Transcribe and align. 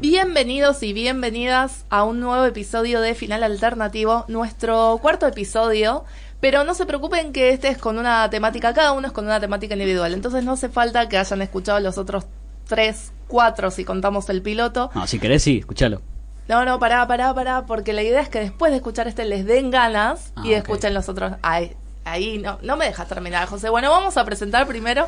Bienvenidos 0.00 0.82
y 0.82 0.94
bienvenidas 0.94 1.84
a 1.90 2.04
un 2.04 2.20
nuevo 2.20 2.44
episodio 2.46 3.02
de 3.02 3.14
Final 3.14 3.42
Alternativo, 3.42 4.24
nuestro 4.28 4.98
cuarto 5.02 5.26
episodio. 5.26 6.04
Pero 6.40 6.64
no 6.64 6.72
se 6.72 6.86
preocupen 6.86 7.32
que 7.34 7.50
este 7.50 7.68
es 7.68 7.76
con 7.76 7.98
una 7.98 8.30
temática, 8.30 8.72
cada 8.72 8.92
uno 8.92 9.08
es 9.08 9.12
con 9.12 9.26
una 9.26 9.40
temática 9.40 9.74
individual. 9.74 10.14
Entonces 10.14 10.42
no 10.42 10.52
hace 10.52 10.70
falta 10.70 11.06
que 11.10 11.18
hayan 11.18 11.42
escuchado 11.42 11.80
los 11.80 11.98
otros 11.98 12.24
tres, 12.66 13.12
cuatro 13.28 13.70
si 13.70 13.84
contamos 13.84 14.30
el 14.30 14.40
piloto. 14.40 14.90
No, 14.94 15.06
si 15.06 15.18
querés, 15.18 15.42
sí, 15.42 15.58
escúchalo. 15.58 16.00
No, 16.48 16.64
no, 16.64 16.78
pará, 16.78 17.06
pará, 17.06 17.34
pará, 17.34 17.66
porque 17.66 17.92
la 17.92 18.02
idea 18.02 18.22
es 18.22 18.30
que 18.30 18.40
después 18.40 18.72
de 18.72 18.76
escuchar 18.78 19.06
este 19.06 19.26
les 19.26 19.44
den 19.44 19.70
ganas 19.70 20.32
Ah, 20.34 20.42
y 20.46 20.52
ok. 20.52 20.58
escuchen 20.60 20.94
los 20.94 21.10
otros. 21.10 21.32
Ay, 21.42 21.76
ahí 22.06 22.38
no, 22.38 22.58
no 22.62 22.78
me 22.78 22.86
dejas 22.86 23.06
terminar, 23.06 23.46
José. 23.48 23.68
Bueno, 23.68 23.90
vamos 23.90 24.16
a 24.16 24.24
presentar 24.24 24.66
primero 24.66 25.06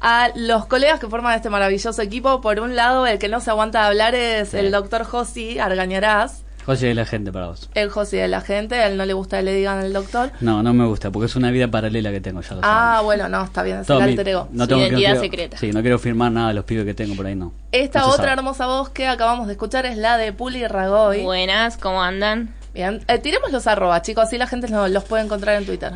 a 0.00 0.30
los 0.34 0.66
colegas 0.66 1.00
que 1.00 1.08
forman 1.08 1.34
este 1.34 1.50
maravilloso 1.50 2.00
equipo. 2.02 2.40
Por 2.40 2.60
un 2.60 2.76
lado, 2.76 3.06
el 3.06 3.18
que 3.18 3.28
no 3.28 3.40
se 3.40 3.50
aguanta 3.50 3.80
de 3.82 3.86
hablar 3.88 4.14
es 4.14 4.54
el 4.54 4.70
doctor 4.70 5.04
Josi 5.04 5.58
Argañarás. 5.58 6.44
José 6.66 6.90
es 6.90 6.96
la 6.96 7.06
gente 7.06 7.32
para 7.32 7.46
vos. 7.46 7.70
El 7.74 7.88
Josi 7.88 8.18
de 8.18 8.28
la 8.28 8.42
gente, 8.42 8.74
a 8.74 8.88
él 8.88 8.98
no 8.98 9.06
le 9.06 9.14
gusta 9.14 9.38
que 9.38 9.42
le 9.44 9.54
digan 9.54 9.80
el 9.82 9.94
doctor. 9.94 10.32
No, 10.40 10.62
no 10.62 10.74
me 10.74 10.84
gusta, 10.84 11.10
porque 11.10 11.24
es 11.24 11.34
una 11.34 11.50
vida 11.50 11.66
paralela 11.68 12.10
que 12.10 12.20
tengo, 12.20 12.42
ya 12.42 12.54
lo 12.56 12.60
Ah, 12.62 12.90
sabes. 12.96 13.04
bueno, 13.06 13.28
no, 13.30 13.42
está 13.44 13.62
bien, 13.62 13.78
es 13.80 13.86
Todo 13.86 14.00
el 14.00 14.10
alter 14.10 14.28
ego. 14.28 14.48
no 14.52 14.68
tengo 14.68 14.80
que- 14.82 14.88
identidad 14.88 15.10
quiero- 15.12 15.20
secreta. 15.22 15.56
Sí, 15.56 15.72
no 15.72 15.80
quiero 15.80 15.98
firmar 15.98 16.30
nada 16.30 16.48
de 16.48 16.54
los 16.54 16.64
pibes 16.66 16.84
que 16.84 16.92
tengo 16.92 17.16
por 17.16 17.24
ahí, 17.24 17.34
no. 17.34 17.54
Esta 17.72 18.00
No 18.00 18.08
otra 18.08 18.34
hermosa 18.34 18.66
voz 18.66 18.90
que 18.90 19.08
acabamos 19.08 19.46
de 19.46 19.54
escuchar 19.54 19.86
es 19.86 19.96
la 19.96 20.18
de 20.18 20.34
Puli 20.34 20.66
Ragoy. 20.66 21.22
Buenas, 21.22 21.78
¿cómo 21.78 22.02
andan? 22.02 22.54
Bien, 22.74 23.02
eh, 23.08 23.18
tiremos 23.18 23.50
los 23.50 23.66
arrobas, 23.66 24.02
chicos, 24.02 24.24
así 24.24 24.36
la 24.36 24.46
gente 24.46 24.68
no- 24.68 24.88
los 24.88 25.04
puede 25.04 25.24
encontrar 25.24 25.56
en 25.56 25.64
Twitter. 25.64 25.92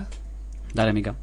Dale, 0.73 0.95
Mica. 0.95 1.15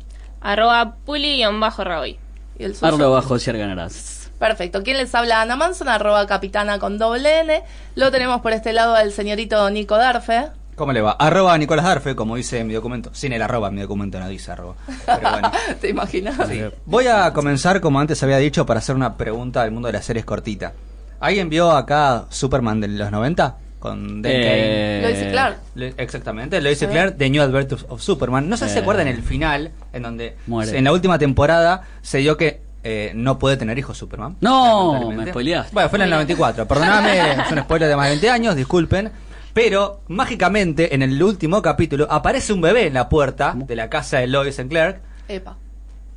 Arroba 0.42 0.96
puli-raboy. 1.08 2.20
Y 2.60 2.66
el 2.66 2.76
suyo. 2.76 2.94
Arroba 2.94 3.22
José 3.24 3.50
Arganarás. 3.50 4.30
Perfecto. 4.38 4.84
¿Quién 4.84 4.98
les 4.98 5.14
habla? 5.16 5.42
Ana 5.42 5.56
Manson, 5.56 5.90
arroba 5.90 6.28
capitana 6.28 6.78
con 6.78 6.98
doble 6.98 7.40
N. 7.40 7.64
Lo 7.96 8.12
tenemos 8.12 8.42
por 8.42 8.54
este 8.54 8.74
lado 8.74 8.96
al 8.96 9.12
señorito 9.12 9.70
Nico 9.70 9.98
Darfe. 9.98 10.50
¿Cómo 10.76 10.94
le 10.94 11.02
va? 11.02 11.12
Arroba 11.12 11.58
Nicolás 11.58 11.84
Darfe, 11.86 12.16
como 12.16 12.38
dice 12.38 12.64
mi 12.64 12.74
documento. 12.74 13.10
Sin 13.14 13.34
el 13.34 13.42
arroba, 13.42 13.70
mi 13.70 13.82
documento 13.82 14.18
no 14.20 14.30
dice 14.30 14.52
arroba. 14.52 14.76
Pero 15.06 15.30
bueno. 15.30 15.52
¿Te 15.82 15.90
imaginas? 15.90 16.36
Sí. 16.48 16.62
Voy 16.86 17.08
a 17.08 17.34
comenzar, 17.34 17.82
como 17.82 18.00
antes 18.00 18.24
había 18.24 18.38
dicho, 18.38 18.66
para 18.66 18.80
hacer 18.80 18.96
una 18.96 19.18
pregunta 19.18 19.64
del 19.64 19.72
mundo 19.72 19.88
de 19.88 19.94
las 19.94 20.06
series 20.06 20.24
cortita. 20.24 20.74
¿Alguien 21.20 21.50
vio 21.50 21.72
acá 21.72 22.26
Superman 22.30 22.80
de 22.80 22.88
los 22.88 23.12
90? 23.12 23.58
Con 23.80 24.22
Dan 24.22 24.32
Eh, 24.36 25.00
Lo 25.02 25.08
dice 25.10 25.32
Clark. 25.32 25.58
Le- 25.76 25.94
Exactamente, 25.98 26.60
lo 26.62 26.70
dice 26.70 26.86
Sí. 26.86 26.92
Claire, 26.92 27.12
The 27.12 27.30
New 27.30 27.42
Adventures 27.42 27.86
of 27.90 28.02
Superman. 28.02 28.50
No 28.50 28.58
sé 28.58 28.66
si 28.68 28.74
se 28.74 28.80
Eh. 28.80 28.82
acuerdan 28.82 29.08
el 29.08 29.22
final, 29.24 29.72
en 29.94 30.04
donde 30.04 30.36
Muere. 30.48 30.78
en 30.78 30.84
la 30.84 30.92
última 30.92 31.18
temporada 31.18 31.84
se 32.02 32.18
dio 32.20 32.36
que 32.38 32.62
eh, 32.84 33.12
no 33.14 33.38
puede 33.40 33.58
tener 33.58 33.78
hijos 33.78 33.98
Superman. 33.98 34.38
No, 34.40 35.12
me 35.12 35.28
spoileaste. 35.28 35.74
Bueno, 35.74 35.90
fue 35.90 35.98
en 36.00 36.04
el 36.04 36.10
94. 36.12 36.66
Perdóname, 36.66 37.32
es 37.46 37.52
un 37.52 37.60
spoiler 37.60 37.90
de 37.90 37.96
más 37.98 38.06
de 38.06 38.12
20 38.12 38.30
años, 38.30 38.56
disculpen. 38.56 39.12
Pero 39.54 40.00
mágicamente 40.08 40.94
en 40.96 41.02
el 41.02 41.22
último 41.22 41.62
capítulo 41.62 42.08
aparece 42.10 42.54
un 42.54 42.62
bebé 42.62 42.88
en 42.88 42.94
la 42.94 43.10
puerta 43.10 43.54
de 43.56 43.76
la 43.76 43.90
casa 43.90 44.20
de 44.20 44.28
Lois 44.28 44.60
and 44.60 44.70
Clark. 44.70 45.02
Epa. 45.28 45.58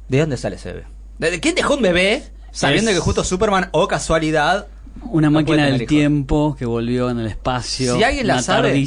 ¿De 0.09 0.19
dónde 0.21 0.37
sale 0.37 0.55
ese 0.57 0.73
bebé? 0.73 0.85
¿De 1.19 1.41
quién 1.41 1.55
dejó 1.57 1.75
un 1.75 1.83
bebé 1.83 2.23
sabiendo 2.53 2.91
Es- 2.91 2.97
que 2.97 3.01
justo 3.03 3.25
Superman 3.25 3.69
o 3.73 3.89
casualidad 3.89 4.67
Una 5.03 5.29
no 5.29 5.33
máquina 5.33 5.65
del 5.67 5.77
hijos? 5.77 5.87
tiempo 5.89 6.57
que 6.59 6.67
volvió 6.67 7.11
en 7.11 7.19
el 7.19 7.27
espacio. 7.27 7.97
Si 7.97 8.03
alguien 8.05 8.27
la 8.27 8.43
sabe, 8.43 8.87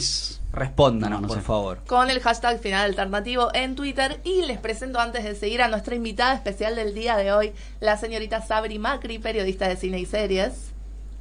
respóndanos, 0.53 1.19
No, 1.19 1.21
no 1.21 1.27
por 1.27 1.37
sé. 1.37 1.43
favor. 1.43 1.79
Con 1.87 2.09
el 2.09 2.19
hashtag 2.21 2.59
final 2.59 2.85
alternativo 2.89 3.49
en 3.53 3.75
Twitter. 3.75 4.19
Y 4.23 4.43
les 4.45 4.57
presento 4.57 4.99
antes 4.99 5.23
de 5.23 5.35
seguir 5.35 5.61
a 5.61 5.67
nuestra 5.67 5.95
invitada 5.95 6.33
especial 6.33 6.75
del 6.75 6.93
día 6.95 7.17
de 7.17 7.31
hoy, 7.33 7.51
la 7.79 7.97
señorita 7.97 8.41
Sabri 8.41 8.79
Macri, 8.79 9.19
periodista 9.19 9.67
de 9.67 9.75
cine 9.75 9.99
y 9.99 10.05
series. 10.05 10.71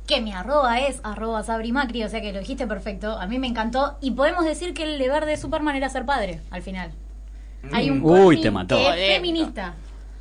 Que 0.07 0.21
mi 0.21 0.33
arroba 0.33 0.81
es 0.81 1.01
arroba 1.03 1.43
Sabri 1.43 1.73
Macri, 1.73 2.05
o 2.05 2.09
sea 2.11 2.21
que 2.21 2.33
lo 2.33 2.39
dijiste 2.39 2.67
perfecto. 2.67 3.19
A 3.19 3.27
mí 3.27 3.39
me 3.39 3.47
encantó. 3.47 3.97
Y 4.03 4.11
podemos 4.13 4.45
decir 4.45 4.75
que 4.75 4.83
el 4.85 4.99
deber 4.99 5.25
de 5.25 5.37
Superman 5.39 5.77
era 5.77 5.89
ser 5.89 6.05
padre, 6.05 6.41
al 6.51 6.63
final. 6.63 6.93
Hay 7.73 7.89
un. 7.89 8.03
Uy, 8.05 8.41
te 8.43 8.51
mató. 8.51 8.77
que 8.77 9.09
es 9.09 9.15
feminista. 9.17 9.75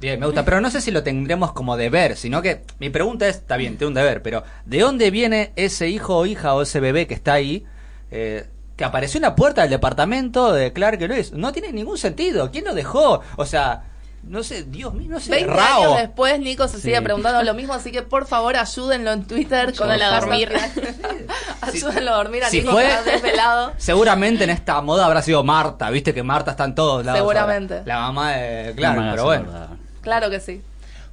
Bien, 0.04 0.20
me 0.20 0.26
gusta, 0.26 0.44
pero 0.44 0.60
no 0.60 0.70
sé 0.70 0.82
si 0.82 0.92
lo 0.92 1.02
tendremos 1.02 1.54
como 1.54 1.78
deber, 1.78 2.18
sino 2.18 2.42
que 2.42 2.64
mi 2.80 2.90
pregunta 2.90 3.26
es, 3.28 3.38
está 3.38 3.56
bien, 3.56 3.78
tengo 3.78 3.88
un 3.88 3.94
deber, 3.94 4.22
pero 4.22 4.44
¿de 4.66 4.80
dónde 4.82 5.10
viene 5.12 5.54
ese 5.56 5.88
hijo 5.88 6.18
o 6.18 6.26
hija 6.26 6.54
o 6.56 6.62
ese 6.62 6.82
bebé 6.82 7.08
que 7.08 7.14
está 7.14 7.34
ahí, 7.34 7.66
eh, 8.12 8.46
que 8.76 8.84
apareció 8.84 9.20
en 9.20 9.22
la 9.22 9.36
puerta 9.36 9.62
del 9.62 9.70
departamento 9.70 10.52
de 10.52 10.74
Clark 10.74 11.02
y 11.02 11.08
Lois? 11.08 11.32
No 11.32 11.54
tiene 11.54 11.72
ningún 11.72 11.98
sentido, 11.98 12.52
¿quién 12.52 12.66
lo 12.66 12.74
dejó? 12.74 13.22
O 13.38 13.46
sea, 13.46 13.84
no 14.24 14.44
sé, 14.44 14.64
Dios 14.64 14.94
mío, 14.94 15.08
no 15.10 15.22
sé, 15.22 15.32
20 15.32 15.54
Rao. 15.54 15.84
años 15.84 15.98
después, 16.02 16.38
Nico 16.40 16.68
se 16.68 16.76
Sí. 16.78 16.82
sigue 16.84 17.02
preguntando 17.02 17.42
lo 17.42 17.54
mismo, 17.54 17.74
así 17.74 17.90
que 17.94 18.02
por 18.02 18.28
favor 18.28 18.58
ayúdenlo 18.58 19.14
en 19.14 19.24
Twitter 19.26 19.74
con 19.74 19.90
el 19.90 20.02
a 20.02 20.20
dormir. 20.20 20.52
Ayúdenlo 21.62 22.12
a 22.12 22.16
dormir 22.18 22.44
a 22.44 22.50
Si 22.50 22.60
Nico 22.60 22.74
fue- 22.74 22.88
que 23.06 23.12
desvelado. 23.12 23.72
Seguramente 23.78 24.44
en 24.44 24.50
esta 24.50 24.82
moda 24.82 25.06
habrá 25.06 25.22
sido 25.22 25.44
Marta, 25.46 25.90
viste 25.90 26.14
que 26.14 26.24
Marta 26.24 26.52
está 26.52 26.66
en 26.66 26.76
todos 26.76 27.06
lados. 27.06 27.20
Seguramente. 27.20 27.74
ahora. 27.76 27.86
La 27.88 28.00
mamá 28.02 28.32
de 28.32 28.74
Clark, 28.76 29.02
pero 29.12 29.24
bueno. 29.26 29.83
Claro 30.04 30.30
que 30.30 30.40
sí. 30.40 30.62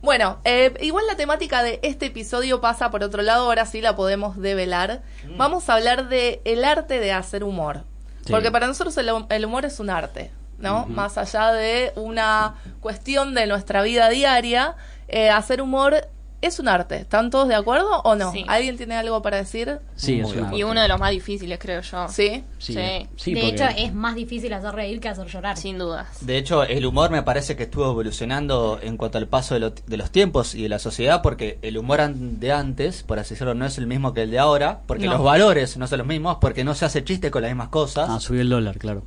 Bueno, 0.03 0.39
eh, 0.45 0.75
igual 0.81 1.07
la 1.07 1.17
temática 1.17 1.63
de 1.63 1.79
este 1.83 2.07
episodio 2.07 2.61
pasa 2.61 2.91
por 2.91 3.03
otro 3.03 3.23
lado, 3.23 3.45
ahora 3.45 3.67
sí 3.67 3.81
la 3.81 3.97
podemos 3.97 4.39
develar. 4.39 5.03
Mm. 5.25 5.37
Vamos 5.37 5.69
a 5.69 5.75
hablar 5.75 6.09
de 6.09 6.41
el 6.45 6.65
arte 6.65 7.01
de 7.01 7.13
hacer 7.13 7.45
humor. 7.45 7.85
Sí. 8.25 8.33
Porque 8.33 8.51
para 8.51 8.67
nosotros 8.67 8.97
el, 8.99 9.11
el 9.29 9.45
humor 9.45 9.65
es 9.65 9.81
un 9.81 9.91
arte, 9.91 10.31
¿no? 10.59 10.87
Más 10.87 11.17
allá 11.19 11.53
de 11.53 11.93
una 11.97 12.55
cuestión 12.81 13.35
de 13.35 13.47
nuestra 13.47 13.83
vida 13.83 14.09
diaria, 14.09 14.77
eh, 15.09 15.31
hacer 15.31 15.63
humor 15.63 16.07
es 16.43 16.59
un 16.59 16.69
arte. 16.69 16.97
¿Están 16.97 17.31
todos 17.31 17.49
de 17.49 17.55
acuerdo 17.55 18.01
o 18.03 18.15
no? 18.15 18.33
Sí. 18.33 18.45
¿Alguien 18.49 18.77
tiene 18.77 18.95
algo 18.97 19.21
para 19.23 19.37
decir? 19.39 19.79
Sí, 19.97 20.21
es 20.21 20.33
bien. 20.33 20.45
una 20.47 20.57
Y 20.57 20.63
uno 20.65 20.81
de 20.81 20.89
los 20.89 20.99
más 20.99 21.11
difíciles, 21.11 21.59
creo 21.59 21.81
yo. 21.83 22.09
Sí. 22.09 22.45
Sí, 22.59 22.75
Sí. 22.75 23.09
sí, 23.17 23.35
de 23.35 23.41
porque- 23.41 23.55
hecho, 23.55 23.65
es 23.77 23.93
más 23.95 24.15
difícil 24.15 24.53
hacer 24.53 24.75
reír 24.75 25.01
que 25.01 25.09
hacer 25.09 25.27
llorar. 25.27 25.57
Sin 25.57 25.79
dudas. 25.79 26.07
De 26.25 26.39
hecho, 26.39 26.63
el 26.65 26.87
humor 26.87 27.11
me 27.11 27.23
parece 27.23 27.57
que 27.57 27.65
estuvo 27.65 27.85
evolucionando 27.91 28.79
en 28.83 28.97
cuanto 28.97 29.19
al 29.19 29.27
paso 29.29 29.55
de, 29.55 29.61
lo- 29.61 29.71
de 29.71 29.97
los 29.97 30.11
tiempos 30.11 30.55
y 30.55 30.63
de 30.63 30.69
la 30.69 30.79
sociedad, 30.79 31.23
porque 31.23 31.59
el 31.63 31.79
humor 31.79 32.01
an- 32.01 32.41
de 32.41 32.53
antes, 32.53 33.03
por 33.03 33.19
así 33.19 33.31
decirlo, 33.35 33.55
no 33.55 33.67
es 33.67 33.79
el 33.79 33.87
mismo 33.87 34.15
que 34.15 34.23
el 34.23 34.31
de 34.31 34.39
ahora, 34.39 34.81
porque 34.87 35.07
No. 35.07 35.13
los 35.13 35.23
valores 35.23 35.77
no 35.77 35.87
son 35.87 35.99
los 35.99 36.07
mismos, 36.07 36.39
porque 36.41 36.65
no 36.65 36.75
se 36.75 36.85
hace 36.85 37.05
chiste 37.05 37.31
con 37.31 37.43
las 37.43 37.51
mismas 37.51 37.69
cosas. 37.69 38.09
Ah, 38.11 38.21
subió 38.21 38.41
el 38.43 38.49
dólar, 38.49 38.79
claro. 38.79 39.03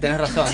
Tenés 0.00 0.18
razón. 0.18 0.46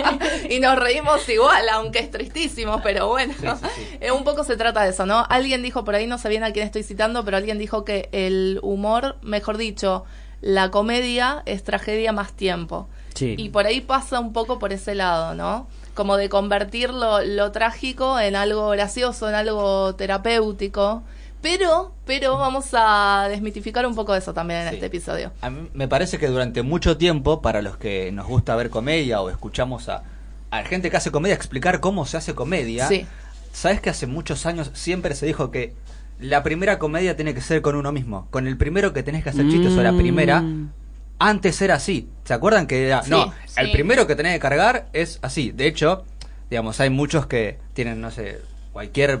y 0.50 0.60
nos 0.60 0.76
reímos 0.76 1.28
igual, 1.28 1.68
aunque 1.70 2.00
es 2.00 2.10
tristísimo, 2.10 2.80
pero 2.82 3.08
bueno, 3.08 3.34
Sí, 3.38 3.46
sí, 3.46 3.66
sí. 3.74 3.98
Eh, 4.00 4.10
un 4.10 4.24
poco 4.24 4.44
se 4.44 4.56
trata 4.56 4.82
de 4.82 4.90
eso, 4.90 5.06
¿no? 5.06 5.24
Alguien 5.28 5.62
dijo 5.62 5.84
por 5.84 5.94
ahí, 5.94 6.06
no 6.06 6.18
sé 6.18 6.28
bien 6.28 6.44
a 6.44 6.52
quién 6.52 6.66
estoy 6.66 6.82
citando, 6.82 7.24
pero 7.24 7.36
alguien 7.36 7.58
dijo 7.58 7.84
que 7.84 8.08
el 8.12 8.58
humor, 8.62 9.16
mejor 9.22 9.56
dicho, 9.56 10.04
la 10.40 10.70
comedia 10.70 11.42
es 11.46 11.62
tragedia 11.64 12.12
más 12.12 12.32
tiempo. 12.32 12.88
Sí. 13.14 13.34
Y 13.36 13.50
por 13.50 13.66
ahí 13.66 13.80
pasa 13.80 14.20
un 14.20 14.32
poco 14.32 14.58
por 14.58 14.72
ese 14.72 14.94
lado, 14.94 15.34
¿no? 15.34 15.66
Como 15.94 16.16
de 16.16 16.28
convertir 16.28 16.90
lo, 16.90 17.22
lo 17.22 17.52
trágico 17.52 18.18
en 18.18 18.36
algo 18.36 18.70
gracioso, 18.70 19.28
en 19.28 19.34
algo 19.34 19.94
terapéutico. 19.96 21.02
Pero, 21.42 21.94
pero 22.04 22.36
vamos 22.36 22.66
a 22.74 23.26
desmitificar 23.30 23.86
un 23.86 23.94
poco 23.94 24.14
eso 24.14 24.34
también 24.34 24.60
en 24.60 24.68
Sí. 24.68 24.74
este 24.74 24.86
episodio. 24.86 25.32
A 25.40 25.48
mí 25.50 25.68
me 25.72 25.88
parece 25.88 26.18
que 26.18 26.26
durante 26.28 26.62
mucho 26.62 26.96
tiempo, 26.98 27.40
para 27.40 27.62
los 27.62 27.76
que 27.78 28.12
nos 28.12 28.26
gusta 28.26 28.54
ver 28.56 28.68
comedia 28.70 29.20
o 29.22 29.30
escuchamos 29.30 29.88
a, 29.88 30.02
a 30.50 30.62
gente 30.64 30.90
que 30.90 30.96
hace 30.98 31.10
comedia 31.10 31.34
explicar 31.34 31.80
cómo 31.80 32.04
se 32.04 32.16
hace 32.18 32.34
comedia, 32.34 32.86
Sí. 32.88 33.06
¿sabes 33.52 33.80
que 33.80 33.88
hace 33.90 34.06
muchos 34.06 34.44
años 34.46 34.70
siempre 34.74 35.14
se 35.14 35.24
dijo 35.26 35.50
que 35.50 35.72
la 36.18 36.42
primera 36.42 36.78
comedia 36.78 37.16
tiene 37.16 37.32
que 37.34 37.40
ser 37.40 37.62
con 37.62 37.74
uno 37.74 37.90
mismo? 37.90 38.26
Con 38.30 38.46
el 38.46 38.58
primero 38.58 38.92
que 38.92 39.02
tenés 39.02 39.24
que 39.24 39.30
hacer 39.30 39.48
chistes 39.48 39.72
o 39.76 39.82
la 39.82 39.92
primera. 39.94 40.42
Mm. 40.42 40.72
Antes 41.18 41.60
era 41.62 41.74
así. 41.74 42.08
¿Se 42.24 42.34
acuerdan 42.34 42.66
que 42.66 42.86
era? 42.86 43.02
Sí, 43.02 43.10
no, 43.10 43.32
el 43.56 43.72
primero 43.72 44.06
que 44.06 44.14
tenés 44.14 44.34
que 44.34 44.40
cargar 44.40 44.88
es 44.92 45.18
así. 45.22 45.52
De 45.52 45.66
hecho, 45.66 46.04
digamos, 46.50 46.80
hay 46.80 46.90
muchos 46.90 47.26
que 47.26 47.58
tienen, 47.74 48.00
no 48.00 48.10
sé, 48.10 48.40
cualquier, 48.72 49.20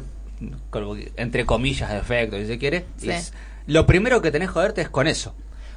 entre 1.16 1.46
comillas, 1.46 1.90
defecto, 1.90 2.36
si 2.38 2.46
se 2.46 2.58
quiere. 2.58 2.86
y 2.98 3.02
Sí. 3.02 3.10
es- 3.10 3.32
lo 3.66 3.86
primero 3.86 4.20
que 4.22 4.30
tenés 4.30 4.48
que 4.48 4.54
joderte 4.54 4.80
es 4.80 4.88
con 4.88 5.06
eso. 5.06 5.34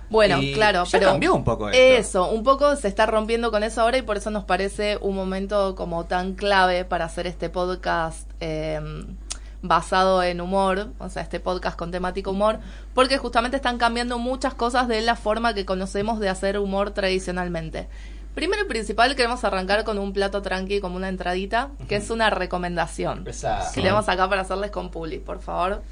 Bueno, 0.09 0.41
Y 0.41 0.53
claro, 0.53 0.83
ya 0.83 0.99
pero 0.99 1.11
cambió 1.11 1.33
un 1.33 1.43
poco 1.43 1.69
esto. 1.69 1.79
Eso, 1.79 2.31
un 2.31 2.43
poco 2.43 2.75
se 2.75 2.87
está 2.87 3.05
rompiendo 3.05 3.51
con 3.51 3.63
eso 3.63 3.81
ahora 3.81 3.97
y 3.97 4.01
por 4.03 4.17
eso 4.17 4.29
nos 4.29 4.43
parece 4.43 4.97
un 5.01 5.15
momento 5.15 5.75
como 5.75 6.05
tan 6.05 6.33
clave 6.33 6.85
para 6.85 7.05
hacer 7.05 7.25
este 7.27 7.49
podcast 7.49 8.29
eh, 8.39 8.79
basado 9.61 10.21
en 10.23 10.41
humor, 10.41 10.89
o 10.99 11.09
sea, 11.09 11.21
este 11.23 11.39
podcast 11.39 11.77
con 11.77 11.89
temática 11.91 12.29
humor, 12.29 12.59
porque 12.93 13.17
justamente 13.17 13.55
están 13.57 13.77
cambiando 13.77 14.19
muchas 14.19 14.53
cosas 14.53 14.87
de 14.89 15.01
la 15.01 15.15
forma 15.15 15.53
que 15.53 15.65
conocemos 15.65 16.19
de 16.19 16.29
hacer 16.29 16.59
humor 16.59 16.91
tradicionalmente. 16.91 17.87
Primero 18.35 18.63
y 18.63 18.67
principal, 18.67 19.15
queremos 19.15 19.43
arrancar 19.43 19.83
con 19.83 19.99
un 19.99 20.11
plato 20.11 20.41
tranqui, 20.41 20.79
como 20.79 20.95
una 20.95 21.07
entradita, 21.09 21.69
que 21.87 21.97
es 21.97 22.09
una 22.09 22.29
recomendación. 22.31 23.27
Esa- 23.27 23.69
Que 23.73 23.81
tenemos 23.81 24.09
acá 24.09 24.27
para 24.27 24.41
hacerles 24.41 24.71
con 24.71 24.89
Puli, 24.89 25.19
por 25.19 25.39
favor. 25.39 25.83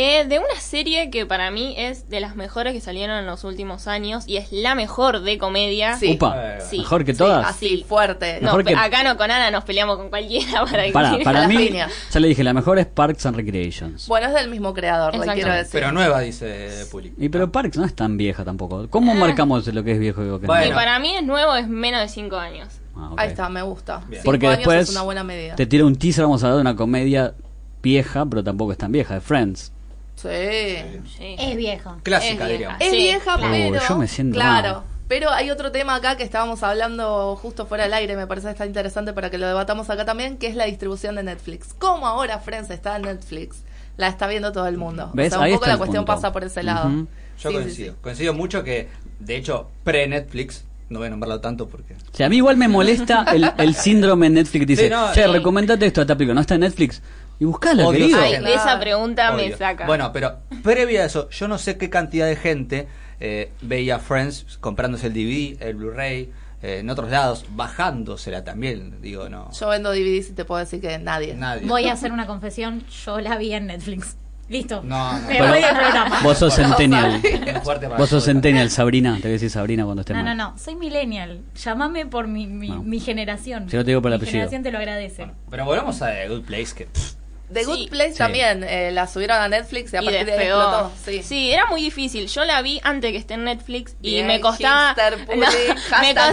Eh, 0.00 0.24
de 0.28 0.38
una 0.38 0.60
serie 0.60 1.10
que 1.10 1.26
para 1.26 1.50
mí 1.50 1.74
es 1.76 2.08
de 2.08 2.20
las 2.20 2.36
mejores 2.36 2.72
que 2.72 2.80
salieron 2.80 3.16
en 3.18 3.26
los 3.26 3.42
últimos 3.42 3.88
años 3.88 4.22
y 4.28 4.36
es 4.36 4.52
la 4.52 4.76
mejor 4.76 5.22
de 5.22 5.38
comedia. 5.38 5.96
Sí. 5.96 6.12
Upa, 6.14 6.60
Sí. 6.60 6.78
mejor 6.78 7.04
que 7.04 7.14
Sí, 7.14 7.18
todas. 7.18 7.44
así, 7.44 7.84
fuerte. 7.88 8.34
No, 8.40 8.46
Mejor 8.48 8.64
que- 8.64 8.76
acá 8.76 9.02
no 9.02 9.16
con 9.16 9.28
Ana 9.32 9.50
nos 9.50 9.64
peleamos 9.64 9.96
con 9.96 10.08
cualquiera 10.08 10.64
para 10.64 10.92
para 10.92 11.10
decir- 11.10 11.24
para 11.24 11.48
mí, 11.48 11.70
ya 12.12 12.20
le 12.20 12.28
dije, 12.28 12.44
la 12.44 12.52
mejor 12.54 12.78
es 12.78 12.86
Parks 12.86 13.26
and 13.26 13.34
Recreations. 13.36 14.06
Bueno, 14.06 14.28
es 14.28 14.34
del 14.34 14.48
mismo 14.48 14.72
creador, 14.72 15.16
le 15.16 15.32
quiero 15.34 15.52
decir. 15.52 15.72
Pero 15.72 15.90
nueva, 15.90 16.20
dice 16.20 16.86
Puli. 16.92 17.12
Y 17.18 17.28
pero 17.28 17.50
Parks 17.50 17.76
no 17.76 17.84
es 17.84 17.94
tan 17.96 18.16
vieja 18.16 18.44
tampoco. 18.44 18.86
¿Cómo 18.90 19.16
marcamos 19.16 19.66
lo 19.66 19.82
que 19.82 19.92
es 19.92 19.98
viejo 19.98 20.22
y 20.22 20.28
lo 20.28 20.38
que 20.38 20.44
es 20.44 20.46
Bueno. 20.46 20.62
Y 20.62 20.68
nuevo? 20.68 20.78
para 20.80 20.98
mí 21.00 21.16
es 21.16 21.24
nuevo, 21.24 21.56
es 21.56 21.66
menos 21.66 22.00
de 22.02 22.08
5 22.08 22.36
años. 22.36 22.68
Ah. 22.96 23.14
Ahí 23.16 23.30
está, 23.30 23.48
me 23.48 23.62
gusta. 23.62 24.02
Bien. 24.08 24.22
Porque 24.24 24.46
años 24.46 24.58
después 24.58 24.82
es 24.82 24.90
una 24.90 25.02
buena 25.02 25.24
medida. 25.24 25.56
te 25.56 25.66
tira 25.66 25.84
un 25.84 25.96
teaser, 25.96 26.22
vamos 26.22 26.44
a 26.44 26.46
hablar 26.46 26.58
de 26.58 26.60
una 26.60 26.76
comedia 26.76 27.34
vieja, 27.82 28.24
pero 28.26 28.44
tampoco 28.44 28.70
es 28.70 28.78
tan 28.78 28.92
vieja, 28.92 29.14
de 29.14 29.20
Friends. 29.20 29.72
Sí. 30.20 31.00
Sí. 31.16 31.36
Es 31.38 31.56
vieja. 31.56 31.96
Clásica, 32.02 32.44
Es 32.46 32.50
diríamos. 32.52 32.80
Es 32.80 32.90
Sí. 32.90 32.96
vieja, 32.96 33.36
Claro. 33.36 33.48
pero. 33.50 33.78
Oh, 33.78 33.88
yo 33.88 33.96
me 33.98 34.08
siento 34.08 34.34
Claro. 34.34 34.72
mal. 34.74 34.82
Pero 35.08 35.30
hay 35.30 35.50
otro 35.50 35.72
tema 35.72 35.94
acá 35.94 36.16
que 36.18 36.22
estábamos 36.22 36.62
hablando 36.62 37.34
justo 37.36 37.64
fuera 37.66 37.84
del 37.84 37.94
aire, 37.94 38.14
me 38.14 38.26
parece 38.26 38.48
que 38.48 38.52
está 38.52 38.66
interesante 38.66 39.14
para 39.14 39.30
que 39.30 39.38
lo 39.38 39.46
debatamos 39.46 39.88
acá 39.88 40.04
también, 40.04 40.36
que 40.36 40.48
es 40.48 40.54
la 40.54 40.64
distribución 40.66 41.14
de 41.14 41.22
Netflix. 41.22 41.72
¿Cómo 41.78 42.06
ahora 42.06 42.40
Friends 42.40 42.68
está 42.70 42.96
en 42.96 43.02
Netflix? 43.02 43.62
La 43.96 44.08
está 44.08 44.26
viendo 44.26 44.52
todo 44.52 44.66
el 44.66 44.76
mundo. 44.76 45.10
¿Ves? 45.14 45.28
O 45.28 45.30
sea, 45.30 45.38
un 45.38 45.44
Ahí 45.46 45.52
poco 45.54 45.66
la 45.66 45.78
cuestión 45.78 46.04
punto. 46.04 46.14
pasa 46.14 46.30
por 46.32 46.44
ese 46.44 46.62
lado. 46.62 46.90
Yo 46.90 47.48
Sí, 47.50 47.54
coincido. 47.54 47.92
sí. 47.94 47.98
Coincido 48.02 48.34
mucho 48.34 48.62
que, 48.62 48.88
de 49.20 49.36
hecho, 49.36 49.70
pre-Netflix, 49.82 50.64
no 50.90 50.98
voy 50.98 51.06
a 51.08 51.10
nombrarlo 51.10 51.40
tanto 51.40 51.68
porque... 51.68 51.94
O 51.94 52.16
sea, 52.16 52.26
a 52.26 52.28
mí 52.28 52.36
igual 52.36 52.56
me 52.58 52.68
molesta 52.68 53.24
el, 53.32 53.50
el 53.56 53.74
síndrome 53.74 54.26
en 54.26 54.34
Netflix 54.34 54.66
dice, 54.66 54.84
Sí, 54.84 54.90
no, 54.90 55.12
che, 55.14 55.24
sí. 55.24 55.30
recomendate 55.32 55.86
esto 55.86 56.02
a 56.02 56.06
película, 56.06 56.34
no 56.34 56.40
está 56.42 56.54
en 56.56 56.60
Netflix. 56.60 57.00
Y 57.40 57.44
buscala, 57.44 57.86
Odio 57.86 58.00
querido. 58.00 58.18
esa 58.24 58.36
Ay, 58.38 58.44
de 58.44 58.54
esa 58.54 58.80
pregunta 58.80 59.32
me 59.32 59.52
saca. 59.56 59.86
Bueno, 59.86 60.12
pero 60.12 60.38
previo 60.62 61.00
a 61.00 61.04
eso, 61.04 61.28
yo 61.30 61.46
no 61.48 61.56
sé 61.58 61.78
qué 61.78 61.88
cantidad 61.88 62.26
de 62.26 62.36
gente 62.36 62.88
eh, 63.20 63.52
veía 63.62 63.98
Friends 63.98 64.58
comprándose 64.60 65.06
el 65.08 65.12
DVD, 65.14 65.62
el 65.62 65.76
Blu-ray, 65.76 66.32
eh, 66.62 66.78
en 66.80 66.90
otros 66.90 67.10
lados, 67.10 67.44
bajándosela 67.50 68.42
también. 68.44 69.00
Digo, 69.00 69.28
no. 69.28 69.50
Yo 69.52 69.68
vendo 69.68 69.92
DVDs 69.92 70.30
y 70.30 70.32
te 70.32 70.44
puedo 70.44 70.58
decir 70.58 70.80
que 70.80 70.98
nadie. 70.98 71.34
Nadie. 71.34 71.66
Voy 71.66 71.86
a 71.86 71.92
hacer 71.92 72.10
una 72.12 72.26
confesión, 72.26 72.84
yo 73.04 73.20
la 73.20 73.36
vi 73.36 73.52
en 73.52 73.66
Netflix. 73.68 74.16
Listo. 74.48 74.80
No, 74.82 75.12
no. 75.20 75.28
Me 75.28 75.38
voy 75.46 75.60
del 75.60 75.76
programa. 75.76 76.20
Vos 76.24 76.38
sos 76.38 76.54
centennial. 76.54 77.20
Vos 77.98 78.08
sos 78.08 78.24
centennial, 78.24 78.70
Sabrina. 78.70 79.16
Te 79.16 79.22
voy 79.24 79.30
a 79.30 79.32
decir 79.34 79.50
Sabrina 79.50 79.84
cuando 79.84 80.00
esté 80.00 80.14
No, 80.14 80.20
no, 80.20 80.24
mal. 80.24 80.36
no, 80.38 80.58
soy 80.58 80.74
millennial. 80.74 81.42
Llámame 81.54 82.06
por 82.06 82.26
mi, 82.28 82.46
mi, 82.46 82.68
No. 82.70 82.82
mi 82.82 82.98
generación. 82.98 83.68
Si 83.68 83.76
no 83.76 83.84
te 83.84 83.90
digo 83.90 84.00
por 84.00 84.10
el 84.10 84.14
mi 84.18 84.22
apellido. 84.22 84.32
generación 84.32 84.62
te 84.62 84.72
lo 84.72 84.78
agradece. 84.78 85.30
Pero 85.50 85.64
volvamos 85.66 86.00
a 86.00 86.06
The 86.12 86.28
Good 86.28 86.44
Place, 86.46 86.74
que... 86.74 86.86
pff, 86.86 87.17
The 87.52 87.64
Good 87.64 87.76
Sí. 87.76 87.86
Place 87.88 88.12
Sí. 88.12 88.18
también 88.18 88.62
eh, 88.62 88.90
la 88.92 89.06
subieron 89.06 89.38
a 89.38 89.48
Netflix 89.48 89.92
y 89.92 89.96
a 89.96 90.02
y 90.02 90.04
partir 90.04 90.26
de 90.26 90.32
ahí 90.32 90.38
explotó. 90.48 90.92
Sí. 91.04 91.22
Sí, 91.22 91.50
era 91.50 91.66
muy 91.66 91.80
difícil. 91.82 92.26
Yo 92.28 92.44
la 92.44 92.60
vi 92.62 92.80
antes 92.82 93.10
que 93.12 93.16
esté 93.18 93.34
en 93.34 93.44
Netflix 93.44 93.96
y 94.02 94.10
Bien, 94.10 94.26
me 94.26 94.40
costaba. 94.40 94.94
No, 95.28 95.36
me, 95.36 96.14
costaba- 96.14 96.32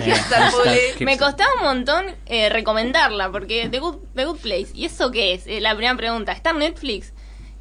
me 0.99 1.17
un 1.57 1.63
montón 1.63 2.05
eh, 2.25 2.49
recomendarla 2.49 3.31
porque 3.31 3.69
The 3.69 3.79
Good, 3.79 3.97
The 4.15 4.25
Good 4.25 4.37
Place. 4.39 4.67
¿Y 4.73 4.85
eso 4.85 5.11
qué 5.11 5.33
es? 5.33 5.47
Eh, 5.47 5.61
la 5.61 5.73
primera 5.75 5.95
pregunta. 5.95 6.31
¿Está 6.31 6.49
en 6.51 6.59
Netflix? 6.59 7.13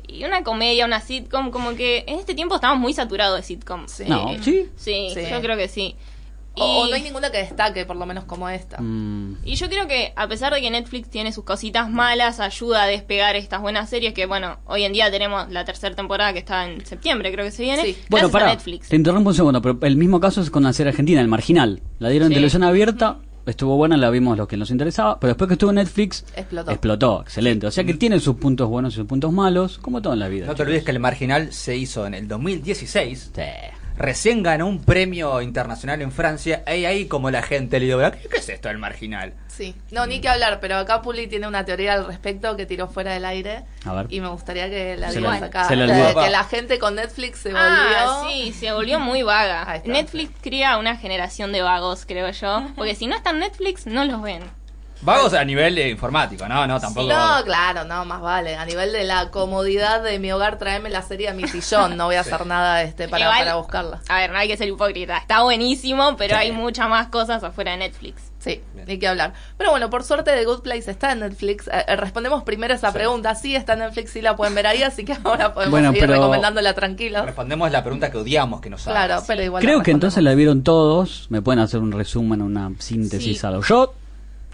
Y 0.06 0.24
una 0.24 0.42
comedia, 0.44 0.84
una 0.84 1.00
sitcom, 1.00 1.50
como 1.50 1.74
que 1.74 2.04
en 2.06 2.18
este 2.18 2.34
tiempo 2.34 2.54
estamos 2.56 2.78
muy 2.78 2.92
saturados 2.92 3.36
de 3.36 3.42
sitcoms. 3.42 3.90
Sí. 3.92 4.04
No, 4.06 4.30
¿sí? 4.42 4.68
Sí, 4.76 5.10
Sí. 5.14 5.22
yo 5.30 5.40
creo 5.40 5.56
que 5.56 5.68
sí. 5.68 5.96
Y, 6.56 6.60
O, 6.60 6.82
o 6.82 6.86
no 6.88 6.94
hay 6.94 7.02
ninguna 7.02 7.30
que 7.32 7.38
destaque, 7.38 7.84
por 7.84 7.96
lo 7.96 8.06
menos 8.06 8.24
como 8.24 8.48
esta. 8.48 8.80
Mm, 8.80 9.38
y 9.44 9.56
yo 9.56 9.68
creo 9.68 9.88
que 9.88 10.12
a 10.14 10.28
pesar 10.28 10.54
de 10.54 10.60
que 10.60 10.70
Netflix 10.70 11.10
tiene 11.10 11.32
sus 11.32 11.44
cositas 11.44 11.90
malas, 11.90 12.38
ayuda 12.40 12.84
a 12.84 12.86
despegar 12.86 13.34
estas 13.36 13.60
buenas 13.60 13.90
series 13.90 14.14
que, 14.14 14.26
bueno, 14.26 14.58
hoy 14.66 14.84
en 14.84 14.92
día 14.92 15.10
tenemos 15.10 15.50
la 15.50 15.64
tercera 15.64 15.94
temporada 15.96 16.32
que 16.32 16.38
está 16.38 16.68
en 16.70 16.86
septiembre, 16.86 17.32
creo 17.32 17.44
que 17.44 17.50
se 17.50 17.62
viene. 17.64 17.82
Sí. 17.82 17.98
Bueno, 18.08 18.30
para. 18.30 18.46
Netflix. 18.46 18.88
Te 18.88 18.96
interrumpo 18.96 19.30
un 19.30 19.34
segundo, 19.34 19.60
pero 19.60 19.78
el 19.82 19.96
mismo 19.96 20.20
caso 20.20 20.40
es 20.40 20.50
con 20.50 20.62
la 20.62 20.72
serie 20.72 20.90
argentina, 20.90 21.20
El 21.20 21.28
Marginal. 21.28 21.80
La 21.98 22.08
dieron 22.08 22.26
en 22.28 22.34
televisión 22.34 22.62
abierta, 22.62 23.18
estuvo 23.46 23.76
buena, 23.76 23.96
la 23.96 24.08
vimos 24.10 24.38
los 24.38 24.46
que 24.48 24.56
nos 24.56 24.70
interesaba, 24.70 25.18
pero 25.18 25.32
después 25.32 25.48
que 25.48 25.54
estuvo 25.54 25.70
en 25.70 25.76
Netflix, 25.76 26.24
Explotó. 26.36 27.20
excelente. 27.22 27.66
O 27.66 27.70
sea 27.70 27.84
que 27.84 27.94
tiene 27.94 28.20
sus 28.20 28.36
puntos 28.36 28.68
buenos 28.68 28.92
y 28.94 28.96
sus 28.96 29.06
puntos 29.06 29.32
malos, 29.32 29.78
como 29.78 30.00
todo 30.00 30.12
en 30.12 30.20
la 30.20 30.28
vida. 30.28 30.46
No 30.46 30.52
te 30.52 30.56
chicos. 30.58 30.66
olvides 30.68 30.84
que 30.84 30.90
el 30.92 31.00
Marginal 31.00 31.52
se 31.52 31.76
hizo 31.76 32.06
en 32.06 32.14
el 32.14 32.28
2016. 32.28 33.32
Sí. 33.34 33.42
Recién 33.96 34.42
ganó 34.42 34.66
un 34.66 34.82
premio 34.82 35.40
internacional 35.40 36.02
en 36.02 36.10
Francia. 36.10 36.64
Y 36.66 36.84
ahí 36.84 37.06
como 37.06 37.30
la 37.30 37.42
gente 37.42 37.78
le 37.78 37.86
dio, 37.86 37.98
¿qué, 38.12 38.28
qué 38.28 38.36
es 38.38 38.48
esto 38.48 38.68
del 38.68 38.78
Marginal? 38.78 39.34
Sí, 39.46 39.76
no, 39.92 40.04
ni 40.06 40.20
que 40.20 40.28
hablar, 40.28 40.58
pero 40.60 40.76
acá 40.78 41.00
Puli 41.00 41.28
tiene 41.28 41.46
una 41.46 41.64
teoría 41.64 41.92
al 41.94 42.06
respecto 42.06 42.56
que 42.56 42.66
tiró 42.66 42.88
fuera 42.88 43.12
del 43.14 43.24
aire. 43.24 43.62
A 43.84 43.92
ver. 43.94 44.06
Y 44.10 44.20
me 44.20 44.26
gustaría 44.28 44.68
que 44.68 44.96
la 44.96 45.10
Se 45.12 45.18
digas 45.18 45.40
la- 45.40 45.46
acá. 45.46 45.68
se 45.68 45.76
la 45.76 45.86
La 45.86 46.08
de 46.08 46.14
que 46.14 46.30
la 46.30 46.42
gente 46.44 46.78
con 46.80 46.96
Netflix 46.96 47.38
se 47.38 47.50
volvió. 47.50 47.62
Ah, 47.64 48.26
sí, 48.28 48.52
se 48.52 48.72
volvió 48.72 48.98
muy 48.98 49.22
vaga. 49.22 49.80
Netflix 49.84 50.32
crea 50.42 50.76
una 50.78 50.96
generación 50.96 51.52
de 51.52 51.62
vagos, 51.62 52.04
creo 52.04 52.28
yo. 52.32 52.66
Porque 52.74 52.96
si 52.96 53.06
no 53.06 53.14
está 53.14 53.30
en 53.30 53.38
Netflix, 53.38 53.86
no 53.86 54.04
los 54.04 54.20
ven. 54.22 54.42
Vagos 55.04 55.34
a 55.34 55.44
nivel 55.44 55.76
eh, 55.78 55.90
informático, 55.90 56.48
¿no? 56.48 56.66
No, 56.66 56.80
tampoco. 56.80 57.06
No, 57.08 57.44
claro, 57.44 57.84
no, 57.84 58.04
más 58.06 58.20
vale. 58.22 58.56
A 58.56 58.64
nivel 58.64 58.90
de 58.92 59.04
la 59.04 59.30
comodidad 59.30 60.02
de 60.02 60.18
mi 60.18 60.32
hogar, 60.32 60.58
tráeme 60.58 60.88
la 60.88 61.02
serie 61.02 61.28
a 61.28 61.34
mi 61.34 61.46
sillón. 61.46 61.96
No 61.96 62.06
voy 62.06 62.16
a 62.16 62.20
hacer 62.20 62.46
nada 62.46 62.82
este 62.82 63.08
para, 63.08 63.26
Igual- 63.26 63.38
para 63.40 63.54
buscarla. 63.56 64.00
A 64.08 64.18
ver, 64.20 64.30
no 64.32 64.38
hay 64.38 64.48
que 64.48 64.56
ser 64.56 64.68
hipócrita. 64.68 65.18
Está 65.18 65.42
buenísimo, 65.42 66.16
pero 66.16 66.34
Sí. 66.36 66.40
hay 66.40 66.52
muchas 66.52 66.88
más 66.88 67.08
cosas 67.08 67.44
afuera 67.44 67.72
de 67.72 67.76
Netflix. 67.78 68.22
Sí, 68.38 68.60
ni 68.86 68.98
que 68.98 69.08
hablar. 69.08 69.32
Pero 69.56 69.70
bueno, 69.70 69.88
por 69.88 70.04
suerte 70.04 70.30
The 70.32 70.44
Good 70.44 70.60
Place 70.62 70.90
está 70.90 71.12
en 71.12 71.20
Netflix. 71.20 71.66
Eh, 71.68 71.84
eh, 71.88 71.96
respondemos 71.96 72.42
primero 72.42 72.74
esa 72.74 72.88
Sí. 72.90 72.94
pregunta. 72.94 73.34
Sí, 73.34 73.56
está 73.56 73.72
en 73.74 73.78
Netflix, 73.80 74.10
sí 74.12 74.20
la 74.22 74.36
pueden 74.36 74.54
ver 74.54 74.66
ahí, 74.66 74.82
así 74.82 75.04
que 75.04 75.16
ahora 75.24 75.54
podemos 75.54 75.70
Bueno, 75.70 75.92
seguir 75.92 76.08
recomendándola 76.10 76.74
tranquila. 76.74 77.22
Respondemos 77.22 77.70
la 77.70 77.82
pregunta 77.82 78.10
que 78.10 78.18
odiamos 78.18 78.60
que 78.60 78.68
nos 78.70 78.86
hagas. 78.86 79.06
Claro, 79.06 79.22
pero 79.26 79.42
igual. 79.42 79.62
Creo 79.62 79.78
la 79.78 79.84
que 79.84 79.90
entonces 79.92 80.22
la 80.22 80.34
vieron 80.34 80.62
todos. 80.62 81.26
Me 81.30 81.40
pueden 81.42 81.60
hacer 81.60 81.80
un 81.80 81.92
resumen, 81.92 82.42
una 82.42 82.70
síntesis 82.78 83.40
Sí. 83.40 83.46
algo. 83.46 83.62
Yo 83.62 83.94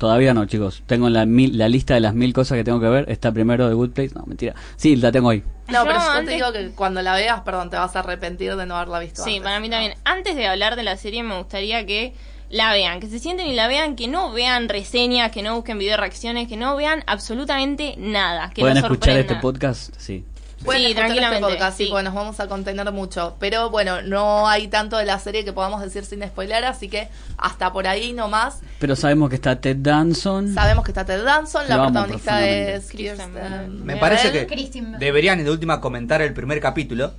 todavía 0.00 0.32
no, 0.34 0.46
chicos. 0.46 0.82
Tengo 0.86 1.08
la, 1.10 1.26
mil- 1.26 1.56
la 1.58 1.68
lista 1.68 1.94
de 1.94 2.00
las 2.00 2.14
mil 2.14 2.32
cosas 2.32 2.56
que 2.56 2.64
tengo 2.64 2.80
que 2.80 2.88
ver. 2.88 3.08
Está 3.10 3.30
primero 3.30 3.68
The 3.68 3.74
Good 3.74 3.90
Place. 3.90 4.14
No, 4.14 4.24
mentira. 4.26 4.54
Sí, 4.76 4.96
la 4.96 5.12
tengo 5.12 5.28
ahí. 5.30 5.44
No, 5.68 5.84
Yo 5.84 5.86
pero 5.86 5.98
yo 6.00 6.24
te 6.24 6.30
digo 6.34 6.52
que 6.52 6.70
cuando 6.74 7.02
la 7.02 7.14
veas, 7.14 7.42
perdón, 7.42 7.68
te 7.70 7.76
vas 7.76 7.94
a 7.94 8.00
arrepentir 8.00 8.56
de 8.56 8.64
no 8.66 8.74
haberla 8.76 8.98
visto 8.98 9.22
Sí, 9.22 9.30
antes. 9.32 9.42
para 9.44 9.60
mí 9.60 9.68
también. 9.70 9.94
Antes 10.04 10.34
de 10.34 10.46
hablar 10.48 10.74
de 10.74 10.82
la 10.82 10.96
serie, 10.96 11.22
me 11.22 11.36
gustaría 11.36 11.84
que 11.86 12.14
la 12.48 12.72
vean, 12.72 12.98
que 12.98 13.06
se 13.08 13.18
sienten 13.20 13.46
y 13.46 13.54
la 13.54 13.68
vean, 13.68 13.94
que 13.94 14.08
no 14.08 14.32
vean 14.32 14.68
reseñas, 14.68 15.30
que 15.30 15.42
no 15.42 15.54
busquen 15.54 15.78
video 15.78 15.96
reacciones, 15.98 16.48
que 16.48 16.56
no 16.56 16.74
vean 16.74 17.04
absolutamente 17.06 17.94
nada. 17.98 18.50
Que 18.50 18.62
¿Pueden 18.62 18.78
escuchar 18.78 19.16
este 19.18 19.36
podcast? 19.36 19.94
Sí. 19.98 20.24
Pueden 20.64 20.82
Sí, 20.82 20.88
escuchar 20.88 21.06
tranquilamente, 21.06 21.46
Este 21.46 21.54
podcast, 21.58 21.78
sí, 21.78 21.86
porque 21.88 22.02
nos 22.04 22.14
vamos 22.14 22.38
a 22.40 22.46
contener 22.48 22.92
mucho. 22.92 23.36
Pero 23.40 23.70
bueno, 23.70 24.02
no 24.02 24.46
hay 24.46 24.68
tanto 24.68 24.98
de 24.98 25.06
la 25.06 25.18
serie 25.18 25.44
que 25.44 25.52
podamos 25.54 25.80
decir 25.80 26.04
sin 26.04 26.22
spoiler, 26.22 26.64
así 26.66 26.88
que 26.88 27.08
hasta 27.38 27.72
por 27.72 27.86
ahí 27.86 28.12
nomás. 28.12 28.60
Pero 28.78 28.94
sabemos 28.94 29.30
que 29.30 29.36
está 29.36 29.60
Ted 29.60 29.76
Danson. 29.78 30.52
Sabemos 30.54 30.84
que 30.84 30.90
está 30.90 31.04
Ted 31.06 31.24
Danson, 31.24 31.66
la 31.68 31.82
protagonista 31.82 32.46
es 32.46 32.88
Kristen 32.90 33.16
Kirsten. 33.16 33.34
Bell. 33.34 33.70
Me 33.84 33.96
parece 33.96 34.30
que 34.32 34.46
Kristen 34.46 34.98
deberían 34.98 35.42
de 35.42 35.50
última 35.50 35.80
comentar 35.80 36.20
el 36.20 36.34
primer 36.34 36.60
capítulo, 36.60 37.12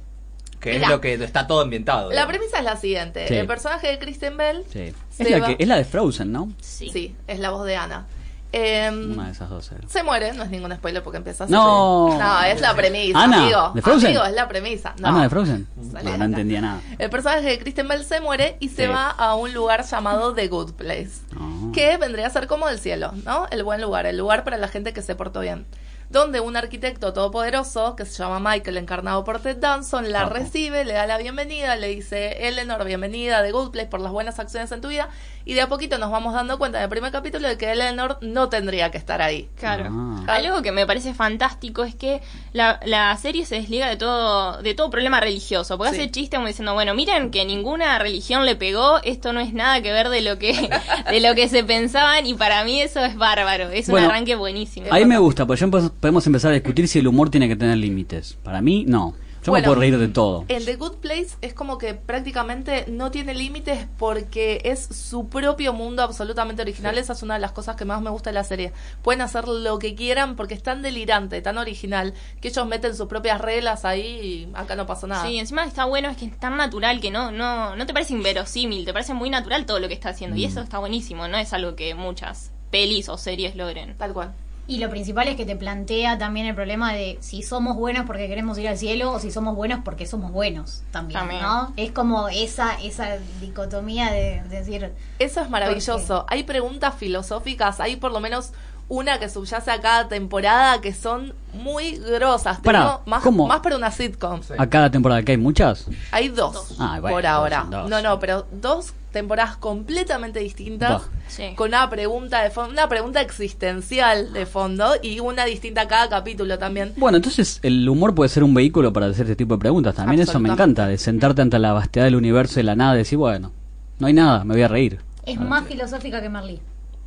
que 0.60 0.74
Mirá. 0.74 0.86
es 0.86 0.92
lo 0.92 1.02
que 1.02 1.14
está 1.16 1.48
todo 1.48 1.62
ambientado. 1.62 2.12
La 2.12 2.28
premisa 2.28 2.60
es 2.60 2.64
la 2.64 2.78
siguiente. 2.78 3.28
Sí. 3.28 3.34
El 3.34 3.48
personaje 3.48 3.88
de 3.88 3.98
Kristen 3.98 4.38
Bell, 4.38 4.64
Sí. 4.72 4.94
Se 5.10 5.24
Es 5.24 5.32
la, 5.32 5.40
va. 5.40 5.48
que, 5.48 5.56
es 5.58 5.68
la 5.68 5.78
de 5.78 5.86
Frozen, 5.86 6.32
¿no? 6.32 6.52
Sí. 6.62 6.92
sí, 6.94 7.16
es 7.28 7.40
la 7.40 7.50
voz 7.50 7.66
de 7.66 7.76
Ana. 7.76 8.06
Em, 8.54 9.14
Una 9.14 9.28
de 9.28 9.32
esas 9.32 9.50
dos. 9.50 9.72
era. 9.72 9.88
se 9.88 10.04
muere, 10.04 10.34
no 10.34 10.44
es 10.44 10.50
ningún 10.50 10.74
spoiler 10.76 11.02
porque 11.02 11.18
empieza 11.18 11.46
así. 11.46 11.54
No. 11.54 12.18
No, 12.20 12.44
es 12.44 12.60
la 12.60 12.76
premisa, 12.76 13.24
Ana, 13.24 13.44
amigo. 13.44 13.72
¿de 13.74 13.82
Frozen? 13.82 14.08
Amigo, 14.10 14.24
es 14.26 14.34
la 14.34 14.48
premisa. 14.48 14.94
No. 15.00 15.08
¿Ana 15.08 15.24
de 15.24 15.30
Frozen? 15.30 15.68
No, 15.78 16.24
entendía 16.26 16.60
nada. 16.62 16.82
El 17.00 17.10
personaje 17.10 17.42
de 17.44 17.60
Kristen 17.60 17.88
Bell 17.88 18.04
se 18.04 18.20
muere 18.20 18.58
y 18.60 18.70
se 18.70 18.86
Sí. 18.88 18.92
va 18.92 19.10
a 19.10 19.36
un 19.36 19.54
lugar 19.54 19.86
llamado 19.86 20.34
The 20.34 20.48
Good 20.50 20.74
Place. 20.74 21.12
No. 21.32 21.72
Que 21.72 21.96
vendría 21.98 22.28
a 22.28 22.30
ser 22.30 22.48
como 22.48 22.68
el 22.68 22.78
cielo, 22.80 23.14
¿no? 23.26 23.48
El 23.52 23.64
buen 23.64 23.82
lugar, 23.82 24.06
el 24.06 24.18
lugar 24.18 24.44
para 24.44 24.58
la 24.58 24.68
gente 24.68 24.92
que 24.94 25.02
se 25.02 25.16
portó 25.16 25.40
bien. 25.40 25.66
Donde 26.10 26.42
un 26.42 26.58
arquitecto 26.58 27.14
todopoderoso, 27.14 27.96
que 27.96 28.04
se 28.06 28.22
llama 28.22 28.42
Michael, 28.52 28.76
encarnado 28.76 29.24
por 29.24 29.40
Ted 29.40 29.56
Danson, 29.60 30.12
la 30.12 30.26
recibe, 30.26 30.84
le 30.84 30.92
da 30.92 31.06
la 31.06 31.18
bienvenida, 31.18 31.78
le 31.78 31.88
dice, 31.88 32.50
Eleanor, 32.50 32.84
bienvenida 32.84 33.38
a 33.38 33.44
The 33.44 33.54
Good 33.54 33.72
Place 33.72 33.88
por 33.88 34.02
las 34.02 34.12
buenas 34.12 34.38
acciones 34.38 34.70
en 34.74 34.82
tu 34.82 34.90
vida. 34.90 35.08
Y 35.46 35.54
de 35.54 35.62
a 35.62 35.68
poquito 35.70 35.98
nos 35.98 36.12
vamos 36.12 36.34
dando 36.34 36.58
cuenta 36.58 36.78
en 36.78 36.84
el 36.84 36.90
primer 36.90 37.12
capítulo 37.12 37.48
de 37.48 37.58
que 37.58 37.72
Eleanor 37.72 38.18
no 38.22 38.50
tendría 38.50 38.92
que 38.92 38.98
estar 38.98 39.22
ahí. 39.22 39.50
Claro. 39.60 39.90
Ah. 39.92 40.24
Algo 40.36 40.62
que 40.62 40.72
me 40.72 40.86
parece 40.86 41.14
fantástico 41.14 41.84
es 41.84 41.96
que 41.96 42.22
la, 42.54 42.80
la 42.86 43.16
serie 43.18 43.46
se 43.46 43.56
desliga 43.56 43.90
de 43.90 43.96
todo 43.98 44.62
de 44.62 44.74
todo 44.74 44.90
problema 44.90 45.20
religioso, 45.20 45.78
porque 45.78 45.94
Sí. 45.96 46.02
hace 46.02 46.12
chiste 46.12 46.36
como 46.38 46.48
diciendo, 46.48 46.74
bueno, 46.74 46.94
miren 46.94 47.32
que 47.32 47.44
ninguna 47.46 47.98
religión 48.00 48.46
le 48.46 48.56
pegó, 48.56 49.02
esto 49.04 49.34
no 49.34 49.40
es 49.40 49.54
nada 49.54 49.82
que 49.82 49.92
ver 49.92 50.10
de 50.10 50.22
lo 50.22 50.38
que 50.38 50.54
de 51.10 51.20
lo 51.20 51.34
que 51.36 51.48
se 51.50 51.64
pensaban 51.64 52.26
y 52.26 52.34
para 52.34 52.64
mí 52.64 52.82
eso 52.82 53.04
es 53.04 53.16
bárbaro, 53.16 53.70
es 53.70 53.90
Bueno, 53.90 54.08
un 54.08 54.12
arranque 54.12 54.36
buenísimo. 54.36 54.88
Ahí 54.92 55.06
me 55.06 55.18
gusta, 55.18 55.46
porque 55.46 55.62
ya 55.62 55.68
podemos 55.68 56.26
empezar 56.28 56.52
a 56.52 56.54
discutir 56.56 56.88
si 56.88 57.00
el 57.00 57.08
humor 57.08 57.30
tiene 57.30 57.48
que 57.48 57.56
tener 57.56 57.78
límites. 57.78 58.38
Para 58.44 58.62
mí, 58.62 58.86
no. 58.88 59.16
Yo 59.44 59.52
Bueno, 59.52 59.64
me 59.64 59.68
puedo 59.70 59.80
reír 59.82 59.98
de 59.98 60.08
todo. 60.08 60.46
En 60.50 60.66
The 60.66 60.76
Good 60.76 60.98
Place 60.98 61.30
es 61.42 61.54
como 61.56 61.80
que 61.80 61.96
prácticamente 61.96 62.86
no 62.88 63.10
tiene 63.10 63.34
límites 63.34 63.88
porque 63.98 64.62
es 64.66 64.86
su 64.86 65.30
propio 65.30 65.74
mundo 65.74 66.04
absolutamente 66.04 66.62
original. 66.62 66.98
Esa 67.00 67.14
es 67.14 67.24
una 67.24 67.34
de 67.34 67.40
las 67.40 67.52
cosas 67.52 67.76
que 67.76 67.84
más 67.84 68.02
me 68.02 68.12
gusta 68.12 68.30
de 68.30 68.36
la 68.36 68.44
serie. 68.44 68.72
Pueden 69.02 69.22
hacer 69.22 69.48
lo 69.48 69.80
que 69.80 69.96
quieran 69.96 70.36
porque 70.36 70.54
es 70.54 70.62
tan 70.62 70.84
delirante, 70.84 71.42
tan 71.42 71.58
original, 71.58 72.14
que 72.40 72.50
ellos 72.50 72.68
meten 72.68 72.96
sus 72.96 73.08
propias 73.08 73.42
reglas 73.42 73.84
ahí 73.84 74.02
y 74.02 74.50
acá 74.54 74.76
no 74.76 74.86
pasó 74.86 75.08
nada. 75.08 75.26
Sí, 75.26 75.40
encima 75.40 75.66
está 75.66 75.86
bueno, 75.86 76.10
es 76.10 76.18
que 76.18 76.26
es 76.26 76.40
tan 76.40 76.56
natural 76.58 77.02
que 77.02 77.10
no, 77.10 77.32
no, 77.32 77.76
no 77.76 77.86
te 77.88 77.94
parece 77.94 78.14
inverosímil, 78.14 78.86
te 78.86 78.94
parece 78.94 79.16
muy 79.16 79.32
natural 79.32 79.66
todo 79.66 79.80
lo 79.80 79.88
que 79.88 79.96
está 79.96 80.10
haciendo. 80.10 80.38
Y 80.38 80.46
Mm. 80.46 80.50
eso 80.50 80.62
está 80.62 80.78
buenísimo, 80.78 81.28
no 81.28 81.38
es 81.38 81.52
algo 81.54 81.76
que 81.76 81.96
muchas 81.96 82.52
pelis 82.70 83.10
o 83.10 83.18
series 83.18 83.56
logren. 83.56 83.98
Tal 83.98 84.14
cual. 84.14 84.34
Y 84.68 84.78
lo 84.78 84.90
principal 84.90 85.28
es 85.28 85.36
que 85.36 85.46
te 85.46 85.56
plantea 85.56 86.18
también 86.18 86.46
el 86.46 86.56
problema 86.56 86.94
de 86.94 87.18
si 87.20 87.42
somos 87.42 87.76
buenos 87.76 88.06
porque 88.06 88.28
queremos 88.28 88.58
ir 88.58 88.68
al 88.68 88.78
cielo 88.78 89.12
o 89.12 89.20
si 89.20 89.32
somos 89.32 89.56
buenos 89.56 89.80
porque 89.84 90.06
somos 90.06 90.32
buenos 90.32 90.84
también, 90.92 91.20
También. 91.20 91.42
¿no? 91.42 91.74
Es 91.78 91.92
como 91.92 92.30
esa 92.30 92.80
esa 92.82 93.18
dicotomía 93.42 94.12
de, 94.12 94.42
decir, 94.50 94.94
Eso 95.20 95.42
es 95.42 95.50
maravilloso. 95.50 96.26
Hay 96.30 96.44
preguntas 96.44 96.96
filosóficas, 96.96 97.80
hay 97.80 97.96
por 97.98 98.12
lo 98.12 98.20
menos 98.20 98.54
una 98.92 99.20
que 99.20 99.30
subyace 99.30 99.72
a 99.72 99.80
cada 99.80 100.10
temporada 100.10 100.82
que 100.82 100.94
son 100.94 101.34
muy 101.54 101.98
grosas. 101.98 102.60
Pará, 102.60 102.80
digo, 102.82 103.02
más, 103.06 103.24
¿cómo? 103.24 103.48
más 103.48 103.62
para 103.62 103.78
una 103.78 103.90
sitcom. 103.90 104.42
Sí. 104.44 104.54
A 104.58 104.68
cada 104.68 104.92
temporada 104.92 105.24
que 105.24 105.32
hay 105.32 105.38
muchas. 105.38 105.88
Hay 106.12 106.28
dos 106.28 106.76
Ah, 106.78 106.98
bueno, 107.00 107.16
por 107.16 107.26
ahora. 107.26 107.66
dos. 107.70 107.90
No, 107.90 108.02
no, 108.02 108.20
pero 108.20 108.46
dos 108.52 108.92
temporadas 109.14 109.56
completamente 109.56 110.40
distintas. 110.42 111.04
Sí. 111.30 111.54
Con 111.56 111.70
una 111.70 111.90
pregunta 111.90 112.42
de 112.44 112.50
fondo, 112.50 112.72
una 112.74 112.90
pregunta 112.90 113.22
existencial 113.22 114.34
de 114.34 114.46
fondo 114.46 114.94
y 115.02 115.22
una 115.22 115.46
distinta 115.46 115.88
cada 115.88 116.10
capítulo 116.10 116.60
también. 116.60 116.92
Bueno, 116.98 117.16
entonces 117.18 117.60
el 117.64 117.88
humor 117.88 118.14
puede 118.14 118.28
ser 118.30 118.44
un 118.44 118.54
vehículo 118.54 118.92
para 118.92 119.06
hacer 119.06 119.26
este 119.26 119.38
tipo 119.38 119.56
de 119.56 119.60
preguntas. 119.60 119.96
También 119.96 120.22
eso 120.22 120.38
me 120.40 120.50
encanta, 120.50 120.86
de 120.88 120.98
sentarte 120.98 121.42
ante 121.42 121.60
la 121.60 121.72
vastedad 121.72 122.06
del 122.06 122.16
universo 122.18 122.60
y 122.60 122.64
la 122.64 122.76
nada 122.76 122.96
y 122.96 123.00
decir, 123.00 123.18
bueno, 123.18 123.54
no 124.00 124.08
hay 124.08 124.14
nada, 124.14 124.44
me 124.44 124.54
voy 124.54 124.64
a 124.64 124.68
reír. 124.68 125.00
es 125.26 125.40
más 125.40 125.66
filosófica 125.66 126.22
que 126.22 126.28
Merlí. 126.30 126.60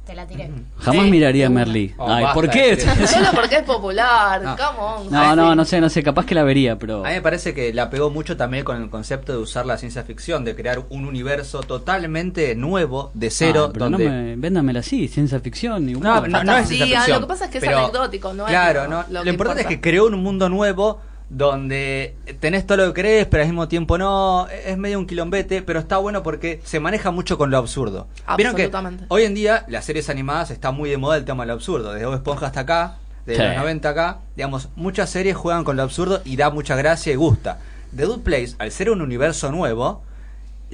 Te 0.07 0.15
la 0.15 0.27
tiré. 0.27 0.51
Jamás 0.81 1.05
Sí, 1.07 1.11
miraría. 1.11 1.49
Merlí. 1.49 1.95
Oh, 1.97 2.07
Ay, 2.11 2.25
basta 2.25 2.35
¿por 2.35 2.51
qué? 2.51 2.77
Solo 3.07 3.29
porque 3.35 3.57
es 3.57 3.63
popular, 3.63 4.43
No. 4.43 4.55
come 4.57 4.79
on. 4.79 5.11
No, 5.11 5.35
no, 5.35 5.55
no 5.55 5.65
sé, 5.65 5.81
no 5.81 5.89
sé, 5.89 6.03
capaz 6.03 6.27
que 6.27 6.35
la 6.35 6.43
vería, 6.43 6.79
pero... 6.79 7.07
A 7.07 7.09
mí 7.09 7.15
me 7.15 7.23
parece 7.23 7.55
que 7.55 7.73
la 7.73 7.89
pegó 7.89 8.11
mucho 8.11 8.37
también 8.37 8.65
con 8.65 8.83
el 8.83 8.91
concepto 8.91 9.33
de 9.33 9.39
usar 9.39 9.65
la 9.65 9.79
ciencia 9.79 10.03
ficción, 10.05 10.45
de 10.45 10.55
crear 10.55 10.83
un 10.91 11.07
universo 11.07 11.61
totalmente 11.63 12.55
nuevo, 12.55 13.13
de 13.15 13.31
cero, 13.31 13.67
Ah, 13.69 13.71
pero 13.73 13.85
donde... 13.89 14.05
no 14.05 14.11
me, 14.11 14.37
véndamela 14.37 14.81
así, 14.81 15.09
ciencia 15.09 15.41
ficción 15.41 15.89
y 15.89 15.95
No, 15.95 16.01
no, 16.01 16.21
no 16.21 16.27
es 16.27 16.29
ciencia 16.29 16.39
Fantasía, 16.39 16.87
ficción. 16.99 17.21
lo 17.21 17.27
que 17.27 17.29
pasa 17.33 17.45
es 17.47 17.51
que 17.51 17.59
es 17.59 17.65
pero- 17.65 17.79
anecdótico, 17.79 18.35
no 18.35 18.45
es 18.47 18.51
Claro, 18.51 18.85
lo- 18.85 18.89
no. 18.91 18.97
lo 18.97 19.05
importante 19.31 19.31
importa. 19.31 19.61
es 19.63 19.67
que 19.69 19.81
creó 19.81 20.07
un 20.07 20.23
mundo 20.23 20.49
nuevo 20.51 21.01
donde 21.37 22.15
tenés 22.41 22.65
todo 22.67 22.79
lo 22.79 22.95
que 22.95 23.01
crees, 23.01 23.27
pero 23.27 23.43
al 23.43 23.49
mismo 23.49 23.67
tiempo 23.69 23.99
no. 23.99 24.47
Es 24.49 24.79
medio 24.79 24.99
un 24.99 25.07
quilombete, 25.07 25.63
pero 25.63 25.81
está 25.81 25.99
bueno 25.99 26.23
porque 26.23 26.61
se 26.65 26.79
maneja 26.81 27.11
mucho 27.11 27.37
con 27.37 27.51
lo 27.51 27.59
absurdo. 27.59 28.07
Vieron 28.37 28.55
que 28.55 28.71
hoy 29.09 29.25
en 29.25 29.35
día 29.35 29.65
las 29.69 29.85
series 29.85 30.09
animadas 30.09 30.51
está 30.51 30.71
muy 30.71 30.91
de 30.91 30.97
moda 30.97 31.17
el 31.17 31.25
tema 31.25 31.43
de 31.43 31.49
lo 31.49 31.53
absurdo. 31.55 31.93
Desde 31.93 32.07
Bob 32.07 32.15
Esponja 32.15 32.47
hasta 32.47 32.61
acá, 32.61 32.97
de 33.27 33.37
Sí. 33.37 33.43
los 33.43 33.57
90 33.57 33.89
acá, 33.89 34.19
digamos, 34.37 34.69
muchas 34.77 35.11
series 35.11 35.37
juegan 35.37 35.65
con 35.65 35.77
lo 35.77 35.83
absurdo 35.83 36.21
y 36.25 36.37
da 36.37 36.51
mucha 36.51 36.77
gracia 36.77 37.13
y 37.13 37.17
gusta. 37.17 37.59
The 37.97 38.05
Dude 38.05 38.23
Place, 38.23 38.55
al 38.59 38.71
ser 38.71 38.91
un 38.91 39.01
universo 39.03 39.51
nuevo, 39.51 40.03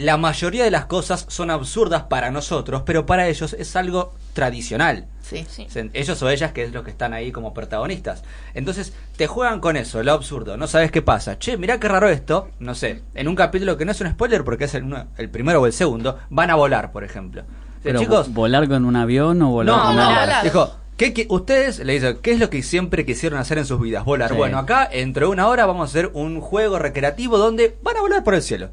la 0.00 0.16
mayoría 0.16 0.64
de 0.64 0.70
las 0.70 0.86
cosas 0.86 1.26
son 1.28 1.50
absurdas 1.50 2.04
para 2.04 2.30
nosotros, 2.30 2.82
pero 2.86 3.06
para 3.06 3.28
ellos 3.28 3.52
es 3.52 3.76
algo 3.76 4.12
tradicional. 4.32 5.06
Sí. 5.22 5.46
Sí. 5.48 5.66
Ellos 5.92 6.22
o 6.22 6.28
ellas, 6.30 6.52
que 6.52 6.64
es 6.64 6.72
los 6.72 6.82
que 6.84 6.90
están 6.90 7.12
ahí 7.12 7.30
como 7.32 7.52
protagonistas. 7.54 8.24
Entonces, 8.54 8.92
te 9.16 9.26
juegan 9.26 9.60
con 9.60 9.76
eso, 9.76 10.02
lo 10.02 10.12
absurdo. 10.12 10.56
No 10.56 10.66
sabes 10.66 10.90
qué 10.90 11.02
pasa. 11.02 11.38
Che, 11.38 11.56
mirá 11.56 11.78
qué 11.78 11.86
raro 11.88 12.08
esto. 12.08 12.48
No 12.58 12.74
sé, 12.74 13.02
en 13.14 13.28
un 13.28 13.36
capítulo 13.36 13.76
que 13.76 13.84
no 13.84 13.92
es 13.92 14.00
un 14.00 14.10
spoiler 14.10 14.42
porque 14.42 14.64
es 14.64 14.74
el, 14.74 14.84
uno- 14.84 15.06
el 15.18 15.28
primero 15.30 15.60
o 15.60 15.66
el 15.66 15.72
segundo, 15.72 16.18
van 16.30 16.50
a 16.50 16.54
volar, 16.56 16.90
por 16.92 17.04
ejemplo. 17.04 17.42
Pero, 17.82 18.00
chicos, 18.00 18.30
vo- 18.30 18.34
¿volar 18.34 18.68
con 18.68 18.84
un 18.84 18.96
avión 18.96 19.40
o 19.42 19.50
volar 19.50 19.76
no, 19.76 19.82
con 19.84 19.96
no, 19.96 20.04
volar. 20.08 20.44
Dijo, 20.44 20.70
¿qué, 20.96 21.26
ustedes 21.28 21.78
le 21.80 21.92
dicen, 21.94 22.18
¿qué 22.22 22.32
es 22.32 22.40
lo 22.40 22.50
que 22.50 22.62
siempre 22.62 23.06
quisieron 23.06 23.38
hacer 23.38 23.58
en 23.58 23.66
sus 23.66 23.80
vidas? 23.80 24.04
Volar. 24.04 24.30
Sí. 24.30 24.36
Bueno, 24.36 24.58
acá, 24.58 24.88
entre 24.90 25.26
una 25.26 25.46
hora, 25.46 25.66
vamos 25.66 25.82
a 25.88 25.90
hacer 25.90 26.10
un 26.14 26.40
juego 26.40 26.78
recreativo 26.78 27.38
donde 27.38 27.76
van 27.82 27.96
a 27.96 28.00
volar 28.00 28.24
por 28.24 28.34
el 28.34 28.42
cielo. 28.42 28.70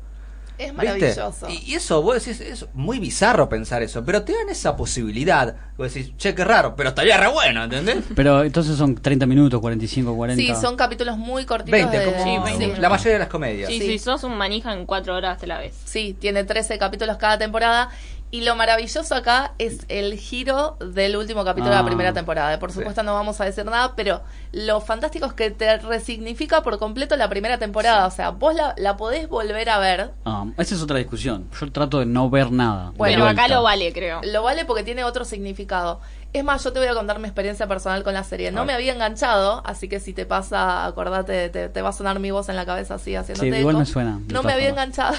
Es 0.57 0.71
¿Viste? 0.71 0.73
maravilloso. 0.73 1.47
Y, 1.49 1.71
y 1.71 1.75
eso, 1.75 2.01
vos 2.01 2.15
decís, 2.25 2.41
es 2.41 2.65
muy 2.73 2.97
bizarro 2.99 3.47
pensar 3.47 3.83
eso, 3.83 4.03
pero 4.03 4.23
te 4.23 4.33
dan 4.33 4.49
esa 4.49 4.75
posibilidad. 4.75 5.55
Vos 5.77 5.93
decís, 5.93 6.17
che, 6.17 6.33
qué 6.33 6.43
raro, 6.43 6.75
pero 6.75 6.89
estaría 6.89 7.15
re 7.17 7.27
bueno, 7.27 7.65
¿entendés? 7.65 7.97
Pero 8.15 8.43
entonces 8.43 8.75
son 8.75 8.95
30 8.95 9.27
minutos, 9.27 9.61
45, 9.61 10.15
40. 10.15 10.41
Sí, 10.55 10.59
son 10.59 10.75
capítulos 10.75 11.17
muy 11.17 11.45
cortitos. 11.45 11.71
20, 11.79 11.99
de- 11.99 12.05
como 12.05 12.23
Sí, 12.23 12.57
20 12.59 12.81
la 12.81 12.89
mayoría 12.89 13.13
de 13.13 13.19
las 13.19 13.27
comedias. 13.27 13.69
Sí, 13.69 13.79
Sí. 13.79 13.87
si 13.87 13.99
sos 13.99 14.23
un 14.23 14.35
manija 14.35 14.73
en 14.73 14.87
cuatro 14.87 15.15
horas 15.15 15.37
te 15.37 15.45
la 15.45 15.59
ves. 15.59 15.75
Sí, 15.85 16.15
tiene 16.19 16.43
13 16.43 16.79
capítulos 16.79 17.17
cada 17.17 17.37
temporada. 17.37 17.89
Y 18.29 18.41
lo 18.41 18.55
maravilloso 18.57 19.15
acá 19.15 19.53
es 19.57 19.85
el 19.87 20.13
giro 20.15 20.75
del 20.81 21.15
último 21.15 21.45
capítulo 21.45 21.69
de 21.71 21.77
Ah. 21.77 21.81
la 21.81 21.85
primera 21.87 22.11
temporada. 22.13 22.59
Por 22.59 22.73
supuesto 22.73 23.01
no 23.01 23.13
vamos 23.13 23.39
a 23.39 23.45
decir 23.45 23.63
nada, 23.63 23.95
pero 23.95 24.21
lo 24.51 24.81
fantástico 24.81 25.25
es 25.27 25.33
que 25.33 25.49
te 25.49 25.77
resignifica 25.77 26.61
por 26.61 26.77
completo 26.77 27.15
la 27.15 27.29
primera 27.29 27.57
temporada. 27.57 28.05
O 28.05 28.11
sea, 28.11 28.31
vos 28.31 28.53
la, 28.53 28.73
la 28.77 28.97
podés 28.97 29.29
volver 29.29 29.69
a 29.69 29.79
ver. 29.79 30.11
Ah, 30.25 30.45
esa 30.57 30.75
es 30.75 30.81
otra 30.81 30.97
discusión. 30.97 31.47
Yo 31.57 31.71
trato 31.71 31.99
de 31.99 32.05
no 32.05 32.29
ver 32.29 32.51
nada. 32.51 32.91
Bueno, 32.97 33.25
acá 33.25 33.47
lo 33.47 33.63
vale, 33.63 33.93
creo. 33.93 34.19
Lo 34.25 34.43
vale 34.43 34.65
porque 34.65 34.83
tiene 34.83 35.05
otro 35.05 35.23
significado. 35.23 36.01
Es 36.33 36.43
más, 36.43 36.63
yo 36.63 36.71
te 36.73 36.79
voy 36.79 36.87
a 36.87 36.93
contar 36.93 37.19
mi 37.19 37.25
experiencia 37.25 37.67
personal 37.67 38.03
con 38.03 38.13
la 38.13 38.23
serie. 38.23 38.51
No 38.51 38.63
me 38.65 38.73
había 38.73 38.93
enganchado, 38.93 39.63
así 39.65 39.87
que 39.87 39.99
si 39.99 40.13
te 40.13 40.25
pasa, 40.25 40.85
acordate, 40.85 41.49
te, 41.49 41.69
te 41.69 41.81
va 41.81 41.89
a 41.89 41.93
sonar 41.93 42.19
mi 42.19 42.31
voz 42.31 42.49
en 42.49 42.55
la 42.55 42.65
cabeza 42.65 42.95
así 42.95 43.15
haciéndote 43.15 43.49
Sí, 43.51 43.57
igual 43.57 43.75
eco. 43.75 43.79
me 43.79 43.85
suena, 43.85 44.19
No 44.27 44.43
me 44.43 44.53
había 44.53 44.69
formas. 44.69 44.85
enganchado. 44.87 45.15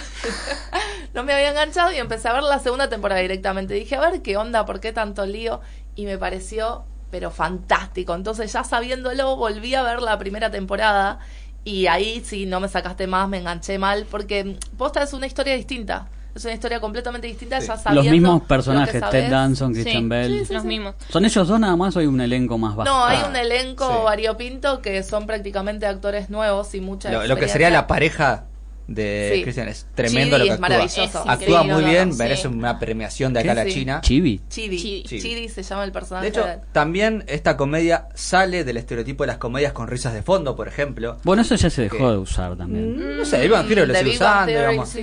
no 1.15 1.25
me 1.25 1.33
había 1.33 1.51
enganchado 1.51 1.93
y 1.93 1.97
empecé 1.97 2.29
a 2.29 2.35
ver 2.35 2.43
la 2.43 2.59
segunda 2.61 2.89
temporada 2.89 3.21
directamente. 3.21 3.75
Dije, 3.75 3.97
a 3.97 4.01
ver 4.01 4.23
qué 4.23 4.37
onda, 4.37 4.65
por 4.67 4.81
qué 4.81 4.93
tanto 4.93 5.27
lío. 5.27 5.61
Y 5.97 6.05
me 6.05 6.19
pareció, 6.19 6.85
pero 7.11 7.31
fantástico. 7.31 8.15
Entonces, 8.15 8.53
ya 8.53 8.63
sabiéndolo, 8.63 9.35
volví 9.37 9.75
a 9.75 9.83
ver 9.83 10.01
la 10.03 10.19
primera 10.19 10.51
temporada. 10.51 11.19
Y 11.65 11.87
ahí, 11.89 12.23
si 12.25 12.47
no 12.47 12.61
me 12.61 12.69
sacaste 12.69 13.07
más, 13.07 13.29
me 13.29 13.39
enganché 13.39 13.79
mal. 13.79 14.07
Porque 14.09 14.57
posta 14.77 15.03
es 15.03 15.13
una 15.15 15.27
historia 15.27 15.55
distinta. 15.57 16.07
Es 16.39 16.45
una 16.45 16.55
historia 16.55 16.81
completamente 16.81 17.27
distinta, 17.27 17.61
Sí. 17.61 17.67
ya 17.67 17.77
sabiendo. 17.77 18.03
Los 18.03 18.13
mismos 18.13 18.41
lo 18.43 18.47
personajes, 18.49 19.01
sabés. 19.01 19.25
Ted 19.25 19.31
Danson, 19.31 19.75
Sí, 19.75 19.83
Christian 19.83 20.09
Bell. 20.09 20.47
los 20.51 20.65
mismos. 20.65 20.95
¿Son 21.11 21.25
ellos 21.25 21.49
dos 21.49 21.61
nada 21.61 21.77
más 21.77 21.95
o 21.97 21.99
hay 21.99 22.07
un 22.07 22.21
elenco 22.21 22.57
más 22.59 22.77
vasto? 22.77 22.93
No, 22.93 23.05
hay 23.05 23.19
un 23.29 23.37
elenco 23.37 23.89
sí. 23.89 24.05
variopinto 24.05 24.81
que 24.81 25.03
son 25.03 25.27
prácticamente 25.27 25.87
actores 25.87 26.31
nuevos 26.31 26.75
y 26.75 26.81
mucha 26.81 27.11
Lo, 27.13 27.27
lo 27.27 27.37
que 27.37 27.49
sería 27.49 27.71
la 27.71 27.87
pareja 27.87 28.45
de 28.87 29.33
Sí. 29.35 29.43
Christian 29.43 29.69
es 29.69 29.87
tremendo 29.95 30.39
Chidi 30.39 30.39
lo 30.39 30.45
que 30.45 30.45
es 30.45 30.53
actúa. 30.55 30.69
maravilloso. 30.69 31.03
Es 31.25 31.29
Actúa 31.29 31.63
muy 31.63 31.85
bien, 31.85 32.09
no, 32.09 32.15
sí. 32.15 32.19
merece 32.23 32.49
una 32.49 32.79
premiación 32.79 33.35
de 33.35 33.41
acá 33.41 33.53
a 33.53 33.55
la 33.57 33.65
Sí. 33.65 33.71
China. 33.75 34.01
Chibi. 34.01 34.41
Chidi. 34.49 34.79
Chidi. 34.79 35.21
Chidi. 35.21 35.49
Se 35.51 35.63
llama 35.63 35.85
el 35.85 35.93
personaje. 35.93 36.25
De 36.25 36.31
hecho, 36.31 36.47
de 36.47 36.59
también 36.73 37.23
esta 37.27 37.59
comedia 37.59 38.09
sale 38.15 38.65
del 38.65 38.79
estereotipo 38.79 39.25
de 39.25 39.27
las 39.27 39.37
comedias 39.37 39.75
con 39.75 39.89
risas 39.89 40.15
de 40.15 40.23
fondo, 40.23 40.57
por 40.57 40.69
ejemplo. 40.69 41.19
Bueno, 41.23 41.43
eso 41.43 41.55
ya 41.57 41.69
se 41.69 41.83
dejó 41.83 42.11
de 42.13 42.17
usar 42.17 42.57
también. 42.57 43.19
No 43.19 43.25
sé, 43.27 43.37
Theory 43.37 43.49
lo 43.87 43.95
sigue 43.95 44.11
usando, 44.15 44.47
Theory, 44.47 44.71
digamos. 44.71 44.97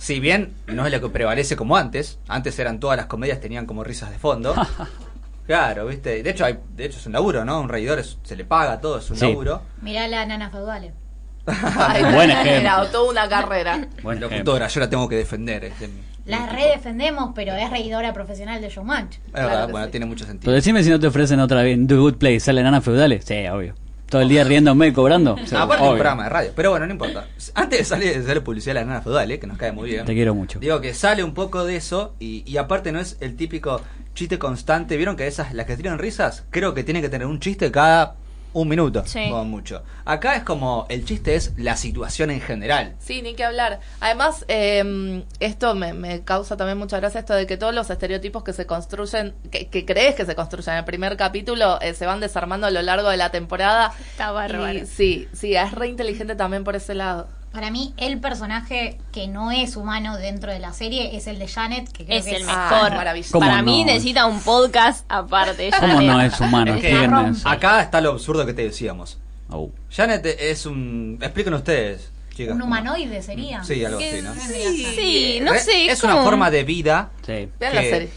Si 0.00 0.18
bien 0.18 0.54
no 0.66 0.86
es 0.86 0.92
lo 0.92 1.00
que 1.02 1.10
prevalece 1.10 1.56
como 1.56 1.76
antes, 1.76 2.18
antes 2.26 2.58
eran 2.58 2.80
todas 2.80 2.96
las 2.96 3.04
comedias 3.04 3.38
tenían 3.38 3.66
como 3.66 3.84
risas 3.84 4.10
de 4.10 4.18
fondo. 4.18 4.54
claro, 5.46 5.86
¿viste? 5.86 6.22
De 6.22 6.30
hecho, 6.30 6.46
hay, 6.46 6.58
de 6.74 6.86
hecho 6.86 6.98
es 6.98 7.06
un 7.06 7.12
laburo, 7.12 7.44
¿no? 7.44 7.60
Un 7.60 7.68
reidor 7.68 7.98
es- 7.98 8.16
se 8.22 8.34
le 8.34 8.44
paga 8.46 8.80
todo, 8.80 8.98
es 8.98 9.10
un 9.10 9.16
Sí. 9.18 9.26
laburo. 9.26 9.60
Mirá 9.82 10.08
la 10.08 10.24
nana 10.24 10.48
feudales. 10.48 10.94
Ay, 11.46 12.02
Buen 12.14 12.30
ejemplo. 12.30 12.86
toda 12.90 13.10
una 13.10 13.28
carrera. 13.28 13.88
Buen. 14.02 14.20
Locutora, 14.20 14.68
yo 14.68 14.80
la 14.80 14.88
tengo 14.88 15.06
que 15.08 15.16
defender. 15.16 15.64
este, 15.64 15.90
La 16.24 16.46
redefendemos, 16.46 17.32
pero 17.34 17.52
es 17.54 17.68
reidora 17.70 18.12
profesional 18.14 18.60
de 18.62 18.68
Showmatch. 18.70 19.16
Es 19.16 19.20
Claro 19.32 19.68
bueno, 19.68 19.86
sí. 19.86 19.90
tiene 19.90 20.06
mucho 20.06 20.24
sentido. 20.24 20.44
Pero 20.46 20.54
decime 20.54 20.82
si 20.82 20.90
no 20.90 20.98
te 20.98 21.08
ofrecen 21.08 21.40
otra 21.40 21.62
vez 21.62 21.74
en 21.74 21.86
The 21.86 21.96
Good 21.96 22.14
Place, 22.16 22.40
¿salen 22.40 22.64
nanas 22.64 22.84
feudales? 22.84 23.24
Sí, 23.24 23.46
obvio. 23.48 23.74
Todo 24.10 24.22
el 24.22 24.28
día 24.28 24.44
riéndome 24.44 24.88
y 24.88 24.92
cobrando. 24.92 25.36
Sí, 25.46 25.54
aparte 25.54 25.76
es 25.76 25.80
un 25.80 25.86
obvio. 25.86 25.94
programa 25.94 26.24
de 26.24 26.28
radio, 26.28 26.52
pero 26.54 26.70
bueno, 26.70 26.86
no 26.86 26.92
importa. 26.92 27.28
Antes 27.54 27.78
de 27.78 27.84
salir 27.84 28.18
de 28.18 28.26
salir 28.26 28.42
publicidad 28.42 28.74
de 28.74 28.80
la 28.80 28.86
nana 28.86 29.00
feudal, 29.02 29.30
eh, 29.30 29.38
que 29.38 29.46
nos 29.46 29.56
cae 29.56 29.72
muy 29.72 29.88
bien. 29.88 30.04
Te 30.04 30.14
quiero 30.14 30.34
mucho. 30.34 30.58
Digo 30.58 30.80
que 30.80 30.92
sale 30.94 31.24
un 31.24 31.32
poco 31.32 31.64
de 31.64 31.76
eso 31.76 32.14
y, 32.18 32.42
y 32.44 32.56
aparte 32.56 32.92
no 32.92 33.00
es 33.00 33.16
el 33.20 33.36
típico 33.36 33.80
chiste 34.14 34.38
constante. 34.38 34.96
¿Vieron 34.96 35.16
que 35.16 35.26
esas, 35.26 35.54
las 35.54 35.66
que 35.66 35.76
tiran 35.76 35.98
risas, 35.98 36.44
creo 36.50 36.74
que 36.74 36.84
tiene 36.84 37.00
que 37.00 37.08
tener 37.08 37.26
un 37.26 37.40
chiste 37.40 37.70
cada 37.70 38.16
un 38.52 38.68
minuto, 38.68 39.04
Sí. 39.06 39.28
como 39.30 39.44
mucho. 39.44 39.82
Acá 40.04 40.34
es 40.36 40.42
como, 40.42 40.86
el 40.88 41.04
chiste 41.04 41.34
es 41.36 41.52
la 41.56 41.76
situación 41.76 42.30
en 42.30 42.40
general. 42.40 42.94
Sí, 42.98 43.22
ni 43.22 43.34
que 43.34 43.44
hablar. 43.44 43.80
Además, 44.00 44.44
eh, 44.48 45.24
esto 45.38 45.74
me, 45.74 45.92
me 45.92 46.22
causa 46.24 46.56
también 46.56 46.78
mucha 46.78 46.98
gracia, 46.98 47.20
esto 47.20 47.34
de 47.34 47.46
que 47.46 47.56
todos 47.56 47.74
los 47.74 47.88
estereotipos 47.90 48.42
que 48.42 48.52
se 48.52 48.66
construyen, 48.66 49.34
que, 49.50 49.68
que 49.68 49.84
crees 49.84 50.14
que 50.14 50.26
se 50.26 50.34
construyen 50.34 50.72
en 50.72 50.78
el 50.78 50.84
primer 50.84 51.16
capítulo, 51.16 51.80
eh, 51.80 51.94
se 51.94 52.06
van 52.06 52.20
desarmando 52.20 52.66
a 52.66 52.70
lo 52.70 52.82
largo 52.82 53.08
de 53.08 53.16
la 53.16 53.30
temporada. 53.30 53.92
Está 54.10 54.32
bárbaro. 54.32 54.78
Y 54.78 54.86
sí, 54.86 55.28
sí, 55.32 55.54
es 55.54 55.72
re 55.72 55.88
inteligente 55.88 56.34
también 56.34 56.64
por 56.64 56.74
ese 56.76 56.94
lado. 56.94 57.28
Para 57.52 57.70
mí, 57.72 57.92
el 57.96 58.20
personaje 58.20 58.98
que 59.12 59.26
no 59.26 59.50
es 59.50 59.74
humano 59.76 60.16
dentro 60.16 60.52
de 60.52 60.60
la 60.60 60.72
serie 60.72 61.16
es 61.16 61.26
el 61.26 61.38
de 61.40 61.48
Janet, 61.48 61.90
que 61.90 62.04
creo 62.04 62.18
Es 62.18 62.24
que 62.24 62.36
el 62.36 62.42
es 62.42 62.48
Ah, 62.48 62.68
mejor. 62.70 62.90
maravilloso. 62.96 63.32
¿Cómo 63.32 63.46
Para 63.48 63.60
mí 63.62 63.80
no? 63.80 63.86
necesita 63.92 64.26
un 64.26 64.40
podcast 64.40 65.04
aparte. 65.08 65.70
¿Cómo 65.80 65.94
Janet. 65.94 66.10
no 66.10 66.20
es 66.20 66.40
humano? 66.40 66.74
Es 66.74 66.80
que 66.80 67.08
acá 67.44 67.82
está 67.82 68.00
lo 68.00 68.10
absurdo 68.12 68.46
que 68.46 68.52
te 68.54 68.62
decíamos. 68.62 69.18
Oh. 69.50 69.68
Janet 69.90 70.24
es 70.26 70.64
un... 70.64 71.18
Expliquen 71.20 71.54
ustedes, 71.54 72.12
chicas. 72.36 72.54
Un 72.54 72.60
¿cómo? 72.60 72.72
humanoide 72.72 73.20
sería. 73.20 73.64
Sí, 73.64 73.84
algo 73.84 73.98
así, 73.98 74.22
¿no? 74.22 74.34
Sí, 74.34 75.38
no 75.42 75.52
Re- 75.52 75.58
sé. 75.58 75.86
Es 75.86 76.04
una 76.04 76.18
forma 76.18 76.50
de 76.52 76.62
vida... 76.62 77.10
Sí. 77.26 77.48
Vean 77.58 77.72
que- 77.72 77.74
la 77.74 77.82
serie. 77.82 78.08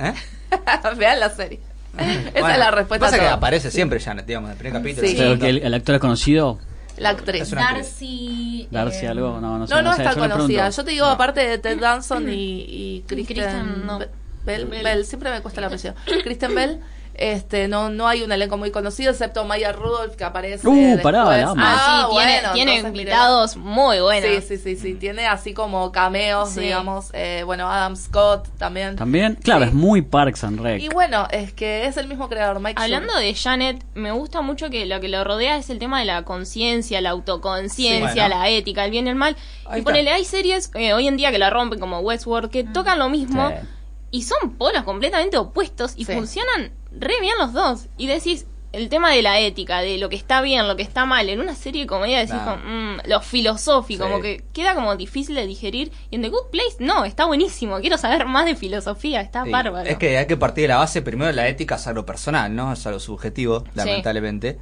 ¿Eh? 0.00 0.14
Vean 0.96 1.20
la 1.20 1.30
serie. 1.30 1.60
Esa 1.96 2.32
Bueno, 2.40 2.48
es 2.48 2.58
la 2.58 2.70
respuesta. 2.72 3.06
Pasa 3.06 3.16
a 3.16 3.20
que 3.20 3.28
aparece 3.28 3.70
siempre 3.70 4.00
Janet, 4.00 4.26
digamos, 4.26 4.48
en 4.48 4.52
el 4.54 4.58
primer 4.58 4.80
capítulo. 4.82 5.06
Sí. 5.06 5.14
Pero 5.16 5.38
que 5.38 5.48
el, 5.48 5.58
el 5.58 5.74
actor 5.74 5.94
es 5.94 6.00
conocido, 6.00 6.58
La 6.96 7.10
actriz. 7.10 7.50
Darcy. 7.50 8.68
Darcy 8.70 9.06
eh, 9.06 9.08
algo, 9.08 9.40
no, 9.40 9.58
no 9.58 9.66
sé. 9.66 9.74
No, 9.74 9.82
no, 9.82 9.94
sé, 9.94 10.04
está 10.04 10.14
conocida. 10.14 10.70
Yo 10.70 10.84
te 10.84 10.90
digo, 10.92 11.06
aparte 11.06 11.40
de 11.40 11.58
Ted 11.58 11.80
Danson 11.80 12.28
y, 12.28 12.64
y 12.68 13.04
Kristen, 13.06 13.36
Kristen, 13.36 13.88
Bell, 14.44 14.66
Bell. 14.66 14.84
Bell, 14.84 15.04
siempre 15.04 15.30
me 15.30 15.40
cuesta 15.40 15.60
el 15.60 15.66
apellido. 15.66 15.94
Kristen 16.22 16.54
Bell, 16.54 16.80
este, 17.16 17.68
no, 17.68 17.90
no 17.90 18.08
hay 18.08 18.22
un 18.22 18.32
elenco 18.32 18.56
muy 18.56 18.70
conocido, 18.70 19.10
excepto 19.12 19.44
Maya 19.44 19.72
Rudolph 19.72 20.14
que 20.16 20.24
aparece. 20.24 20.66
Uh, 20.68 21.00
pará, 21.02 21.24
la. 21.24 21.54
Ah, 21.56 22.06
sí, 22.10 22.16
tiene, 22.16 22.32
bueno, 22.40 22.52
tiene 22.54 22.74
invitados 22.78 23.56
muy 23.56 24.00
buenos. 24.00 24.44
Sí, 24.44 24.56
sí, 24.56 24.62
sí, 24.62 24.76
sí. 24.76 24.94
Tiene 24.94 25.26
así 25.26 25.54
como 25.54 25.92
cameos, 25.92 26.50
Sí. 26.50 26.60
digamos. 26.60 27.10
Eh, 27.12 27.42
bueno, 27.46 27.70
Adam 27.70 27.96
Scott 27.96 28.48
también. 28.58 28.96
También, 28.96 29.36
claro, 29.36 29.62
Sí. 29.62 29.68
es 29.68 29.74
muy 29.74 30.02
Parks 30.02 30.44
and 30.44 30.60
Rec. 30.60 30.82
Y 30.82 30.88
bueno, 30.88 31.26
es 31.30 31.52
que 31.52 31.86
es 31.86 31.96
el 31.96 32.08
mismo 32.08 32.28
creador, 32.28 32.60
Mike 32.60 32.80
Hablando 32.82 33.12
Schur. 33.12 33.20
de 33.22 33.34
Janet, 33.34 33.84
me 33.94 34.12
gusta 34.12 34.40
mucho 34.40 34.70
que 34.70 34.86
lo 34.86 35.00
que 35.00 35.08
lo 35.08 35.22
rodea 35.24 35.56
es 35.56 35.70
el 35.70 35.78
tema 35.78 36.00
de 36.00 36.06
la 36.06 36.22
conciencia, 36.24 37.00
la 37.00 37.10
autoconciencia, 37.10 38.08
Sí. 38.12 38.18
Bueno. 38.20 38.28
la 38.40 38.48
ética, 38.48 38.84
el 38.84 38.90
bien 38.90 39.06
y 39.06 39.10
el 39.10 39.16
mal. 39.16 39.36
Ahí 39.66 39.80
y 39.80 39.84
ponele, 39.84 40.10
hay 40.10 40.24
series 40.24 40.70
eh, 40.74 40.92
hoy 40.92 41.06
en 41.08 41.16
día 41.16 41.30
que 41.30 41.38
la 41.38 41.50
rompen 41.50 41.78
como 41.80 42.00
Westworld, 42.00 42.50
que 42.50 42.64
tocan 42.64 42.98
lo 42.98 43.08
mismo 43.08 43.48
Sí. 43.48 43.54
y 44.10 44.22
son 44.22 44.52
polos 44.56 44.82
completamente 44.84 45.36
opuestos 45.36 45.94
y 45.96 46.04
Sí. 46.04 46.12
funcionan 46.12 46.70
re 46.98 47.14
bien 47.20 47.34
los 47.38 47.52
dos. 47.52 47.88
Y 47.96 48.06
decís, 48.06 48.46
el 48.72 48.88
tema 48.88 49.10
de 49.10 49.22
la 49.22 49.38
ética, 49.38 49.80
de 49.80 49.98
lo 49.98 50.08
que 50.08 50.16
está 50.16 50.40
bien, 50.40 50.66
lo 50.66 50.74
que 50.74 50.82
está 50.82 51.04
mal, 51.06 51.28
en 51.28 51.40
una 51.40 51.54
serie 51.54 51.82
de 51.82 51.86
comedia 51.86 52.18
decís 52.18 52.34
Nah. 52.34 52.56
como, 52.56 52.64
mm, 52.64 52.96
lo 53.06 53.20
filosófico, 53.20 54.04
Sí. 54.04 54.10
como 54.10 54.20
que 54.22 54.44
queda 54.52 54.74
como 54.74 54.96
difícil 54.96 55.36
de 55.36 55.46
digerir. 55.46 55.92
Y 56.10 56.16
en 56.16 56.22
The 56.22 56.28
Good 56.30 56.50
Place, 56.50 56.76
no, 56.80 57.04
está 57.04 57.24
buenísimo, 57.26 57.78
quiero 57.80 57.98
saber 57.98 58.24
más 58.26 58.46
de 58.46 58.56
filosofía, 58.56 59.20
está 59.20 59.44
Sí, 59.44 59.50
bárbaro. 59.50 59.88
Es 59.88 59.96
que 59.98 60.18
hay 60.18 60.26
que 60.26 60.36
partir 60.36 60.62
de 60.62 60.68
la 60.68 60.78
base, 60.78 61.02
primero 61.02 61.30
la 61.30 61.46
ética 61.46 61.76
es 61.76 61.86
algo 61.86 62.04
personal, 62.04 62.54
¿no? 62.54 62.72
Es 62.72 62.84
algo 62.86 62.98
subjetivo, 62.98 63.62
lamentablemente. 63.74 64.58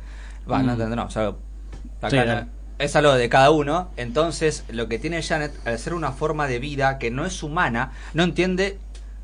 Va, 0.50 0.62
no, 0.62 0.74
Mm. 0.74 0.78
no, 0.90 0.96
no, 0.96 1.08
es 1.08 1.16
algo, 1.16 1.38
acá 2.02 2.48
es 2.78 2.96
algo 2.96 3.14
de 3.14 3.28
cada 3.28 3.50
uno. 3.50 3.90
Entonces, 3.96 4.64
lo 4.68 4.88
que 4.88 4.98
tiene 4.98 5.22
Janet, 5.22 5.52
al 5.66 5.78
ser 5.78 5.94
una 5.94 6.12
forma 6.12 6.46
de 6.48 6.58
vida 6.58 6.98
que 6.98 7.10
no 7.10 7.24
es 7.24 7.42
humana, 7.42 7.92
no 8.12 8.24
entiende 8.24 8.78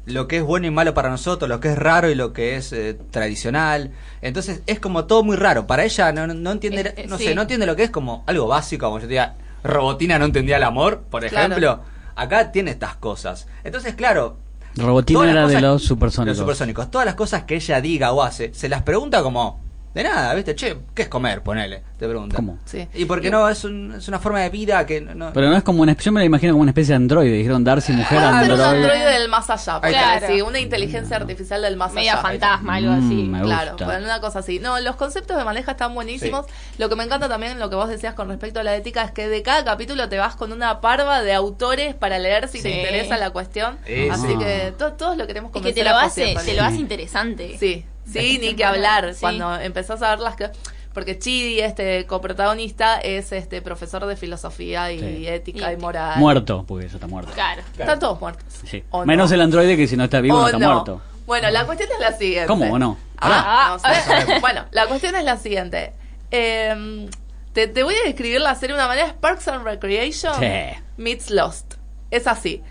lo 0.09 0.27
que 0.29 0.39
es 0.39 0.43
bueno 0.43 0.67
y 0.67 0.71
malo 0.71 0.95
para 0.95 1.11
nosotros, 1.11 1.49
lo 1.49 1.61
que 1.61 1.69
es 1.73 1.79
raro 1.79 2.11
y 2.11 2.15
lo 2.15 2.33
que 2.33 2.57
es 2.57 2.73
eh, 2.73 2.99
tradicional. 3.11 3.93
Entonces, 4.23 4.63
es 4.67 4.81
como 4.81 5.05
todo 5.07 5.23
muy 5.23 5.37
raro. 5.37 5.67
Para 5.67 5.85
ella 5.85 6.13
no, 6.13 6.27
no- 6.27 6.51
entiende, 6.53 6.81
Eh, 6.81 6.95
eh, 6.97 7.07
no 7.09 7.19
sí. 7.19 7.25
sé, 7.25 7.35
no 7.35 7.43
entiende 7.43 7.67
lo 7.67 7.77
que 7.77 7.85
es 7.85 7.91
como 7.91 8.25
algo 8.27 8.47
básico, 8.49 8.87
como 8.87 8.99
yo 8.99 9.03
te 9.05 9.09
diga, 9.11 9.37
Robotina 9.65 10.19
no 10.19 10.25
entendía 10.25 10.57
el 10.57 10.63
amor, 10.65 11.03
por 11.11 11.27
Claro. 11.27 11.47
ejemplo. 11.55 11.81
Acá 12.17 12.51
tiene 12.53 12.71
estas 12.73 12.97
cosas. 12.97 13.47
Entonces, 13.65 13.95
claro, 13.95 14.39
Robotina 14.77 15.31
era 15.31 15.47
de 15.47 15.61
los 15.61 15.83
supersónicos. 15.85 16.37
Los 16.37 16.39
supersónicos. 16.39 16.91
Todas 16.91 17.05
las 17.07 17.15
cosas 17.15 17.45
que 17.45 17.57
ella 17.57 17.81
diga 17.81 18.13
o 18.13 18.23
hace, 18.23 18.53
se 18.55 18.69
las 18.69 18.83
pregunta 18.83 19.23
como 19.23 19.61
de 19.95 20.03
nada, 20.05 20.35
¿viste? 20.35 20.55
Che, 20.55 20.77
¿qué 20.95 21.03
es 21.03 21.09
comer? 21.09 21.43
Ponele, 21.43 21.83
te 21.99 22.07
pregunta. 22.07 22.37
¿Cómo? 22.37 22.59
Sí. 22.65 22.87
Y 22.95 23.05
porque 23.07 23.31
no, 23.31 23.49
es, 23.49 23.65
un- 23.65 23.95
es 23.97 24.07
una 24.07 24.19
forma 24.21 24.41
de 24.41 24.51
vida 24.51 24.87
que 24.87 25.01
no... 25.01 25.33
Pero 25.33 25.49
no 25.49 25.57
es 25.57 25.63
como 25.65 25.83
una 25.83 25.97
yo 25.97 26.13
me 26.13 26.21
la 26.21 26.27
imagino 26.27 26.53
como 26.53 26.63
una 26.63 26.71
especie 26.71 26.93
de 26.93 26.97
androide. 26.97 27.33
Dijeron 27.33 27.65
Darcy 27.65 27.93
mujer 27.93 28.19
Puede 28.21 28.23
ser 28.45 28.53
un 28.53 28.61
androide. 28.61 28.65
androide 28.77 29.19
del 29.19 29.29
más 29.29 29.51
allá, 29.51 29.81
está. 30.17 30.27
sí, 30.29 30.41
una 30.43 30.61
inteligencia 30.61 31.17
artificial 31.17 31.63
del 31.63 31.77
más 31.77 31.93
Media 31.95 32.13
allá. 32.13 32.23
fantasma, 32.23 32.75
algo 32.77 32.93
así. 32.93 33.03
Mm, 33.15 33.31
me 33.31 33.41
Claro, 33.43 33.71
gusta. 33.73 33.85
bueno, 33.87 34.05
una 34.05 34.21
cosa 34.21 34.39
así. 34.41 34.59
No, 34.61 34.79
los 34.81 34.95
conceptos 34.97 35.37
de 35.37 35.45
maneja 35.45 35.73
están 35.73 35.95
buenísimos. 35.95 36.47
Lo 36.79 36.89
que 36.89 36.95
me 36.97 37.05
encanta 37.05 37.29
también, 37.29 37.59
lo 37.59 37.69
que 37.71 37.77
vos 37.77 37.89
decías 37.89 38.15
con 38.15 38.29
respecto 38.29 38.61
a 38.61 38.63
la 38.63 38.77
ética, 38.77 39.03
es 39.03 39.11
que 39.11 39.29
de 39.29 39.43
cada 39.43 39.65
capítulo 39.65 40.09
te 40.09 40.19
vas 40.19 40.37
con 40.37 40.53
una 40.53 40.81
parva 40.81 41.23
de 41.23 41.33
autores 41.35 41.95
para 41.95 42.19
leer 42.19 42.47
si 42.49 42.63
te 42.63 42.71
interesa 42.71 43.17
la 43.17 43.31
cuestión. 43.31 43.79
Sí, 43.87 44.09
Así 44.11 44.27
sí. 44.29 44.39
que 44.39 44.73
to- 44.79 44.93
todos 44.93 45.17
lo 45.17 45.27
queremos 45.27 45.49
Es 45.49 45.53
que 45.55 45.59
convencer 45.61 45.85
te 45.85 45.91
lo 45.91 45.97
hace, 45.97 46.37
te 46.45 46.55
lo 46.55 46.63
hace 46.63 46.77
interesante. 46.77 47.57
Sí, 47.59 47.85
sí, 48.13 48.39
ni 48.41 48.55
que 48.55 48.65
hablar. 48.65 49.13
Sí. 49.15 49.21
Cuando 49.21 49.55
empezás 49.57 50.03
a 50.03 50.11
ver 50.11 50.21
las 50.21 50.37
que... 50.37 50.51
Porque 50.95 51.19
Chidi, 51.19 51.61
este 51.61 52.07
coprotagonista, 52.07 52.99
es 52.99 53.31
este 53.33 53.63
profesor 53.63 54.05
de 54.07 54.17
filosofía 54.17 54.91
y 54.91 54.99
Sí. 54.99 55.29
ética 55.29 55.71
y, 55.71 55.75
Y- 55.75 55.79
moral. 55.79 56.19
Muerto, 56.19 56.65
porque 56.67 56.89
ya 56.89 56.95
está 56.95 57.07
muerto. 57.07 57.31
Claro. 57.33 57.63
Están 57.79 57.99
todos 58.01 58.21
muertos. 58.21 58.45
Sí. 58.65 58.83
¿O 58.91 59.01
no? 59.01 59.07
Menos 59.07 59.31
el 59.31 59.41
androide 59.41 59.77
que 59.77 59.87
si 59.87 59.97
no 59.97 60.05
está 60.05 60.21
vivo 60.21 60.37
¿O 60.39 60.41
no 60.41 60.47
está 60.47 60.59
no? 60.59 60.73
muerto. 60.75 61.03
Bueno, 61.27 61.51
la 61.51 61.67
cuestión 61.67 61.91
es 61.93 62.01
la 62.01 62.13
siguiente. 62.17 62.47
¿Cómo 62.49 62.73
o 62.73 62.79
no? 62.79 62.97
Ah, 63.19 63.77
no 63.77 63.83
Pará. 63.83 64.03
sé. 64.27 64.39
bueno, 64.41 64.65
la 64.73 64.87
cuestión 64.87 65.15
es 65.15 65.25
la 65.25 65.37
siguiente. 65.37 65.93
Eh, 66.31 67.09
te, 67.53 67.69
te 67.69 67.83
voy 67.83 67.95
a 67.95 68.05
describir 68.07 68.41
la 68.41 68.55
serie 68.55 68.75
de 68.75 68.81
una 68.81 68.89
manera. 68.89 69.15
Parks 69.21 69.47
and 69.49 69.65
Recreation 69.65 70.35
Sí. 70.41 70.81
meets 70.97 71.31
Lost. 71.31 71.75
Es 72.11 72.27
así. 72.27 72.63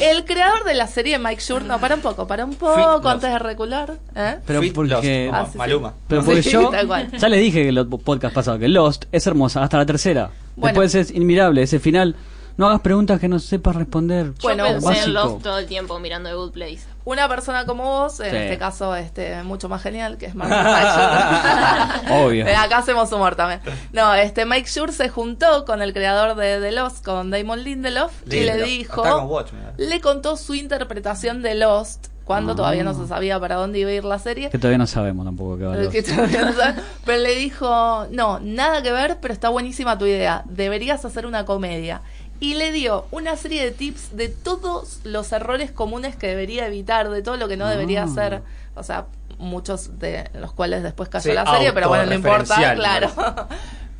El 0.00 0.24
creador 0.24 0.64
de 0.64 0.74
la 0.74 0.86
serie, 0.86 1.18
Mike 1.18 1.40
Schur, 1.42 1.62
no, 1.64 1.78
para 1.78 1.94
un 1.96 2.00
poco, 2.00 2.26
para 2.26 2.44
un 2.44 2.54
poco 2.54 3.08
antes 3.08 3.30
de 3.30 3.38
recular. 3.38 3.94
¿eh? 4.16 4.36
Pero 4.46 4.60
Fit 4.60 4.74
porque- 4.74 4.90
Lost, 5.28 5.34
Ah, 5.34 5.44
sí, 5.46 5.52
sí. 5.52 5.58
Maluma. 5.58 5.94
Pero 6.08 6.24
porque 6.24 6.42
Sí, 6.42 6.50
yo 6.50 6.68
tal 6.70 6.86
cual. 6.86 7.10
ya 7.10 7.28
les 7.28 7.40
dije 7.40 7.62
que 7.62 7.68
el 7.68 7.86
podcast 7.86 8.34
pasado 8.34 8.58
que 8.58 8.68
Lost 8.68 9.04
es 9.12 9.26
hermosa 9.26 9.62
hasta 9.62 9.76
la 9.78 9.86
tercera. 9.86 10.30
Bueno. 10.56 10.80
Después 10.80 10.94
es 10.94 11.10
inmirable 11.10 11.62
ese 11.62 11.78
final. 11.78 12.16
No 12.56 12.66
hagas 12.66 12.80
preguntas 12.80 13.18
que 13.20 13.28
no 13.28 13.38
sepas 13.38 13.76
responder. 13.76 14.32
Bueno, 14.42 14.64
pensé 14.64 14.86
básico. 14.86 15.06
en 15.06 15.14
Lost 15.14 15.42
todo 15.42 15.58
el 15.58 15.66
tiempo 15.66 15.98
mirando 15.98 16.28
The 16.28 16.34
Good 16.36 16.52
Place. 16.52 16.80
Una 17.04 17.28
persona 17.28 17.66
como 17.66 17.82
vos, 17.84 18.20
en 18.20 18.30
Sí. 18.30 18.36
este 18.36 18.58
caso 18.58 18.94
este 18.94 19.42
mucho 19.42 19.68
más 19.68 19.82
genial, 19.82 20.18
que 20.18 20.26
es 20.26 20.34
Mark. 20.36 20.52
Obvio. 22.10 22.46
Eh, 22.46 22.54
Acá 22.54 22.78
hacemos 22.78 23.10
humor 23.12 23.34
también. 23.34 23.60
No, 23.92 24.14
este 24.14 24.44
Mike 24.46 24.68
Schur 24.68 24.92
se 24.92 25.08
juntó 25.08 25.64
con 25.64 25.82
el 25.82 25.92
creador 25.92 26.36
de 26.36 26.60
The 26.60 26.72
Lost, 26.72 27.04
con 27.04 27.30
Damon 27.30 27.64
Lindelof, 27.64 28.12
y 28.30 28.40
le 28.40 28.62
dijo, 28.62 29.02
con 29.02 29.44
le 29.78 30.00
contó 30.00 30.36
su 30.36 30.54
interpretación 30.54 31.42
de 31.42 31.54
Lost 31.56 32.08
cuando 32.24 32.52
Ah. 32.52 32.56
todavía 32.56 32.84
no 32.84 32.94
se 32.94 33.06
sabía 33.06 33.38
para 33.40 33.56
dónde 33.56 33.78
iba 33.80 33.90
a 33.90 33.92
ir 33.94 34.04
la 34.04 34.18
serie. 34.18 34.50
Que 34.50 34.58
todavía 34.58 34.78
no 34.78 34.86
sabemos 34.86 35.24
tampoco 35.26 35.58
qué 35.58 35.64
va 35.64 35.74
a 35.74 35.82
Eh, 35.82 35.88
que 35.88 36.02
todavía 36.02 36.42
no 36.44 36.52
sabe. 36.52 36.80
Pero 37.04 37.18
le 37.22 37.34
dijo, 37.36 38.06
no, 38.10 38.38
nada 38.40 38.82
que 38.82 38.92
ver, 38.92 39.18
pero 39.20 39.34
está 39.34 39.48
buenísima 39.48 39.98
tu 39.98 40.06
idea. 40.06 40.42
Deberías 40.46 41.04
hacer 41.04 41.26
una 41.26 41.44
comedia. 41.44 42.00
Y 42.40 42.54
le 42.54 42.72
dio 42.72 43.06
una 43.12 43.36
serie 43.36 43.62
de 43.64 43.70
tips 43.70 44.16
de 44.16 44.28
todos 44.28 45.00
los 45.04 45.30
errores 45.32 45.70
comunes 45.70 46.16
que 46.16 46.26
debería 46.26 46.66
evitar, 46.66 47.08
de 47.10 47.22
todo 47.22 47.36
lo 47.36 47.46
que 47.48 47.56
no 47.56 47.66
debería 47.68 48.02
Ah. 48.02 48.06
hacer. 48.06 48.42
O 48.74 48.82
sea, 48.82 49.06
muchos 49.38 49.98
de 49.98 50.28
los 50.34 50.52
cuales 50.52 50.82
después 50.82 51.08
cayó 51.08 51.30
Sí, 51.30 51.32
la 51.32 51.44
serie, 51.46 51.72
pero 51.72 51.88
bueno, 51.88 52.06
no 52.06 52.14
importa, 52.14 52.74
claro. 52.74 53.10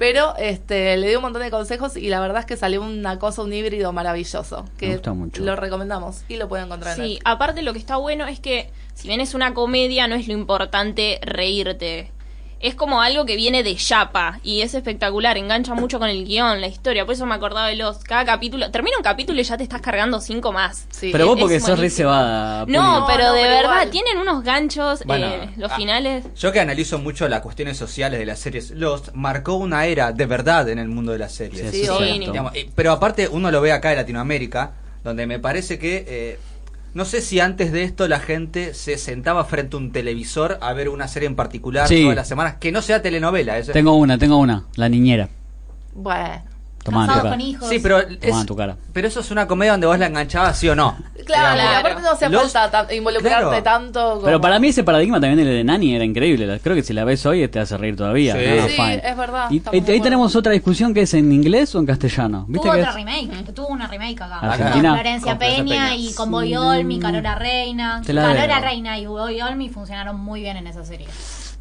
Pero 0.03 0.35
este 0.37 0.97
le 0.97 1.07
dio 1.09 1.19
un 1.19 1.23
montón 1.23 1.43
de 1.43 1.51
consejos 1.53 1.97
y 1.97 2.09
la 2.09 2.19
verdad 2.19 2.41
es 2.41 2.45
que 2.47 2.57
salió 2.57 2.83
una 2.83 3.21
cosa, 3.21 3.43
un 3.43 3.53
híbrido 3.53 3.93
maravilloso. 3.93 4.65
Que 4.77 4.89
Me 4.89 4.93
gusta 4.95 5.13
mucho. 5.13 5.45
Lo 5.45 5.55
recomendamos 5.55 6.25
y 6.29 6.39
lo 6.39 6.49
pueden 6.49 6.67
encontrar 6.67 6.95
en 6.99 7.05
Sí, 7.05 7.09
Netflix. 7.11 7.23
aparte 7.25 7.63
lo 7.63 7.73
que 7.73 7.79
está 7.79 7.99
bueno 7.99 8.27
es 8.27 8.41
que 8.41 8.69
si 8.95 9.07
bien 9.07 9.21
es 9.21 9.33
una 9.35 9.55
comedia, 9.55 10.09
no 10.09 10.17
es 10.17 10.27
lo 10.27 10.33
importante 10.35 11.21
reírte. 11.23 12.11
Es 12.63 12.77
como 12.77 13.03
algo 13.03 13.27
que 13.27 13.35
viene 13.35 13.65
de 13.65 13.75
chapa 13.75 14.39
y 14.45 14.61
es 14.63 14.73
espectacular, 14.75 15.37
engancha 15.37 15.75
mucho 15.75 15.99
con 15.99 16.09
el 16.09 16.25
guion, 16.25 16.61
la 16.61 16.69
historia. 16.69 17.05
Por 17.05 17.15
eso 17.15 17.27
me 17.27 17.35
acordaba 17.35 17.67
de 17.67 17.75
los. 17.75 17.99
Cada 17.99 18.25
capítulo. 18.25 18.71
Termina 18.71 18.97
un 18.97 19.03
capítulo 19.03 19.41
y 19.41 19.43
ya 19.45 19.57
te 19.57 19.65
estás 19.65 19.81
cargando 19.81 20.21
cinco 20.21 20.53
más. 20.53 20.87
Sí. 20.91 21.11
Pero 21.11 21.27
vos 21.27 21.41
porque 21.41 21.59
sos 21.59 21.77
re 21.79 21.91
cebada. 21.91 22.65
No. 22.69 23.01
No, 23.01 23.07
pero 23.09 23.25
no, 23.25 23.33
de 23.35 23.41
pero 23.43 23.55
verdad, 23.57 23.63
igual. 23.73 23.91
tienen 23.91 24.17
unos 24.19 24.45
ganchos, 24.45 25.03
Bueno, 25.05 25.27
eh, 25.27 25.51
los 25.57 25.73
ah, 25.73 25.77
finales. 25.77 26.25
Yo 26.37 26.53
que 26.53 26.61
analizo 26.61 26.99
mucho 27.01 27.29
las 27.29 27.41
cuestiones 27.41 27.77
sociales 27.77 28.21
de 28.21 28.27
las 28.27 28.39
series 28.39 28.71
Lost, 28.71 29.09
marcó 29.15 29.55
una 29.55 29.87
era 29.87 30.13
de 30.13 30.27
verdad 30.27 30.69
en 30.69 30.79
el 30.79 30.87
mundo 30.89 31.11
de 31.11 31.19
las 31.19 31.33
series. 31.33 31.71
Sí, 31.73 31.85
Sí. 31.87 32.19
Digamos, 32.21 32.55
y- 32.57 32.71
pero 32.77 32.93
aparte 32.93 33.27
uno 33.27 33.51
lo 33.51 33.61
ve 33.61 33.73
acá 33.73 33.91
en 33.91 33.97
Latinoamérica, 33.99 34.73
donde 35.03 35.27
me 35.27 35.41
parece 35.41 35.81
que 35.81 36.05
eh, 36.07 36.39
no 36.95 37.05
sé 37.05 37.21
si 37.21 37.41
antes 37.41 37.73
de 37.73 37.85
esto 37.85 38.07
la 38.09 38.21
gente 38.21 38.75
se 38.75 38.99
sentaba 38.99 39.45
frente 39.45 39.77
a 39.77 39.79
un 39.79 39.93
televisor 39.93 40.59
a 40.61 40.73
ver 40.73 40.89
una 40.89 41.09
serie 41.09 41.27
en 41.27 41.37
particular 41.37 41.89
Sí. 41.89 42.03
todas 42.03 42.17
las 42.17 42.29
semanas, 42.29 42.57
que 42.61 42.71
no 42.73 42.83
sea 42.83 43.01
telenovela. 43.03 43.59
eso- 43.59 43.73
Tengo 43.73 43.95
una, 43.95 44.19
tengo 44.19 44.37
una. 44.39 44.65
La 44.77 44.89
niñera. 44.89 45.29
Bueno. 45.95 46.43
Tomá 46.83 47.05
en 47.05 47.09
tu 47.11 47.17
cara. 47.19 47.31
con 47.31 47.41
hijos. 47.41 47.69
Sí, 47.69 47.79
pero 47.79 48.03
Tomá 48.03 48.17
es, 48.21 48.37
en 48.41 48.47
tu 48.47 48.57
cara. 48.57 48.77
pero 48.93 49.07
eso 49.09 49.21
es 49.21 49.31
una 49.31 49.47
comedia 49.47 49.73
donde 49.73 49.87
vos 49.87 49.99
la 49.99 50.07
enganchabas 50.07 50.59
sí 50.59 50.69
o 50.69 50.75
no. 50.75 50.97
Claro, 51.25 51.55
Digamos. 51.61 51.77
aparte 51.79 52.03
no 52.03 52.11
hace 52.11 52.29
Los- 52.29 52.53
falta 52.53 52.87
ta- 52.89 52.95
involucrarte 52.95 53.47
Claro. 53.49 53.63
tanto 53.63 54.11
como... 54.15 54.23
Pero 54.25 54.41
para 54.41 54.59
mí 54.59 54.69
ese 54.69 54.83
paradigma 54.83 55.21
también 55.21 55.39
el 55.47 55.55
de 55.55 55.63
Nani 55.65 55.95
era 55.95 56.05
increíble. 56.05 56.47
La- 56.47 56.59
Creo 56.59 56.75
que 56.75 56.83
si 56.83 56.93
la 56.93 57.05
ves 57.05 57.25
hoy 57.27 57.47
te 57.49 57.61
hace 57.61 57.77
reír 57.77 57.95
todavía. 57.97 58.35
Sí. 58.35 58.45
Nada, 58.45 58.69
Sí, 58.69 58.75
fine. 58.75 59.03
es 59.05 59.17
verdad, 59.17 59.51
Y 59.51 59.63
ahí, 59.91 60.01
tenemos 60.01 60.35
otra 60.35 60.53
discusión 60.53 60.93
que 60.93 61.03
es 61.03 61.15
en 61.15 61.31
inglés 61.33 61.73
o 61.75 61.79
en 61.79 61.87
castellano. 61.87 62.45
¿Viste 62.49 62.63
Tuvo 62.65 62.73
que 62.75 62.81
otra 62.81 62.91
es? 62.91 62.97
remake, 62.97 63.53
tuvo 63.55 63.69
una 63.69 63.87
remake 63.87 64.21
acá. 64.21 64.39
Argentina. 64.41 64.89
Con 64.91 64.99
Florencia 64.99 65.31
Con 65.33 65.39
Florencia 65.39 65.39
Peña, 65.39 65.89
Peña. 65.91 65.95
y 65.97 66.15
con 66.15 66.31
Boy 66.33 66.57
Olmi, 66.57 66.99
Carola 66.99 67.35
Reina. 67.37 68.03
Te 68.05 68.13
la 68.13 68.23
Carola 68.23 68.47
debo. 68.57 68.61
Reina 68.61 68.99
y 68.99 69.07
Boy 69.07 69.41
Olmi 69.43 69.69
funcionaron 69.69 70.19
muy 70.19 70.41
bien 70.41 70.57
en 70.57 70.67
esa 70.67 70.85
serie. 70.85 71.07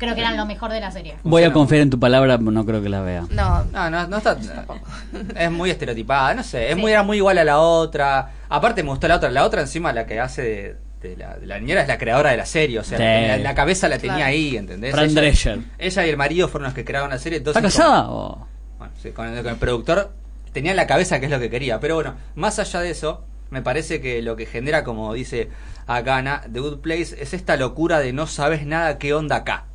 Creo 0.02 0.16
que 0.16 0.22
eran 0.22 0.36
lo 0.36 0.46
mejor 0.48 0.72
de 0.72 0.80
la 0.82 0.90
serie. 0.92 1.16
Voy 1.24 1.44
a 1.44 1.54
confiar 1.54 1.82
en 1.82 1.90
tu 1.92 2.00
palabra, 2.00 2.38
no 2.40 2.66
creo 2.66 2.82
que 2.82 2.90
la 2.90 3.02
vea. 3.02 3.26
No, 3.30 3.64
No, 3.66 3.90
no, 3.90 4.08
no 4.08 4.18
está. 4.18 4.36
Es 5.38 5.52
muy 5.52 5.70
estereotipada, 5.70 6.34
no 6.34 6.44
sé. 6.44 6.72
Es 6.72 6.76
muy, 6.78 6.92
era 6.92 7.04
muy 7.04 7.18
igual 7.18 7.38
a 7.38 7.44
la 7.44 7.60
otra. 7.60 8.32
Aparte, 8.50 8.82
me 8.84 8.90
gustó 8.90 9.08
la 9.08 9.18
otra. 9.18 9.30
La 9.30 9.46
otra, 9.46 9.62
encima, 9.62 9.94
la 9.94 10.06
que 10.08 10.20
hace 10.20 10.42
de, 10.42 10.76
de 11.10 11.18
la, 11.18 11.38
de 11.38 11.46
la 11.46 11.60
niñera 11.60 11.82
es 11.84 11.88
la 11.88 11.98
creadora 12.00 12.32
de 12.32 12.38
la 12.38 12.46
serie, 12.48 12.80
o 12.80 12.84
sea, 12.84 12.98
Sí. 12.98 13.42
la, 13.44 13.54
cabeza 13.56 13.88
la 13.88 13.98
tenía 14.00 14.16
Claro. 14.18 14.30
ahí, 14.32 14.58
¿entendés? 14.58 14.92
Fran 14.92 15.06
ella, 15.06 15.22
Drescher. 15.22 15.60
ella 15.78 16.06
y 16.06 16.10
el 16.10 16.18
marido 16.18 16.48
fueron 16.48 16.66
los 16.66 16.74
que 16.74 16.84
crearon 16.84 17.10
la 17.12 17.20
serie. 17.20 17.38
¿Está 17.38 17.52
Entonces, 17.52 17.78
casada? 17.80 18.04
como- 18.08 18.18
o- 18.18 18.48
bueno, 18.80 18.94
sí, 19.02 19.12
con, 19.12 19.28
el, 19.28 19.44
con 19.44 19.52
el 19.54 19.58
productor 19.60 20.12
tenía 20.52 20.72
en 20.72 20.78
la 20.78 20.88
cabeza 20.88 21.20
que 21.20 21.26
es 21.28 21.32
lo 21.32 21.40
que 21.40 21.50
quería. 21.52 21.80
Pero 21.80 21.96
bueno, 21.96 22.16
más 22.36 22.58
allá 22.58 22.80
de 22.82 22.90
eso, 22.90 23.24
me 23.52 23.62
parece 23.62 24.02
que 24.02 24.22
lo 24.24 24.36
que 24.36 24.46
genera, 24.48 24.84
como 24.84 25.14
dice 25.14 25.50
acá 25.86 26.18
Ana, 26.18 26.42
The 26.52 26.60
Good 26.60 26.80
Place, 26.80 27.16
es 27.22 27.34
esta 27.36 27.56
locura 27.58 28.00
de 28.00 28.14
no 28.14 28.26
sabes 28.26 28.66
nada 28.66 28.98
qué 28.98 29.14
onda 29.14 29.36
acá. 29.38 29.66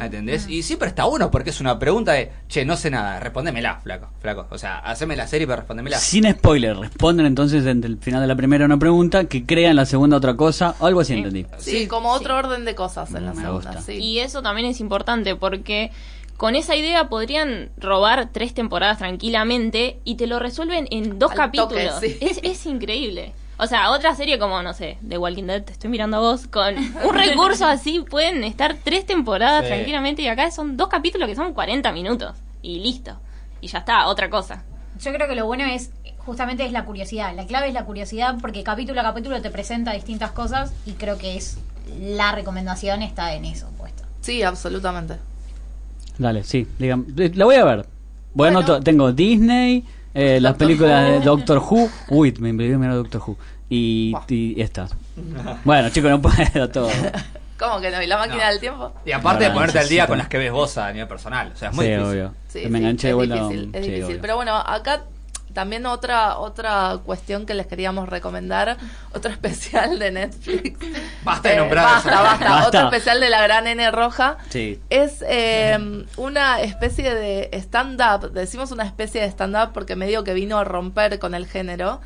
¿Entendés? 0.00 0.48
Y 0.48 0.62
siempre 0.62 0.88
está 0.88 1.04
bueno 1.04 1.30
porque 1.30 1.50
es 1.50 1.60
una 1.60 1.78
pregunta 1.78 2.12
de, 2.12 2.30
che, 2.48 2.64
no 2.64 2.76
sé 2.76 2.90
nada, 2.90 3.18
respóndemela, 3.20 3.80
flaco, 3.80 4.08
flaco. 4.20 4.46
O 4.50 4.58
sea, 4.58 4.78
haceme 4.78 5.16
la 5.16 5.26
serie 5.26 5.46
pero 5.46 5.56
respóndemela. 5.56 5.98
Sin 5.98 6.30
spoiler, 6.30 6.76
responden 6.76 7.26
entonces 7.26 7.66
entre 7.66 7.90
el 7.90 7.98
final 7.98 8.20
de 8.20 8.26
la 8.28 8.36
primera 8.36 8.64
una 8.64 8.78
pregunta, 8.78 9.24
que 9.24 9.44
crean 9.44 9.76
la 9.76 9.86
segunda 9.86 10.16
otra 10.16 10.36
cosa, 10.36 10.74
o 10.78 10.86
algo 10.86 11.00
así 11.00 11.12
Sí. 11.14 11.18
entendí. 11.18 11.46
Sí, 11.58 11.70
Sí, 11.80 11.86
como 11.88 12.10
otro 12.12 12.36
orden 12.36 12.64
de 12.64 12.74
cosas 12.74 13.12
en 13.14 13.24
la 13.26 13.34
Me 13.34 13.42
segunda. 13.42 13.70
gusta. 13.70 13.82
Sí. 13.82 13.92
Y 13.94 14.18
eso 14.20 14.42
también 14.42 14.68
es 14.68 14.80
importante 14.80 15.34
porque 15.36 15.90
con 16.36 16.56
esa 16.56 16.74
idea 16.76 17.08
podrían 17.08 17.70
robar 17.76 18.30
tres 18.32 18.54
temporadas 18.54 18.98
tranquilamente 18.98 19.98
y 20.04 20.16
te 20.16 20.26
lo 20.26 20.38
resuelven 20.38 20.86
en 20.90 21.18
dos 21.18 21.30
Al 21.32 21.36
capítulos. 21.36 21.94
toque, 21.94 22.08
sí. 22.10 22.18
es, 22.20 22.40
es 22.42 22.66
increíble. 22.66 23.32
O 23.56 23.66
sea, 23.68 23.90
otra 23.92 24.14
serie 24.16 24.38
como, 24.38 24.62
no 24.62 24.72
sé, 24.74 24.98
The 25.08 25.16
Walking 25.16 25.44
Dead, 25.44 25.62
te 25.62 25.72
estoy 25.72 25.88
mirando 25.90 26.16
a 26.16 26.20
vos, 26.20 26.46
con 26.48 26.74
un 26.76 27.14
recurso 27.14 27.66
así 27.66 28.00
pueden 28.00 28.42
estar 28.44 28.76
tres 28.82 29.06
temporadas 29.06 29.62
Sí. 29.62 29.68
tranquilamente 29.68 30.22
y 30.22 30.28
acá 30.28 30.50
son 30.50 30.76
dos 30.76 30.88
capítulos 30.88 31.28
que 31.28 31.36
son 31.36 31.52
40 31.54 31.92
minutos 31.92 32.36
y 32.62 32.80
listo. 32.80 33.16
Y 33.60 33.68
ya 33.68 33.78
está, 33.78 34.06
otra 34.08 34.28
cosa. 34.28 34.64
Yo 35.00 35.12
creo 35.12 35.28
que 35.28 35.34
lo 35.36 35.46
bueno 35.46 35.64
es, 35.64 35.90
justamente 36.18 36.66
es 36.66 36.72
la 36.72 36.84
curiosidad. 36.84 37.34
La 37.34 37.46
clave 37.46 37.68
es 37.68 37.74
la 37.74 37.84
curiosidad 37.84 38.36
porque 38.40 38.62
capítulo 38.64 39.00
a 39.00 39.04
capítulo 39.04 39.40
te 39.40 39.50
presenta 39.50 39.92
distintas 39.92 40.32
cosas 40.32 40.72
y 40.84 40.92
creo 40.92 41.16
que 41.18 41.36
es 41.36 41.58
la 42.00 42.32
recomendación 42.32 43.02
está 43.02 43.34
en 43.34 43.44
eso 43.44 43.68
puesto. 43.78 44.02
Sí, 44.20 44.42
absolutamente. 44.42 45.14
Dale, 46.18 46.42
sí, 46.44 46.66
digan, 46.78 47.06
eh, 47.18 47.30
la 47.34 47.44
voy 47.44 47.56
a 47.56 47.64
ver. 47.64 47.86
Bueno, 48.34 48.62
Bueno. 48.62 48.80
tengo 48.82 49.12
Disney, 49.12 49.84
eh, 50.14 50.40
las 50.40 50.52
Doctor 50.52 50.66
películas 50.66 51.04
de 51.10 51.18
Who. 51.18 51.24
Doctor 51.24 51.58
Who. 51.58 51.88
Uy, 52.08 52.32
me 52.38 52.50
olvidé 52.50 52.78
mirar 52.78 52.94
Doctor 52.96 53.20
Who. 53.26 53.36
Y, 53.68 54.14
y 54.28 54.60
estas. 54.60 54.94
Bueno, 55.64 55.88
chicos, 55.90 56.10
no 56.10 56.20
puedo 56.22 56.68
todo. 56.70 56.88
¿Cómo 57.58 57.80
que 57.80 57.90
no? 57.90 58.02
¿Y 58.02 58.06
la 58.06 58.18
máquina 58.18 58.44
No. 58.44 58.50
del 58.50 58.60
tiempo? 58.60 58.92
Y 59.06 59.12
aparte 59.12 59.40
de 59.44 59.46
Ahora 59.46 59.54
ponerte 59.60 59.78
al 59.78 59.88
día 59.88 60.02
necesito. 60.02 60.08
con 60.08 60.18
las 60.18 60.28
que 60.28 60.38
ves 60.38 60.52
vos 60.52 60.76
a 60.76 60.92
nivel 60.92 61.08
personal. 61.08 61.52
O 61.54 61.56
sea, 61.56 61.70
es 61.70 61.74
muy 61.74 61.84
sí, 61.86 61.90
difícil. 61.92 62.10
obvio. 62.10 62.34
Sí, 62.48 62.58
me 62.58 62.64
sí, 62.70 62.76
enganché 62.84 63.06
de 63.06 63.10
es 63.10 63.16
vuelta. 63.16 63.34
difícil, 63.36 63.70
es 63.72 63.84
sí, 63.84 63.90
difícil. 63.90 64.04
obvio. 64.04 64.20
Pero 64.20 64.36
bueno, 64.36 64.56
acá 64.56 65.04
también 65.54 65.86
otra 65.86 66.36
otra 66.38 66.98
cuestión 67.04 67.46
que 67.46 67.54
les 67.54 67.66
queríamos 67.66 68.08
recomendar, 68.08 68.76
otro 69.14 69.30
especial 69.36 69.98
de 69.98 70.10
Netflix. 70.10 70.78
Basta 71.22 71.48
de 71.48 71.54
Eh, 71.54 71.58
nombrar 71.58 71.84
Basta. 71.86 72.20
Basta. 72.22 72.66
Otro 72.66 72.80
especial 72.80 73.20
de 73.20 73.30
la 73.30 73.42
gran 73.42 73.66
N 73.66 73.90
roja. 73.90 74.36
Sí. 74.50 74.80
Es 74.90 75.24
eh, 75.26 76.04
una 76.16 76.60
especie 76.60 77.14
de 77.14 77.48
stand-up, 77.54 78.32
decimos 78.32 78.70
una 78.72 78.84
especie 78.84 79.22
de 79.22 79.28
stand-up 79.28 79.72
porque 79.72 79.96
medio 79.96 80.24
que 80.24 80.34
vino 80.34 80.58
a 80.58 80.64
romper 80.64 81.18
con 81.18 81.34
el 81.34 81.46
género, 81.46 82.00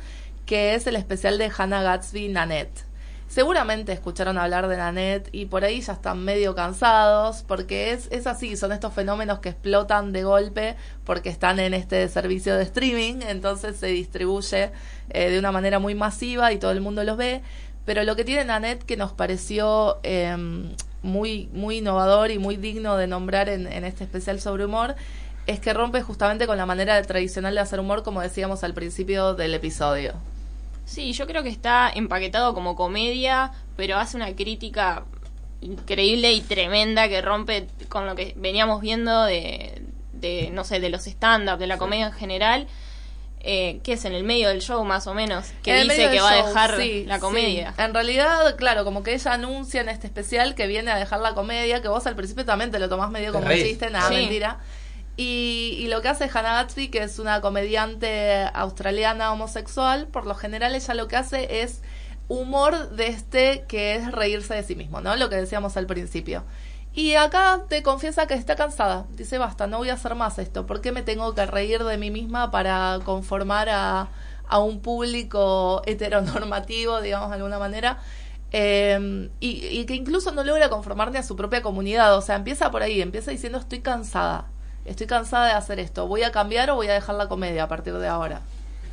que 0.45 0.75
es 0.75 0.87
el 0.87 0.95
especial 0.95 1.37
de 1.37 1.51
Hannah 1.55 1.81
Gatsby 1.81 2.29
Nanette. 2.29 2.88
Seguramente 3.29 3.91
escucharon 3.91 4.39
hablar 4.39 4.67
de 4.67 4.75
Nanette 4.75 5.29
y 5.31 5.45
por 5.45 5.63
ahí 5.63 5.81
ya 5.81 5.93
están 5.93 6.25
medio 6.25 6.55
cansados 6.55 7.43
porque 7.47 7.91
es, 7.91 8.07
es 8.09 8.25
así, 8.25 8.57
son 8.57 8.71
estos 8.71 8.91
fenómenos 8.91 9.37
que 9.37 9.49
explotan 9.49 10.11
de 10.11 10.23
golpe 10.23 10.75
porque 11.03 11.29
están 11.29 11.59
en 11.59 11.75
este 11.75 12.07
servicio 12.07 12.57
de 12.57 12.63
streaming, 12.63 13.21
entonces 13.27 13.77
se 13.77 13.85
distribuye 13.85 14.71
eh, 15.11 15.29
de 15.29 15.37
una 15.37 15.51
manera 15.51 15.77
muy 15.77 15.93
masiva 15.93 16.51
y 16.51 16.57
todo 16.57 16.71
el 16.71 16.81
mundo 16.81 17.03
los 17.03 17.17
ve. 17.17 17.43
Pero 17.85 18.03
lo 18.03 18.15
que 18.15 18.25
tiene 18.25 18.45
Nanette 18.45 18.83
que 18.83 18.97
nos 18.97 19.11
pareció 19.11 19.99
eh, 20.01 20.35
muy, 21.03 21.49
muy 21.53 21.77
innovador 21.77 22.31
y 22.31 22.39
muy 22.39 22.57
digno 22.57 22.97
de 22.97 23.05
nombrar 23.05 23.47
en, 23.47 23.67
en 23.67 23.85
este 23.85 24.05
especial 24.05 24.41
sobre 24.41 24.65
humor 24.65 24.95
es 25.45 25.59
que 25.59 25.71
rompe 25.71 26.01
justamente 26.01 26.47
con 26.47 26.57
la 26.57 26.65
manera 26.65 26.99
tradicional 27.03 27.53
de 27.53 27.61
hacer 27.61 27.79
humor 27.79 28.01
como 28.01 28.21
decíamos 28.21 28.63
al 28.63 28.73
principio 28.73 29.35
del 29.35 29.53
episodio. 29.53 30.15
Sí, 30.89 31.13
yo 31.13 31.27
creo 31.27 31.43
que 31.43 31.49
está 31.49 31.91
empaquetado 31.93 32.55
como 32.55 32.75
comedia, 32.75 33.51
pero 33.77 33.97
hace 33.97 34.17
una 34.17 34.35
crítica 34.35 35.05
increíble 35.61 36.33
y 36.33 36.41
tremenda 36.41 37.07
que 37.07 37.21
rompe 37.21 37.67
con 37.89 38.07
lo 38.07 38.15
que 38.15 38.33
veníamos 38.37 38.81
viendo 38.81 39.23
de, 39.25 39.83
de 40.13 40.49
no 40.51 40.63
sé, 40.63 40.79
de 40.79 40.89
los 40.89 41.05
stand-up, 41.05 41.59
de 41.59 41.67
la 41.67 41.77
comedia 41.77 42.07
en 42.07 42.13
general, 42.13 42.67
eh, 43.41 43.79
que 43.83 43.93
es 43.93 44.05
en 44.05 44.13
el 44.13 44.23
medio 44.23 44.49
del 44.49 44.61
show 44.61 44.83
más 44.83 45.05
o 45.05 45.13
menos, 45.13 45.45
que 45.61 45.83
dice 45.83 46.09
que 46.09 46.19
va 46.21 46.31
a 46.31 46.47
dejar 46.47 46.77
sí, 46.81 47.05
la 47.05 47.15
sí. 47.15 47.21
comedia. 47.21 47.73
En 47.77 47.93
realidad, 47.93 48.55
claro, 48.57 48.83
como 48.83 49.03
que 49.03 49.13
ella 49.13 49.33
anuncia 49.33 49.81
en 49.81 49.89
este 49.89 50.07
especial 50.07 50.55
que 50.55 50.65
viene 50.65 50.89
a 50.89 50.97
dejar 50.97 51.19
la 51.19 51.35
comedia, 51.35 51.83
que 51.83 51.87
vos 51.87 52.07
al 52.07 52.15
principio 52.15 52.45
también 52.45 52.71
te 52.71 52.79
lo 52.79 52.89
tomás 52.89 53.11
medio 53.11 53.31
como 53.31 53.45
un 53.45 53.53
chiste, 53.53 53.91
nada, 53.91 54.09
Sí. 54.09 54.15
mentira. 54.15 54.57
Y, 55.21 55.75
y 55.77 55.87
lo 55.89 56.01
que 56.01 56.07
hace 56.07 56.29
Hannah 56.33 56.63
Gatsby, 56.63 56.87
que 56.87 57.03
es 57.03 57.19
una 57.19 57.41
comediante 57.41 58.45
australiana 58.53 59.33
homosexual, 59.33 60.07
por 60.07 60.25
lo 60.25 60.33
general 60.33 60.75
ella 60.75 60.93
lo 60.93 61.09
que 61.09 61.17
hace 61.17 61.61
es 61.61 61.81
humor 62.29 62.91
de 62.91 63.07
este 63.07 63.65
que 63.67 63.95
es 63.95 64.09
reírse 64.13 64.53
de 64.53 64.63
sí 64.63 64.77
mismo, 64.77 65.01
¿no? 65.01 65.17
Lo 65.17 65.29
que 65.29 65.35
decíamos 65.35 65.75
al 65.75 65.87
principio. 65.87 66.45
Y 66.93 67.15
acá 67.15 67.65
te 67.67 67.83
confiesa 67.83 68.27
que 68.27 68.33
está 68.35 68.55
cansada. 68.55 69.07
Dice, 69.11 69.37
basta, 69.37 69.67
no 69.67 69.79
voy 69.79 69.89
a 69.89 69.95
hacer 69.95 70.15
más 70.15 70.39
esto. 70.39 70.65
¿Por 70.65 70.79
qué 70.79 70.93
me 70.93 71.01
tengo 71.01 71.35
que 71.35 71.45
reír 71.45 71.83
de 71.83 71.97
mí 71.97 72.11
misma 72.11 72.49
para 72.49 72.99
conformar 73.03 73.67
a, 73.69 74.07
un 74.57 74.79
público 74.79 75.81
heteronormativo, 75.85 77.01
digamos 77.01 77.27
de 77.31 77.35
alguna 77.35 77.59
manera? 77.59 77.99
Y, 78.53 79.27
y 79.41 79.85
que 79.85 79.95
incluso 79.95 80.31
no 80.31 80.45
logra 80.45 80.69
conformar 80.69 81.11
ni 81.11 81.17
a 81.17 81.23
su 81.23 81.35
propia 81.35 81.61
comunidad. 81.61 82.15
O 82.15 82.21
sea, 82.21 82.37
empieza 82.37 82.71
por 82.71 82.83
ahí, 82.83 83.01
empieza 83.01 83.31
diciendo, 83.31 83.57
estoy 83.57 83.81
cansada. 83.81 84.47
Estoy 84.89 85.07
cansada 85.07 85.45
de 85.47 85.51
hacer 85.53 85.79
esto. 85.79 86.07
¿Voy 86.07 86.23
a 86.23 86.31
cambiar 86.31 86.69
o 86.71 86.75
voy 86.75 86.87
a 86.87 86.93
dejar 86.93 87.15
la 87.15 87.27
comedia 87.27 87.63
a 87.63 87.67
partir 87.67 87.93
de 87.93 88.07
ahora? 88.07 88.41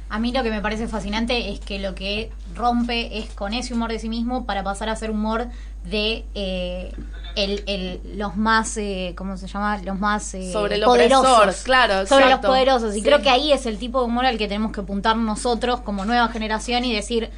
A 0.08 0.20
mí 0.20 0.30
lo 0.30 0.44
que 0.44 0.50
me 0.50 0.60
parece 0.60 0.86
fascinante 0.86 1.50
es 1.50 1.58
que 1.58 1.80
lo 1.80 1.96
que 1.96 2.30
rompe 2.54 3.18
es 3.18 3.30
con 3.32 3.52
ese 3.52 3.74
humor 3.74 3.90
de 3.90 3.98
sí 3.98 4.08
mismo 4.08 4.46
para 4.46 4.62
pasar 4.62 4.88
a 4.88 4.94
ser 4.94 5.10
humor 5.10 5.48
de 5.84 6.24
eh, 6.34 6.92
el, 7.34 7.64
el- 7.66 8.00
los 8.18 8.36
más, 8.36 8.76
eh, 8.76 9.14
¿cómo 9.16 9.36
se 9.36 9.48
llama? 9.48 9.78
Los 9.78 9.98
más 9.98 10.32
eh, 10.34 10.52
Sobre 10.52 10.76
el 10.76 10.84
poderosos. 10.84 11.38
opresor, 11.38 11.64
claro, 11.64 12.06
Sobre 12.06 12.30
los 12.30 12.38
poderosos. 12.38 12.94
Y 12.94 13.00
Sí. 13.00 13.04
creo 13.04 13.20
que 13.20 13.30
ahí 13.30 13.52
es 13.52 13.66
el 13.66 13.78
tipo 13.78 13.98
de 14.00 14.06
humor 14.06 14.26
al 14.26 14.38
que 14.38 14.46
tenemos 14.46 14.70
que 14.70 14.80
apuntar 14.82 15.16
nosotros 15.16 15.80
como 15.80 16.04
nueva 16.04 16.28
generación 16.28 16.84
y 16.84 16.94
decir, 16.94 17.30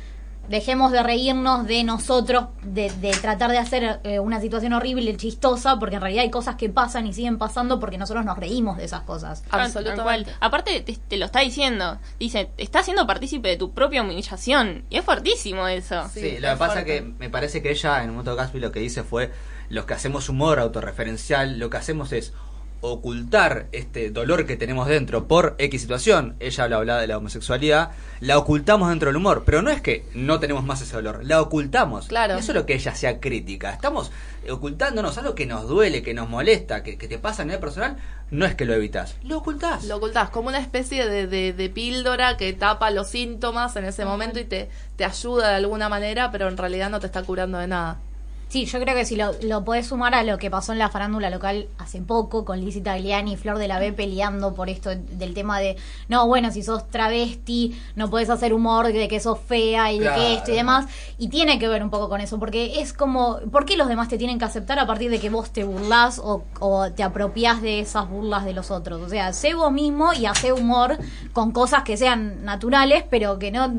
dejemos 0.48 0.92
de 0.92 1.02
reírnos 1.02 1.66
de 1.66 1.84
nosotros, 1.84 2.46
de, 2.62 2.90
de 2.90 3.10
tratar 3.12 3.50
de 3.50 3.58
hacer 3.58 4.00
eh, 4.04 4.18
una 4.18 4.40
situación 4.40 4.72
horrible, 4.72 5.16
chistosa, 5.16 5.78
porque 5.78 5.96
en 5.96 6.00
realidad 6.02 6.24
hay 6.24 6.30
cosas 6.30 6.56
que 6.56 6.68
pasan 6.68 7.06
y 7.06 7.12
siguen 7.12 7.38
pasando 7.38 7.78
porque 7.80 7.98
nosotros 7.98 8.24
nos 8.24 8.38
reímos 8.38 8.76
de 8.78 8.84
esas 8.84 9.02
cosas. 9.02 9.44
Absolutamente. 9.50 10.30
Aparte, 10.40 10.80
te, 10.80 10.96
te 10.96 11.16
lo 11.16 11.26
está 11.26 11.40
diciendo. 11.40 11.98
Dice, 12.18 12.50
estás 12.56 12.84
siendo 12.86 13.06
partícipe 13.06 13.48
de 13.48 13.56
tu 13.56 13.72
propia 13.72 14.02
humillación. 14.02 14.84
Y 14.90 14.96
es 14.98 15.04
fuertísimo 15.04 15.68
eso. 15.68 16.08
Sí, 16.12 16.20
Sí, 16.20 16.26
es 16.36 16.40
lo 16.40 16.48
que 16.50 16.56
pasa 16.56 16.72
fuerte. 16.72 16.92
que 16.94 17.02
me 17.02 17.30
parece 17.30 17.62
que 17.62 17.70
ella, 17.70 18.02
en 18.02 18.10
un 18.10 18.16
momento 18.16 18.34
Gatsby, 18.36 18.60
lo 18.60 18.72
que 18.72 18.80
dice 18.80 19.02
fue: 19.04 19.30
los 19.68 19.84
que 19.84 19.94
hacemos 19.94 20.28
humor 20.28 20.58
autorreferencial, 20.58 21.58
lo 21.58 21.70
que 21.70 21.76
hacemos 21.76 22.12
es 22.12 22.32
ocultar 22.80 23.66
este 23.72 24.10
dolor 24.10 24.46
que 24.46 24.56
tenemos 24.56 24.86
dentro 24.86 25.26
por 25.26 25.54
X 25.58 25.80
situación. 25.80 26.36
Ella 26.40 26.64
habla, 26.64 26.76
habla 26.76 27.00
de 27.00 27.06
la 27.06 27.18
homosexualidad, 27.18 27.90
la 28.20 28.38
ocultamos 28.38 28.88
dentro 28.88 29.08
del 29.08 29.16
humor, 29.16 29.42
pero 29.44 29.62
no 29.62 29.70
es 29.70 29.80
que 29.80 30.04
no 30.14 30.38
tenemos 30.40 30.64
más 30.64 30.80
ese 30.80 30.94
dolor, 30.94 31.20
la 31.24 31.40
ocultamos. 31.40 32.08
Claro. 32.08 32.36
Eso 32.36 32.52
es 32.52 32.56
lo 32.56 32.66
que 32.66 32.74
ella 32.74 32.94
sea 32.94 33.20
crítica. 33.20 33.72
Estamos 33.72 34.10
ocultándonos 34.48 35.18
algo 35.18 35.34
que 35.34 35.46
nos 35.46 35.68
duele, 35.68 36.02
que 36.02 36.14
nos 36.14 36.28
molesta, 36.28 36.82
que, 36.82 36.96
que 36.96 37.08
te 37.08 37.18
pasa 37.18 37.42
a 37.42 37.44
nivel 37.44 37.60
personal, 37.60 37.96
no 38.30 38.46
es 38.46 38.54
que 38.54 38.64
lo 38.64 38.74
evitas, 38.74 39.16
lo 39.22 39.38
ocultás. 39.38 39.84
Lo 39.84 39.96
ocultás 39.96 40.30
como 40.30 40.48
una 40.48 40.58
especie 40.58 41.08
de, 41.08 41.26
de, 41.26 41.52
de 41.52 41.70
píldora 41.70 42.36
que 42.36 42.52
tapa 42.52 42.90
los 42.90 43.08
síntomas 43.08 43.74
en 43.76 43.84
ese 43.84 44.04
momento 44.04 44.38
y 44.38 44.44
te, 44.44 44.68
te 44.96 45.04
ayuda 45.04 45.48
de 45.48 45.56
alguna 45.56 45.88
manera, 45.88 46.30
pero 46.30 46.48
en 46.48 46.56
realidad 46.56 46.90
no 46.90 47.00
te 47.00 47.06
está 47.06 47.22
curando 47.22 47.58
de 47.58 47.66
nada. 47.66 47.98
Sí, 48.48 48.64
yo 48.64 48.80
creo 48.80 48.94
que 48.94 49.04
si 49.04 49.14
lo, 49.14 49.32
lo 49.42 49.62
podés 49.62 49.88
sumar 49.88 50.14
a 50.14 50.22
lo 50.22 50.38
que 50.38 50.50
pasó 50.50 50.72
en 50.72 50.78
la 50.78 50.88
farándula 50.88 51.28
local 51.28 51.68
hace 51.76 52.00
poco, 52.00 52.46
con 52.46 52.60
Lizzie 52.60 52.80
Tagliani 52.80 53.34
y 53.34 53.36
Flor 53.36 53.58
de 53.58 53.68
la 53.68 53.78
B 53.78 53.92
peleando 53.92 54.54
por 54.54 54.70
esto 54.70 54.88
del 54.88 55.34
tema 55.34 55.60
de, 55.60 55.76
no, 56.08 56.26
bueno, 56.26 56.50
si 56.50 56.62
sos 56.62 56.88
travesti, 56.88 57.78
no 57.94 58.08
podés 58.08 58.30
hacer 58.30 58.54
humor 58.54 58.90
de 58.90 59.06
que 59.06 59.20
sos 59.20 59.38
fea 59.38 59.92
y 59.92 59.98
de 59.98 60.10
que 60.14 60.34
esto 60.34 60.52
y 60.52 60.54
demás. 60.54 60.86
Y 61.18 61.28
tiene 61.28 61.58
que 61.58 61.68
ver 61.68 61.82
un 61.82 61.90
poco 61.90 62.08
con 62.08 62.22
eso, 62.22 62.38
porque 62.38 62.80
es 62.80 62.94
como, 62.94 63.38
¿por 63.52 63.66
qué 63.66 63.76
los 63.76 63.86
demás 63.86 64.08
te 64.08 64.16
tienen 64.16 64.38
que 64.38 64.46
aceptar 64.46 64.78
a 64.78 64.86
partir 64.86 65.10
de 65.10 65.20
que 65.20 65.28
vos 65.28 65.50
te 65.50 65.64
burlás 65.64 66.18
o, 66.18 66.44
o 66.58 66.90
te 66.90 67.02
apropiás 67.02 67.60
de 67.60 67.80
esas 67.80 68.08
burlas 68.08 68.46
de 68.46 68.54
los 68.54 68.70
otros? 68.70 69.02
O 69.02 69.10
sea, 69.10 69.34
sé 69.34 69.52
vos 69.52 69.70
mismo 69.70 70.14
y 70.14 70.24
hace 70.24 70.54
humor 70.54 70.96
con 71.34 71.50
cosas 71.50 71.82
que 71.82 71.98
sean 71.98 72.46
naturales, 72.46 73.04
pero 73.10 73.38
que 73.38 73.50
no, 73.50 73.70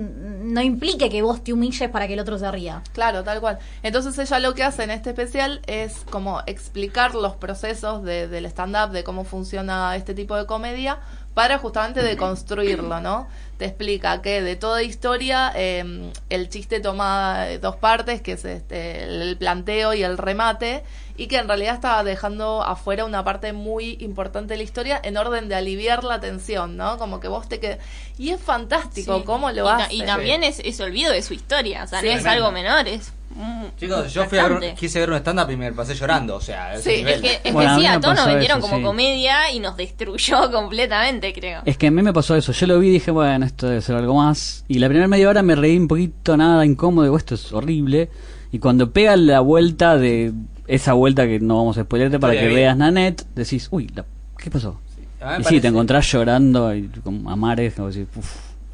no 0.49 0.61
implique 0.61 1.09
que 1.09 1.21
vos 1.21 1.43
te 1.43 1.53
humilles 1.53 1.89
para 1.89 2.07
que 2.07 2.13
el 2.13 2.19
otro 2.19 2.37
se 2.37 2.49
ría. 2.51 2.81
Claro, 2.93 3.23
tal 3.23 3.39
cual. 3.39 3.59
Entonces 3.83 4.17
ella 4.17 4.39
lo 4.39 4.53
que 4.53 4.63
hace 4.63 4.83
en 4.83 4.91
este 4.91 5.09
especial 5.11 5.61
es 5.67 6.05
como 6.09 6.41
explicar 6.47 7.15
los 7.15 7.35
procesos 7.35 8.03
de- 8.03 8.27
del 8.27 8.45
stand-up, 8.45 8.91
de 8.91 9.03
cómo 9.03 9.23
funciona 9.23 9.95
este 9.95 10.13
tipo 10.13 10.35
de 10.35 10.45
comedia, 10.45 10.99
para 11.33 11.57
justamente 11.59 12.01
deconstruirlo, 12.03 12.99
¿no? 12.99 13.27
Te 13.57 13.65
explica 13.65 14.21
que 14.21 14.41
de 14.41 14.55
toda 14.55 14.83
historia 14.83 15.51
eh, 15.55 16.11
el 16.29 16.49
chiste 16.49 16.79
toma 16.81 17.45
dos 17.61 17.75
partes, 17.77 18.21
que 18.21 18.33
es 18.33 18.43
este, 18.43 19.03
el 19.03 19.37
planteo 19.37 19.93
y 19.93 20.03
el 20.03 20.17
remate, 20.17 20.83
y 21.19 21.27
que 21.27 21.37
en 21.37 21.47
realidad 21.47 21.75
estaba 21.75 22.03
dejando 22.03 22.63
afuera 22.63 23.03
una 23.05 23.23
parte 23.23 23.51
muy 23.53 23.97
importante 23.99 24.53
de 24.53 24.57
la 24.57 24.63
historia 24.63 24.99
en 25.03 25.17
orden 25.17 25.49
de 25.49 25.55
aliviar 25.55 26.03
la 26.03 26.19
tensión, 26.19 26.77
¿no? 26.77 26.97
Como 26.97 27.19
que 27.19 27.27
vos 27.27 27.49
te 27.49 27.59
quedas... 27.59 27.79
Y 28.17 28.29
es 28.29 28.41
fantástico 28.41 29.17
Sí. 29.17 29.23
cómo 29.25 29.51
lo 29.51 29.65
y, 29.65 29.69
hace. 29.69 29.93
y 29.95 30.01
también 30.03 30.43
es, 30.43 30.59
es 30.63 30.79
olvido 30.79 31.11
de 31.11 31.21
su 31.21 31.33
historia, 31.33 31.83
o 31.83 31.87
sea, 31.87 31.99
Sí. 31.99 32.05
no 32.07 32.11
es 32.13 32.21
Tremendo. 32.23 32.45
algo 32.47 32.51
menor, 32.53 32.87
es. 32.87 33.11
mm, 33.31 33.63
Chicos, 33.77 34.13
yo 34.13 34.25
fui 34.25 34.37
a 34.37 34.47
ver, 34.47 34.73
quise 34.75 34.99
ver 34.99 35.09
un 35.09 35.17
stand-up 35.17 35.49
y 35.51 35.57
me 35.57 35.71
pasé 35.73 35.93
llorando, 35.95 36.35
o 36.37 36.41
sea. 36.41 36.73
Es 36.75 36.83
que, 36.83 37.01
es 37.01 37.37
que 37.39 37.51
Bueno, 37.51 37.77
sí, 37.79 37.85
a 37.85 37.99
todos 37.99 38.15
nos 38.15 38.25
vendieron 38.27 38.59
eso, 38.59 38.67
como 38.67 38.77
sí. 38.79 38.83
comedia 38.83 39.51
y 39.51 39.59
nos 39.59 39.75
destruyó 39.77 40.49
completamente, 40.53 41.33
creo. 41.33 41.61
Es 41.65 41.77
que 41.77 41.87
a 41.87 41.91
mí 41.91 42.01
me 42.01 42.13
pasó 42.13 42.35
eso. 42.35 42.51
Yo 42.53 42.65
lo 42.67 42.79
vi 42.79 42.87
y 42.87 42.91
dije, 42.91 43.11
bueno, 43.11 43.45
esto 43.45 43.67
debe 43.67 43.81
ser 43.81 43.95
algo 43.97 44.15
más. 44.15 44.63
Y 44.69 44.79
la 44.79 44.87
primera 44.87 45.07
media 45.09 45.27
hora 45.29 45.41
me 45.43 45.55
reí 45.55 45.77
un 45.77 45.87
poquito, 45.89 46.37
nada 46.37 46.65
incómodo. 46.65 47.03
Digo, 47.03 47.17
esto 47.17 47.35
es 47.35 47.51
horrible. 47.51 48.09
Y 48.51 48.59
cuando 48.59 48.91
pega 48.91 49.15
la 49.15 49.41
vuelta 49.41 49.95
de 49.97 50.33
esa 50.69 50.93
vuelta 50.93 51.25
que 51.27 51.39
no 51.39 51.57
vamos 51.57 51.77
a 51.77 51.83
spoilerte 51.83 52.19
para 52.19 52.33
que 52.33 52.47
veas 52.47 52.77
Nanette, 52.77 53.25
decís, 53.35 53.67
uy, 53.71 53.89
la- 53.93 54.05
¿qué 54.37 54.49
pasó? 54.49 54.79
Me 55.21 55.39
y 55.41 55.43
sí, 55.43 55.59
te 55.59 55.67
encontrás 55.67 56.09
llorando 56.11 56.73
y 56.73 56.87
como 57.03 57.29
a 57.29 57.35
mares, 57.35 57.73
como 57.73 57.89
decís. 57.89 58.07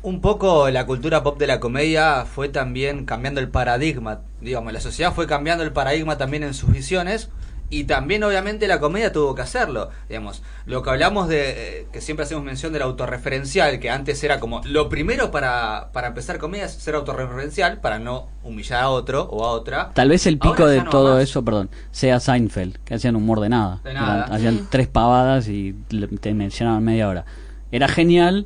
Un 0.04 0.22
poco 0.22 0.70
la 0.70 0.86
cultura 0.86 1.24
pop 1.24 1.40
de 1.40 1.48
la 1.48 1.60
comedia 1.60 2.26
fue 2.26 2.50
también 2.50 3.06
cambiando 3.06 3.40
el 3.40 3.50
paradigma, 3.50 4.20
digamos, 4.42 4.72
la 4.72 4.80
sociedad 4.80 5.14
fue 5.14 5.26
cambiando 5.26 5.64
el 5.64 5.72
paradigma 5.72 6.18
también 6.20 6.44
en 6.44 6.54
sus 6.54 6.72
visiones 6.72 7.30
y 7.70 7.86
también 7.86 8.24
obviamente 8.24 8.68
la 8.68 8.80
comedia 8.80 9.12
tuvo 9.12 9.34
que 9.36 9.42
hacerlo, 9.42 9.90
digamos, 10.08 10.44
lo 10.66 10.84
que 10.84 10.90
hablamos 10.92 11.28
de, 11.28 11.80
eh, 11.82 11.88
que 11.92 12.00
siempre 12.00 12.24
hacemos 12.24 12.44
mención 12.44 12.72
del 12.74 12.84
autorreferencial, 12.84 13.80
que 13.80 13.90
antes 13.90 14.24
era 14.24 14.40
como 14.40 14.62
lo 14.66 14.88
primero 14.88 15.32
para, 15.32 15.90
para 15.92 16.08
empezar 16.10 16.38
comedia 16.38 16.66
es 16.66 16.74
ser 16.74 16.96
autorreferencial, 16.96 17.80
para 17.82 17.98
no 18.00 18.28
humillar 18.44 18.84
a 18.84 18.90
otro 18.90 19.24
o 19.24 19.44
a 19.46 19.50
otra. 19.52 19.92
Tal 19.94 20.10
vez 20.10 20.28
el 20.28 20.38
pico 20.38 20.68
de 20.68 20.84
no 20.84 20.90
todo 20.92 21.20
eso, 21.20 21.44
perdón, 21.44 21.70
sea 21.92 22.20
Seinfeld, 22.20 22.78
que 22.86 22.94
hacían 22.94 23.16
humor 23.16 23.40
de 23.40 23.50
nada. 23.50 23.82
De 23.84 23.94
nada. 23.94 24.26
Eran- 24.26 24.34
hacían 24.34 24.68
tres 24.70 24.88
pavadas 24.88 25.48
y 25.48 25.74
te 26.22 26.34
mencionaban 26.34 26.84
media 26.84 27.08
hora. 27.10 27.26
Era 27.72 27.88
genial, 27.88 28.46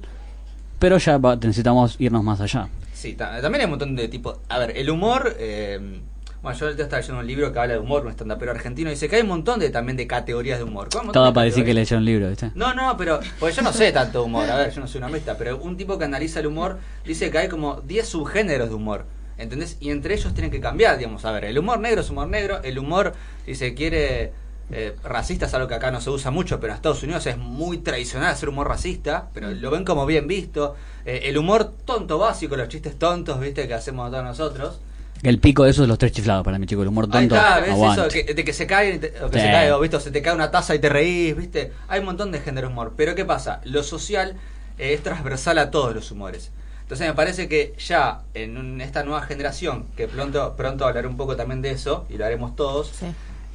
pero 0.80 0.98
ya 0.98 1.20
necesitamos 1.20 1.98
irnos 2.00 2.24
más 2.24 2.40
allá. 2.42 2.70
Sí, 2.94 3.14
ta- 3.14 3.42
también 3.42 3.62
hay 3.62 3.66
un 3.66 3.72
montón 3.72 3.96
de 3.96 4.08
tipos. 4.08 4.38
A 4.50 4.58
ver, 4.60 4.78
el 4.78 4.90
humor. 4.90 5.36
eh, 5.40 6.02
bueno, 6.42 6.58
yo 6.58 6.66
ahorita 6.68 6.84
estaba 6.84 7.02
leyendo 7.02 7.20
un 7.20 7.28
libro 7.28 7.52
que 7.52 7.60
habla 7.60 7.74
de 7.74 7.80
humor, 7.80 8.06
un 8.06 8.12
stand-upero 8.12 8.52
argentino, 8.52 8.90
y 8.90 8.94
dice 8.94 9.10
que 9.10 9.18
hay 9.18 9.22
un 9.24 9.28
montón 9.28 9.60
de 9.60 9.70
también 9.70 9.98
de 9.98 10.08
categorías 10.08 10.58
de 10.58 10.64
humor. 10.64 10.88
¿Cómo 10.90 11.02
un 11.02 11.06
montón 11.08 11.24
Todo 11.24 11.34
para 11.34 11.46
decir 11.46 11.66
que 11.66 11.74
leía 11.74 11.98
un 11.98 12.06
libro, 12.06 12.30
¿viste? 12.30 12.52
No, 12.56 12.74
no, 12.74 12.96
pero. 12.98 13.20
Pues 13.40 13.56
yo 13.56 13.62
no 13.62 13.74
sé 13.74 13.92
tanto 13.92 14.24
humor, 14.24 14.50
a 14.50 14.56
ver, 14.56 14.72
yo 14.72 14.80
no 14.82 14.88
soy 14.88 15.00
una 15.00 15.10
mesta, 15.10 15.38
pero 15.38 15.58
un 15.58 15.76
tipo 15.76 15.98
que 15.98 16.06
analiza 16.06 16.40
el 16.40 16.48
humor 16.48 16.78
dice 17.06 17.30
que 17.30 17.38
hay 17.38 17.48
como 17.50 17.82
10 17.82 18.08
subgéneros 18.08 18.70
de 18.70 18.76
humor. 18.76 19.06
¿Entendés? 19.38 19.78
Y 19.80 19.90
entre 19.90 20.16
ellos 20.16 20.34
tienen 20.34 20.52
que 20.52 20.60
cambiar, 20.60 20.98
digamos. 20.98 21.24
A 21.24 21.32
ver, 21.32 21.46
el 21.46 21.58
humor 21.58 21.80
negro 21.80 22.02
es 22.02 22.10
humor 22.10 22.28
negro, 22.28 22.62
el 22.64 22.78
humor, 22.78 23.14
si 23.46 23.56
se 23.56 23.74
quiere. 23.74 24.34
eh, 24.72 24.96
racista 25.04 25.46
es 25.48 25.54
algo 25.54 25.68
que 25.68 25.76
acá 25.76 25.92
no 25.92 26.00
se 26.02 26.10
usa 26.10 26.30
mucho, 26.30 26.60
pero 26.60 26.74
en 26.74 26.76
Estados 26.76 27.02
Unidos 27.04 27.26
es 27.26 27.38
muy 27.38 27.80
tradicional 27.80 28.32
hacer 28.32 28.50
humor 28.50 28.68
racista, 28.68 29.30
pero 29.34 29.50
lo 29.52 29.72
ven 29.72 29.84
como 29.84 30.06
bien 30.06 30.28
visto. 30.28 30.76
Eh, 31.06 31.22
el 31.24 31.38
humor 31.38 31.74
tonto 31.86 32.18
básico, 32.18 32.56
los 32.56 32.68
chistes 32.68 33.00
tontos, 33.00 33.40
viste, 33.40 33.68
que 33.68 33.74
hacemos 33.74 34.12
todos 34.12 34.24
nosotros. 34.24 34.80
El 35.22 35.40
pico 35.40 35.64
de 35.66 35.72
eso 35.72 35.84
es 35.84 35.90
los 35.90 35.98
tres 35.98 36.12
chiflados 36.14 36.46
para 36.46 36.58
mi 36.60 36.66
chico. 36.66 36.82
El 36.82 36.88
humor 36.88 37.06
Ahí 37.12 37.28
tonto. 37.28 37.36
está, 37.36 37.60
¿ves 37.60 37.72
aguante. 37.72 38.02
eso? 38.02 38.10
Que- 38.28 38.34
de 38.34 38.44
que 38.46 38.54
se 38.54 38.66
cae, 38.68 38.96
o 39.22 39.30
que 39.30 39.40
Sí. 39.40 39.46
se 39.46 39.52
cae, 39.52 39.72
o, 39.74 39.80
¿viste? 39.80 39.98
o 39.98 40.00
se 40.00 40.12
te 40.12 40.22
cae 40.22 40.34
una 40.34 40.50
taza 40.52 40.74
y 40.76 40.80
te 40.80 40.88
reís, 40.90 41.36
¿viste? 41.36 41.74
Hay 41.90 42.00
un 42.00 42.06
montón 42.06 42.32
de 42.32 42.40
género 42.40 42.68
de 42.68 42.74
humor. 42.74 42.94
Pero 42.96 43.16
¿qué 43.16 43.26
pasa? 43.26 43.60
Lo 43.66 43.84
social 43.84 44.36
eh, 44.78 44.94
es 44.94 45.04
transversal 45.04 45.58
a 45.58 45.72
todos 45.72 45.94
los 45.94 46.10
humores. 46.12 46.52
Entonces 46.84 47.06
me 47.06 47.14
parece 47.14 47.50
que 47.50 47.74
ya 47.86 48.22
en 48.34 48.58
un- 48.58 48.80
esta 48.80 49.04
nueva 49.04 49.22
generación, 49.24 49.86
que 49.98 50.08
pronto, 50.08 50.56
pronto 50.56 50.86
hablaré 50.86 51.06
un 51.08 51.18
poco 51.18 51.36
también 51.36 51.62
de 51.62 51.72
eso, 51.72 52.06
y 52.10 52.18
lo 52.18 52.26
haremos 52.26 52.56
todos, 52.56 52.88
Sí. 52.98 53.06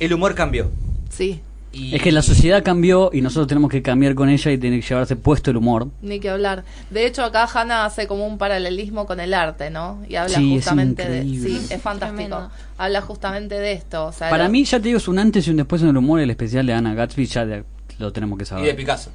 el 0.01 0.13
humor 0.13 0.35
cambió. 0.35 0.71
Sí, 1.09 1.41
Y- 1.75 1.95
Es 1.95 2.01
que 2.03 2.13
la 2.13 2.23
sociedad 2.23 2.63
cambió 2.63 3.11
y 3.13 3.21
nosotros 3.21 3.47
tenemos 3.49 3.71
que 3.71 3.83
cambiar 3.83 4.15
con 4.15 4.29
ella 4.29 4.51
y 4.53 4.59
tiene 4.59 4.81
que 4.81 4.87
llevarse 4.87 5.17
puesto 5.17 5.51
el 5.51 5.57
humor. 5.57 5.89
ni 6.03 6.21
que 6.21 6.31
hablar. 6.31 6.65
De 6.91 7.07
hecho, 7.07 7.25
acá 7.25 7.49
Hanna 7.53 7.85
hace 7.85 8.07
como 8.07 8.27
un 8.27 8.39
paralelismo 8.39 9.07
con 9.07 9.19
el 9.21 9.35
arte, 9.35 9.71
¿no? 9.71 10.03
Y 10.09 10.15
habla 10.17 10.37
Sí, 10.39 10.55
es 10.57 10.63
justamente 10.65 11.09
de. 11.09 11.25
increíble. 11.25 11.49
Sí, 11.61 11.75
es 11.75 11.83
fantástico. 11.83 12.17
Tremendo. 12.29 12.51
Habla 12.79 13.01
justamente 13.01 13.57
de 13.57 13.73
esto. 13.73 14.07
O 14.07 14.13
sea, 14.13 14.31
Para 14.31 14.45
lo- 14.45 14.51
mí, 14.51 14.65
ya 14.65 14.79
te 14.79 14.85
digo, 14.89 14.99
es 14.99 15.09
un 15.09 15.19
antes 15.19 15.47
y 15.47 15.51
un 15.51 15.57
después 15.57 15.83
en 15.83 15.89
el 15.89 15.97
humor. 15.97 16.21
El 16.21 16.31
especial 16.31 16.65
de 16.67 16.73
Ana 16.75 16.95
Gatsby 16.95 17.27
ya 17.27 17.45
de- 17.45 17.65
lo 17.99 18.13
tenemos 18.13 18.39
que 18.39 18.45
y 18.45 18.47
saber. 18.47 18.65
de 18.67 18.75
Picasso. 18.75 19.11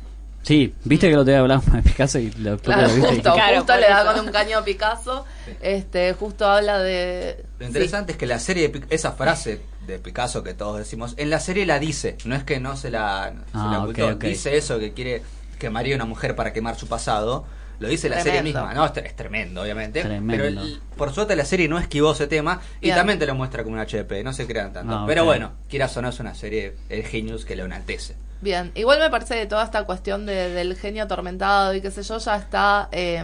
Sí, 0.50 0.74
viste 0.84 1.08
que 1.10 1.16
lo 1.16 1.24
te 1.24 1.36
hablábamos 1.36 1.72
de 1.72 1.84
Picasso 1.84 2.18
y 2.18 2.32
lo, 2.32 2.58
Claro, 2.58 2.88
lo 2.88 2.94
viste 2.96 3.08
justo, 3.14 3.34
Claro, 3.36 3.58
justo 3.58 3.76
le 3.78 3.88
da 3.88 4.04
con 4.16 4.26
un 4.26 4.32
caño 4.32 4.58
a 4.58 4.64
Picasso. 4.64 5.24
Este, 5.62 6.14
justo 6.14 6.48
habla 6.48 6.80
de. 6.80 7.46
Lo 7.60 7.68
interesante 7.68 8.14
es 8.14 8.18
que 8.18 8.26
la 8.26 8.40
serie, 8.40 8.70
de 8.70 8.82
esa 8.90 9.12
frase 9.12 9.62
de 9.86 10.00
Picasso 10.00 10.42
que 10.42 10.56
todos 10.56 10.80
decimos, 10.80 11.14
en 11.18 11.30
la 11.30 11.40
serie 11.40 11.68
la 11.68 11.78
dice, 11.78 12.18
no 12.26 12.34
es 12.34 12.44
que 12.46 12.60
no 12.60 12.76
se 12.78 12.90
la, 12.90 13.32
se 13.32 13.36
Ah, 13.54 13.70
la 13.74 13.84
ok, 13.84 13.90
ocultó, 14.00 14.28
dice 14.28 14.58
eso, 14.58 14.80
que 14.80 14.92
quiere 14.94 15.22
quemaría 15.60 15.94
a 15.94 15.98
una 15.98 16.06
mujer 16.06 16.36
para 16.36 16.52
quemar 16.52 16.76
su 16.80 16.88
pasado, 16.88 17.46
lo 17.80 17.88
dice 17.88 18.10
la 18.10 18.20
serie 18.24 18.42
misma, 18.42 18.74
no, 18.74 18.88
es, 18.88 18.92
es 18.98 19.16
tremendo, 19.16 19.62
obviamente, 19.62 20.02
Tremendo. 20.02 20.32
pero 20.32 20.46
el- 20.48 20.82
por 20.98 21.14
suerte 21.14 21.36
la 21.36 21.46
serie 21.46 21.68
no 21.68 21.78
esquivó 21.78 22.14
ese 22.14 22.26
tema 22.26 22.60
y 22.82 22.90
también 22.90 23.20
te 23.20 23.28
lo 23.28 23.36
muestra 23.36 23.62
como 23.64 23.76
un 23.76 23.82
HP, 23.82 24.24
no 24.24 24.34
se 24.34 24.48
crean 24.48 24.74
tanto, 24.74 24.96
Ah, 24.96 25.04
pero 25.06 25.26
bueno, 25.26 25.52
quieras 25.70 25.96
o 25.98 26.02
no 26.02 26.10
es 26.10 26.20
una 26.20 26.34
serie, 26.34 26.74
el 26.90 27.04
genius 27.06 27.46
que 27.46 27.56
lo 27.56 27.66
enaltece. 27.66 28.16
Bien, 28.42 28.72
igual 28.76 29.00
me 29.00 29.10
parece 29.10 29.36
que 29.36 29.46
toda 29.46 29.64
esta 29.66 29.84
cuestión 29.84 30.26
de- 30.26 30.50
del 30.52 30.76
genio 30.78 31.04
atormentado 31.04 31.74
y 31.74 31.82
qué 31.82 31.92
sé 31.92 32.04
yo 32.04 32.18
ya 32.20 32.36
está 32.38 32.88
eh, 32.92 33.18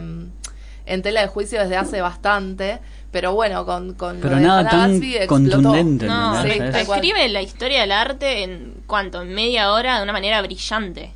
en 0.86 1.02
tela 1.02 1.22
de 1.22 1.28
juicio 1.28 1.60
desde 1.62 1.78
hace 1.78 2.02
bastante, 2.02 2.80
pero 3.12 3.34
bueno, 3.34 3.66
con, 3.66 3.94
con 3.94 4.20
Pero 4.20 4.36
nada 4.40 4.70
tan 4.70 4.92
explotó. 5.02 5.28
contundente. 5.28 6.06
No, 6.06 6.42
sí, 6.44 6.50
escribe 6.80 7.30
la 7.30 7.42
historia 7.42 7.82
del 7.82 7.92
arte 7.94 8.44
en 8.44 8.74
cuanto, 8.86 9.22
en 9.22 9.34
media 9.34 9.72
hora 9.72 9.98
de 9.98 10.04
una 10.04 10.12
manera 10.14 10.42
brillante. 10.42 11.12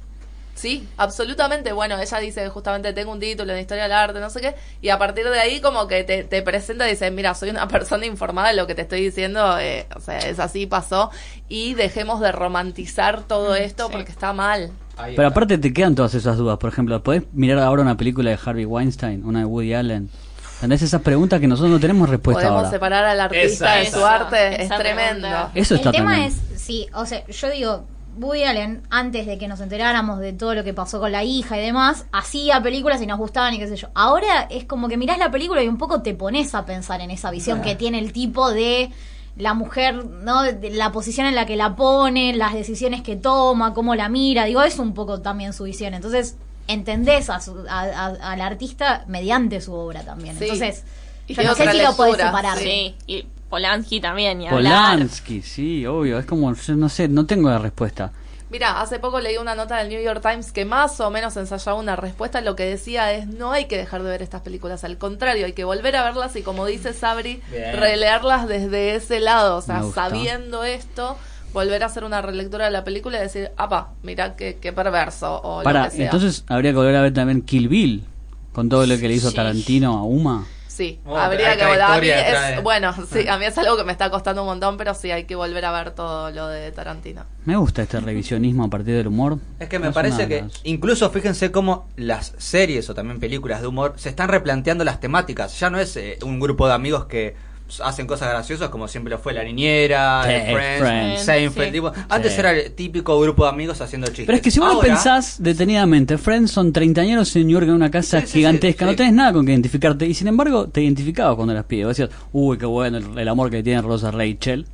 Sí, 0.59 0.85
absolutamente. 0.97 1.71
Bueno, 1.71 1.97
ella 1.97 2.17
dice 2.19 2.43
que 2.43 2.49
justamente 2.49 2.91
tengo 2.91 3.13
un 3.13 3.19
título 3.21 3.53
en 3.53 3.59
historia 3.59 3.83
del 3.83 3.93
arte, 3.93 4.19
no 4.19 4.29
sé 4.29 4.41
qué, 4.41 4.55
y 4.81 4.89
a 4.89 4.97
partir 4.97 5.23
de 5.29 5.39
ahí 5.39 5.61
como 5.61 5.87
que 5.87 6.03
te, 6.03 6.25
te 6.25 6.41
presenta 6.41 6.85
y 6.85 6.91
dice, 6.91 7.09
mira, 7.11 7.33
soy 7.33 7.49
una 7.49 7.65
persona 7.69 8.05
informada 8.05 8.49
de 8.49 8.55
lo 8.55 8.67
que 8.67 8.75
te 8.75 8.81
estoy 8.81 9.01
diciendo, 9.01 9.57
eh, 9.57 9.87
o 9.95 10.01
sea, 10.01 10.17
es 10.17 10.37
así, 10.37 10.65
pasó, 10.65 11.11
y 11.47 11.75
dejemos 11.75 12.19
de 12.19 12.33
romantizar 12.33 13.23
todo 13.23 13.55
esto 13.55 13.85
sí. 13.85 13.91
porque 13.93 14.11
está 14.11 14.33
mal. 14.33 14.71
Pero 15.15 15.29
aparte 15.29 15.57
te 15.57 15.71
quedan 15.71 15.95
todas 15.95 16.13
esas 16.13 16.35
dudas. 16.35 16.57
Por 16.57 16.69
ejemplo, 16.73 17.01
¿podés 17.01 17.23
mirar 17.31 17.59
ahora 17.59 17.81
una 17.83 17.95
película 17.95 18.31
de 18.31 18.39
Harvey 18.45 18.65
Weinstein, 18.65 19.23
una 19.25 19.39
de 19.39 19.45
Woody 19.45 19.73
Allen? 19.73 20.09
¿Entendés 20.55 20.81
esas 20.81 21.01
preguntas 21.01 21.39
que 21.39 21.47
nosotros 21.47 21.71
no 21.71 21.79
tenemos 21.79 22.09
respuesta 22.09 22.41
Podemos 22.41 22.57
ahora? 22.65 22.69
separar 22.69 23.05
al 23.05 23.21
artista 23.21 23.45
Esa, 23.45 23.75
de 23.75 23.81
esa. 23.83 23.97
su 23.97 24.05
arte, 24.05 24.61
Esa 24.61 24.75
es 24.75 24.81
tremendo. 24.81 25.21
pregunta. 25.29 25.51
Eso 25.55 25.75
está 25.75 25.89
el 25.91 25.95
tema 25.95 26.11
tremendo. 26.15 26.35
es, 26.53 26.61
sí, 26.61 26.85
o 26.93 27.05
sea, 27.05 27.25
yo 27.27 27.49
digo, 27.49 27.85
Woody 28.17 28.43
Allen, 28.43 28.83
antes 28.89 29.25
de 29.25 29.37
que 29.37 29.47
nos 29.47 29.59
enteráramos 29.61 30.19
de 30.19 30.33
todo 30.33 30.53
lo 30.55 30.63
que 30.63 30.73
pasó 30.73 30.99
con 30.99 31.11
la 31.11 31.23
hija 31.23 31.57
y 31.57 31.61
demás, 31.61 32.05
hacía 32.11 32.61
películas 32.61 33.01
y 33.01 33.05
nos 33.07 33.17
gustaban 33.17 33.53
y 33.53 33.59
qué 33.59 33.67
sé 33.67 33.75
yo. 33.75 33.89
Ahora 33.93 34.47
es 34.49 34.65
como 34.65 34.87
que 34.89 34.97
mirás 34.97 35.17
la 35.17 35.31
película 35.31 35.63
y 35.63 35.67
un 35.67 35.77
poco 35.77 36.01
te 36.01 36.13
pones 36.13 36.53
a 36.55 36.65
pensar 36.65 37.01
en 37.01 37.11
esa 37.11 37.31
visión 37.31 37.61
que 37.61 37.75
tiene 37.75 37.99
el 37.99 38.11
tipo 38.13 38.51
de 38.51 38.91
la 39.37 39.53
mujer, 39.53 40.05
¿no? 40.05 40.43
De 40.43 40.69
la 40.71 40.91
posición 40.91 41.25
en 41.27 41.35
la 41.35 41.45
que 41.45 41.55
la 41.55 41.75
pone, 41.77 42.33
las 42.33 42.53
decisiones 42.53 43.01
que 43.01 43.15
toma, 43.15 43.73
cómo 43.73 43.95
la 43.95 44.09
mira. 44.09 44.43
Digo, 44.45 44.61
es 44.63 44.79
un 44.79 44.93
poco 44.93 45.21
también 45.21 45.53
su 45.53 45.63
visión. 45.63 45.93
Entonces, 45.93 46.35
entendés 46.67 47.29
a 47.29 47.39
su- 47.39 47.65
a- 47.69 47.81
a- 47.83 48.31
al 48.33 48.41
artista 48.41 49.05
mediante 49.07 49.61
su 49.61 49.73
obra 49.73 50.03
también. 50.03 50.37
Sí. 50.37 50.43
Entonces, 50.43 50.83
yo 51.29 51.43
no 51.43 51.55
sé 51.55 51.71
si 51.71 51.77
lo 51.77 51.95
podés 51.95 52.17
separar. 52.27 52.57
Sí, 52.57 52.95
y 53.07 53.25
Polanski 53.49 53.99
también, 53.99 54.41
y 54.41 54.47
hablar. 54.47 54.93
Polanski, 54.93 55.41
sí, 55.41 55.85
obvio. 55.85 56.19
Es 56.19 56.25
como, 56.25 56.53
yo 56.53 56.75
no 56.75 56.89
sé, 56.89 57.07
no 57.07 57.25
tengo 57.25 57.49
la 57.49 57.57
respuesta. 57.57 58.11
Mira, 58.51 58.81
hace 58.81 58.97
poco 58.97 59.19
leí 59.19 59.37
una 59.37 59.53
nota 59.53 59.77
del 59.77 59.89
New 59.89 60.01
York 60.01 60.21
Times 60.27 60.51
que 60.51 60.65
más 60.65 60.99
o 61.01 61.11
menos 61.11 61.37
ensayaba 61.37 61.77
una 61.77 61.95
respuesta. 61.95 62.41
Lo 62.41 62.55
que 62.55 62.63
decía 62.65 63.13
es, 63.13 63.27
no 63.27 63.51
hay 63.51 63.65
que 63.65 63.77
dejar 63.77 64.01
de 64.01 64.09
ver 64.09 64.23
estas 64.23 64.41
películas, 64.41 64.83
al 64.83 64.97
contrario, 64.97 65.45
hay 65.45 65.53
que 65.53 65.63
volver 65.65 65.95
a 65.95 66.03
verlas 66.03 66.35
y 66.35 66.41
como 66.41 66.65
dice 66.65 66.93
Sabri, 66.93 67.41
Bien. 67.51 67.75
releerlas 67.77 68.47
desde 68.47 68.95
ese 68.95 69.19
lado, 69.19 69.57
o 69.57 69.61
sea, 69.61 69.83
sabiendo 69.93 70.63
esto, 70.63 71.15
volver 71.53 71.83
a 71.83 71.87
hacer 71.87 72.03
una 72.03 72.23
relectura 72.23 72.65
de 72.65 72.71
la 72.71 72.83
película 72.83 73.19
y 73.19 73.21
decir, 73.21 73.51
apa, 73.55 73.89
mira 74.01 74.35
qué, 74.35 74.57
qué 74.59 74.73
perverso 74.73 75.39
o 75.43 75.59
lo 75.59 75.63
Para, 75.63 75.85
que 75.89 75.97
sea. 75.97 76.05
entonces 76.05 76.43
habría 76.47 76.71
que 76.71 76.77
volver 76.77 76.95
a 76.95 77.01
ver 77.03 77.13
también 77.13 77.43
Kill 77.43 77.67
Bill, 77.67 78.03
con 78.51 78.67
todo 78.67 78.83
lo 78.87 78.97
que 78.97 79.07
le 79.07 79.13
hizo 79.13 79.29
Sí. 79.29 79.35
Tarantino 79.35 79.95
a 79.95 80.03
Uma. 80.03 80.47
Sí, 80.79 80.97
Oh, 81.05 81.17
habría 81.17 81.51
hay 81.51 81.57
que 81.57 81.65
volver. 81.65 81.81
A 81.81 81.99
mí 81.99 82.07
es, 82.09 82.63
bueno, 82.63 82.93
sí, 83.11 83.27
a 83.27 83.37
mí 83.37 83.43
es 83.43 83.57
algo 83.57 83.75
que 83.75 83.83
me 83.83 83.91
está 83.91 84.09
costando 84.09 84.43
un 84.43 84.47
montón, 84.47 84.77
pero 84.77 84.93
sí, 84.93 85.11
hay 85.11 85.25
que 85.25 85.35
volver 85.35 85.65
a 85.65 85.73
ver 85.73 85.91
todo 85.91 86.31
lo 86.31 86.47
de 86.47 86.71
Tarantino. 86.71 87.25
Me 87.43 87.57
gusta 87.57 87.81
este 87.81 87.99
revisionismo 87.99 88.63
a 88.63 88.69
partir 88.69 88.95
del 88.95 89.07
humor. 89.07 89.39
Es 89.59 89.67
que 89.67 89.77
me 89.77 89.89
Es 89.89 89.93
parece 89.93 90.29
que 90.29 90.43
las- 90.43 90.61
incluso 90.63 91.09
fíjense 91.09 91.51
cómo 91.51 91.89
las 91.97 92.33
series 92.37 92.89
o 92.89 92.93
también 92.95 93.19
películas 93.19 93.59
de 93.59 93.67
humor 93.67 93.95
se 93.97 94.07
están 94.07 94.29
replanteando 94.29 94.85
las 94.85 95.01
temáticas. 95.01 95.59
Ya 95.59 95.69
no 95.69 95.79
es 95.81 95.97
eh, 95.97 96.17
un 96.23 96.39
grupo 96.39 96.65
de 96.65 96.73
amigos 96.75 97.07
que 97.07 97.35
hacen 97.83 98.07
cosas 98.07 98.29
graciosas 98.29 98.69
como 98.69 98.87
siempre 98.87 99.11
lo 99.11 99.19
fue 99.19 99.33
La 99.33 99.43
Niñera, 99.43 100.23
Sí, 100.23 100.53
Friends, 100.53 100.79
Friends. 100.79 101.21
Seinfeld. 101.21 101.65
Sí. 101.67 101.71
tipo, 101.73 101.91
antes 102.09 102.33
Sí. 102.33 102.39
era 102.39 102.51
el 102.51 102.71
típico 102.73 103.19
grupo 103.19 103.43
de 103.43 103.49
amigos 103.49 103.79
haciendo 103.81 104.07
chistes. 104.07 104.25
Pero 104.25 104.35
es 104.37 104.41
que 104.41 104.51
si 104.51 104.59
vos 104.59 104.69
lo 104.69 104.75
Ahora- 104.75 104.87
pensás 104.87 105.35
detenidamente, 105.41 106.17
Friends 106.17 106.51
son 106.51 106.73
treintañeros 106.73 107.35
en 107.35 107.47
New 107.47 107.53
York 107.53 107.67
en 107.67 107.73
una 107.75 107.91
casa 107.91 108.21
gigantesca, 108.21 108.85
sí, 108.85 108.89
sí. 108.89 108.91
no 108.91 108.95
tenés 108.95 109.13
nada 109.13 109.33
con 109.33 109.45
que 109.45 109.51
identificarte, 109.51 110.05
y 110.07 110.13
sin 110.13 110.27
embargo 110.27 110.67
te 110.67 110.81
identificabas 110.81 111.35
cuando 111.35 111.53
eras 111.53 111.65
pibe. 111.65 111.85
Vos 111.85 111.97
decías, 111.97 112.15
uy, 112.33 112.57
qué 112.57 112.65
bueno 112.65 112.97
el, 112.97 113.17
el 113.17 113.27
amor 113.27 113.49
que 113.51 113.61
tiene 113.63 113.81
Rosa 113.81 114.11
Rachel. 114.11 114.65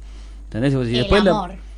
¿Entendés? 0.46 0.74
Y 0.74 0.76
vos- 0.76 0.88
y 0.88 0.92
El 0.92 0.98
después. 1.10 1.24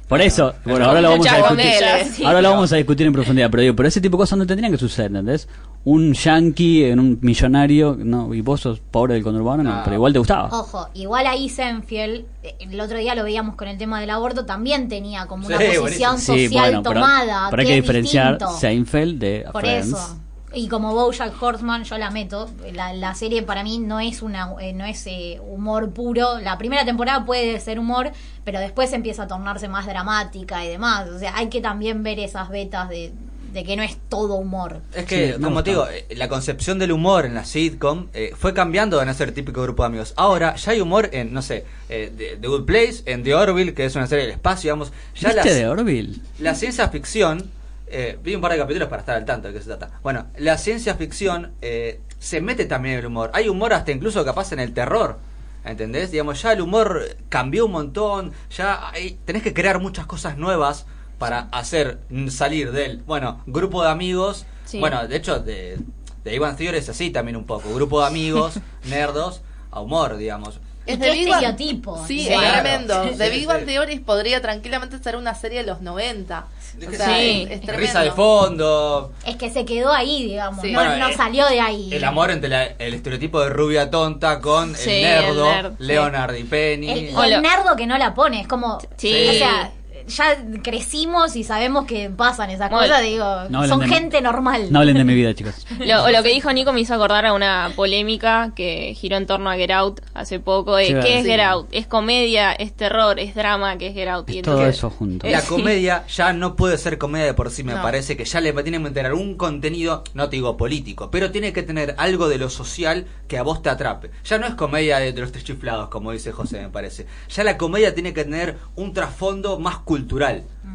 Por 0.08 0.22
eso, 0.22 0.54
bueno, 0.64 0.86
ahora 0.86 1.02
lo 1.02 1.10
vamos 1.10 1.28
a 1.28 1.36
discutir. 1.36 2.26
Ahora 2.26 2.42
lo 2.42 2.50
vamos 2.52 2.72
a 2.72 2.78
discutir 2.78 3.06
en 3.08 3.12
profundidad, 3.14 3.50
pero 3.52 3.62
digo, 3.62 3.76
pero 3.76 3.90
ese 3.90 4.00
tipo 4.00 4.16
de 4.16 4.22
cosas 4.22 4.40
no 4.40 4.48
tendrían 4.48 4.72
que 4.72 4.78
suceder, 4.78 5.08
¿entendés? 5.12 5.50
Un 5.84 6.14
yankee 6.14 6.86
en 6.86 7.00
un 7.02 7.20
millonario, 7.22 7.98
no, 8.00 8.34
y 8.34 8.40
vos 8.40 8.62
sos 8.62 8.80
pobre 8.80 9.16
del 9.16 9.24
conurbano, 9.24 9.64
no, 9.64 9.76
No. 9.76 9.82
pero 9.84 9.96
igual 9.98 10.14
te 10.14 10.20
gustaba. 10.20 10.48
Ojo, 10.52 10.88
igual 10.94 11.28
ahí 11.28 11.50
Senfield, 11.50 12.26
eh, 12.44 12.56
el 12.60 12.80
otro 12.80 12.98
día 12.98 13.16
lo 13.16 13.24
veíamos 13.26 13.56
con 13.56 13.68
el 13.68 13.78
tema 13.78 14.00
del 14.00 14.10
aborto, 14.10 14.46
también 14.46 14.88
tenía 14.88 15.26
como 15.26 15.46
una 15.48 15.58
Sí, 15.58 15.64
posición 15.78 16.12
buenísimo. 16.12 16.38
Sí, 16.38 16.46
social 16.48 16.64
bueno, 16.64 16.82
tomada. 16.84 17.48
pero 17.50 17.62
hay 17.64 17.68
que 17.68 17.76
diferenciar 17.76 18.38
distinto. 18.38 18.60
Seinfeld 18.60 19.20
de 19.20 19.46
Por 19.52 19.62
Friends. 19.62 19.88
eso. 19.90 20.18
Y 20.54 20.70
como 20.70 20.94
Bojack 20.94 21.42
Horseman, 21.42 21.84
yo 21.84 21.98
la 21.98 22.10
meto. 22.10 22.50
La, 22.74 22.94
la 22.94 23.14
serie 23.16 23.44
para 23.44 23.64
mí 23.64 23.80
no 23.80 24.00
es 24.00 24.22
una 24.22 24.54
eh, 24.62 24.72
no 24.74 24.86
es 24.86 25.06
eh, 25.08 25.40
humor 25.46 25.90
puro. 25.92 26.40
La 26.40 26.58
primera 26.58 26.86
temporada 26.86 27.26
puede 27.26 27.60
ser 27.60 27.80
humor, 27.80 28.12
pero 28.46 28.60
después 28.60 28.94
empieza 28.94 29.24
a 29.24 29.28
tornarse 29.28 29.68
más 29.68 29.86
dramática 29.86 30.64
y 30.64 30.70
demás. 30.70 31.10
O 31.10 31.20
sea, 31.20 31.36
hay 31.36 31.50
que 31.50 31.60
también 31.60 32.02
ver 32.02 32.20
esas 32.20 32.50
vetas 32.50 32.88
de, 32.88 33.12
de 33.52 33.64
que 33.66 33.76
no 33.76 33.84
es 33.84 33.98
todo 34.08 34.36
humor. 34.36 34.82
Es 34.94 35.06
que, 35.06 35.34
Sí, 35.34 35.42
como 35.42 35.64
te 35.64 35.72
digo, 35.72 35.88
eh, 35.90 36.06
la 36.16 36.30
concepción 36.30 36.80
del 36.80 36.92
humor 36.94 37.26
en 37.26 37.34
la 37.36 37.44
sitcom 37.44 38.08
eh, 38.14 38.32
fue 38.38 38.54
cambiando 38.54 39.00
de 39.00 39.06
no 39.06 39.14
ser 39.14 39.34
típico 39.34 39.62
grupo 39.64 39.84
de 39.84 39.88
amigos. 39.88 40.14
Ahora 40.16 40.56
ya 40.56 40.72
hay 40.72 40.80
humor 40.80 41.10
en, 41.12 41.34
no 41.34 41.42
sé, 41.42 41.66
eh, 41.90 42.12
The, 42.18 42.38
The 42.40 42.48
Good 42.48 42.66
Place, 42.66 43.04
en 43.06 43.24
The 43.24 43.36
Orville, 43.36 43.74
que 43.74 43.86
es 43.86 43.96
una 43.96 44.08
serie 44.08 44.26
del 44.26 44.34
espacio, 44.34 44.70
digamos. 44.70 44.94
Ya 45.16 45.30
¿Viste 45.34 45.50
la, 45.50 45.56
de 45.56 45.68
Orville? 45.68 46.20
la 46.40 46.56
ciencia 46.56 46.88
ficción, 46.90 47.50
eh, 47.90 48.18
vi 48.22 48.36
un 48.36 48.42
par 48.42 48.52
de 48.52 48.58
capítulos 48.58 48.90
para 48.90 49.02
estar 49.02 49.16
al 49.16 49.26
tanto 49.26 49.48
de 49.48 49.54
qué 49.54 49.60
se 49.62 49.68
trata. 49.68 49.92
Bueno, 50.04 50.28
la 50.38 50.58
ciencia 50.58 50.96
ficción 50.96 51.54
eh, 51.62 52.02
se 52.20 52.42
mete 52.42 52.66
también 52.66 52.94
en 52.96 53.00
el 53.02 53.06
humor. 53.08 53.32
Hay 53.34 53.50
humor 53.50 53.74
hasta 53.74 53.92
incluso 53.92 54.24
capaz 54.26 54.52
en 54.52 54.60
el 54.60 54.74
terror. 54.74 55.18
¿Entendés? 55.66 56.12
Digamos, 56.12 56.42
ya 56.42 56.54
el 56.54 56.62
humor 56.62 57.04
cambió 57.30 57.66
un 57.66 57.74
montón. 57.74 58.32
Ya 58.56 58.90
hay- 58.90 59.20
tenés 59.26 59.44
que 59.44 59.54
crear 59.54 59.80
muchas 59.80 60.06
cosas 60.06 60.38
nuevas 60.38 60.86
para 61.20 61.50
hacer 61.52 62.00
salir 62.30 62.72
del, 62.72 63.00
bueno, 63.00 63.42
grupo 63.48 63.84
de 63.84 63.90
amigos. 63.90 64.46
Sí. 64.66 64.80
Bueno, 64.80 65.06
de 65.08 65.16
hecho, 65.18 65.40
de, 65.40 65.78
de 66.24 66.36
Ivan 66.36 66.56
Theory 66.56 66.78
es 66.78 66.88
así 66.90 67.10
también 67.10 67.36
un 67.36 67.46
poco. 67.46 67.74
Grupo 67.74 68.00
de 68.02 68.08
amigos, 68.08 68.60
nerdos, 68.86 69.42
a 69.72 69.82
humor, 69.82 70.16
digamos. 70.18 70.60
Es 70.86 71.00
de 71.00 71.10
estereotipo. 71.22 72.06
Sí, 72.08 72.30
es 72.30 72.38
claro. 72.38 72.62
tremendo. 72.62 73.04
Sí, 73.10 73.18
The 73.18 73.26
sí, 73.30 73.38
Big 73.40 73.46
Bang. 73.48 73.66
Theory 73.66 74.00
podría 74.00 74.42
tranquilamente 74.42 74.98
ser 75.00 75.18
una 75.18 75.36
serie 75.36 75.60
de 75.60 75.66
los 75.66 75.82
90. 75.82 76.46
O 76.86 76.92
sea, 76.92 77.08
Sí. 77.18 77.48
es. 77.50 77.66
Risa 77.76 78.02
de 78.02 78.12
fondo. 78.12 79.12
Es 79.26 79.36
que 79.36 79.50
se 79.50 79.66
quedó 79.66 79.92
ahí, 79.92 80.24
digamos. 80.26 80.62
Sí. 80.62 80.72
No, 80.72 80.80
Bueno, 80.80 80.98
no 80.98 81.08
eh, 81.10 81.14
salió 81.16 81.48
de 81.48 81.60
ahí. 81.60 81.90
El 81.92 82.04
amor 82.04 82.30
entre 82.32 82.50
la- 82.50 82.66
el 82.66 82.94
estereotipo 82.94 83.40
de 83.42 83.50
rubia 83.50 83.90
tonta 83.90 84.40
con 84.42 84.76
Sí, 84.76 84.92
el 84.92 85.02
nerdo, 85.04 85.46
el 85.50 85.56
nerd, 85.64 85.72
sí. 85.72 85.84
Leonard 85.84 86.36
y 86.36 86.44
Penny. 86.44 86.90
El, 86.92 87.08
el 87.34 87.42
nerdo 87.42 87.76
que 87.76 87.88
no 87.88 87.98
la 87.98 88.14
pone, 88.14 88.42
es 88.42 88.48
como. 88.48 88.78
Sí. 88.98 89.28
O 89.30 89.34
sea, 89.34 89.72
ya 90.08 90.38
crecimos 90.64 91.36
y 91.36 91.44
sabemos 91.44 91.86
que 91.86 92.10
pasan 92.10 92.50
esas 92.50 92.70
Bueno, 92.70 92.88
cosas, 92.88 93.04
digo, 93.04 93.26
no 93.50 93.68
son 93.68 93.82
gente 93.82 94.22
normal. 94.22 94.68
No 94.72 94.80
hablen 94.80 94.98
de 94.98 95.04
mi 95.04 95.14
vida, 95.14 95.34
chicos. 95.34 95.66
Lo, 95.80 96.04
o 96.06 96.10
lo 96.10 96.24
que 96.24 96.30
dijo 96.30 96.52
Nico 96.54 96.74
me 96.74 96.82
hizo 96.82 96.94
acordar 96.94 97.26
a 97.26 97.34
una 97.34 97.72
polémica 97.76 98.52
que 98.56 98.94
giró 98.98 99.18
en 99.18 99.26
torno 99.26 99.50
a 99.50 99.56
Get 99.56 99.72
Out 99.72 100.02
hace 100.14 100.40
poco. 100.40 100.76
De, 100.76 100.88
Sí, 100.88 100.94
¿Qué 100.94 101.18
es 101.20 101.24
sí. 101.26 101.30
Get 101.32 101.42
Out? 101.42 101.68
¿Es 101.72 101.88
comedia? 101.88 102.52
¿Es 102.54 102.74
terror? 102.74 103.20
¿Es 103.20 103.36
drama? 103.36 103.78
¿Qué 103.78 103.88
es 103.88 103.94
Get 103.94 104.08
Out? 104.08 104.30
Y 104.30 104.42
todo 104.42 104.56
entonces- 104.56 104.78
eso 104.78 104.90
junto. 104.90 105.28
La 105.28 105.42
comedia 105.46 106.06
ya 106.08 106.34
no 106.34 106.56
puede 106.56 106.78
ser 106.78 106.98
comedia 106.98 107.26
de 107.26 107.34
por 107.34 107.52
sí, 107.52 107.64
me 107.64 107.74
No. 107.74 107.82
parece 107.82 108.16
que 108.18 108.26
ya 108.26 108.40
le 108.42 108.54
tiene 108.54 108.72
que 108.78 108.84
meter 108.84 109.06
algún 109.06 109.36
contenido, 109.36 110.04
no 110.14 110.30
te 110.30 110.38
digo 110.38 110.58
político, 110.58 111.12
pero 111.12 111.32
tiene 111.32 111.54
que 111.54 111.64
tener 111.64 111.96
algo 111.98 112.28
de 112.30 112.38
lo 112.38 112.50
social 112.50 113.06
que 113.28 113.38
a 113.38 113.44
vos 113.44 113.62
te 113.62 113.70
atrape. 113.70 114.10
Ya 114.24 114.38
no 114.38 114.48
es 114.48 114.56
comedia 114.56 115.00
de, 115.00 115.12
de 115.14 115.22
los 115.22 115.32
tres 115.32 115.44
chiflados, 115.44 115.90
como 115.90 116.12
dice 116.12 116.32
José, 116.32 116.62
me 116.62 116.70
parece. 116.70 117.06
Ya 117.30 117.44
la 117.44 117.58
comedia 117.58 117.94
tiene 117.94 118.14
que 118.14 118.24
tener 118.24 118.58
un 118.76 118.94
trasfondo 118.94 119.60
más 119.60 119.78
cultural. 119.80 119.97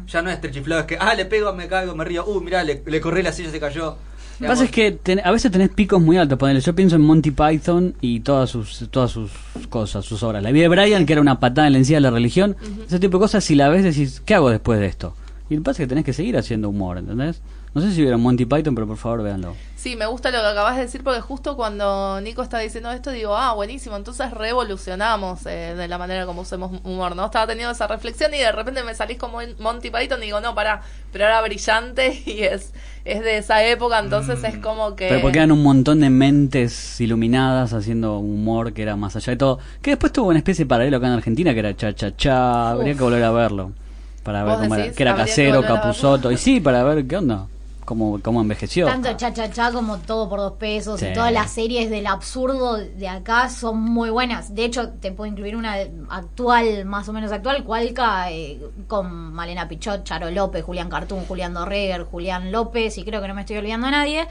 Ya 0.07 0.21
no 0.21 0.29
es 0.29 0.41
tres 0.41 0.53
chiflados 0.53 0.85
que, 0.85 0.97
ah, 0.99 1.13
le 1.15 1.25
pego, 1.25 1.53
me 1.53 1.67
caigo, 1.67 1.95
me 1.95 2.03
río, 2.03 2.25
uh, 2.25 2.41
mirá, 2.41 2.63
le, 2.63 2.83
le 2.85 2.99
corrí 3.01 3.23
la 3.23 3.31
silla, 3.31 3.49
se 3.51 3.59
cayó. 3.59 3.95
Lo 4.39 4.45
que 4.45 4.47
pasa 4.47 4.63
es 4.65 4.71
que 4.71 4.91
ten- 4.91 5.21
a 5.23 5.31
veces 5.31 5.51
tenés 5.51 5.69
picos 5.69 6.01
muy 6.01 6.17
altos. 6.17 6.37
Ponele, 6.39 6.59
yo 6.59 6.75
pienso 6.75 6.95
en 6.95 7.03
Monty 7.03 7.31
Python 7.31 7.93
y 8.01 8.19
todas 8.21 8.49
sus 8.49 8.87
todas 8.91 9.11
sus 9.11 9.31
cosas, 9.69 10.03
sus 10.03 10.21
obras. 10.23 10.41
La 10.43 10.51
vida 10.51 10.63
de 10.63 10.69
Brian, 10.69 11.05
que 11.05 11.13
era 11.13 11.21
una 11.21 11.39
patada 11.39 11.67
en 11.67 11.73
la 11.73 11.79
encía 11.79 11.97
de 11.97 12.01
la 12.01 12.09
religión. 12.11 12.55
Ese 12.85 12.99
tipo 12.99 13.17
de 13.17 13.21
cosas, 13.21 13.43
si 13.43 13.55
la 13.55 13.69
ves, 13.69 13.83
decís, 13.83 14.21
¿qué 14.25 14.33
hago 14.33 14.49
después 14.49 14.79
de 14.79 14.87
esto? 14.87 15.15
Y 15.49 15.53
lo 15.55 15.61
que 15.61 15.65
pasa 15.65 15.83
es 15.83 15.85
que 15.85 15.89
tenés 15.89 16.03
que 16.03 16.13
seguir 16.13 16.35
haciendo 16.35 16.67
humor, 16.69 16.97
¿entendés? 16.97 17.41
No 17.73 17.81
sé 17.81 17.91
si 17.91 18.01
vieron 18.01 18.21
Monty 18.21 18.45
Python, 18.45 18.75
pero 18.75 18.85
por 18.85 18.97
favor 18.97 19.23
véanlo. 19.23 19.55
Sí, 19.75 19.95
me 19.95 20.05
gusta 20.05 20.29
lo 20.31 20.39
que 20.39 20.45
acabas 20.45 20.75
de 20.75 20.83
decir 20.83 21.03
porque 21.03 21.19
justo 21.19 21.57
cuando 21.57 22.21
Nico 22.21 22.41
estaba 22.41 22.61
diciendo 22.63 22.91
esto 22.91 23.11
digo, 23.11 23.35
ah, 23.35 23.53
buenísimo, 23.53 23.97
entonces 23.97 24.31
revolucionamos 24.31 25.45
eh, 25.45 25.73
de 25.75 25.87
la 25.87 25.97
manera 25.97 26.25
como 26.25 26.41
usemos 26.41 26.79
humor, 26.83 27.15
¿no? 27.15 27.25
Estaba 27.25 27.47
teniendo 27.47 27.71
esa 27.71 27.87
reflexión 27.87 28.33
y 28.33 28.37
de 28.37 28.51
repente 28.51 28.83
me 28.83 28.93
salís 28.95 29.17
como 29.17 29.39
Monty 29.59 29.89
Python 29.89 30.21
y 30.21 30.27
digo, 30.27 30.39
no, 30.39 30.55
para, 30.55 30.81
pero 31.11 31.25
era 31.25 31.41
brillante 31.41 32.21
y 32.25 32.43
es, 32.43 32.73
es 33.03 33.23
de 33.23 33.37
esa 33.37 33.63
época, 33.65 33.99
entonces 33.99 34.39
Mm. 34.41 34.45
es 34.45 34.57
como 34.57 34.95
que... 34.95 35.07
Pero 35.09 35.21
porque 35.21 35.39
eran 35.39 35.51
un 35.51 35.63
montón 35.63 35.99
de 35.99 36.09
mentes 36.09 36.99
iluminadas 37.01 37.73
haciendo 37.73 38.19
humor 38.19 38.73
que 38.73 38.83
era 38.83 38.95
más 38.95 39.15
allá 39.15 39.31
de 39.31 39.37
todo. 39.37 39.59
Que 39.81 39.91
después 39.91 40.13
tuvo 40.13 40.29
una 40.29 40.37
especie 40.37 40.65
de 40.65 40.69
paralelo 40.69 40.97
acá 40.97 41.07
en 41.07 41.13
Argentina 41.13 41.53
que 41.53 41.59
era 41.59 41.75
cha 41.75 41.93
cha 41.93 42.15
cha. 42.15 42.71
Habría 42.71 42.93
que 42.93 43.03
volver 43.03 43.23
a 43.23 43.31
verlo. 43.31 43.71
Para 44.23 44.43
ver 44.43 44.53
¿Vos 44.53 44.61
cómo 44.63 44.75
era. 44.75 44.91
Que 44.91 45.03
era 45.03 45.15
casero, 45.15 45.61
capuzoto. 45.63 46.31
Y 46.31 46.37
sí, 46.37 46.59
para 46.59 46.83
ver 46.83 47.05
qué 47.05 47.17
onda. 47.17 47.47
Cómo, 47.85 48.19
cómo 48.21 48.41
envejeció. 48.41 48.85
Tanto 48.85 49.11
cha 49.17 49.33
cha 49.33 49.51
cha 49.51 49.71
como 49.71 49.97
todo 49.97 50.29
por 50.29 50.39
dos 50.39 50.53
pesos 50.53 50.99
Sí. 50.99 51.07
y 51.07 51.13
todas 51.13 51.31
las 51.33 51.51
series 51.51 51.89
del 51.89 52.07
absurdo 52.07 52.77
de 52.77 53.07
acá 53.07 53.49
son 53.49 53.79
muy 53.81 54.09
buenas. 54.09 54.55
De 54.55 54.65
hecho, 54.65 54.89
te 54.89 55.11
puedo 55.11 55.29
incluir 55.29 55.55
una 55.55 55.75
actual, 56.09 56.85
más 56.85 57.07
o 57.09 57.13
menos 57.13 57.31
actual, 57.31 57.63
Cualca, 57.63 58.31
eh, 58.31 58.59
con 58.87 59.33
Malena 59.33 59.67
Pichot, 59.67 60.03
Charo 60.03 60.31
López, 60.31 60.63
Julián 60.63 60.89
Cartún, 60.89 61.25
Julián 61.25 61.53
Dorreger, 61.53 62.03
Julián 62.03 62.51
López, 62.51 62.97
y 62.97 63.03
creo 63.03 63.21
que 63.21 63.27
no 63.27 63.33
me 63.33 63.41
estoy 63.41 63.57
olvidando 63.57 63.87
a 63.87 63.91
nadie. 63.91 64.27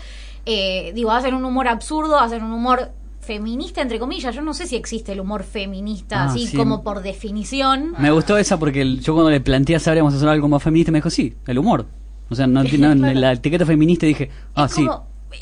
Eh, 0.47 0.93
digo, 0.95 1.11
hacen 1.13 1.35
un 1.35 1.45
humor 1.45 1.69
absurdo, 1.69 2.19
hacen 2.19 2.43
un 2.43 2.53
humor 2.53 2.91
feminista, 3.21 3.81
entre 3.81 3.99
comillas. 4.01 4.35
Yo 4.35 4.43
no 4.43 4.53
sé 4.55 4.67
si 4.67 4.75
existe 4.75 5.13
el 5.13 5.21
humor 5.21 5.45
feminista, 5.45 6.23
Ah, 6.23 6.25
así 6.27 6.47
sí. 6.49 6.57
como 6.57 6.83
por 6.83 7.03
definición. 7.03 7.95
Me 7.99 8.11
gustó 8.11 8.37
esa 8.37 8.59
porque 8.59 8.81
el- 8.83 9.01
yo 9.01 9.15
cuando 9.15 9.31
le 9.31 9.41
planteé 9.41 9.77
a 9.77 9.79
Sabríamos 9.79 10.15
hacer 10.15 10.29
algo 10.29 10.49
más 10.49 10.63
feminista 10.63 10.91
me 10.91 10.99
dijo, 10.99 11.11
sí, 11.11 11.35
el 11.47 11.59
humor. 11.59 11.87
O 12.33 12.35
sea, 12.35 12.47
no, 12.47 12.63
no- 12.65 12.69
Claro. 12.69 13.21
la 13.21 13.33
etiqueta 13.33 13.65
feminista 13.67 14.07
dije, 14.07 14.31
ah, 14.55 14.65
Es 14.67 14.73
sí. 14.73 14.87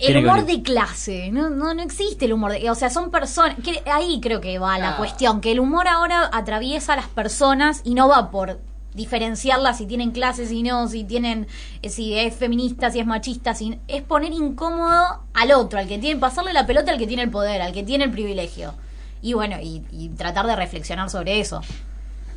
el 0.01 0.25
humor 0.25 0.45
de 0.45 0.63
clase, 0.63 1.31
no, 1.33 1.49
no, 1.51 1.73
no 1.75 1.83
existe 1.83 2.27
el 2.27 2.33
humor 2.33 2.53
de, 2.53 2.69
o 2.71 2.75
sea, 2.75 2.91
son 2.91 3.11
personas, 3.11 3.57
que 3.65 3.83
ahí 3.91 4.21
creo 4.21 4.41
que 4.41 4.59
va 4.59 4.79
la 4.79 4.91
Ah. 4.91 4.97
cuestión, 4.97 5.41
que 5.41 5.53
el 5.53 5.61
humor 5.61 5.89
ahora 5.89 6.29
atraviesa 6.33 6.93
a 6.93 6.97
las 6.97 7.09
personas 7.09 7.81
y 7.85 7.95
no 7.95 8.09
va 8.09 8.31
por 8.31 8.59
diferenciarlas 8.95 9.79
si 9.79 9.87
tienen 9.87 10.11
clases, 10.11 10.49
si 10.49 10.63
no, 10.65 10.89
si 10.89 11.05
tienen, 11.05 11.47
eh, 11.83 11.89
si 11.91 12.15
es 12.19 12.35
feminista, 12.35 12.91
si 12.91 12.99
es 12.99 13.07
machista, 13.07 13.55
si, 13.55 13.79
es 13.89 14.03
poner 14.03 14.33
incómodo 14.33 15.21
al 15.33 15.53
otro, 15.53 15.79
al 15.79 15.87
que 15.89 15.99
tiene, 15.99 16.19
pasarle 16.21 16.53
la 16.53 16.67
pelota 16.67 16.91
al 16.93 16.99
que 16.99 17.07
tiene 17.07 17.23
el 17.23 17.31
poder, 17.31 17.63
al 17.63 17.73
que 17.73 17.83
tiene 17.85 18.05
el 18.05 18.11
privilegio. 18.11 18.75
Y 19.23 19.35
bueno, 19.35 19.57
y, 19.63 19.83
y 19.93 20.09
tratar 20.11 20.47
de 20.47 20.57
reflexionar 20.57 21.09
sobre 21.11 21.41
eso. 21.41 21.61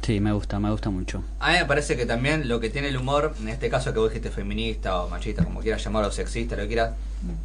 Sí, 0.04 0.20
me 0.20 0.34
gusta, 0.34 0.60
me 0.60 0.70
gusta 0.70 0.90
mucho. 0.90 1.24
A 1.40 1.52
mí 1.54 1.58
me 1.60 1.66
parece 1.66 1.96
que 1.96 2.06
también 2.06 2.48
lo 2.50 2.60
que 2.60 2.70
tiene 2.70 2.90
el 2.90 2.98
humor, 2.98 3.34
en 3.42 3.48
este 3.48 3.70
caso 3.70 3.94
que 3.94 4.00
vos 4.00 4.10
dijiste 4.10 4.30
feminista 4.32 5.02
o 5.02 5.10
machista, 5.10 5.44
como 5.46 5.62
quieras 5.62 5.82
llamarlo, 5.84 6.12
sexista, 6.12 6.56
lo 6.58 6.64
que 6.64 6.68
quieras, 6.68 6.92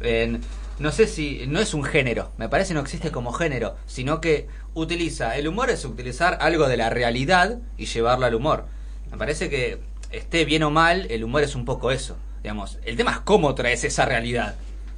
en- 0.01 0.41
no 0.77 0.91
sé 0.91 1.07
si, 1.07 1.45
no 1.47 1.59
es 1.61 1.73
un 1.73 1.83
género, 1.83 2.31
me 2.37 2.49
parece 2.49 2.73
no 2.73 2.81
existe 2.81 3.11
como 3.11 3.31
género, 3.31 3.75
sino 3.87 4.19
que 4.21 4.47
utiliza, 4.73 5.37
el 5.37 5.47
humor 5.47 5.69
es 5.69 5.85
utilizar 5.85 6.37
algo 6.41 6.67
de 6.67 6.77
la 6.77 6.89
realidad 6.89 7.59
y 7.77 7.85
llevarlo 7.85 8.25
al 8.25 8.35
humor. 8.35 8.65
Me 9.11 9.17
parece 9.17 9.49
que 9.49 9.79
esté 10.11 10.43
bien 10.45 10.63
o 10.63 10.69
mal, 10.69 11.07
el 11.09 11.23
humor 11.23 11.43
es 11.43 11.55
un 11.55 11.63
poco 11.65 11.91
eso, 11.91 12.17
digamos. 12.43 12.77
El 12.83 12.97
tema 12.97 13.11
es 13.11 13.19
cómo 13.19 13.55
traes 13.55 13.83
esa 13.85 14.05
realidad. 14.05 14.55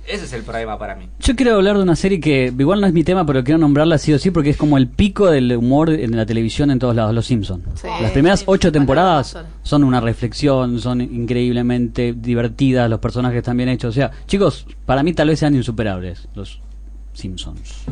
Ese 0.07 0.25
es 0.25 0.33
el 0.33 0.43
problema 0.43 0.77
para 0.79 0.95
mí. 0.95 1.07
Yo 1.19 1.35
quiero 1.35 1.55
hablar 1.55 1.77
de 1.77 1.83
una 1.83 1.95
serie 1.95 2.19
que 2.19 2.53
igual 2.57 2.81
no 2.81 2.87
es 2.87 2.93
mi 2.93 3.03
tema, 3.03 3.25
pero 3.25 3.43
quiero 3.43 3.59
nombrarla 3.59 3.97
sí 3.97 4.11
o 4.13 4.19
sí 4.19 4.31
porque 4.31 4.49
es 4.49 4.57
como 4.57 4.77
el 4.77 4.87
pico 4.87 5.29
del 5.29 5.55
humor 5.55 5.91
en 5.91 6.15
la 6.15 6.25
televisión 6.25 6.71
en 6.71 6.79
todos 6.79 6.95
lados, 6.95 7.13
Los 7.13 7.27
Simpsons. 7.27 7.63
Sí, 7.75 7.87
Las 8.01 8.11
primeras 8.11 8.39
sí, 8.39 8.45
ocho 8.47 8.69
sí, 8.69 8.71
temporadas 8.73 9.37
son 9.61 9.83
una 9.83 10.01
reflexión, 10.01 10.79
son 10.79 11.01
increíblemente 11.01 12.13
divertidas, 12.13 12.89
los 12.89 12.99
personajes 12.99 13.37
están 13.37 13.57
bien 13.57 13.69
hechos. 13.69 13.89
O 13.89 13.93
sea, 13.93 14.11
chicos, 14.25 14.65
para 14.85 15.03
mí 15.03 15.13
tal 15.13 15.27
vez 15.29 15.39
sean 15.39 15.55
insuperables 15.55 16.27
los 16.33 16.59
Simpsons. 17.13 17.83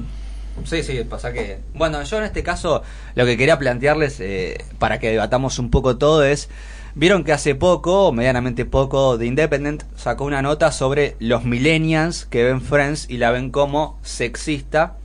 Sí, 0.65 0.83
sí, 0.83 0.99
pasa 1.09 1.31
que... 1.31 1.59
Bueno, 1.73 2.03
yo 2.03 2.17
en 2.17 2.23
este 2.25 2.43
caso 2.43 2.83
lo 3.15 3.25
que 3.25 3.37
quería 3.37 3.57
plantearles 3.57 4.19
eh, 4.19 4.57
para 4.77 4.99
que 4.99 5.09
debatamos 5.11 5.59
un 5.59 5.69
poco 5.69 5.97
todo 5.97 6.23
es... 6.23 6.49
Vieron 6.95 7.23
que 7.23 7.31
hace 7.33 7.55
poco, 7.55 8.07
o 8.07 8.11
medianamente 8.11 8.65
poco, 8.65 9.17
The 9.17 9.25
Independent 9.25 9.83
sacó 9.95 10.25
una 10.25 10.41
nota 10.41 10.71
sobre 10.71 11.15
los 11.19 11.43
millennials 11.45 12.25
que 12.25 12.43
ven 12.43 12.61
Friends 12.61 13.09
y 13.09 13.17
la 13.17 13.31
ven 13.31 13.51
como 13.51 13.99
sexista 14.03 14.95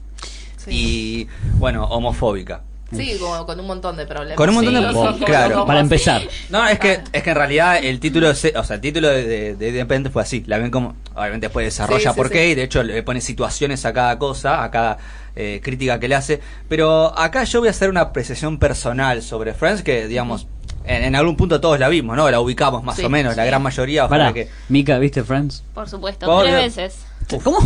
Sí. 0.57 0.71
y, 0.71 1.27
bueno, 1.59 1.85
homofóbica. 1.85 2.61
Sí, 2.91 3.17
como 3.19 3.45
con 3.45 3.59
un 3.59 3.67
montón 3.67 3.97
de 3.97 4.05
problemas. 4.05 4.35
Con 4.37 4.49
un 4.49 4.55
montón 4.55 4.73
de- 4.75 4.79
Sí, 4.87 4.93
como 4.93 5.17
claro, 5.25 5.65
Para 5.65 5.79
empezar. 5.79 6.21
No, 6.49 6.65
es 6.67 6.79
que, 6.79 6.99
es 7.11 7.23
que 7.23 7.29
en 7.31 7.35
realidad 7.35 7.77
el 7.83 7.99
título, 7.99 8.27
de 8.31 8.53
o 8.55 8.63
sea, 8.63 8.75
el 8.75 8.81
título 8.81 9.09
de, 9.09 9.23
de, 9.25 9.55
de 9.55 9.67
Independiente 9.69 10.09
fue 10.11 10.21
así. 10.21 10.43
La 10.47 10.57
ven 10.59 10.71
como, 10.71 10.95
obviamente 11.13 11.47
después 11.47 11.65
desarrolla 11.65 12.13
por 12.13 12.27
sí. 12.27 12.33
qué 12.33 12.49
y 12.49 12.55
de 12.55 12.63
hecho 12.63 12.83
le 12.83 13.01
pone 13.03 13.21
situaciones 13.21 13.85
a 13.85 13.93
cada 13.93 14.17
cosa, 14.17 14.63
a 14.63 14.71
cada 14.71 14.97
eh, 15.35 15.59
crítica 15.63 15.99
que 15.99 16.07
le 16.07 16.15
hace. 16.15 16.39
Pero 16.69 17.17
acá 17.17 17.43
yo 17.43 17.59
voy 17.59 17.67
a 17.67 17.71
hacer 17.71 17.89
una 17.89 18.01
apreciación 18.01 18.59
personal 18.59 19.21
sobre 19.23 19.53
Friends 19.53 19.81
que, 19.83 20.07
digamos, 20.07 20.47
en, 20.87 21.03
en 21.03 21.15
algún 21.15 21.35
punto 21.35 21.59
todos 21.61 21.79
la 21.79 21.89
vimos, 21.89 22.15
¿no? 22.15 22.29
La 22.29 22.39
ubicamos 22.39 22.83
más 22.83 22.95
Sí, 22.95 23.05
o 23.05 23.09
menos, 23.09 23.35
la 23.35 23.45
gran 23.45 23.61
mayoría. 23.61 24.07
Pará, 24.07 24.33
que... 24.33 24.49
Mika, 24.69 24.97
¿viste 24.99 25.23
Friends? 25.23 25.63
Por 25.73 25.87
supuesto, 25.89 26.25
Por 26.25 26.43
tres 26.45 26.75
veces. 26.75 27.05
¿Cómo? 27.43 27.57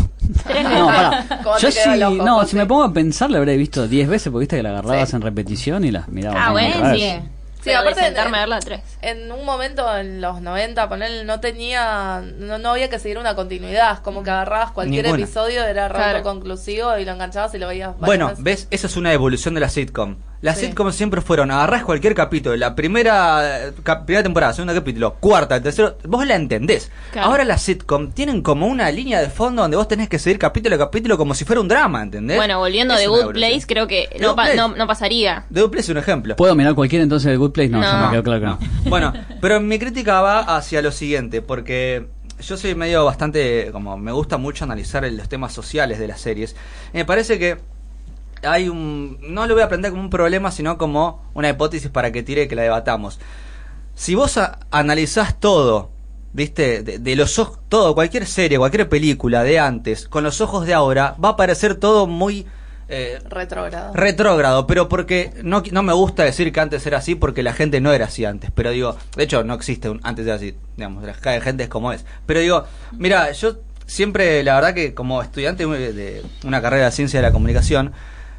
Tres 0.48 0.64
No, 0.64 0.88
veces. 0.88 1.38
¿Cómo 1.44 1.58
Yo 1.58 1.72
sí, 1.72 1.80
ojo, 2.04 2.24
no, 2.24 2.36
José? 2.36 2.52
si 2.52 2.56
me 2.56 2.66
pongo 2.66 2.84
a 2.84 2.94
pensar, 2.94 3.30
la 3.30 3.40
habré 3.40 3.58
visto 3.58 3.88
10 3.88 4.08
veces 4.08 4.32
porque 4.32 4.44
viste 4.44 4.56
que 4.58 4.64
la 4.64 4.70
agarrabas 4.70 5.10
Sí. 5.10 5.16
en 5.18 5.22
repetición 5.22 5.84
y 5.84 5.92
las 5.92 6.08
mirabas. 6.08 6.42
Ah, 6.48 6.52
bueno, 6.52 6.96
sí. 6.96 7.20
Sí, 7.60 7.66
Pero 7.66 7.80
aparte 7.80 8.00
de- 8.00 8.06
sentarme 8.08 8.38
a 8.38 8.40
verla 8.42 8.60
tres. 8.62 8.82
En 9.02 9.32
un 9.32 9.44
momento 9.46 9.98
en 9.98 10.22
los 10.22 10.42
90, 10.42 10.88
poner 10.88 11.26
no 11.26 11.40
tenía, 11.42 12.24
no, 12.38 12.58
no 12.58 12.70
había 12.72 12.90
que 12.90 13.00
seguir 13.00 13.18
una 13.18 13.36
continuidad, 13.36 14.00
como 14.00 14.24
que 14.24 14.30
agarrabas 14.30 14.72
cualquier 14.72 15.04
Ninguna. 15.06 15.24
episodio, 15.24 15.66
era 15.66 15.90
rato 15.90 16.00
Claro. 16.04 16.24
conclusivo 16.24 16.98
y 16.98 17.04
lo 17.06 17.12
enganchabas 17.12 17.54
y 17.56 17.58
lo 17.58 17.68
veías. 17.68 17.98
Bueno, 18.00 18.30
veces. 18.30 18.44
ves, 18.44 18.68
eso 18.72 18.88
es 18.88 18.96
una 18.98 19.12
evolución 19.14 19.54
de 19.56 19.60
la 19.60 19.70
sitcom. 19.70 20.16
Las 20.42 20.58
Sí. 20.58 20.68
sitcoms 20.68 20.96
siempre 20.96 21.20
fueron, 21.20 21.52
agarrás 21.52 21.84
cualquier 21.84 22.16
capítulo, 22.16 22.56
la 22.56 22.74
primera, 22.74 23.68
eh, 23.68 23.74
cap- 23.84 24.06
primera 24.06 24.24
temporada, 24.24 24.54
segundo 24.54 24.74
capítulo, 24.74 25.16
cuarta, 25.20 25.58
el 25.58 25.64
tercero, 25.64 25.98
vos 26.06 26.26
la 26.26 26.36
entendés. 26.36 26.90
Claro. 27.12 27.28
Ahora 27.28 27.44
las 27.44 27.62
sitcom 27.62 28.12
tienen 28.14 28.42
como 28.42 28.66
una 28.68 28.90
línea 28.90 29.20
de 29.20 29.30
fondo 29.30 29.64
donde 29.64 29.76
vos 29.76 29.90
tenés 29.90 30.08
que 30.08 30.18
seguir 30.18 30.40
capítulo 30.40 30.76
a 30.78 30.80
capítulo 30.80 31.18
como 31.18 31.34
si 31.34 31.44
fuera 31.44 31.60
un 31.60 31.68
drama, 31.68 32.02
¿entendés? 32.04 32.38
Bueno, 32.38 32.58
volviendo 32.58 32.94
Es 32.94 33.02
de 33.02 33.10
una 33.10 33.26
Good. 33.26 33.34
Place, 33.34 33.64
creo 33.68 33.86
que 33.88 34.08
The 34.14 34.20
no, 34.20 34.34
pa- 34.34 34.54
no, 34.54 34.70
no 34.70 34.88
pasaría. 34.88 35.44
The 35.54 35.60
Good 35.62 35.72
Place 35.72 35.84
es 35.84 35.90
un 35.90 35.98
ejemplo. 35.98 36.38
¿Puedo 36.38 36.56
mirar 36.56 36.74
cualquiera 36.74 37.04
entonces 37.04 37.30
de 37.32 37.36
Good 37.36 37.49
Place? 37.52 37.70
No, 37.70 37.82
ya 37.82 38.06
me 38.06 38.12
quedó 38.12 38.24
claro 38.24 38.40
que 38.40 38.46
no. 38.46 38.60
Bueno, 38.90 39.14
pero 39.42 39.60
mi 39.60 39.78
crítica 39.80 40.22
va 40.22 40.40
hacia 40.58 40.82
lo 40.82 40.92
siguiente, 40.92 41.42
porque 41.42 42.08
yo 42.42 42.58
soy 42.58 42.76
medio 42.76 43.04
bastante, 43.06 43.70
como 43.72 43.98
me 43.98 44.12
gusta 44.12 44.38
mucho 44.38 44.64
analizar 44.64 45.04
el- 45.06 45.18
los 45.18 45.28
temas 45.30 45.54
sociales 45.54 46.00
de 46.00 46.08
las 46.08 46.22
series. 46.22 46.56
Me 46.94 47.06
parece 47.06 47.38
que 47.40 47.58
hay 48.44 48.70
un, 48.70 49.18
no 49.22 49.46
lo 49.48 49.54
voy 49.54 49.62
a 49.64 49.66
aprender 49.66 49.92
como 49.92 50.04
un 50.04 50.10
problema, 50.10 50.50
sino 50.52 50.78
como 50.78 51.24
una 51.34 51.50
hipótesis 51.50 51.90
para 51.90 52.12
que 52.12 52.24
tire 52.24 52.44
y 52.44 52.48
que 52.48 52.56
la 52.56 52.62
debatamos. 52.64 53.20
Si 53.96 54.16
vos 54.16 54.38
a- 54.38 54.60
analizás 54.72 55.40
todo, 55.42 55.92
viste, 56.32 56.84
de, 56.84 57.00
de 57.00 57.16
los 57.18 57.38
ojos, 57.40 57.60
todo, 57.68 57.94
cualquier 57.96 58.26
serie, 58.26 58.58
cualquier 58.58 58.88
película 58.88 59.44
de 59.44 59.60
antes, 59.60 60.08
con 60.08 60.24
los 60.24 60.40
ojos 60.40 60.66
de 60.66 60.74
ahora, 60.74 61.16
va 61.24 61.30
a 61.30 61.36
parecer 61.36 61.76
todo 61.76 62.08
muy... 62.08 62.46
eh, 62.90 63.20
Retrógrado. 63.30 63.94
retrógrado, 63.94 64.68
pero 64.68 64.90
porque 64.90 65.32
no, 65.44 65.64
no 65.72 65.84
me 65.84 65.94
gusta 65.94 66.24
decir 66.24 66.52
que 66.52 66.60
antes 66.60 66.86
era 66.86 66.98
así 66.98 67.16
porque 67.16 67.44
la 67.44 67.54
gente 67.54 67.80
no 67.82 67.94
era 67.94 68.06
así 68.06 68.26
antes, 68.26 68.52
pero 68.54 68.72
digo, 68.72 68.98
de 69.16 69.24
hecho 69.24 69.44
no 69.44 69.54
existe 69.54 69.90
un 69.90 70.00
antes 70.04 70.26
era 70.26 70.36
así, 70.36 70.56
digamos, 70.76 71.04
la 71.04 71.14
gente 71.14 71.64
es 71.64 71.70
como 71.70 71.94
es. 71.94 72.06
Pero 72.26 72.40
digo, 72.40 72.66
mira, 72.98 73.32
yo 73.32 73.58
siempre, 73.86 74.44
la 74.44 74.56
verdad 74.56 74.74
que 74.74 74.94
como 74.94 75.22
estudiante 75.22 75.66
de 75.66 75.94
de 75.94 76.24
una 76.44 76.62
carrera 76.62 76.86
de 76.86 76.92
ciencia 76.92 77.22
de 77.22 77.28
la 77.28 77.32
comunicación, 77.32 77.94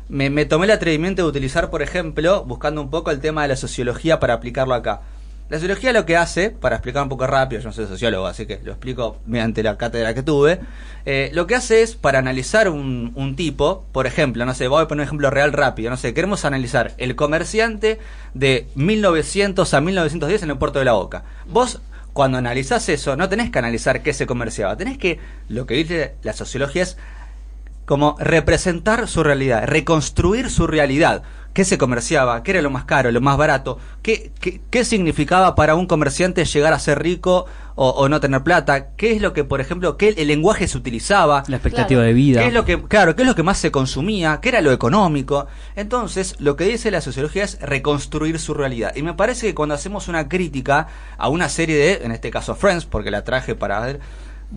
me, 0.08 0.28
me 0.28 0.44
tomé 0.44 0.64
el 0.66 0.72
atrevimiento 0.72 1.22
de 1.22 1.28
utilizar, 1.28 1.70
por 1.70 1.82
ejemplo, 1.82 2.44
buscando 2.44 2.82
un 2.82 2.90
poco 2.90 3.10
el 3.12 3.20
tema 3.20 3.42
de 3.42 3.48
la 3.48 3.56
sociología 3.56 4.18
para 4.18 4.34
aplicarlo 4.34 4.74
acá. 4.74 5.02
La 5.50 5.56
sociología 5.56 5.92
lo 5.92 6.06
que 6.06 6.16
hace, 6.16 6.50
para 6.50 6.76
explicar 6.76 7.02
un 7.02 7.08
poco 7.08 7.26
rápido, 7.26 7.60
yo 7.60 7.68
no 7.68 7.72
soy 7.72 7.86
sociólogo, 7.86 8.28
así 8.28 8.46
que 8.46 8.60
lo 8.62 8.70
explico 8.70 9.18
mediante 9.26 9.64
la 9.64 9.76
cátedra 9.76 10.14
que 10.14 10.22
tuve, 10.22 10.60
eh, 11.06 11.28
lo 11.34 11.48
que 11.48 11.56
hace 11.56 11.82
es, 11.82 11.96
para 11.96 12.20
analizar 12.20 12.68
un, 12.68 13.10
un 13.16 13.34
tipo, 13.34 13.84
por 13.90 14.06
ejemplo, 14.06 14.46
no 14.46 14.54
sé, 14.54 14.68
voy 14.68 14.80
a 14.80 14.86
poner 14.86 15.02
un 15.02 15.06
ejemplo 15.08 15.28
real 15.28 15.52
rápido, 15.52 15.90
no 15.90 15.96
sé, 15.96 16.14
queremos 16.14 16.44
analizar 16.44 16.92
el 16.98 17.16
comerciante 17.16 17.98
de 18.32 18.68
1900 18.76 19.74
a 19.74 19.80
1910 19.80 20.44
en 20.44 20.50
el 20.50 20.58
puerto 20.58 20.78
de 20.78 20.84
la 20.84 20.92
Boca. 20.92 21.24
Vos, 21.48 21.80
cuando 22.12 22.38
analizás 22.38 22.88
eso, 22.88 23.16
no 23.16 23.28
tenés 23.28 23.50
que 23.50 23.58
analizar 23.58 24.04
qué 24.04 24.12
se 24.12 24.26
comerciaba, 24.26 24.76
tenés 24.76 24.98
que, 24.98 25.18
lo 25.48 25.66
que 25.66 25.74
dice 25.74 26.14
la 26.22 26.32
sociología 26.32 26.84
es 26.84 26.96
como 27.90 28.14
representar 28.20 29.08
su 29.08 29.24
realidad, 29.24 29.66
reconstruir 29.66 30.48
su 30.48 30.68
realidad. 30.68 31.24
¿Qué 31.52 31.64
se 31.64 31.78
comerciaba? 31.78 32.42
¿Qué 32.42 32.52
era 32.52 32.62
lo 32.62 32.70
más 32.70 32.84
caro, 32.84 33.10
lo 33.10 33.20
más 33.20 33.36
barato? 33.36 33.78
¿Qué, 34.02 34.30
qué, 34.40 34.60
qué 34.70 34.84
significaba 34.84 35.54
para 35.54 35.74
un 35.74 35.86
comerciante 35.86 36.44
llegar 36.44 36.72
a 36.72 36.78
ser 36.78 37.02
rico 37.02 37.46
o, 37.74 37.88
o 37.90 38.08
no 38.08 38.20
tener 38.20 38.42
plata? 38.42 38.90
¿Qué 38.96 39.12
es 39.12 39.20
lo 39.20 39.32
que, 39.32 39.42
por 39.42 39.60
ejemplo, 39.60 39.96
qué 39.96 40.10
el 40.16 40.28
lenguaje 40.28 40.68
se 40.68 40.78
utilizaba? 40.78 41.42
La 41.48 41.56
expectativa 41.56 41.98
Claro. 42.00 42.06
de 42.06 42.12
vida. 42.12 42.40
¿Qué 42.42 42.46
es 42.48 42.54
lo 42.54 42.64
que, 42.64 42.80
claro, 42.84 43.16
qué 43.16 43.22
es 43.22 43.28
lo 43.28 43.34
que 43.34 43.42
más 43.42 43.58
se 43.58 43.72
consumía? 43.72 44.38
¿Qué 44.40 44.50
era 44.50 44.60
lo 44.60 44.70
económico? 44.70 45.48
Entonces, 45.74 46.36
lo 46.38 46.54
que 46.54 46.64
dice 46.64 46.90
la 46.92 47.00
sociología 47.00 47.42
es 47.42 47.58
reconstruir 47.60 48.38
su 48.38 48.54
realidad. 48.54 48.92
Y 48.94 49.02
me 49.02 49.14
parece 49.14 49.48
que 49.48 49.54
cuando 49.54 49.74
hacemos 49.74 50.06
una 50.06 50.28
crítica 50.28 50.86
a 51.18 51.28
una 51.28 51.48
serie 51.48 51.76
de, 51.76 52.04
en 52.04 52.12
este 52.12 52.30
caso 52.30 52.54
Friends, 52.54 52.84
porque 52.86 53.10
la 53.10 53.24
traje 53.24 53.54
para 53.56 53.80
ver, 53.80 54.00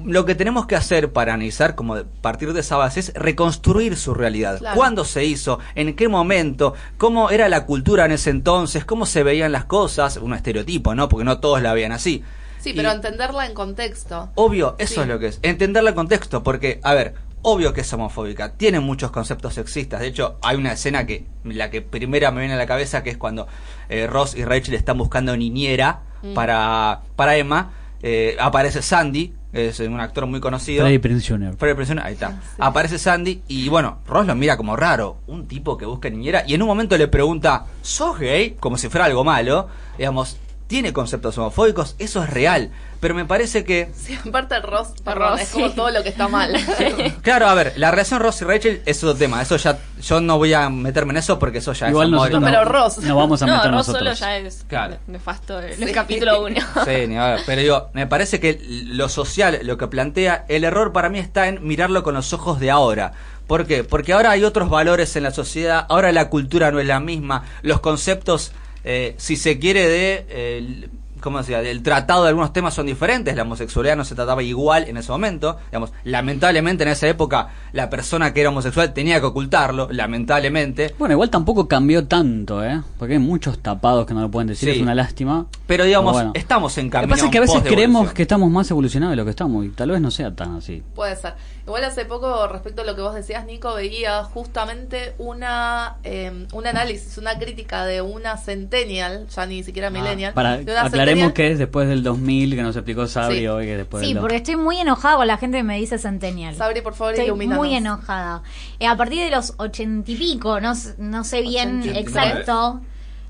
lo 0.06 0.26
que 0.26 0.34
tenemos 0.36 0.66
que 0.66 0.76
hacer 0.76 1.12
para 1.14 1.34
analizar, 1.34 1.76
como 1.76 1.96
de 1.96 2.04
partir 2.06 2.54
de 2.54 2.62
esa 2.62 2.78
base, 2.78 3.00
es 3.00 3.14
reconstruir 3.14 3.96
su 3.96 4.14
realidad. 4.14 4.58
Claro. 4.60 4.76
¿Cuándo 4.76 5.06
se 5.06 5.24
hizo? 5.26 5.60
¿En 5.76 5.96
qué 5.96 6.08
momento? 6.08 6.74
¿Cómo 6.98 7.30
era 7.30 7.48
la 7.50 7.66
cultura 7.66 8.06
en 8.06 8.12
ese 8.14 8.30
entonces? 8.32 8.86
¿Cómo 8.86 9.06
se 9.06 9.24
veían 9.24 9.52
las 9.52 9.66
cosas? 9.66 10.18
Un 10.18 10.34
estereotipo, 10.34 10.96
¿no? 10.96 11.10
Porque 11.10 11.26
no 11.26 11.40
todos 11.40 11.62
la 11.62 11.74
veían 11.74 11.92
así. 11.92 12.24
Sí, 12.60 12.72
Y- 12.72 12.74
pero 12.74 12.92
entenderla 12.92 13.46
en 13.46 13.54
contexto. 13.54 14.30
Obvio, 14.36 14.76
eso 14.80 14.96
Sí. 14.96 15.00
es 15.02 15.08
lo 15.08 15.20
que 15.20 15.28
es. 15.28 15.40
Entenderle 15.44 15.90
el 15.90 15.96
contexto, 15.96 16.42
porque, 16.44 16.80
a 16.82 16.94
ver, 16.94 17.14
obvio 17.42 17.74
que 17.74 17.82
es 17.82 17.94
homofóbica, 17.94 18.54
tiene 18.54 18.80
muchos 18.80 19.12
conceptos 19.12 19.54
sexistas. 19.56 20.00
De 20.00 20.08
hecho, 20.08 20.38
hay 20.42 20.56
una 20.58 20.72
escena 20.72 21.06
que, 21.06 21.26
la 21.44 21.70
que 21.70 21.82
primera 21.82 22.32
me 22.32 22.40
viene 22.40 22.54
a 22.56 22.58
la 22.58 22.66
cabeza, 22.66 23.04
que 23.04 23.10
es 23.12 23.18
cuando 23.18 23.48
eh, 23.90 24.08
Ross 24.08 24.34
y 24.36 24.44
Rachel 24.46 24.74
están 24.76 24.98
buscando 24.98 25.36
niñera 25.38 26.04
Mm. 26.24 26.34
para, 26.34 27.02
para 27.18 27.36
Emma. 27.36 27.74
Eh, 28.02 28.38
aparece 28.40 28.82
Sandy, 28.82 29.34
es 29.54 29.80
un 29.80 30.00
actor 30.00 30.26
muy 30.26 30.40
conocido. 30.40 30.84
Freddie 30.84 31.00
Prinze 31.00 31.28
Jr. 31.28 31.56
Freddie 31.56 31.76
Prinze 31.76 31.94
Jr., 31.94 32.06
ahí 32.06 32.14
está. 32.14 32.42
Aparece 32.58 32.98
Sandy 32.98 33.42
y 33.48 33.70
bueno, 33.70 34.00
Ross 34.08 34.26
lo 34.26 34.36
mira 34.36 34.58
como 34.58 34.76
raro, 34.76 35.18
un 35.28 35.48
tipo 35.48 35.78
que 35.78 35.86
busca 35.86 36.10
niñera 36.10 36.44
y 36.48 36.56
en 36.56 36.62
un 36.62 36.68
momento 36.68 36.98
le 36.98 37.08
pregunta, 37.08 37.66
¿sos 37.82 38.20
gay? 38.20 38.58
Como 38.60 38.78
si 38.78 38.90
fuera 38.90 39.06
algo 39.06 39.24
malo. 39.24 39.68
Digamos, 39.98 40.38
tiene 40.68 40.94
conceptos 40.94 41.38
homofóbicos, 41.38 41.96
eso 42.00 42.24
es 42.24 42.30
real. 42.30 42.72
Pero 43.00 43.14
me 43.16 43.26
parece 43.26 43.66
que 43.66 43.92
Sí, 43.94 44.18
aparte 44.28 44.60
Ross, 44.62 44.90
perdón, 45.04 45.32
Ross, 45.32 45.42
es 45.42 45.50
como 45.50 45.68
sí. 45.68 45.76
todo 45.76 45.92
lo 45.92 46.02
que 46.04 46.10
está 46.10 46.28
mal. 46.30 46.54
Claro, 47.22 47.48
a 47.48 47.54
ver, 47.54 47.74
la 47.76 47.92
relación 47.92 48.20
Ross 48.22 48.42
y 48.42 48.46
Rachel 48.46 48.82
es 48.86 49.04
otro 49.04 49.16
tema. 49.18 49.42
Eso 49.42 49.58
ya, 49.58 49.78
yo 50.02 50.22
no 50.22 50.38
voy 50.38 50.54
a 50.54 50.70
meterme 50.70 51.12
en 51.12 51.18
eso 51.18 51.38
porque 51.38 51.58
eso 51.58 51.74
ya 51.74 51.90
Igual 51.90 52.08
es 52.08 52.12
nosotros 52.14 52.42
No, 52.42 52.48
pero 52.48 52.66
Ross. 52.66 52.98
no 53.00 53.16
vamos 53.18 53.42
a 53.42 53.46
No, 53.46 53.58
meter 53.58 53.72
Ross 53.72 53.86
solo 53.88 54.00
nosotros. 54.00 54.20
ya 54.20 54.38
es 54.38 54.66
Claro. 54.68 54.98
nefasto 55.08 55.62
en 55.62 55.76
Sí. 55.78 55.84
el 55.84 55.92
capítulo 55.92 56.44
1. 56.46 56.60
Sí, 56.86 57.08
ni 57.08 57.18
a 57.18 57.26
ver, 57.28 57.40
pero 57.46 57.62
digo, 57.62 57.90
me 57.94 58.08
parece 58.08 58.40
que 58.40 58.60
lo 58.66 59.10
social, 59.10 59.60
lo 59.64 59.78
que 59.78 59.88
plantea, 59.88 60.46
el 60.48 60.64
error 60.64 60.94
para 60.94 61.10
mí 61.10 61.20
está 61.20 61.48
en 61.50 61.66
mirarlo 61.68 62.04
con 62.04 62.14
los 62.16 62.32
ojos 62.34 62.60
de 62.62 62.72
ahora. 62.72 63.12
¿Por 63.48 63.68
qué? 63.68 63.84
Porque 63.84 64.14
ahora 64.14 64.32
hay 64.32 64.46
otros 64.46 64.70
valores 64.70 65.14
en 65.18 65.24
la 65.24 65.32
sociedad, 65.32 65.86
ahora 65.90 66.14
la 66.14 66.30
cultura 66.30 66.72
no 66.72 66.80
es 66.80 66.88
la 66.88 67.02
misma, 67.02 67.44
los 67.62 67.82
conceptos, 67.82 68.54
eh, 68.84 69.16
si 69.18 69.36
se 69.36 69.60
quiere, 69.60 69.88
de... 69.88 70.26
eh, 70.30 70.90
¿Cómo 71.22 71.38
decía? 71.38 71.62
Del 71.62 71.82
tratado 71.84 72.24
de 72.24 72.30
algunos 72.30 72.52
temas 72.52 72.74
son 72.74 72.86
diferentes. 72.86 73.34
La 73.34 73.44
homosexualidad 73.44 73.96
no 73.96 74.04
se 74.04 74.14
trataba 74.14 74.44
igual 74.44 74.90
en 74.90 74.98
ese 74.98 75.10
momento. 75.10 75.56
Digamos, 75.68 75.94
lamentablemente 76.04 76.84
en 76.84 76.90
esa 76.90 77.08
época 77.08 77.48
la 77.72 77.90
persona 77.90 78.34
que 78.34 78.42
era 78.42 78.50
homosexual 78.50 78.92
tenía 78.94 79.22
que 79.22 79.28
ocultarlo, 79.28 79.88
lamentablemente. 79.90 80.94
Bueno, 81.00 81.14
igual 81.14 81.30
tampoco 81.30 81.66
cambió 81.70 82.06
tanto, 82.08 82.62
¿eh? 82.62 82.82
Porque 83.00 83.14
hay 83.14 83.20
muchos 83.20 83.60
tapados 83.60 84.06
que 84.06 84.14
no 84.14 84.20
lo 84.20 84.30
pueden 84.32 84.50
decir, 84.50 84.68
Sí. 84.70 84.76
es 84.76 84.82
una 84.82 84.96
lástima. 84.96 85.46
Pero 85.66 85.86
digamos, 85.86 86.12
bueno. 86.12 86.32
estamos 86.34 86.78
en 86.78 86.88
Lo 86.88 86.90
que 86.90 86.94
camino. 86.94 87.10
pasa 87.12 87.26
es 87.26 87.32
que 87.32 87.38
a 87.38 87.42
veces 87.42 87.62
creemos 87.64 88.12
que 88.12 88.22
estamos 88.24 88.52
más 88.52 88.70
evolucionados 88.70 89.14
de 89.14 89.16
lo 89.16 89.24
que 89.24 89.32
estamos 89.32 89.66
y 89.66 89.70
tal 89.70 89.92
vez 89.92 90.02
no 90.02 90.12
sea 90.12 90.36
tan 90.36 90.58
así. 90.58 90.84
Puede 90.94 91.16
ser. 91.16 91.36
Igual 91.66 91.86
hace 91.86 92.04
poco, 92.04 92.46
respecto 92.48 92.82
a 92.82 92.86
lo 92.86 92.94
que 92.94 93.02
vos 93.02 93.16
decías, 93.16 93.46
Nico, 93.46 93.74
veía 93.74 94.22
justamente 94.26 95.14
una 95.18 95.96
eh, 96.04 96.46
un 96.52 96.68
análisis, 96.68 97.18
una 97.18 97.40
crítica 97.40 97.86
de 97.86 98.02
una 98.02 98.36
centennial, 98.36 99.28
ya 99.34 99.46
ni 99.46 99.64
siquiera 99.64 99.90
millennial. 99.90 100.34
Para, 100.34 100.58
de 100.58 100.64
una 100.70 100.82
aclaremos 100.82 101.28
centennial- 101.30 101.34
que 101.34 101.52
es 101.52 101.60
después 101.60 101.88
del 101.88 102.04
2000, 102.04 102.56
que 102.56 102.64
nos 102.64 102.76
explicó 102.76 103.08
Sabri 103.08 103.40
Sí. 103.40 103.48
hoy, 103.48 103.66
que 103.66 103.78
después 103.78 104.04
Sí, 104.06 104.14
del 104.14 104.20
porque 104.22 104.36
estoy 104.36 104.58
muy 104.58 104.78
enojada 104.78 105.16
con 105.16 105.26
la 105.28 105.38
gente 105.38 105.56
que 105.58 105.64
me 105.64 105.78
dice 105.78 105.98
Centennial. 106.00 106.54
Sabri, 106.56 106.82
por 106.82 106.96
favor, 106.96 107.14
Estoy 107.14 107.32
muy 107.48 107.74
enojada. 107.76 108.44
Eh, 108.80 108.88
a 108.88 108.98
partir 108.98 109.24
de 109.24 109.32
los 109.32 109.54
ochenta 109.58 110.12
y 110.12 110.16
pico, 110.16 110.60
no, 110.60 110.74
no 110.98 111.24
sé 111.24 111.42
bien 111.44 111.80
83. 111.80 111.98
exacto. 112.08 112.82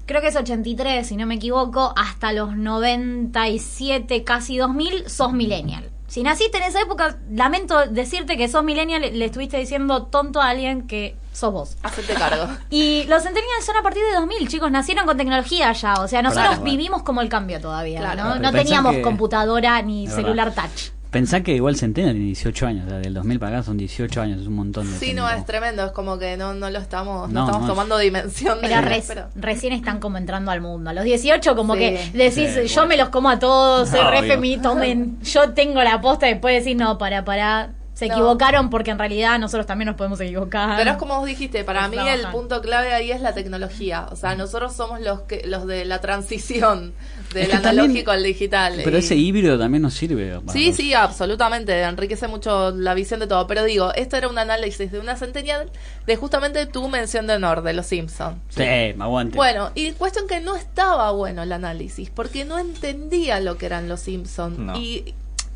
Creo 0.08 0.22
que 0.22 0.28
es 0.30 0.36
83, 0.36 1.06
si 1.08 1.16
no 1.18 1.28
me 1.28 1.36
equivoco, 1.36 1.94
hasta 1.96 2.34
los 2.34 2.58
97, 2.58 4.24
casi 4.24 4.58
2000, 4.58 5.08
sos 5.10 5.34
millennial. 5.34 5.90
Si 6.14 6.22
naciste 6.22 6.58
en 6.60 6.64
esa 6.66 6.80
época, 6.80 7.18
lamento 7.32 7.88
decirte 7.88 8.38
que 8.38 8.48
sos 8.48 8.64
millennial, 8.64 9.02
le 9.02 9.26
estuviste 9.26 9.58
diciendo 9.58 10.04
tonto 10.04 10.42
a 10.44 10.50
alguien 10.50 10.86
que 10.86 11.16
sos 11.32 11.52
vos. 11.52 11.76
Hacete 11.82 12.14
cargo. 12.14 12.48
Y 12.70 13.06
los 13.06 13.24
centennials 13.24 13.66
son 13.66 13.78
a 13.78 13.82
partir 13.82 14.04
de 14.04 14.14
2000, 14.18 14.48
chicos, 14.48 14.70
nacieron 14.70 15.08
con 15.08 15.18
tecnología 15.18 15.72
ya, 15.74 15.96
o 15.96 16.08
sea, 16.08 16.22
nosotros 16.22 16.50
Claro. 16.50 16.64
vivimos 16.64 17.02
como 17.02 17.22
el 17.22 17.30
cambio 17.30 17.60
todavía, 17.60 17.98
Claro. 18.02 18.26
¿no? 18.26 18.36
No 18.36 18.52
teníamos 18.52 18.94
que- 18.94 19.02
computadora 19.02 19.82
ni 19.82 20.06
celular 20.08 20.54
touch. 20.54 20.92
Pensá 21.14 21.42
que 21.44 21.54
igual 21.56 21.76
Centena 21.78 22.12
tiene 22.12 22.26
18 22.26 22.66
años, 22.68 22.86
o 22.88 22.90
sea, 22.90 22.98
del 23.00 23.14
2000 23.14 23.40
para 23.40 23.58
acá 23.58 23.64
son 23.64 23.78
18 23.78 24.22
años, 24.22 24.42
es 24.42 24.48
un 24.48 24.56
montón 24.56 24.92
de 24.92 24.98
Sí, 24.98 25.14
no, 25.14 25.30
es 25.30 25.46
tremendo, 25.46 25.86
es 25.86 25.92
como 25.92 26.18
que 26.18 26.36
no, 26.36 26.54
no 26.54 26.70
lo 26.70 26.80
estamos, 26.80 27.30
no, 27.30 27.42
No, 27.42 27.46
estamos 27.46 27.62
no 27.62 27.68
es- 27.68 27.72
tomando 27.72 27.98
dimensión 28.00 28.60
de 28.60 28.68
Pero 28.68 28.82
re- 28.82 29.04
pero- 29.08 29.28
recién 29.36 29.72
están 29.74 30.00
como 30.00 30.18
entrando 30.18 30.52
al 30.52 30.60
mundo. 30.60 30.90
A 30.90 30.94
los 30.94 31.04
18 31.06 31.56
como 31.56 31.76
Sí. 31.76 31.80
que 31.80 32.10
decís, 32.14 32.52
Sí, 32.56 32.68
yo 32.68 32.74
bueno. 32.82 32.88
me 32.88 32.98
los 32.98 33.10
como 33.10 33.30
a 33.30 33.40
todos, 33.40 33.90
soy 33.90 34.02
re 34.02 34.24
femi, 34.28 34.58
tomen, 34.58 35.20
yo 35.22 35.52
tengo 35.54 35.82
la 35.84 36.02
posta, 36.02 36.26
después 36.26 36.64
decís, 36.64 36.76
no, 36.78 36.98
para, 36.98 37.24
para, 37.24 37.70
se 37.94 38.08
No. 38.08 38.16
equivocaron 38.16 38.72
porque 38.72 38.90
en 38.90 38.98
realidad 38.98 39.38
nosotros 39.38 39.68
también 39.68 39.86
nos 39.86 39.96
podemos 39.96 40.20
equivocar. 40.20 40.78
Pero 40.78 40.90
es 40.92 40.98
como 40.98 41.16
vos 41.20 41.28
dijiste, 41.28 41.64
para 41.64 41.88
mí 41.90 41.94
trabajar. 41.96 42.20
el 42.22 42.28
punto 42.30 42.60
clave 42.62 42.92
ahí 42.92 43.12
es 43.12 43.22
la 43.22 43.34
tecnología. 43.36 44.08
O 44.10 44.16
sea, 44.16 44.34
nosotros 44.36 44.74
somos 44.76 45.00
los 45.00 45.22
que 45.22 45.44
los 45.46 45.68
de 45.68 45.86
la 45.86 46.02
transición 46.02 46.94
del 47.34 47.44
Es 47.44 47.50
que 47.50 47.54
también- 47.58 47.80
analógico 47.80 48.12
al 48.12 48.24
digital. 48.24 48.82
Pero 48.84 48.98
Y- 48.98 49.00
ese 49.00 49.16
híbrido 49.16 49.58
también 49.60 49.82
nos 49.82 49.94
sirve. 49.94 50.40
Sí, 50.52 50.68
los- 50.68 50.76
sí, 50.76 50.94
absolutamente, 50.94 51.82
enriquece 51.82 52.28
mucho 52.28 52.72
la 52.72 52.94
visión 52.94 53.20
de 53.20 53.28
todo. 53.28 53.48
Pero 53.48 53.64
digo, 53.64 53.94
esto 53.96 54.18
era 54.18 54.28
un 54.28 54.38
análisis 54.38 54.92
de 54.92 55.00
una 55.00 55.16
centenial 55.16 55.70
de 56.06 56.16
justamente 56.16 56.66
tu 56.66 56.88
mención 56.88 57.28
de 57.28 57.34
honor 57.36 57.64
de 57.64 57.74
los 57.74 57.86
Simpsons. 57.86 58.38
Sí, 58.50 58.62
me 58.62 58.96
aguante. 59.04 59.36
Bueno, 59.36 59.72
y 59.76 59.92
cuestión 59.94 60.28
que 60.28 60.40
no 60.40 60.56
estaba 60.56 61.12
bueno 61.12 61.44
el 61.44 61.52
análisis, 61.52 62.10
porque 62.10 62.46
no 62.46 62.58
entendía 62.60 63.40
lo 63.40 63.58
que 63.58 63.66
eran 63.66 63.88
los 63.90 64.02
Simpsons. 64.02 64.58
No. 64.60 64.78
Y, 64.78 65.14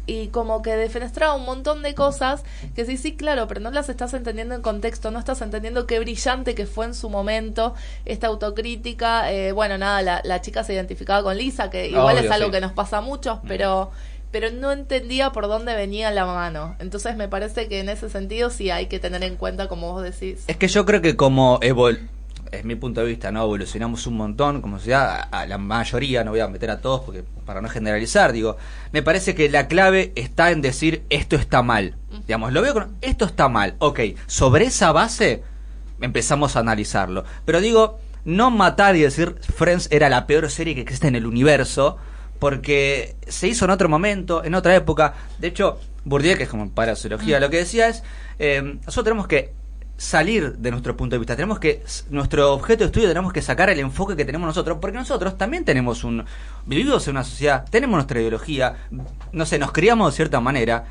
y 0.08 0.30
como 0.30 0.62
que 0.62 0.76
defenestraba 0.76 1.36
un 1.36 1.46
montón 1.46 1.84
de 1.84 1.94
cosas 1.94 2.44
que 2.76 2.86
sí, 2.86 2.98
sí, 2.98 3.16
claro, 3.16 3.48
pero 3.48 3.60
no 3.60 3.70
las 3.70 3.90
estás 3.90 4.14
entendiendo 4.14 4.56
en 4.56 4.62
contexto, 4.62 5.12
no 5.12 5.20
estás 5.20 5.42
entendiendo 5.42 5.86
qué 5.86 6.00
brillante 6.00 6.56
que 6.56 6.66
fue 6.66 6.86
en 6.86 6.96
su 6.96 7.10
momento 7.10 7.76
esta 8.06 8.28
autocrítica. 8.28 9.32
Eh, 9.32 9.52
bueno, 9.52 9.78
nada, 9.78 10.02
la, 10.02 10.22
la 10.24 10.42
chica 10.42 10.64
se 10.64 10.74
identificaba 10.74 11.22
con 11.22 11.38
Lisa, 11.38 11.70
que 11.70 11.90
igual 11.90 12.18
Obvio, 12.18 12.26
es 12.26 12.32
algo 12.32 12.48
sí. 12.48 12.54
que 12.54 12.62
nos 12.62 12.72
pasa 12.72 12.98
a 12.98 13.02
muchos, 13.02 13.40
pero 13.48 13.92
pero 14.32 14.52
no 14.52 14.72
entendía 14.72 15.32
por 15.32 15.48
dónde 15.48 15.74
venía 15.74 16.12
la 16.12 16.26
mano. 16.26 16.76
Entonces 16.80 17.16
me 17.16 17.28
parece 17.28 17.68
que 17.68 17.80
en 17.80 17.90
ese 17.90 18.10
sentido 18.10 18.50
sí 18.50 18.70
hay 18.70 18.88
que 18.88 19.00
tener 19.00 19.24
en 19.24 19.36
cuenta, 19.36 19.68
como 19.68 19.94
vos 19.94 20.04
decís. 20.04 20.44
Es 20.48 20.58
que 20.58 20.68
yo 20.68 20.86
creo 20.86 21.02
que 21.02 21.16
como 21.16 21.60
evol 21.62 22.10
es 22.52 22.66
mi 22.66 22.76
punto 22.76 23.02
de 23.02 23.08
vista, 23.08 23.32
¿no? 23.32 23.44
Evolucionamos 23.44 24.08
un 24.08 24.18
montón 24.18 24.62
como 24.62 24.78
sociedad, 24.78 25.28
a, 25.32 25.42
a 25.42 25.46
la 25.46 25.58
mayoría, 25.58 26.24
no 26.24 26.32
voy 26.32 26.40
a 26.40 26.48
meter 26.48 26.70
a 26.70 26.82
todos 26.82 27.02
porque 27.02 27.24
para 27.46 27.62
no 27.62 27.70
generalizar, 27.70 28.34
digo, 28.34 28.58
me 28.92 29.02
parece 29.04 29.36
que 29.36 29.50
la 29.50 29.68
clave 29.68 30.12
está 30.16 30.52
en 30.52 30.62
decir 30.62 31.04
esto 31.10 31.36
está 31.36 31.62
mal. 31.62 31.96
Digamos, 32.28 32.54
lo 32.54 32.62
veo 32.62 32.74
con 32.74 32.98
esto 33.02 33.26
está 33.26 33.48
mal. 33.50 33.76
Ok, 33.80 34.02
sobre 34.28 34.66
esa 34.66 34.92
base 34.92 35.44
empezamos 36.02 36.56
a 36.56 36.60
analizarlo. 36.60 37.24
Pero 37.46 37.62
digo, 37.62 38.00
no 38.26 38.52
matar 38.52 38.96
y 38.96 39.02
decir 39.02 39.36
Friends 39.56 39.88
era 39.92 40.10
la 40.10 40.28
peor 40.28 40.50
serie 40.52 40.76
que 40.76 40.82
existe 40.82 41.08
en 41.08 41.16
el 41.16 41.26
universo, 41.26 41.98
porque 42.40 43.16
se 43.28 43.48
hizo 43.48 43.66
en 43.66 43.72
otro 43.72 43.90
momento, 43.90 44.44
en 44.44 44.54
otra 44.54 44.76
época. 44.76 45.14
De 45.40 45.48
hecho, 45.48 45.80
Bourdieu, 46.04 46.38
que 46.38 46.44
es 46.44 46.50
como 46.50 46.70
para 46.70 46.96
sociología, 46.96 47.40
lo 47.40 47.50
que 47.50 47.58
decía 47.58 47.88
es, 47.88 48.04
eh, 48.40 48.62
nosotros 48.62 49.06
tenemos 49.06 49.28
que 49.28 49.54
salir 49.98 50.58
de 50.58 50.72
nuestro 50.72 50.96
punto 50.96 51.16
de 51.16 51.20
vista, 51.20 51.36
tenemos 51.36 51.60
que, 51.60 51.84
nuestro 52.12 52.54
objeto 52.54 52.84
de 52.84 52.86
estudio 52.86 53.08
tenemos 53.08 53.34
que 53.34 53.42
sacar 53.42 53.70
el 53.70 53.80
enfoque 53.80 54.16
que 54.16 54.26
tenemos 54.26 54.48
nosotros, 54.48 54.78
porque 54.80 54.98
nosotros 54.98 55.38
también 55.38 55.66
tenemos 55.66 56.04
un, 56.04 56.24
vivimos 56.66 57.08
en 57.08 57.12
una 57.12 57.24
sociedad, 57.24 57.66
tenemos 57.70 57.96
nuestra 57.96 58.20
ideología, 58.20 58.76
no 59.32 59.46
sé, 59.46 59.58
nos 59.58 59.72
criamos 59.72 60.14
de 60.14 60.16
cierta 60.16 60.40
manera. 60.40 60.86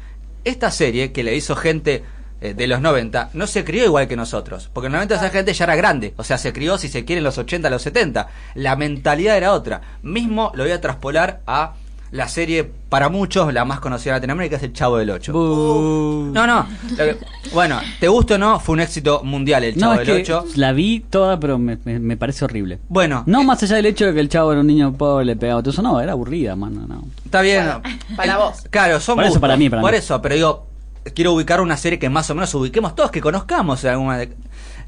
Esta 0.44 0.70
serie 0.70 1.12
que 1.12 1.24
le 1.24 1.34
hizo 1.34 1.56
gente 1.56 2.04
eh, 2.40 2.54
de 2.54 2.66
los 2.66 2.80
90 2.80 3.30
no 3.32 3.46
se 3.46 3.64
crió 3.64 3.84
igual 3.84 4.08
que 4.08 4.16
nosotros, 4.16 4.70
porque 4.72 4.86
en 4.86 4.92
los 4.92 4.98
90 4.98 5.14
esa 5.14 5.30
gente 5.30 5.52
ya 5.52 5.64
era 5.64 5.76
grande, 5.76 6.12
o 6.16 6.24
sea, 6.24 6.36
se 6.36 6.52
crió 6.52 6.76
si 6.76 6.88
se 6.88 7.04
quiere 7.04 7.18
en 7.18 7.24
los 7.24 7.38
80, 7.38 7.70
los 7.70 7.82
70. 7.82 8.28
La 8.54 8.76
mentalidad 8.76 9.36
era 9.36 9.52
otra. 9.52 9.80
Mismo 10.02 10.52
lo 10.54 10.64
voy 10.64 10.72
a 10.72 10.80
traspolar 10.80 11.40
a 11.46 11.74
la 12.16 12.28
serie 12.28 12.64
para 12.88 13.08
muchos, 13.08 13.52
la 13.52 13.64
más 13.64 13.80
conocida 13.80 14.14
de 14.14 14.18
Latinoamérica, 14.18 14.56
es 14.56 14.62
El 14.62 14.72
Chavo 14.72 14.96
del 14.98 15.10
8. 15.10 15.32
Bu. 15.32 16.30
No, 16.32 16.46
no. 16.46 16.66
que- 16.96 17.16
bueno, 17.52 17.78
te 18.00 18.08
guste 18.08 18.34
o 18.34 18.38
no, 18.38 18.58
fue 18.60 18.72
un 18.74 18.80
éxito 18.80 19.22
mundial 19.24 19.62
el 19.64 19.76
Chavo 19.76 19.94
No, 19.94 20.00
es 20.00 20.06
del 20.06 20.16
que 20.24 20.32
8. 20.34 20.44
la 20.56 20.72
vi 20.72 21.00
toda, 21.00 21.38
pero 21.38 21.58
me, 21.58 21.78
me- 21.84 21.98
me 22.00 22.16
parece 22.16 22.44
horrible. 22.44 22.78
Bueno, 22.88 23.22
No 23.26 23.42
eh, 23.42 23.44
más 23.44 23.62
allá 23.62 23.76
del 23.76 23.86
hecho 23.86 24.06
de 24.06 24.14
que 24.14 24.20
el 24.20 24.28
chavo 24.28 24.52
era 24.52 24.60
un 24.60 24.66
niño 24.66 24.92
pobre, 24.94 25.24
le 25.26 25.36
pegaba 25.36 25.62
todo 25.62 25.70
eso, 25.72 25.82
no, 25.82 26.00
era 26.00 26.12
aburrida, 26.12 26.56
mano, 26.56 26.86
no. 26.88 27.04
está 27.24 27.40
bien. 27.42 27.64
Bueno, 27.64 27.82
para 28.16 28.38
vos. 28.38 28.62
Claro, 28.70 28.98
son 29.00 29.16
Por 29.16 29.24
eso, 29.24 29.30
gustos. 29.34 29.40
para 29.40 29.56
mí, 29.56 29.68
para 29.70 29.82
Por 29.82 29.92
mí. 29.92 29.98
eso, 29.98 30.20
pero 30.22 30.34
digo, 30.34 30.66
quiero 31.14 31.32
ubicar 31.34 31.60
una 31.60 31.76
serie 31.76 31.98
que 31.98 32.08
más 32.08 32.28
o 32.30 32.34
menos 32.34 32.52
ubiquemos 32.54 32.94
todos, 32.94 33.10
que 33.10 33.20
conozcamos 33.20 33.84
alguna 33.84 34.18
de... 34.18 34.32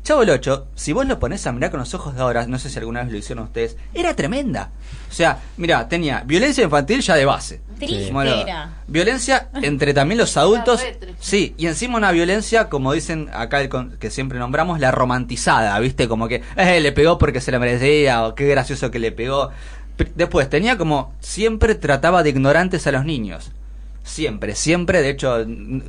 Chavo 0.03 0.22
el 0.22 0.30
8, 0.30 0.68
si 0.74 0.92
vos 0.94 1.07
lo 1.07 1.18
ponés 1.18 1.46
a 1.46 1.53
mirar 1.53 1.70
con 1.70 1.80
los 1.80 1.92
ojos 1.92 2.14
de 2.14 2.22
ahora, 2.22 2.46
no 2.46 2.59
sé 2.59 2.70
si 2.70 2.78
alguna 2.78 3.03
vez 3.03 3.12
lo 3.12 3.18
hicieron 3.18 3.44
ustedes, 3.44 3.76
era 3.92 4.16
tremenda. 4.16 4.70
O 5.11 5.12
sea, 5.12 5.38
mira, 5.59 5.86
tenía 5.88 6.22
violencia 6.24 6.64
infantil 6.64 7.03
ya 7.03 7.14
de 7.14 7.26
base. 7.26 7.61
Bueno, 8.12 8.30
era. 8.34 8.72
Violencia 8.86 9.49
entre 9.62 9.92
también 9.92 10.18
los 10.18 10.34
adultos. 10.38 10.82
Sí, 11.20 11.55
y 11.59 11.66
encima 11.66 11.99
una 11.99 12.11
violencia, 12.11 12.70
como 12.70 12.92
dicen 12.94 13.28
acá 13.34 13.61
el 13.61 13.68
con- 13.68 13.99
que 13.99 14.11
siempre 14.11 14.38
nombramos, 14.38 14.80
la 14.80 14.90
romantizada, 14.90 15.78
¿viste? 15.78 16.09
Como 16.09 16.26
que 16.26 16.42
eh, 16.57 16.80
le 16.80 16.92
pegó 16.92 17.18
porque 17.18 17.40
se 17.42 17.53
la 17.53 17.59
merecía, 17.59 18.24
o 18.26 18.34
qué 18.34 18.46
gracioso 18.46 18.90
que 18.90 18.99
le 18.99 19.12
pegó. 19.12 19.51
Después, 20.14 20.49
tenía 20.49 20.78
como, 20.78 21.12
siempre 21.20 21.74
trataba 21.74 22.22
de 22.22 22.30
ignorantes 22.30 22.86
a 22.86 22.92
los 22.92 23.05
niños. 23.05 23.51
Siempre, 24.05 24.55
siempre, 24.55 25.03
de 25.03 25.11
hecho, 25.11 25.44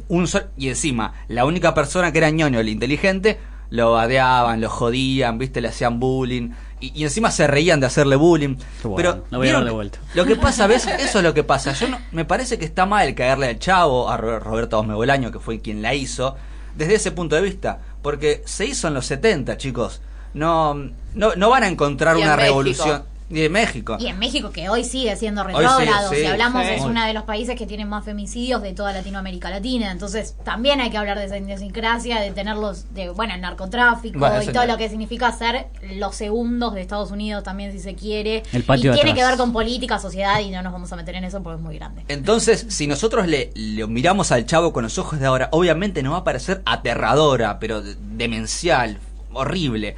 un 0.10 0.28
sol- 0.28 0.48
y 0.58 0.68
encima, 0.68 1.14
la 1.30 1.46
única 1.46 1.74
persona 1.74 2.12
que 2.12 2.18
era 2.18 2.30
ñoño, 2.32 2.60
el 2.60 2.68
inteligente, 2.68 3.38
lo 3.70 3.92
badeaban, 3.94 4.62
lo 4.62 4.70
jodían, 4.70 5.38
¿viste? 5.38 5.62
Le 5.62 5.68
hacían 5.70 6.00
bullying. 6.00 6.50
Y, 6.82 6.98
y 7.00 7.04
encima 7.04 7.30
se 7.30 7.46
reían 7.46 7.80
de 7.80 7.88
hacerle 7.88 8.16
bullying. 8.16 8.56
Bueno, 8.84 8.96
Pero, 8.96 9.26
lo 9.32 9.38
voy 9.38 9.50
a. 9.50 9.90
Lo 10.16 10.26
que 10.26 10.36
pasa, 10.38 10.66
¿ves? 10.68 10.88
Eso 11.00 11.18
es 11.20 11.24
lo 11.24 11.34
que 11.34 11.44
pasa. 11.44 11.74
Yo 11.74 11.88
no, 11.90 11.98
me 12.12 12.26
parece 12.26 12.58
que 12.58 12.66
está 12.66 12.86
mal 12.86 13.14
caerle 13.16 13.48
al 13.48 13.60
chavo, 13.60 14.10
a 14.10 14.18
Ro- 14.18 14.40
Roberto 14.40 14.80
Osme 14.80 14.94
Bolaño, 14.94 15.32
que 15.32 15.40
fue 15.40 15.60
quien 15.60 15.82
la 15.82 15.94
hizo, 15.94 16.36
desde 16.76 16.96
ese 16.96 17.12
punto 17.12 17.36
de 17.36 17.42
vista. 17.42 17.80
Porque 18.02 18.42
se 18.46 18.66
hizo 18.66 18.88
en 18.88 18.94
los 18.94 19.06
70, 19.08 19.58
chicos. 19.58 20.02
No, 20.34 20.74
no, 21.16 21.36
no 21.36 21.50
van 21.50 21.64
a 21.64 21.68
encontrar 21.68 22.16
Y 22.18 22.22
en 22.22 22.28
una 22.28 22.36
México. 22.38 22.50
revolución. 22.54 23.04
Ni 23.30 23.42
de 23.42 23.50
México. 23.50 23.98
Y 24.00 24.08
en 24.08 24.18
México, 24.18 24.52
que 24.52 24.70
hoy 24.70 24.84
sigue 24.84 25.16
siendo 25.16 25.44
retrógrado, 25.44 26.10
sí, 26.10 26.18
si 26.18 26.26
hablamos, 26.26 26.66
sí. 26.66 26.74
es 26.74 26.82
uno 26.82 27.06
de 27.06 27.14
los 27.14 27.24
países 27.24 27.56
que 27.56 27.68
tienen 27.68 27.88
más 27.88 28.04
femicidios 28.04 28.62
de 28.64 28.74
toda 28.74 28.92
Latinoamérica 28.92 29.50
Latina. 29.52 29.92
Entonces, 29.92 30.36
también 30.44 30.82
hay 30.82 30.90
que 30.90 30.98
hablar 30.98 31.20
de 31.20 31.26
esa 31.26 31.38
idiosincrasia, 31.38 32.20
de 32.20 32.32
tenerlos, 32.32 32.94
de, 32.94 33.10
bueno, 33.10 33.36
el 33.36 33.42
narcotráfico 33.42 34.18
Bueno, 34.18 34.42
y 34.42 34.48
todo 34.48 34.66
lo 34.66 34.78
que 34.78 34.90
significa 34.90 35.32
ser 35.32 35.68
los 35.96 36.16
segundos 36.16 36.74
de 36.74 36.82
Estados 36.82 37.12
Unidos 37.12 37.44
también, 37.44 37.72
si 37.72 37.80
se 37.80 37.94
quiere. 37.94 38.42
El 38.52 38.64
patio 38.64 38.92
y 38.92 38.96
tiene 38.96 39.12
atrás. 39.12 39.26
que 39.26 39.30
ver 39.32 39.38
con 39.38 39.54
política, 39.54 40.00
sociedad, 40.00 40.40
y 40.40 40.50
no 40.50 40.62
nos 40.64 40.74
vamos 40.74 40.92
a 40.92 40.96
meter 40.96 41.16
en 41.16 41.24
eso 41.26 41.44
porque 41.44 41.58
es 41.58 41.62
muy 41.64 41.76
grande. 41.76 42.06
Entonces, 42.08 42.66
si 42.70 42.88
nosotros 42.88 43.28
le, 43.28 43.52
le 43.54 43.86
miramos 43.86 44.32
al 44.32 44.46
chavo 44.48 44.74
con 44.74 44.84
los 44.84 44.98
ojos 44.98 45.20
de 45.20 45.28
ahora, 45.28 45.50
obviamente 45.52 46.02
nos 46.02 46.14
va 46.14 46.18
a 46.18 46.24
parecer 46.24 46.64
aterradora, 46.66 47.60
pero 47.60 47.82
de- 47.84 47.96
demencial, 47.96 48.98
horrible. 49.34 49.96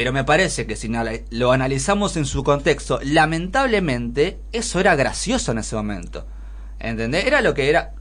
Pero 0.00 0.14
me 0.14 0.24
parece 0.24 0.66
que 0.66 0.76
si 0.76 0.90
lo 1.28 1.52
analizamos 1.52 2.16
en 2.16 2.24
su 2.24 2.42
contexto, 2.42 3.00
lamentablemente, 3.02 4.40
eso 4.50 4.80
era 4.80 4.96
gracioso 4.96 5.52
en 5.52 5.58
ese 5.58 5.76
momento. 5.76 6.24
¿Entendés? 6.78 7.26
Era 7.26 7.42
lo 7.42 7.52
que 7.52 7.68
era. 7.68 7.92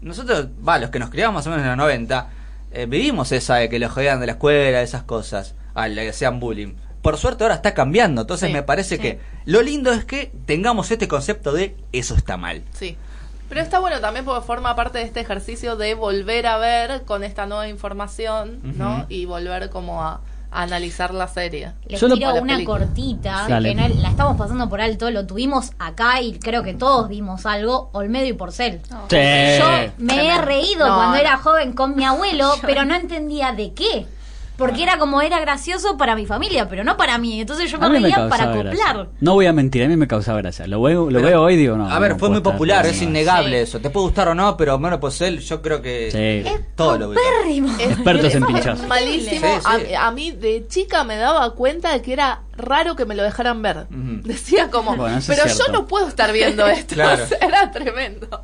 Nosotros, 0.00 0.50
va, 0.66 0.78
los 0.78 0.90
que 0.90 1.00
nos 1.00 1.10
criamos 1.10 1.34
más 1.34 1.46
o 1.48 1.50
menos 1.50 1.64
en 1.64 1.70
los 1.70 1.78
90, 1.78 2.28
eh, 2.70 2.86
vivimos 2.86 3.32
esa 3.32 3.56
de 3.56 3.68
que 3.68 3.80
los 3.80 3.90
jodían 3.90 4.20
de 4.20 4.26
la 4.26 4.32
escuela, 4.34 4.82
esas 4.82 5.02
cosas, 5.02 5.56
a 5.74 5.88
la 5.88 6.02
que 6.02 6.12
sean 6.12 6.38
bullying. 6.38 6.74
Por 7.02 7.16
suerte 7.16 7.42
ahora 7.42 7.56
está 7.56 7.74
cambiando, 7.74 8.20
entonces 8.20 8.50
Sí, 8.50 8.52
me 8.52 8.62
parece 8.62 8.94
sí. 8.94 9.02
que 9.02 9.18
lo 9.44 9.60
lindo 9.60 9.92
es 9.92 10.04
que 10.04 10.30
tengamos 10.46 10.92
este 10.92 11.08
concepto 11.08 11.50
de 11.50 11.76
eso 11.90 12.14
está 12.14 12.36
mal. 12.36 12.62
Sí. 12.72 12.96
Pero 13.48 13.62
está 13.62 13.80
bueno 13.80 13.98
también 14.00 14.24
porque 14.24 14.46
forma 14.46 14.76
parte 14.76 14.98
de 14.98 15.04
este 15.06 15.18
ejercicio 15.18 15.74
de 15.74 15.94
volver 15.94 16.46
a 16.46 16.56
ver 16.58 17.02
con 17.02 17.24
esta 17.24 17.46
nueva 17.46 17.66
información, 17.66 18.60
¿no? 18.62 19.06
Y 19.08 19.24
volver 19.24 19.70
como 19.70 20.04
a, 20.04 20.20
a 20.50 20.62
analizar 20.62 21.12
la 21.12 21.28
serie. 21.28 21.72
Les 21.86 22.00
Yo 22.00 22.08
tiro 22.12 22.30
una 22.34 22.54
película. 22.54 22.78
cortita 22.86 23.46
Dale. 23.48 23.68
que 23.70 23.74
no- 23.74 23.88
la 24.00 24.08
estamos 24.08 24.36
pasando 24.36 24.68
por 24.68 24.80
alto, 24.80 25.10
lo 25.10 25.26
tuvimos 25.26 25.72
acá 25.78 26.20
y 26.22 26.38
creo 26.38 26.62
que 26.62 26.74
todos 26.74 27.08
vimos 27.08 27.44
algo, 27.46 27.90
Olmedo 27.92 28.26
y 28.26 28.32
Porcel. 28.32 28.80
Sí. 29.10 29.16
Yo 29.58 29.92
me 29.98 30.28
he 30.28 30.38
reído 30.40 30.86
No, 30.86 30.94
cuando 30.96 31.16
era 31.18 31.36
joven 31.38 31.72
con 31.72 31.96
mi 31.96 32.04
abuelo, 32.04 32.52
pero 32.62 32.84
no 32.84 32.94
entendía 32.94 33.52
de 33.52 33.74
qué. 33.74 34.06
Porque 34.58 34.82
era 34.82 34.98
como 34.98 35.22
era 35.22 35.38
gracioso 35.40 35.96
para 35.96 36.14
mi 36.16 36.26
familia, 36.26 36.68
pero 36.68 36.82
no 36.84 36.96
para 36.96 37.16
mí. 37.16 37.40
Entonces 37.40 37.70
yo 37.70 37.78
me 37.78 37.88
me 37.88 38.00
reía 38.00 38.28
para 38.28 38.44
acoplar. 38.50 38.76
gracia. 38.76 39.06
No 39.20 39.34
voy 39.34 39.46
a 39.46 39.52
mentir, 39.52 39.84
a 39.84 39.88
mí 39.88 39.96
me 39.96 40.08
causaba 40.08 40.38
gracia. 40.38 40.66
Lo 40.66 40.82
veo, 40.82 41.04
lo 41.10 41.18
Pero, 41.20 41.28
veo 41.28 41.42
hoy 41.42 41.56
digo, 41.56 41.76
no. 41.76 41.88
a 41.88 41.98
ver, 42.00 42.10
no 42.12 42.18
fue 42.18 42.28
muy 42.28 42.40
popular, 42.40 42.84
es 42.84 43.00
innegable 43.00 43.56
Sí. 43.58 43.62
eso. 43.70 43.78
Te 43.80 43.88
puede 43.88 44.06
gustar 44.06 44.28
o 44.28 44.34
no, 44.34 44.56
pero 44.56 44.76
Mano 44.78 44.98
Posel, 45.00 45.38
yo 45.38 45.62
creo 45.62 45.80
que 45.80 46.10
Sí. 46.10 46.50
Es 46.50 46.60
todo 46.74 46.98
lo 46.98 47.14
paupérrimo. 47.14 47.72
Expertos 47.78 48.34
en 48.34 48.42
Es 48.42 48.48
pinchazos. 48.48 48.86
Malísimo. 48.88 49.46
Sí, 49.46 49.80
sí. 49.86 49.94
A, 49.94 50.06
a 50.08 50.10
mí 50.10 50.32
de 50.32 50.66
chica 50.68 51.04
me 51.04 51.16
daba 51.16 51.54
cuenta 51.54 51.92
de 51.92 52.02
que 52.02 52.12
era 52.12 52.42
raro 52.56 52.96
que 52.96 53.04
me 53.04 53.14
lo 53.14 53.22
dejaran 53.22 53.62
ver. 53.62 53.86
Decía 53.90 54.70
como, 54.70 54.96
Bueno, 54.96 55.18
pero 55.26 55.44
yo 55.46 55.72
no 55.72 55.86
puedo 55.86 56.08
estar 56.08 56.32
viendo 56.32 56.66
esto. 56.68 56.96
Claro. 56.96 57.22
O 57.22 57.26
sea, 57.28 57.38
era 57.38 57.70
tremendo. 57.70 58.42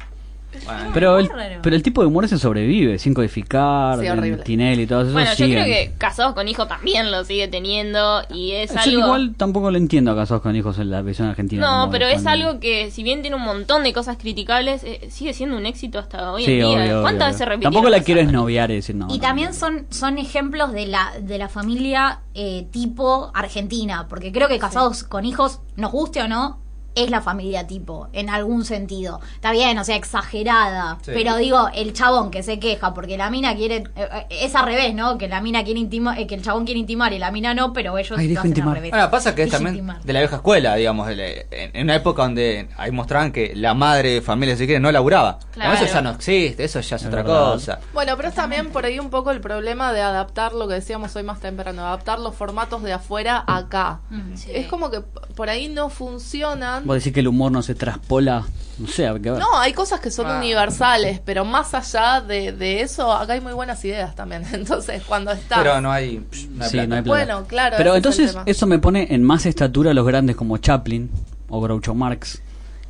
Bueno, 0.64 0.90
Pero 0.94 1.18
el, 1.18 1.28
raro. 1.28 1.60
pero 1.62 1.76
el 1.76 1.82
tipo 1.82 2.00
de 2.00 2.06
humor 2.08 2.28
se 2.28 2.38
sobrevive, 2.38 2.98
sin 2.98 3.14
codificar, 3.14 3.98
Sí. 3.98 4.06
Tinelli 4.44 4.82
y 4.82 4.86
todo 4.86 5.02
eso. 5.02 5.12
Bueno, 5.12 5.30
yo 5.34 5.46
creo 5.46 5.64
que 5.64 5.92
Casados 5.98 6.34
con 6.34 6.48
Hijos 6.48 6.68
también 6.68 7.10
lo 7.10 7.24
sigue 7.24 7.48
teniendo 7.48 8.22
y 8.32 8.52
es 8.52 8.72
Yo 8.72 8.80
algo... 8.80 9.00
igual 9.06 9.34
tampoco 9.36 9.70
lo 9.70 9.76
entiendo 9.78 10.10
a 10.12 10.16
Casados 10.16 10.42
con 10.42 10.54
Hijos 10.56 10.78
en 10.78 10.90
la 10.90 11.02
versión 11.02 11.28
argentina. 11.28 11.84
No, 11.86 11.90
pero 11.90 12.06
es 12.06 12.22
cuando- 12.22 12.30
algo 12.48 12.60
que 12.60 12.90
si 12.90 13.02
bien 13.02 13.20
tiene 13.22 13.36
un 13.36 13.42
montón 13.42 13.82
de 13.82 13.92
cosas 13.92 14.16
criticables, 14.16 14.82
eh, 14.84 15.08
sigue 15.10 15.32
siendo 15.34 15.56
un 15.56 15.66
éxito 15.66 15.98
hasta 15.98 16.32
hoy 16.32 16.44
Sí, 16.44 16.52
en 16.52 16.58
día. 16.58 16.68
obvio, 16.68 17.02
¿Cuántas 17.02 17.26
obvio. 17.28 17.32
veces 17.34 17.48
repitieron 17.48 17.72
Tampoco 17.74 17.90
la 17.90 18.00
quiero 18.02 18.20
esnoviar 18.20 18.70
y 18.70 18.74
decir 18.76 18.94
no. 18.96 19.06
Y 19.10 19.14
no, 19.14 19.20
también 19.20 19.48
no. 19.48 19.54
son, 19.54 19.86
son 19.90 20.18
ejemplos 20.18 20.72
de 20.72 20.86
la, 20.86 21.12
de 21.20 21.38
la 21.38 21.48
familia 21.48 22.20
eh, 22.34 22.66
tipo 22.70 23.30
argentina, 23.34 24.06
porque 24.08 24.32
creo 24.32 24.48
que 24.48 24.58
casados 24.58 25.04
con 25.04 25.24
hijos, 25.24 25.60
nos 25.76 25.92
guste 25.92 26.22
o 26.22 26.28
no, 26.28 26.58
es 26.94 27.10
la 27.10 27.20
familia 27.20 27.66
tipo, 27.66 28.08
en 28.12 28.30
algún 28.30 28.64
sentido. 28.64 29.20
Está 29.34 29.52
bien, 29.52 29.78
o 29.78 29.84
sea, 29.84 29.96
exagerada, 29.96 30.98
Sí. 31.02 31.10
pero 31.14 31.36
digo, 31.36 31.68
el 31.74 31.92
chabón 31.92 32.30
que 32.30 32.42
se 32.42 32.58
queja 32.58 32.94
porque 32.94 33.16
la 33.16 33.30
mina 33.30 33.54
quiere, 33.56 33.76
eh, 33.96 34.08
eh, 34.12 34.26
es 34.30 34.54
al 34.54 34.66
revés, 34.66 34.94
¿no? 34.94 35.18
Que 35.18 35.28
la 35.28 35.40
mina 35.40 35.64
quiere 35.64 35.80
intimar, 35.80 36.18
eh, 36.18 36.26
que 36.26 36.34
el 36.34 36.42
chabón 36.42 36.64
quiere 36.64 36.80
intimar 36.80 37.12
y 37.12 37.18
la 37.18 37.30
mina 37.30 37.54
no, 37.54 37.72
pero 37.72 37.96
ellos 37.98 38.18
Ay, 38.18 38.28
lo 38.28 38.40
hacen 38.40 38.50
intimar. 38.50 38.68
al 38.70 38.74
revés. 38.76 38.90
Bueno, 38.92 39.10
pasa 39.10 39.34
que 39.34 39.42
es 39.44 39.50
también 39.50 39.74
intimar. 39.74 40.02
de 40.02 40.12
la 40.12 40.20
vieja 40.20 40.36
escuela, 40.36 40.74
digamos, 40.76 41.08
en, 41.10 41.18
en 41.50 41.82
una 41.84 41.96
época 41.96 42.22
donde 42.22 42.68
ahí 42.76 42.90
mostraban 42.90 43.32
que 43.32 43.52
la 43.54 43.74
madre 43.74 44.10
de 44.14 44.22
familia, 44.22 44.56
si 44.56 44.66
quiere, 44.66 44.80
no 44.80 44.90
laburaba. 44.92 45.38
Claro. 45.52 45.70
No, 45.72 45.76
eso 45.76 45.92
ya 45.92 46.00
no 46.00 46.10
existe, 46.10 46.64
eso 46.64 46.80
ya 46.80 46.96
es, 46.96 47.02
Es 47.02 47.08
otra 47.08 47.22
verdad. 47.22 47.52
cosa. 47.54 47.78
Bueno, 47.92 48.16
pero 48.16 48.28
es 48.28 48.34
también 48.34 48.70
por 48.70 48.84
ahí 48.84 48.98
un 48.98 49.10
poco 49.10 49.30
el 49.30 49.40
problema 49.40 49.92
de 49.92 50.00
adaptar 50.02 50.52
lo 50.52 50.68
que 50.68 50.74
decíamos 50.74 51.14
hoy 51.16 51.22
más 51.22 51.40
temprano, 51.40 51.82
adaptar 51.86 52.18
los 52.18 52.34
formatos 52.34 52.82
de 52.82 52.92
afuera 52.92 53.44
acá. 53.46 54.00
Mm. 54.10 54.36
Sí. 54.36 54.50
Es 54.54 54.66
como 54.68 54.90
que 54.90 55.00
por 55.00 55.50
ahí 55.50 55.68
no 55.68 55.88
funcionan. 55.90 56.83
Vos 56.84 56.96
decís 56.96 57.12
que 57.12 57.20
el 57.20 57.28
humor 57.28 57.50
no 57.52 57.62
se 57.62 57.74
traspola, 57.74 58.44
no 58.78 58.86
sé, 58.88 59.06
hay 59.08 59.20
que 59.20 59.30
ver. 59.30 59.38
No, 59.40 59.58
hay 59.58 59.72
cosas 59.72 60.00
que 60.00 60.10
son 60.10 60.26
Ah. 60.26 60.38
universales, 60.38 61.20
pero 61.24 61.44
más 61.44 61.74
allá 61.74 62.20
de, 62.20 62.52
de 62.52 62.82
eso, 62.82 63.12
acá 63.12 63.32
hay 63.34 63.40
muy 63.40 63.52
buenas 63.52 63.84
ideas 63.84 64.14
también. 64.14 64.44
Entonces, 64.52 65.02
cuando 65.06 65.32
está... 65.32 65.56
Pero 65.62 65.80
no 65.80 65.90
hay, 65.90 66.18
psh, 66.30 66.48
no 66.50 66.64
hay 66.64 66.70
Sí, 66.70 66.76
plata. 66.76 66.86
no 66.88 66.94
hay 66.96 67.02
plata. 67.02 67.24
Bueno, 67.24 67.46
claro. 67.46 67.76
Pero 67.78 67.90
es 67.92 67.96
entonces 67.96 68.30
tema. 68.32 68.42
eso 68.46 68.66
me 68.66 68.78
pone 68.78 69.08
en 69.14 69.22
más 69.22 69.46
estatura 69.46 69.92
a 69.92 69.94
los 69.94 70.06
grandes 70.06 70.36
como 70.36 70.58
Chaplin 70.58 71.10
o 71.48 71.60
Groucho 71.60 71.94
Marx, 71.94 72.42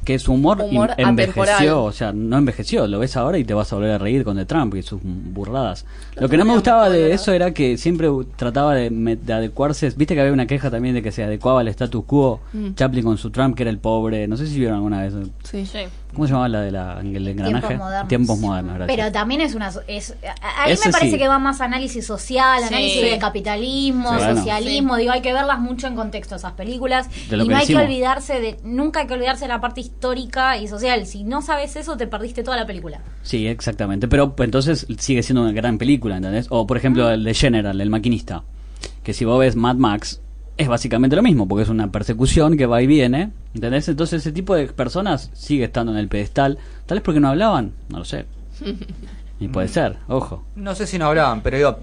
que 0.05 0.18
su 0.18 0.32
humor, 0.32 0.59
envejeció, 0.96 1.42
atemporal. 1.44 1.68
o 1.78 1.92
sea, 1.92 2.12
no 2.12 2.36
envejeció, 2.38 2.86
lo 2.86 2.98
ves 2.98 3.16
ahora 3.16 3.38
y 3.38 3.44
te 3.44 3.55
vas 3.55 3.72
a 3.72 3.76
volver 3.76 3.92
a 3.92 3.98
reír 3.98 4.22
con 4.24 4.36
de 4.36 4.44
Trump 4.46 4.74
y 4.76 4.82
sus 4.82 5.00
burradas. 5.02 5.86
Lo 6.16 6.28
que 6.28 6.36
no 6.36 6.44
me 6.44 6.52
gustaba 6.55 6.88
de 6.90 7.12
eso 7.12 7.32
era 7.32 7.52
que 7.52 7.76
siempre 7.78 8.09
trataba 8.36 8.74
de, 8.74 8.90
me- 8.90 9.16
de 9.16 9.32
adecuarse, 9.32 9.90
viste 9.96 10.14
que 10.14 10.20
había 10.20 10.32
una 10.32 10.46
queja 10.46 10.70
también 10.70 10.94
de 10.94 11.02
que 11.02 11.11
se 11.12 11.24
adecuaba 11.24 11.61
al 11.61 11.68
status 11.68 12.05
quo, 12.05 12.40
Mm. 12.52 12.74
Chaplin 12.74 13.05
con 13.05 13.18
su 13.18 13.30
Trump 13.30 13.57
que 13.57 13.62
era 13.64 13.70
el 13.70 13.78
pobre, 13.78 14.28
no 14.28 14.36
sé 14.36 14.46
si 14.46 14.59
vieron 14.59 14.76
alguna 14.76 15.02
vez, 15.02 15.14
Sí. 15.42 15.66
Sí. 15.66 15.80
¿Cómo 16.14 16.26
se 16.26 16.32
llamaba 16.32 16.48
la 16.48 16.60
de 16.62 16.70
la, 16.72 17.00
el 17.00 17.28
engranaje? 17.28 17.66
Tiempos 17.66 17.78
modernos. 17.86 18.08
Tiempos 18.08 18.38
modernos, 18.38 18.74
gracias. 18.76 18.96
Pero 18.96 19.12
también 19.12 19.40
es 19.42 19.54
una... 19.54 19.70
Es, 19.86 20.14
a- 20.42 20.62
a 20.62 20.66
mí 20.66 20.72
Ese 20.72 20.88
me 20.88 20.92
parece 20.92 21.10
sí. 21.12 21.18
que 21.18 21.28
va 21.28 21.38
más 21.38 21.60
análisis 21.60 22.06
social, 22.06 22.60
Sí. 22.60 22.68
análisis 22.68 23.00
Sí. 23.02 23.08
de 23.10 23.18
capitalismo, 23.18 24.08
Sí. 24.10 24.16
Bueno. 24.16 24.36
socialismo. 24.36 24.96
Digo, 24.96 25.12
hay 25.12 25.20
que 25.20 25.32
verlas 25.32 25.58
mucho 25.60 25.86
en 25.86 25.94
contexto 25.96 26.36
esas 26.36 26.52
películas. 26.52 27.08
De 27.28 27.36
lo 27.36 27.44
y 27.44 27.48
que 27.48 27.52
no 27.54 27.60
hay 27.60 27.66
que 27.66 27.76
olvidarse 27.76 28.40
de... 28.40 28.58
Nunca 28.64 29.00
hay 29.00 29.06
que 29.06 29.14
olvidarse 29.14 29.44
de 29.44 29.48
la 29.48 29.60
parte 29.60 29.80
histórica 29.80 30.56
y 30.56 30.68
social. 30.68 31.04
Si 31.06 31.24
no 31.24 31.42
sabes 31.42 31.76
eso, 31.76 31.96
te 31.96 32.06
perdiste 32.06 32.42
toda 32.42 32.56
la 32.56 32.66
película. 32.66 33.00
Sí, 33.22 33.46
exactamente. 33.46 34.08
Pero 34.08 34.34
pues, 34.36 34.46
entonces 34.46 34.86
sigue 34.98 35.22
siendo 35.22 35.42
una 35.42 35.52
gran 35.52 35.76
película, 35.78 36.16
¿entendés? 36.16 36.46
O 36.50 36.66
por 36.66 36.76
ejemplo 36.76 37.10
el 37.10 37.24
de 37.24 37.34
General, 37.34 37.80
el 37.80 37.90
maquinista. 37.90 38.42
Que 39.02 39.12
si 39.12 39.24
vos 39.24 39.38
ves 39.40 39.54
Mad 39.56 39.76
Max, 39.76 40.20
es 40.57 40.68
básicamente 40.68 41.16
lo 41.16 41.22
mismo, 41.22 41.48
porque 41.48 41.62
es 41.64 41.68
una 41.68 41.90
persecución 41.90 42.57
que 42.57 42.66
va 42.66 42.80
y 42.82 42.86
viene, 42.86 43.30
¿entendés? 43.55 43.88
Entonces 43.88 44.20
ese 44.22 44.32
tipo 44.32 44.55
de 44.55 44.66
personas 44.68 45.30
sigue 45.34 45.64
estando 45.64 45.92
en 45.92 45.98
el 45.98 46.09
pedestal. 46.09 46.59
Tal 46.86 46.98
vez 46.98 47.02
porque 47.05 47.20
no 47.20 47.28
hablaban, 47.28 47.72
no 47.88 47.98
lo 47.98 48.05
sé. 48.05 48.26
Y 49.40 49.48
puede 49.48 49.66
ser, 49.68 49.96
ojo. 50.07 50.44
No 50.55 50.74
sé 50.76 50.86
si 50.86 50.96
no 50.96 51.07
hablaban, 51.07 51.42
pero 51.42 51.57
digo, 51.57 51.78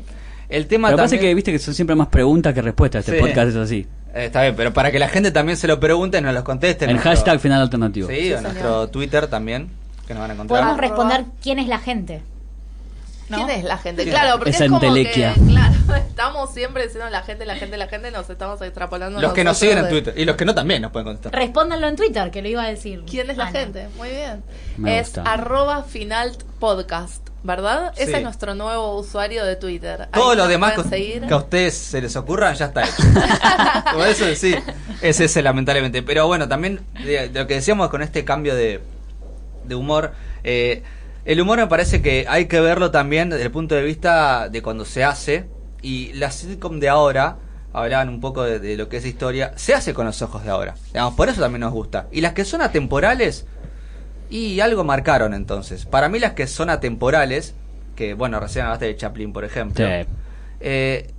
el 0.47 0.67
tema 0.67 0.89
Lo 0.89 0.95
que 0.95 1.03
pasa 1.03 1.15
es 1.15 1.21
que 1.21 1.33
viste 1.35 1.51
que 1.51 1.59
son 1.59 1.73
siempre 1.73 1.95
más 1.97 2.07
preguntas 2.07 2.53
que 2.53 2.61
respuestas. 2.61 3.05
Este 3.07 3.19
Sí. 3.19 3.25
podcast 3.27 3.49
es 3.49 3.55
así. 3.57 3.87
Eh, 4.15 4.25
está 4.25 4.41
bien, 4.43 4.55
pero 4.55 4.73
para 4.73 4.89
que 4.89 4.99
la 4.99 5.09
gente 5.09 5.31
también 5.31 5.57
se 5.57 5.67
lo 5.67 5.77
pregunte, 5.79 6.21
nos 6.21 6.33
los 6.33 6.43
conteste. 6.43 6.85
El 6.85 6.91
nuestro- 6.93 7.11
hashtag 7.11 7.39
final 7.41 7.61
alternativo. 7.61 8.07
Sí, 8.07 8.15
Sí, 8.21 8.33
o 8.33 8.41
nuestro. 8.41 8.87
Twitter 8.89 9.27
también, 9.27 9.67
que 10.07 10.13
nos 10.13 10.21
van 10.21 10.31
a 10.31 10.33
encontrar. 10.33 10.59
Podemos 10.61 10.79
responder 10.79 11.25
quién 11.43 11.59
es 11.59 11.67
la 11.67 11.77
gente. 11.77 12.21
¿No? 13.31 13.37
¿Quién 13.45 13.49
es 13.59 13.63
la 13.63 13.77
gente? 13.77 14.03
¿Quién 14.03 14.13
Claro, 14.15 14.37
porque 14.37 14.51
Esa 14.51 14.65
es 14.65 14.69
como 14.71 14.83
entelequia. 14.83 15.33
que, 15.33 15.41
claro, 15.41 15.73
estamos 16.07 16.53
siempre 16.53 16.83
diciendo 16.83 17.09
la 17.09 17.23
gente, 17.23 17.45
la 17.45 17.55
gente, 17.55 17.77
la 17.77 17.87
gente, 17.87 18.11
nos 18.11 18.29
estamos 18.29 18.61
extrapolando. 18.61 19.19
Los 19.19 19.33
que 19.33 19.43
nos 19.43 19.57
siguen 19.57 19.79
en 19.79 19.89
Twitter 19.89 20.13
y 20.15 20.25
los 20.25 20.35
que 20.35 20.45
no 20.45 20.53
también 20.53 20.81
nos 20.81 20.91
pueden 20.91 21.07
contestar. 21.07 21.33
Respóndanlo 21.33 21.87
en 21.87 21.95
Twitter, 21.95 22.29
que 22.29 22.41
lo 22.41 22.47
iba 22.49 22.63
a 22.63 22.67
decir. 22.69 23.03
¿Quién 23.09 23.29
es 23.29 23.37
la 23.37 23.47
Ana. 23.47 23.59
gente? 23.59 23.87
Muy 23.97 24.09
bien. 24.09 24.43
Me 24.77 24.99
es 24.99 25.07
gusta. 25.07 25.23
arroba 25.23 25.83
final 25.83 26.37
podcast, 26.59 27.27
¿verdad? 27.43 27.93
Sí. 27.95 28.03
Ese 28.03 28.17
es 28.17 28.23
nuestro 28.23 28.53
nuevo 28.53 28.97
usuario 28.99 29.45
de 29.45 29.55
Twitter. 29.55 30.09
Todo 30.13 30.35
lo 30.35 30.47
demás 30.47 30.73
que, 30.73 31.21
que 31.27 31.33
a 31.33 31.37
ustedes 31.37 31.75
se 31.75 32.01
les 32.01 32.15
ocurran 32.15 32.53
ya 32.55 32.65
está 32.65 32.83
hecho. 32.83 33.03
Por 33.93 34.07
eso 34.07 34.25
sí, 34.35 34.55
es 35.01 35.19
ese 35.19 35.41
lamentablemente. 35.41 36.03
Pero 36.03 36.27
bueno, 36.27 36.47
también 36.47 36.81
de, 37.03 37.29
de 37.29 37.39
lo 37.39 37.47
que 37.47 37.55
decíamos 37.55 37.89
con 37.89 38.01
este 38.01 38.23
cambio 38.25 38.55
de, 38.55 38.81
de 39.63 39.75
humor, 39.75 40.13
eh, 40.43 40.83
el 41.25 41.41
humor 41.41 41.59
me 41.59 41.67
parece 41.67 42.01
que 42.01 42.25
hay 42.27 42.45
que 42.45 42.59
verlo 42.59 42.91
también 42.91 43.29
desde 43.29 43.43
el 43.43 43.51
punto 43.51 43.75
de 43.75 43.83
vista 43.83 44.49
de 44.49 44.61
cuando 44.61 44.85
se 44.85 45.03
hace. 45.03 45.47
Y 45.81 46.13
la 46.13 46.29
sitcom 46.31 46.79
de 46.79 46.89
ahora, 46.89 47.37
hablaban 47.73 48.09
un 48.09 48.21
poco 48.21 48.43
de, 48.43 48.59
de 48.59 48.77
lo 48.77 48.89
que 48.89 48.97
es 48.97 49.05
historia, 49.05 49.53
se 49.55 49.73
hace 49.73 49.93
con 49.93 50.05
los 50.05 50.21
ojos 50.21 50.43
de 50.43 50.51
ahora. 50.51 50.75
Digamos, 50.87 51.15
por 51.15 51.29
eso 51.29 51.41
también 51.41 51.61
nos 51.61 51.73
gusta. 51.73 52.07
Y 52.11 52.21
las 52.21 52.33
que 52.33 52.45
son 52.45 52.61
atemporales, 52.61 53.45
y 54.31 54.59
algo 54.61 54.83
marcaron 54.83 55.33
entonces. 55.33 55.85
Para 55.85 56.07
mí 56.09 56.17
las 56.17 56.33
que 56.33 56.47
son 56.47 56.69
atemporales, 56.69 57.53
que 57.95 58.13
bueno, 58.13 58.39
recién 58.39 58.65
hablaste 58.65 58.85
de 58.85 58.95
Chaplin, 58.95 59.33
por 59.33 59.43
ejemplo. 59.43 59.85
Sí. 59.85 60.07
Eh, 60.61 61.11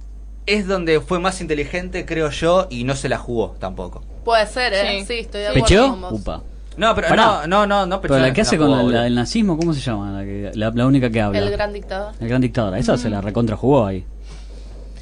es 0.47 0.67
donde 0.67 1.01
fue 1.01 1.21
más 1.21 1.41
inteligente, 1.41 2.07
creo 2.07 2.31
yo, 2.31 2.67
y 2.71 2.85
no 2.85 2.97
se 2.97 3.09
la 3.09 3.19
jugó 3.19 3.55
tampoco. 3.59 4.03
Puede 4.25 4.47
ser, 4.47 4.73
¿eh? 4.73 5.01
Sí. 5.01 5.07
Sí, 5.07 5.19
estoy 5.21 5.43
de 5.43 5.49
acuerdo 5.49 5.67
¿Pecheó? 5.67 5.89
con 5.91 6.01
vos. 6.01 6.13
Upa. 6.13 6.43
No, 6.77 6.95
pero 6.95 7.09
Pará. 7.09 7.25
no, 7.25 7.47
no, 7.47 7.67
no, 7.67 7.87
no 7.87 8.01
Pero 8.01 8.19
la 8.19 8.33
que 8.33 8.41
hace 8.41 8.57
con 8.57 8.69
jugó, 8.69 8.91
la, 8.91 9.03
del 9.03 9.15
nazismo, 9.15 9.57
¿cómo 9.59 9.75
se 9.75 9.81
llama? 9.81 10.11
La, 10.13 10.25
que- 10.25 10.51
la- 10.55 10.71
la 10.71 10.87
única 10.87 11.11
que 11.11 11.21
habla. 11.21 11.39
El 11.39 11.51
gran 11.51 11.73
dictador. 11.73 12.13
El 12.21 12.29
gran 12.29 12.41
dictador. 12.41 12.77
Esa 12.79 12.97
se 12.97 13.11
la 13.11 13.21
recontra 13.21 13.57
jugó 13.57 13.87
ahí. 13.87 14.05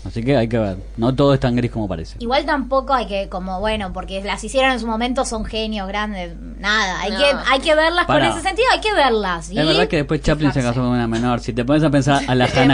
Así 0.06 0.22
que 0.24 0.36
hay 0.36 0.48
que 0.48 0.58
ver. 0.58 0.76
No 0.96 1.14
todo 1.14 1.34
es 1.34 1.40
tan 1.40 1.54
gris 1.56 1.70
como 1.70 1.86
parece. 1.88 2.16
Igual 2.20 2.44
tampoco 2.46 2.94
hay 2.94 3.06
que, 3.06 3.28
como 3.28 3.60
bueno, 3.60 3.92
porque 3.92 4.22
las 4.24 4.42
hicieron 4.42 4.72
en 4.72 4.80
su 4.80 4.86
momento, 4.86 5.24
son 5.24 5.44
genios 5.44 5.86
grandes. 5.88 6.34
Nada, 6.58 7.00
hay, 7.00 7.10
No. 7.12 7.18
que, 7.18 7.24
hay 7.50 7.60
que 7.60 7.74
verlas 7.74 8.06
Pará. 8.06 8.28
con 8.28 8.38
ese 8.38 8.46
sentido, 8.46 8.66
hay 8.72 8.80
que 8.80 8.92
verlas. 8.94 9.50
Es 9.50 9.54
verdad 9.56 9.88
que 9.88 9.96
después 9.96 10.20
Chaplin 10.22 10.52
se 10.52 10.62
casó 10.62 10.80
con 10.80 10.90
una 10.90 11.06
menor. 11.06 11.40
Si 11.40 11.52
te 11.52 11.64
pones 11.64 11.82
a 11.84 11.90
pensar 11.90 12.22
a 12.26 12.34
la 12.34 12.44
Es 12.50 12.52
torpe. 12.52 12.66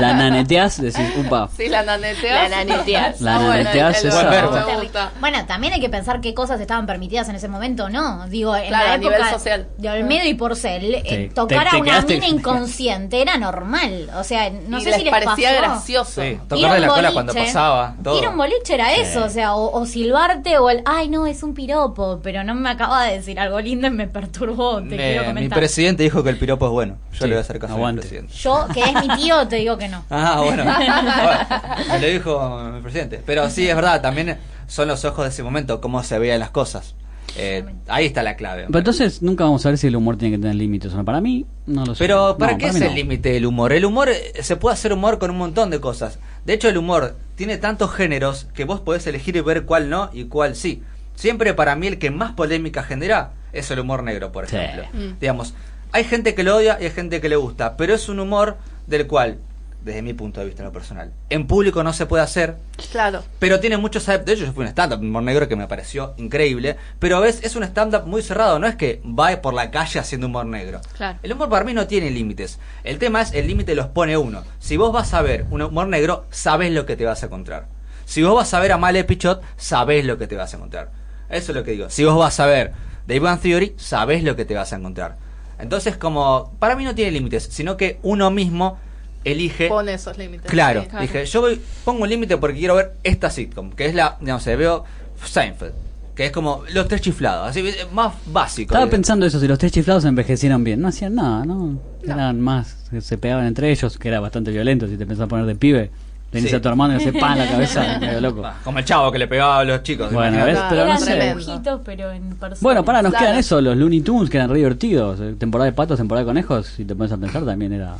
la 0.00 0.14
naneteas, 0.14 0.80
decís, 0.80 1.12
upa. 1.16 1.48
Sí, 1.56 1.68
la 1.68 1.82
naneteas. 1.82 2.50
La 2.50 2.64
naneteas. 2.64 3.20
La 3.20 3.34
Ah, 3.34 3.38
bueno, 3.38 3.52
naneteas 3.54 4.00
el- 4.04 4.10
el 4.10 4.16
esa. 4.16 4.30
verbo 4.30 4.50
Buen 4.52 4.66
me 4.66 4.82
gusta. 4.82 5.12
Bueno, 5.20 5.46
también 5.46 5.72
hay 5.74 5.80
que 5.80 5.88
pensar 5.90 6.20
qué 6.20 6.34
cosas 6.34 6.60
estaban 6.60 6.86
permitidas 6.86 7.28
en 7.28 7.36
ese 7.36 7.48
momento, 7.48 7.88
¿no? 7.88 8.26
Digo, 8.28 8.54
en 8.56 8.68
Claro, 8.68 8.86
la 8.86 8.92
a 8.94 8.98
nivel 8.98 9.14
época 9.14 9.30
social. 9.32 9.66
de 9.78 9.90
Olmedo 9.90 10.26
y 10.28 10.34
Porcel, 10.34 10.94
eh, 10.94 11.28
Sí. 11.28 11.34
tocar 11.34 11.68
Te- 11.70 11.76
a 11.76 11.80
una 11.80 11.90
quedaste- 11.92 12.14
mina 12.14 12.26
inconsciente 12.66 13.22
era 13.22 13.36
normal. 13.38 14.10
O 14.16 14.24
sea, 14.24 14.50
no 14.50 14.78
y 14.78 14.82
sé 14.82 14.90
les 14.90 14.98
si 14.98 15.04
les 15.04 15.12
parecía 15.12 15.50
pasó. 15.50 15.62
gracioso. 15.62 16.11
Sí, 16.14 16.20
Ir 16.20 16.36
a 16.40 16.48
tocarle 16.48 16.80
la 16.80 16.88
cola 16.88 17.12
cuando 17.12 17.32
pasaba. 17.34 17.94
Todo. 18.02 18.18
Ir 18.18 18.26
a 18.26 18.30
un 18.30 18.36
boliche 18.36 18.74
era 18.74 18.92
eso, 18.94 19.24
o 19.24 19.28
sea, 19.28 19.54
o, 19.54 19.80
o 19.80 19.86
silbarte 19.86 20.58
o 20.58 20.68
el, 20.68 20.82
ay 20.84 21.08
no, 21.08 21.26
es 21.26 21.42
un 21.42 21.54
piropo, 21.54 22.20
pero 22.22 22.44
no 22.44 22.54
me 22.54 22.68
acaba 22.70 23.04
de 23.04 23.14
decir 23.18 23.40
algo 23.40 23.60
lindo 23.60 23.86
y 23.86 23.90
me 23.90 24.06
perturbó, 24.08 24.76
te 24.76 24.82
Me- 24.82 24.96
quiero 24.96 25.32
mi 25.32 25.48
presidente 25.48 26.02
dijo 26.02 26.22
que 26.22 26.30
el 26.30 26.38
piropo 26.38 26.66
es 26.66 26.72
bueno. 26.72 26.96
Yo 27.12 27.18
Sí, 27.18 27.24
le 27.24 27.30
voy 27.30 27.38
a 27.38 27.40
hacer 27.40 27.58
caso 27.58 27.74
aguante. 27.74 28.00
al 28.02 28.08
presidente. 28.08 28.34
Yo, 28.34 28.66
que 28.74 28.80
es 28.82 28.94
mi 28.94 29.08
tío, 29.16 29.48
te 29.48 29.56
digo 29.56 29.78
que 29.78 29.88
no. 29.88 30.04
Ah, 30.10 30.40
bueno. 30.44 30.64
Bueno, 30.64 31.86
me 31.92 31.98
lo 32.00 32.06
dijo 32.06 32.60
mi 32.74 32.80
presidente. 32.82 33.22
Pero 33.24 33.48
sí, 33.50 33.68
es 33.68 33.74
verdad, 33.74 34.00
también 34.02 34.38
son 34.66 34.88
los 34.88 35.04
ojos 35.04 35.24
de 35.24 35.30
ese 35.30 35.42
momento, 35.42 35.80
cómo 35.80 36.02
se 36.02 36.18
veían 36.18 36.40
las 36.40 36.50
cosas. 36.50 36.94
Eh, 37.36 37.64
ahí 37.88 38.06
está 38.06 38.22
la 38.22 38.36
clave. 38.36 38.64
Pero 38.66 38.78
entonces 38.78 39.22
nunca 39.22 39.44
vamos 39.44 39.64
a 39.64 39.70
ver 39.70 39.78
si 39.78 39.86
el 39.86 39.96
humor 39.96 40.16
tiene 40.18 40.36
que 40.36 40.40
tener 40.42 40.54
límites 40.56 40.92
o 40.92 40.96
no. 40.96 41.04
Para 41.04 41.20
mí, 41.20 41.46
no 41.66 41.86
lo 41.86 41.94
sé. 41.94 42.04
Pero 42.04 42.36
¿para 42.38 42.52
No, 42.52 42.58
qué 42.58 42.66
es 42.66 42.74
el 42.76 42.88
no. 42.88 42.94
límite 42.94 43.32
del 43.32 43.46
humor? 43.46 43.72
El 43.72 43.84
humor, 43.84 44.08
eh, 44.10 44.32
se 44.42 44.56
puede 44.56 44.74
hacer 44.74 44.92
humor 44.92 45.18
con 45.18 45.30
un 45.30 45.38
montón 45.38 45.70
de 45.70 45.80
cosas. 45.80 46.18
De 46.44 46.52
hecho, 46.52 46.68
el 46.68 46.76
humor 46.76 47.16
tiene 47.34 47.56
tantos 47.56 47.90
géneros 47.92 48.48
que 48.54 48.64
vos 48.64 48.80
podés 48.80 49.06
elegir 49.06 49.36
y 49.36 49.40
ver 49.40 49.64
cuál 49.64 49.88
no 49.88 50.10
y 50.12 50.24
cuál 50.24 50.56
sí. 50.56 50.82
Siempre 51.14 51.54
para 51.54 51.74
mí 51.76 51.86
el 51.86 51.98
que 51.98 52.10
más 52.10 52.32
polémica 52.32 52.82
genera 52.82 53.32
es 53.52 53.70
el 53.70 53.80
humor 53.80 54.02
negro, 54.02 54.32
por 54.32 54.46
Sí. 54.48 54.56
ejemplo. 54.56 54.84
Mm. 54.92 55.18
Digamos, 55.20 55.54
hay 55.92 56.04
gente 56.04 56.34
que 56.34 56.42
lo 56.42 56.56
odia 56.56 56.78
y 56.80 56.84
hay 56.84 56.90
gente 56.90 57.20
que 57.20 57.28
le 57.28 57.36
gusta, 57.36 57.76
pero 57.76 57.94
es 57.94 58.08
un 58.08 58.18
humor 58.20 58.56
del 58.86 59.06
cual, 59.06 59.38
desde 59.84 60.02
mi 60.02 60.14
punto 60.14 60.40
de 60.40 60.46
vista 60.46 60.62
lo 60.62 60.72
personal, 60.72 61.12
en 61.30 61.46
público 61.46 61.82
no 61.82 61.92
se 61.92 62.06
puede 62.06 62.22
hacer, 62.22 62.56
Claro. 62.90 63.22
pero 63.38 63.60
tiene 63.60 63.76
muchos. 63.76 64.06
De 64.06 64.14
hecho, 64.32 64.44
yo 64.44 64.52
fui 64.52 64.64
un 64.64 64.68
stand-up 64.70 65.00
de 65.00 65.06
humor 65.06 65.22
negro 65.22 65.48
que 65.48 65.56
me 65.56 65.66
pareció 65.66 66.14
increíble. 66.16 66.76
Pero 66.98 67.16
a 67.16 67.20
veces 67.20 67.44
es 67.44 67.56
un 67.56 67.62
stand-up 67.64 68.06
muy 68.06 68.22
cerrado. 68.22 68.58
No 68.58 68.66
es 68.66 68.76
que 68.76 69.00
va 69.04 69.34
por 69.42 69.54
la 69.54 69.70
calle 69.70 69.98
haciendo 69.98 70.26
humor 70.26 70.46
negro. 70.46 70.80
Claro. 70.96 71.18
El 71.22 71.32
humor 71.32 71.48
para 71.48 71.64
mí 71.64 71.74
no 71.74 71.86
tiene 71.86 72.10
límites. 72.10 72.58
El 72.84 72.98
tema 72.98 73.20
es 73.22 73.32
el 73.32 73.46
límite 73.46 73.74
los 73.74 73.86
pone 73.88 74.16
uno. 74.16 74.42
Si 74.58 74.76
vos 74.76 74.92
vas 74.92 75.14
a 75.14 75.22
ver 75.22 75.46
un 75.50 75.62
humor 75.62 75.86
negro, 75.88 76.26
sabés 76.30 76.72
lo 76.72 76.86
que 76.86 76.96
te 76.96 77.04
vas 77.04 77.22
a 77.22 77.26
encontrar. 77.26 77.66
Si 78.04 78.22
vos 78.22 78.34
vas 78.34 78.52
a 78.54 78.60
ver 78.60 78.72
a 78.72 78.78
Male 78.78 79.04
Pichot, 79.04 79.42
sabés 79.56 80.04
lo 80.04 80.18
que 80.18 80.26
te 80.26 80.36
vas 80.36 80.52
a 80.52 80.56
encontrar. 80.56 80.90
Eso 81.28 81.52
es 81.52 81.56
lo 81.56 81.64
que 81.64 81.70
digo. 81.72 81.88
Si 81.90 82.04
vos 82.04 82.16
vas 82.18 82.38
a 82.40 82.46
ver 82.46 82.72
Big 83.06 83.20
Bang 83.20 83.40
Theory, 83.40 83.74
sabés 83.78 84.22
lo 84.22 84.36
que 84.36 84.44
te 84.44 84.54
vas 84.54 84.72
a 84.72 84.76
encontrar. 84.76 85.16
Entonces, 85.58 85.96
como, 85.96 86.52
para 86.58 86.74
mí 86.76 86.84
no 86.84 86.94
tiene 86.94 87.12
límites, 87.12 87.44
sino 87.50 87.76
que 87.76 87.98
uno 88.02 88.30
mismo 88.30 88.78
elige. 89.24 89.68
Pone 89.68 89.94
esos 89.94 90.16
límites. 90.18 90.50
Claro, 90.50 90.82
sí. 90.82 90.88
Claro. 90.88 91.02
dije, 91.02 91.24
yo 91.26 91.40
voy, 91.40 91.60
pongo 91.84 92.02
un 92.02 92.08
límite 92.08 92.36
porque 92.36 92.58
quiero 92.58 92.74
ver 92.76 92.92
esta 93.02 93.30
sitcom, 93.30 93.70
que 93.72 93.86
es 93.86 93.94
la, 93.94 94.16
no 94.20 94.38
sé, 94.40 94.56
veo 94.56 94.84
Seinfeld, 95.24 95.72
que 96.14 96.26
es 96.26 96.32
como 96.32 96.62
los 96.72 96.88
tres 96.88 97.00
chiflados, 97.00 97.48
así 97.48 97.60
eh, 97.60 97.74
más 97.92 98.14
básico. 98.26 98.74
Estaba 98.74 98.90
pensando 98.90 99.24
eso, 99.26 99.38
si 99.40 99.48
los 99.48 99.58
tres 99.58 99.72
chiflados 99.72 100.04
envejecieron 100.04 100.62
bien. 100.64 100.80
No 100.80 100.88
hacían 100.88 101.14
nada, 101.14 101.44
¿no? 101.44 101.78
Eran 102.02 102.40
más, 102.40 102.76
se 103.00 103.18
pegaban 103.18 103.46
entre 103.46 103.70
ellos, 103.70 103.96
que 103.98 104.08
era 104.08 104.20
bastante 104.20 104.50
violento 104.50 104.86
si 104.88 104.96
te 104.96 105.06
pensás 105.06 105.28
poner 105.28 105.46
de 105.46 105.54
pibe. 105.54 105.90
Tenés 106.30 106.48
Sí. 106.48 106.56
a 106.56 106.62
tu 106.62 106.68
hermano 106.70 106.94
y 106.94 106.96
hace 106.96 107.12
pan 107.12 107.32
en 107.32 107.44
la 107.44 107.50
cabeza, 107.50 107.98
medio 108.00 108.18
loco. 108.22 108.42
ah, 108.42 108.54
Como 108.64 108.78
el 108.78 108.86
chavo 108.86 109.12
que 109.12 109.18
le 109.18 109.28
pegaba 109.28 109.58
a 109.58 109.64
los 109.64 109.82
chicos. 109.82 110.10
Bueno. 110.10 110.42
¿ves? 110.46 110.58
Pero 110.70 110.86
no 110.86 110.98
sé. 110.98 111.20
dibujitos, 111.28 111.80
pero 111.84 112.10
en 112.10 112.30
persona. 112.36 112.58
Bueno, 112.62 112.84
pará, 112.86 113.02
nos 113.02 113.10
Claro. 113.12 113.26
quedan 113.26 113.38
eso, 113.38 113.60
los 113.60 113.76
Looney 113.76 114.00
Tunes, 114.00 114.30
que 114.30 114.38
eran 114.38 114.48
re 114.48 114.56
divertidos. 114.56 115.20
Temporada 115.38 115.66
de 115.66 115.72
patos, 115.76 115.98
temporada 115.98 116.24
de 116.24 116.30
conejos, 116.30 116.68
si 116.68 116.86
te 116.86 116.94
pones 116.96 117.12
a 117.12 117.18
pensar, 117.18 117.44
también 117.44 117.74
era 117.74 117.96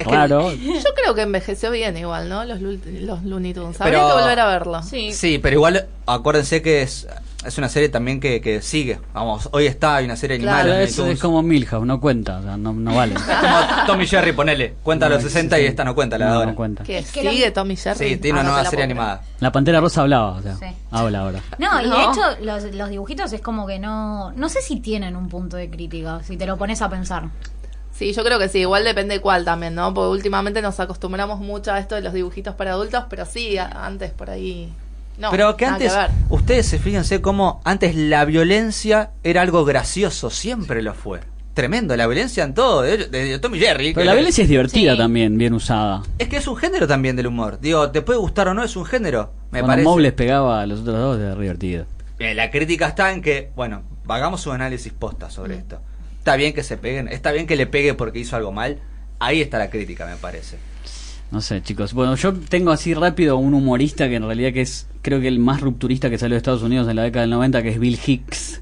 Es 0.00 0.06
que- 0.08 0.14
raro. 0.14 0.52
Yo 0.52 0.94
creo 0.96 1.14
que 1.14 1.22
envejeció 1.22 1.70
bien 1.70 1.96
igual, 1.96 2.28
¿no? 2.28 2.44
Los, 2.44 2.60
los 2.60 3.22
Looney 3.24 3.54
Tunes. 3.54 3.80
Habría 3.80 3.98
Pero- 3.98 4.08
que 4.16 4.22
volver 4.22 4.40
a 4.40 4.46
verlo. 4.46 4.82
Sí. 4.82 5.12
Sí, 5.12 5.38
pero 5.38 5.54
igual 5.56 5.86
acuérdense 6.06 6.62
que 6.62 6.82
es, 6.82 7.06
es 7.46 7.56
una 7.58 7.68
serie 7.68 7.88
también 7.88 8.18
que, 8.20 8.40
que 8.40 8.60
sigue. 8.62 8.98
Vamos, 9.14 9.48
hoy 9.52 9.66
está, 9.66 9.96
hay 9.96 10.04
una 10.06 10.16
serie 10.16 10.36
animada. 10.36 10.62
Claro, 10.64 10.80
los 10.80 10.90
es, 10.90 10.98
es 10.98 11.20
como 11.20 11.42
Milhouse, 11.42 11.86
no 11.86 12.00
cuenta, 12.00 12.38
o 12.38 12.42
sea, 12.42 12.56
no, 12.56 12.72
no 12.72 12.94
vale. 12.94 13.14
Como 13.40 13.86
Tommy 13.86 14.06
Jerry, 14.06 14.32
ponele. 14.32 14.74
Cuenta 14.82 15.08
los 15.08 15.22
No, 15.22 15.28
60 15.28 15.56
sí, 15.56 15.62
y 15.62 15.64
sí. 15.64 15.68
esta 15.70 15.84
no 15.84 15.94
cuenta, 15.94 16.18
la 16.18 16.24
de 16.26 16.30
No, 16.30 16.36
ahora. 16.38 16.50
no 16.50 16.56
cuenta. 16.56 16.82
¿Qué? 16.84 16.98
Es 16.98 17.06
¿Sigue 17.06 17.50
Tommy 17.50 17.76
Jerry? 17.76 18.08
Sí, 18.10 18.16
tiene 18.18 18.38
Ah, 18.38 18.42
una 18.42 18.50
nueva 18.52 18.68
serie 18.68 18.84
animada. 18.84 19.22
La 19.40 19.52
Pantera 19.52 19.80
Rosa 19.80 20.02
hablaba, 20.02 20.32
o 20.32 20.42
sea, 20.42 20.56
Sí. 20.56 20.66
habla 20.90 21.20
ahora. 21.20 21.40
No, 21.58 21.80
y 21.80 21.84
de 21.84 21.96
hecho 21.96 22.20
los, 22.42 22.74
los 22.74 22.88
dibujitos 22.90 23.32
es 23.32 23.40
como 23.40 23.66
que 23.66 23.78
no... 23.78 24.32
No 24.32 24.48
sé 24.48 24.60
si 24.62 24.80
tienen 24.80 25.16
un 25.16 25.28
punto 25.28 25.56
de 25.56 25.70
crítica, 25.70 26.20
si 26.22 26.36
te 26.36 26.46
lo 26.46 26.56
pones 26.58 26.82
a 26.82 26.88
pensar. 26.90 27.24
Sí, 28.00 28.14
yo 28.14 28.24
creo 28.24 28.38
que 28.38 28.48
sí, 28.48 28.60
igual 28.60 28.82
depende 28.82 29.20
cuál 29.20 29.44
también, 29.44 29.74
¿no? 29.74 29.92
Porque 29.92 30.08
últimamente 30.10 30.62
nos 30.62 30.80
acostumbramos 30.80 31.38
mucho 31.38 31.70
a 31.70 31.78
esto 31.78 31.96
de 31.96 32.00
los 32.00 32.14
dibujitos 32.14 32.54
para 32.54 32.72
adultos, 32.72 33.04
pero 33.10 33.26
sí, 33.26 33.58
a- 33.58 33.66
antes 33.84 34.10
por 34.10 34.30
ahí. 34.30 34.72
No, 35.18 35.30
pero 35.30 35.54
que 35.54 35.66
antes, 35.66 35.92
ustedes 36.30 36.64
se 36.64 36.78
fíjense 36.78 37.20
cómo 37.20 37.60
antes 37.62 37.94
la 37.94 38.24
violencia 38.24 39.10
era 39.22 39.42
algo 39.42 39.66
gracioso, 39.66 40.30
siempre 40.30 40.80
lo 40.80 40.94
fue. 40.94 41.20
Tremendo, 41.52 41.94
la 41.94 42.06
violencia 42.06 42.42
en 42.42 42.54
todo, 42.54 42.80
de, 42.80 42.96
de 43.08 43.38
Tommy 43.38 43.58
Jerry. 43.58 43.92
Pero 43.92 44.06
la 44.06 44.14
violencia 44.14 44.44
es 44.44 44.48
divertida 44.48 44.92
Sí. 44.92 44.98
también, 44.98 45.36
bien 45.36 45.52
usada. 45.52 46.02
Es 46.18 46.28
que 46.28 46.38
es 46.38 46.46
un 46.48 46.56
género 46.56 46.86
también 46.88 47.16
del 47.16 47.26
humor. 47.26 47.58
Digo, 47.60 47.90
¿te 47.90 48.00
puede 48.00 48.18
gustar 48.18 48.48
o 48.48 48.54
no? 48.54 48.64
Es 48.64 48.76
un 48.76 48.86
género. 48.86 49.30
Me 49.50 49.58
Cuando 49.58 49.66
parece. 49.72 49.84
Mobles 49.84 50.12
pegaba 50.14 50.62
a 50.62 50.66
los 50.66 50.80
otros 50.80 50.96
dos, 50.96 51.18
era 51.20 51.34
divertido. 51.34 51.84
Eh, 52.18 52.34
la 52.34 52.50
crítica 52.50 52.86
está 52.86 53.12
en 53.12 53.20
que, 53.20 53.50
bueno, 53.54 53.82
hagamos 54.08 54.46
un 54.46 54.54
análisis 54.54 54.90
posta 54.94 55.28
sobre 55.28 55.56
Mm. 55.56 55.58
esto. 55.58 55.80
Está 56.20 56.36
bien 56.36 56.52
que 56.52 56.62
se 56.62 56.76
peguen, 56.76 57.08
está 57.08 57.32
bien 57.32 57.46
que 57.46 57.56
le 57.56 57.66
pegue 57.66 57.94
porque 57.94 58.18
hizo 58.18 58.36
algo 58.36 58.52
mal. 58.52 58.76
Ahí 59.20 59.40
está 59.40 59.58
la 59.58 59.70
crítica, 59.70 60.04
me 60.04 60.16
parece. 60.16 60.58
No 61.30 61.40
sé, 61.40 61.62
chicos. 61.62 61.94
Bueno, 61.94 62.14
yo 62.14 62.34
tengo 62.34 62.72
así 62.72 62.92
rápido 62.92 63.38
un 63.38 63.54
humorista 63.54 64.06
que 64.06 64.16
en 64.16 64.24
realidad 64.24 64.52
que 64.52 64.60
es, 64.60 64.86
creo 65.00 65.18
que 65.22 65.28
el 65.28 65.38
más 65.38 65.62
rupturista 65.62 66.10
que 66.10 66.18
salió 66.18 66.34
de 66.34 66.38
Estados 66.38 66.62
Unidos 66.62 66.88
en 66.88 66.96
la 66.96 67.04
década 67.04 67.22
del 67.22 67.30
90, 67.30 67.62
que 67.62 67.70
es 67.70 67.80
Bill 67.80 67.98
Hicks. 68.04 68.60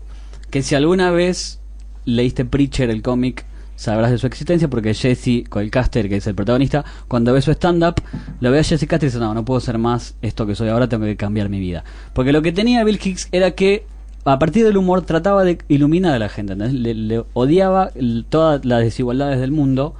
Que 0.50 0.62
si 0.62 0.76
alguna 0.76 1.11
vez 1.11 1.59
leíste 2.04 2.44
Preacher, 2.44 2.90
el 2.90 3.02
cómic, 3.02 3.44
sabrás 3.74 4.12
de 4.12 4.18
su 4.18 4.28
existencia 4.28 4.68
porque 4.68 4.94
Jesse 4.94 5.42
Colcaster, 5.48 6.09
que 6.09 6.18
es 6.18 6.28
el 6.28 6.36
protagonista, 6.36 6.84
cuando 7.09 7.32
ve 7.32 7.42
su 7.42 7.50
stand-up, 7.50 7.96
lo 8.38 8.52
ve 8.52 8.61
a 8.61 8.62
Jesse 8.62 8.86
Caster 8.86 9.09
y 9.09 9.11
dice, 9.11 9.18
no, 9.18 9.34
no 9.34 9.44
puedo 9.44 9.59
ser 9.59 9.78
más 9.78 10.14
esto 10.22 10.46
que 10.46 10.54
soy 10.54 10.68
ahora, 10.68 10.88
tengo 10.88 11.06
que 11.06 11.16
cambiar 11.16 11.48
mi 11.48 11.59
vida. 11.59 11.82
Porque 12.12 12.32
lo 12.32 12.40
que 12.40 12.52
tenía 12.52 12.84
Bill 12.84 13.00
Hicks 13.02 13.28
era 13.32 13.50
que 13.50 13.84
a 14.33 14.39
partir 14.39 14.64
del 14.64 14.76
humor 14.76 15.03
trataba 15.03 15.45
de 15.45 15.59
iluminar 15.68 16.14
a 16.14 16.18
la 16.18 16.29
gente. 16.29 16.55
Le, 16.55 16.95
le 16.95 17.24
odiaba 17.35 17.91
todas 18.29 18.64
las 18.64 18.81
desigualdades 18.83 19.41
del 19.41 19.53
mundo 19.53 19.95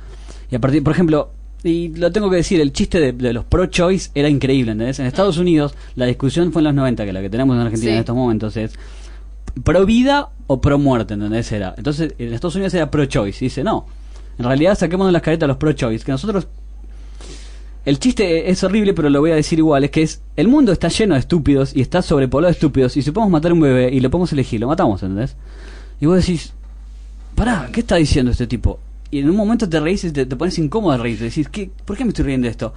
y 0.51 0.57
a 0.57 0.59
partir, 0.61 0.83
por 0.83 0.93
ejemplo, 0.93 1.31
y 1.63 1.89
lo 1.97 2.13
tengo 2.13 2.31
que 2.31 2.37
decir, 2.37 2.61
el 2.61 2.73
chiste 2.73 3.01
de, 3.01 3.13
de 3.13 3.33
los 3.33 3.45
pro-choice 3.45 4.11
era 4.15 4.29
increíble, 4.29 4.73
¿entendés? 4.73 4.99
En 5.01 5.07
Estados 5.07 5.39
Unidos 5.39 5.75
la 5.97 6.07
discusión 6.07 6.53
fue 6.53 6.61
en 6.61 6.65
los 6.67 6.75
90, 6.75 7.05
que 7.05 7.13
la 7.13 7.21
que 7.21 7.31
tenemos 7.31 7.57
en 7.57 7.63
Argentina 7.63 7.91
Sí. 7.91 7.95
en 7.95 8.01
estos 8.01 8.17
momentos 8.17 8.57
es 8.57 8.75
pro 9.65 9.85
vida 9.85 10.29
o 10.47 10.61
pro 10.61 10.79
muerte, 10.79 11.15
¿entendés? 11.15 11.51
Era. 11.53 11.75
Entonces, 11.77 12.15
en 12.19 12.33
Estados 12.33 12.55
Unidos 12.55 12.75
era 12.75 12.91
pro 12.91 13.05
choice. 13.07 13.45
Y 13.45 13.49
dice, 13.49 13.65
no, 13.65 13.87
en 14.39 14.45
realidad 14.45 14.79
saquemos 14.79 15.11
las 15.13 15.23
caretas 15.23 15.47
a 15.47 15.49
los 15.49 15.57
pro 15.57 15.73
choice, 15.73 16.05
que 16.05 16.13
nosotros... 16.13 16.47
El 17.89 17.99
chiste 17.99 18.51
es 18.51 18.63
horrible, 18.65 18.93
pero 18.93 19.09
lo 19.09 19.19
voy 19.21 19.31
a 19.31 19.35
decir 19.35 19.59
igual, 19.59 19.83
es 19.83 19.91
que 19.91 20.03
es 20.03 20.21
el 20.37 20.47
mundo 20.47 20.73
está 20.73 20.89
lleno 20.89 21.15
de 21.15 21.21
estúpidos 21.21 21.75
y 21.75 21.81
está 21.81 22.03
sobrepoblado 22.03 22.51
de 22.51 22.53
estúpidos 22.53 22.95
y 22.99 23.01
si 23.01 23.13
podemos 23.13 23.33
matar 23.33 23.51
a 23.51 23.55
un 23.55 23.61
bebé 23.61 23.89
y 23.91 24.01
lo 24.01 24.11
podemos 24.11 24.31
elegir, 24.31 24.61
lo 24.61 24.67
matamos, 24.67 25.03
¿entendés? 25.03 25.37
Y 25.99 26.05
vos 26.05 26.17
decís, 26.17 26.53
pará, 27.35 27.71
¿qué 27.73 27.81
está 27.81 27.97
diciendo 27.97 28.31
este 28.31 28.47
tipo? 28.47 28.79
Y 29.11 29.21
en 29.21 29.31
un 29.31 29.37
momento 29.37 29.67
te 29.67 29.81
reís 29.81 30.05
y 30.05 30.11
te, 30.11 30.27
te 30.27 30.37
pones 30.37 30.59
incómodo 30.59 30.93
de 30.93 30.99
reírte, 30.99 31.25
decís, 31.25 31.49
¿qué, 31.49 31.71
¿por 31.87 31.97
qué 31.97 32.05
me 32.05 32.11
estoy 32.11 32.27
riendo 32.27 32.45
de 32.45 32.51
esto? 32.51 32.75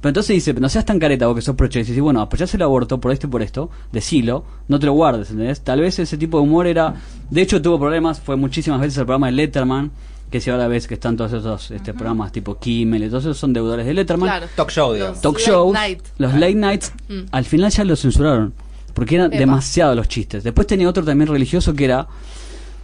Pero 0.00 0.08
entonces 0.08 0.32
dice, 0.32 0.54
no 0.54 0.70
seas 0.70 0.86
tan 0.86 0.98
careta 0.98 1.26
vos 1.26 1.36
que 1.36 1.42
sos 1.42 1.56
pro 1.56 1.66
choice. 1.66 1.90
Y 1.90 1.92
decís, 1.92 2.02
bueno, 2.02 2.22
apoyás 2.22 2.54
el 2.54 2.62
aborto 2.62 2.98
por 2.98 3.12
esto 3.12 3.26
y 3.26 3.30
por 3.30 3.42
esto, 3.42 3.68
decilo, 3.92 4.46
no 4.68 4.78
te 4.78 4.86
lo 4.86 4.94
guardes, 4.94 5.28
¿entendés? 5.30 5.60
Tal 5.60 5.82
vez 5.82 5.98
ese 5.98 6.16
tipo 6.16 6.38
de 6.38 6.44
humor 6.44 6.66
era. 6.66 6.94
De 7.28 7.42
hecho, 7.42 7.60
tuvo 7.60 7.78
problemas, 7.78 8.18
fue 8.18 8.36
muchísimas 8.36 8.80
veces 8.80 8.96
el 8.96 9.04
programa 9.04 9.26
de 9.26 9.32
Letterman, 9.32 9.90
que 10.34 10.40
si 10.40 10.50
ahora 10.50 10.66
ves 10.66 10.88
que 10.88 10.94
están 10.94 11.16
todos 11.16 11.32
esos 11.32 11.70
este, 11.70 11.94
programas 11.94 12.32
tipo 12.32 12.58
Kimmel, 12.58 13.04
y 13.04 13.08
todos 13.08 13.22
esos 13.22 13.38
son 13.38 13.52
deudores 13.52 13.86
de 13.86 13.94
Letterman. 13.94 14.28
Claro. 14.28 14.46
Talk 14.56 14.68
show, 14.68 14.88
Los 14.88 14.94
digamos. 14.96 15.20
Talk 15.20 15.34
late 15.38 15.44
shows, 15.48 15.72
night. 15.72 16.00
los 16.18 16.34
late 16.34 16.54
nights, 16.56 16.92
Mm. 17.08 17.20
al 17.30 17.44
final 17.44 17.70
ya 17.70 17.84
los 17.84 18.00
censuraron, 18.00 18.52
porque 18.94 19.14
eran 19.14 19.28
Epa. 19.28 19.38
demasiados 19.38 19.94
los 19.94 20.08
chistes. 20.08 20.42
Después 20.42 20.66
tenía 20.66 20.88
otro 20.88 21.04
también 21.04 21.28
religioso 21.30 21.72
que 21.74 21.84
era, 21.84 22.08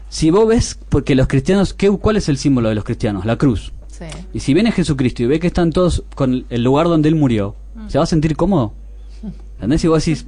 si 0.09 0.31
vos 0.31 0.47
ves, 0.47 0.79
porque 0.91 1.17
los 1.17 1.27
cristianos, 1.27 1.75
¿qué, 1.75 1.91
¿cuál 1.91 2.19
es 2.19 2.29
el 2.29 2.39
símbolo 2.39 2.69
de 2.69 2.77
los 2.77 2.85
cristianos? 2.85 3.25
La 3.25 3.35
cruz. 3.35 3.73
Sí. 3.89 4.05
Y 4.33 4.39
si 4.39 4.55
viene 4.55 4.71
Jesucristo 4.71 5.25
y 5.25 5.27
ve 5.27 5.41
que 5.41 5.49
están 5.49 5.73
todos 5.73 6.05
con 6.15 6.45
el 6.51 6.63
lugar 6.63 6.87
donde 6.87 7.09
él 7.09 7.17
murió, 7.17 7.57
¿se 7.89 7.99
va 7.99 8.05
a 8.05 8.07
sentir 8.07 8.37
cómodo? 8.37 8.75
¿Entendés? 9.55 9.83
Y 9.83 9.89
vos 9.89 10.05
decís, 10.05 10.25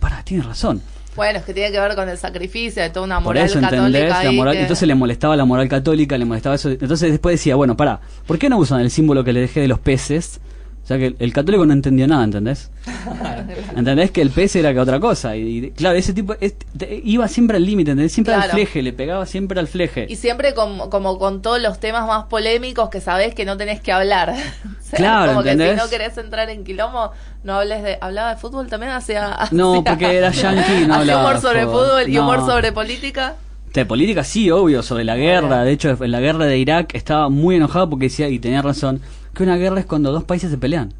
para, 0.00 0.24
tienes 0.24 0.46
razón. 0.46 0.80
Bueno, 1.14 1.40
es 1.40 1.44
que 1.44 1.52
tiene 1.52 1.70
que 1.70 1.78
ver 1.78 1.94
con 1.94 2.08
el 2.08 2.16
sacrificio 2.16 2.82
de 2.82 2.88
toda 2.90 3.04
una 3.04 3.16
Por 3.16 3.34
moral 3.34 3.44
eso, 3.44 3.60
católica. 3.60 3.86
¿entendés? 3.86 4.08
La 4.10 4.18
ahí 4.20 4.36
moral- 4.36 4.54
que- 4.54 4.60
Entonces 4.62 4.88
le 4.88 4.94
molestaba 4.94 5.36
la 5.36 5.44
moral 5.44 5.68
católica, 5.68 6.16
le 6.16 6.24
molestaba 6.24 6.54
eso. 6.54 6.70
Entonces 6.70 7.10
después 7.10 7.34
decía, 7.34 7.54
bueno, 7.54 7.76
para, 7.76 8.00
¿por 8.26 8.38
qué 8.38 8.48
no 8.48 8.56
usan 8.58 8.80
el 8.80 8.90
símbolo 8.90 9.22
que 9.22 9.32
le 9.34 9.40
dejé 9.40 9.60
de 9.60 9.68
los 9.68 9.78
peces? 9.78 10.40
O 10.82 10.86
sea 10.86 10.98
que 10.98 11.06
el, 11.06 11.16
el 11.20 11.32
católico 11.32 11.64
no 11.64 11.72
entendió 11.72 12.08
nada, 12.08 12.24
¿entendés? 12.24 12.70
¿Entendés? 13.76 14.10
Que 14.10 14.20
el 14.20 14.30
pez 14.30 14.56
era 14.56 14.72
que 14.72 14.80
otra 14.80 14.98
cosa. 14.98 15.36
Y, 15.36 15.66
y, 15.66 15.70
claro, 15.70 15.96
ese 15.96 16.12
tipo 16.12 16.34
iba 17.04 17.28
siempre 17.28 17.56
al 17.56 17.64
límite, 17.64 17.92
¿entendés? 17.92 18.12
Siempre 18.12 18.34
al 18.34 18.40
Claro. 18.40 18.54
fleje, 18.54 18.82
le 18.82 18.92
pegaba 18.92 19.24
siempre 19.26 19.60
al 19.60 19.68
fleje. 19.68 20.06
Y 20.08 20.16
siempre 20.16 20.54
como, 20.54 20.90
como 20.90 21.18
con 21.18 21.40
todos 21.40 21.60
los 21.62 21.78
temas 21.78 22.06
más 22.06 22.24
polémicos 22.24 22.88
que 22.90 23.00
sabés 23.00 23.34
que 23.34 23.44
no 23.44 23.56
tenés 23.56 23.80
que 23.80 23.92
hablar. 23.92 24.34
O 24.92 24.94
sea, 24.94 24.98
Claro, 24.98 25.32
como 25.32 25.42
que 25.42 25.52
¿entendés? 25.52 25.78
si 25.78 25.84
no 25.84 25.90
querés 25.90 26.18
entrar 26.18 26.50
en 26.50 26.64
quilombo, 26.64 27.12
no 27.44 27.54
hables 27.54 27.82
de... 27.82 27.96
¿Hablaba 27.98 28.34
de 28.34 28.40
fútbol 28.40 28.66
también? 28.68 28.92
Hacía, 28.92 29.38
No, 29.50 29.72
hacía- 29.80 29.84
porque 29.84 30.16
era 30.18 30.30
yankee, 30.32 30.86
no 30.86 30.94
hablaba 30.96 31.22
humor 31.30 31.40
sobre 31.40 31.64
fútbol. 31.64 31.86
fútbol 31.86 32.08
y 32.10 32.12
No. 32.14 32.22
humor 32.24 32.40
sobre 32.40 32.72
política. 32.72 33.36
De 33.72 33.86
política 33.86 34.22
sí, 34.22 34.50
obvio, 34.50 34.82
sobre 34.82 35.04
la 35.04 35.16
guerra. 35.16 35.64
De 35.64 35.72
hecho, 35.72 35.96
en 35.98 36.10
la 36.10 36.20
guerra 36.20 36.44
de 36.44 36.58
Irak 36.58 36.94
estaba 36.94 37.30
muy 37.30 37.56
enojado 37.56 37.88
porque 37.88 38.06
decía, 38.06 38.28
y 38.28 38.38
tenía 38.38 38.60
razón, 38.60 39.00
que 39.34 39.42
una 39.42 39.56
guerra 39.56 39.80
es 39.80 39.86
cuando 39.86 40.12
dos 40.12 40.24
países 40.24 40.50
se 40.50 40.58
pelean. 40.58 40.94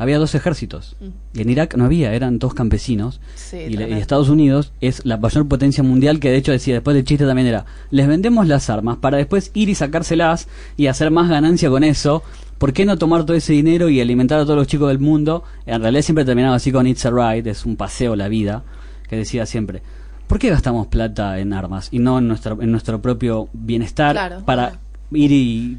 Había 0.00 0.18
dos 0.18 0.34
ejércitos. 0.36 0.94
Y 1.34 1.40
en 1.42 1.50
Irak 1.50 1.74
no 1.76 1.84
había, 1.84 2.12
eran 2.14 2.38
dos 2.38 2.54
campesinos. 2.54 3.20
Sí, 3.34 3.56
y, 3.56 3.60
la- 3.60 3.66
y 3.66 3.76
tremendo. 3.76 3.96
Estados 4.00 4.28
Unidos 4.28 4.72
es 4.80 5.04
la 5.04 5.16
mayor 5.16 5.48
potencia 5.48 5.82
mundial 5.82 6.20
que 6.20 6.30
de 6.30 6.36
hecho 6.36 6.52
decía, 6.52 6.74
después 6.74 6.94
del 6.94 7.04
chiste 7.04 7.26
también 7.26 7.48
era, 7.48 7.66
les 7.90 8.06
vendemos 8.06 8.46
las 8.46 8.70
armas 8.70 8.98
para 8.98 9.16
después 9.18 9.50
ir 9.54 9.68
y 9.68 9.74
sacárselas 9.74 10.46
y 10.76 10.86
hacer 10.86 11.10
más 11.10 11.28
ganancia 11.28 11.68
con 11.68 11.82
eso. 11.82 12.22
¿Por 12.58 12.72
qué 12.72 12.84
no 12.84 12.96
tomar 12.96 13.24
todo 13.24 13.36
ese 13.36 13.52
dinero 13.52 13.88
y 13.88 14.00
alimentar 14.00 14.38
a 14.38 14.44
todos 14.44 14.56
los 14.56 14.66
chicos 14.68 14.88
del 14.88 15.00
mundo? 15.00 15.42
En 15.66 15.80
realidad 15.82 16.02
siempre 16.02 16.24
terminaba 16.24 16.54
así 16.56 16.70
con 16.70 16.86
It's 16.86 17.04
a 17.04 17.10
Ride, 17.10 17.50
es 17.50 17.66
un 17.66 17.74
paseo 17.76 18.14
la 18.14 18.28
vida, 18.28 18.62
que 19.08 19.16
decía 19.16 19.46
siempre, 19.46 19.82
¿por 20.28 20.38
qué 20.38 20.48
gastamos 20.50 20.86
plata 20.86 21.38
en 21.40 21.52
armas 21.52 21.88
y 21.90 21.98
no 21.98 22.18
en 22.18 22.28
nuestro, 22.28 22.60
en 22.62 22.70
nuestro 22.70 23.00
propio 23.02 23.48
bienestar 23.52 24.12
Claro, 24.12 24.44
para 24.44 24.68
claro. 24.70 24.80
ir 25.12 25.32
y... 25.32 25.78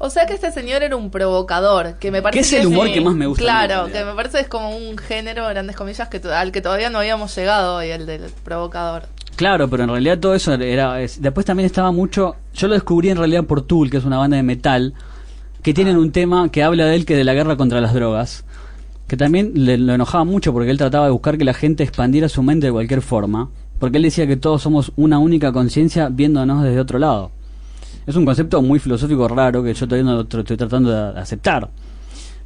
O 0.00 0.10
sea 0.10 0.26
que 0.26 0.34
este 0.34 0.52
señor 0.52 0.82
era 0.84 0.94
un 0.96 1.10
provocador, 1.10 1.94
que 1.98 2.10
me 2.12 2.22
parece 2.22 2.40
es 2.58 2.62
el 2.64 2.68
humor 2.68 2.92
que 2.92 3.00
más 3.00 3.14
me 3.14 3.26
gusta 3.26 3.42
Claro, 3.42 3.86
que 3.92 4.04
me 4.04 4.12
parece 4.14 4.40
es 4.40 4.48
como 4.48 4.70
un 4.76 4.96
género, 4.96 5.46
grandes 5.48 5.74
comillas, 5.74 6.08
que 6.08 6.18
al 6.28 6.52
que 6.52 6.60
todavía 6.60 6.88
no 6.88 6.98
habíamos 7.00 7.34
llegado 7.36 7.76
hoy, 7.76 7.88
el 7.90 8.06
del 8.06 8.22
provocador. 8.44 9.04
Claro, 9.34 9.68
pero 9.68 9.84
en 9.84 9.90
realidad 9.90 10.18
todo 10.18 10.34
eso 10.34 10.52
era... 10.54 11.00
es- 11.02 11.20
después 11.20 11.44
también 11.46 11.66
estaba 11.66 11.90
mucho... 11.90 12.36
Yo 12.54 12.68
lo 12.68 12.74
descubrí 12.74 13.08
en 13.10 13.16
realidad 13.16 13.44
por 13.44 13.62
Tool, 13.62 13.90
que 13.90 13.96
es 13.96 14.04
una 14.04 14.18
banda 14.18 14.36
de 14.36 14.42
metal, 14.44 14.94
que 15.62 15.74
tienen 15.74 15.96
un 15.96 16.12
tema 16.12 16.48
que 16.50 16.62
habla 16.62 16.86
de 16.86 16.94
él 16.94 17.04
que 17.04 17.16
de 17.16 17.24
la 17.24 17.34
guerra 17.34 17.56
contra 17.56 17.80
las 17.80 17.92
drogas, 17.92 18.44
que 19.08 19.16
también 19.16 19.52
le, 19.54 19.78
lo 19.78 19.94
enojaba 19.94 20.22
mucho 20.24 20.52
porque 20.52 20.70
él 20.70 20.78
trataba 20.78 21.06
de 21.06 21.10
buscar 21.12 21.38
que 21.38 21.44
la 21.44 21.54
gente 21.54 21.82
expandiera 21.82 22.28
su 22.28 22.42
mente 22.44 22.66
de 22.66 22.72
cualquier 22.72 23.02
forma, 23.02 23.50
porque 23.80 23.96
él 23.96 24.04
decía 24.04 24.26
que 24.28 24.36
todos 24.36 24.62
somos 24.62 24.92
una 24.96 25.18
única 25.18 25.52
conciencia 25.52 26.08
viéndonos 26.08 26.62
desde 26.62 26.78
otro 26.80 26.98
lado. 27.00 27.30
Es 28.08 28.16
un 28.16 28.24
concepto 28.24 28.60
muy 28.62 28.78
filosófico 28.78 29.28
raro 29.28 29.62
que 29.62 29.74
yo 29.74 29.86
todavía 29.86 30.10
no 30.10 30.16
lo 30.16 30.28
tr- 30.28 30.38
estoy 30.40 30.56
tratando 30.56 30.90
de 30.90 31.20
aceptar. 31.20 31.68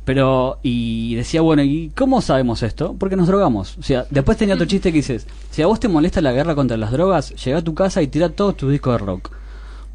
Pero, 0.05 0.59
y 0.65 1.15
decía, 1.15 1.41
bueno, 1.43 1.63
¿y 1.63 1.93
cómo 1.97 2.21
sabemos 2.21 2.65
esto? 2.65 2.97
Porque 2.99 3.15
nos 3.15 3.29
drogamos. 3.29 3.79
O 3.79 3.83
sea, 3.85 4.05
después 4.11 4.37
tenía 4.37 4.57
otro 4.57 4.67
chiste 4.67 4.91
que 4.91 4.99
dices, 4.99 5.29
si 5.53 5.63
a 5.63 5.69
vos 5.69 5.79
te 5.79 5.87
molesta 5.87 6.21
la 6.21 6.33
guerra 6.33 6.57
contra 6.57 6.77
las 6.77 6.91
drogas, 6.91 7.31
llega 7.45 7.59
a 7.59 7.63
tu 7.63 7.73
casa 7.75 8.03
y 8.03 8.09
tira 8.09 8.29
todos 8.31 8.57
tus 8.57 8.73
discos 8.73 8.95
de 8.95 8.99
rock. 9.07 9.31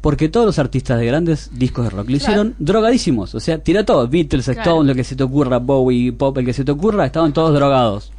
Porque 0.00 0.30
todos 0.30 0.46
los 0.46 0.58
artistas 0.58 0.98
de 0.98 1.04
grandes 1.06 1.50
discos 1.52 1.84
de 1.84 1.90
rock 1.90 1.98
lo 2.08 2.16
Claro. 2.16 2.16
hicieron 2.16 2.54
drogadísimos. 2.58 3.34
O 3.34 3.40
sea, 3.40 3.58
tira 3.58 3.84
todo. 3.84 4.08
Beatles, 4.08 4.46
Claro. 4.46 4.60
Stone, 4.62 4.88
lo 4.88 4.94
que 4.94 5.04
se 5.04 5.14
te 5.16 5.22
ocurra, 5.24 5.58
Bowie, 5.58 6.12
Pop, 6.12 6.38
el 6.38 6.46
que 6.46 6.54
se 6.54 6.64
te 6.64 6.72
ocurra, 6.72 7.04
estaban 7.04 7.34
todos 7.34 7.52
drogados. 7.52 8.10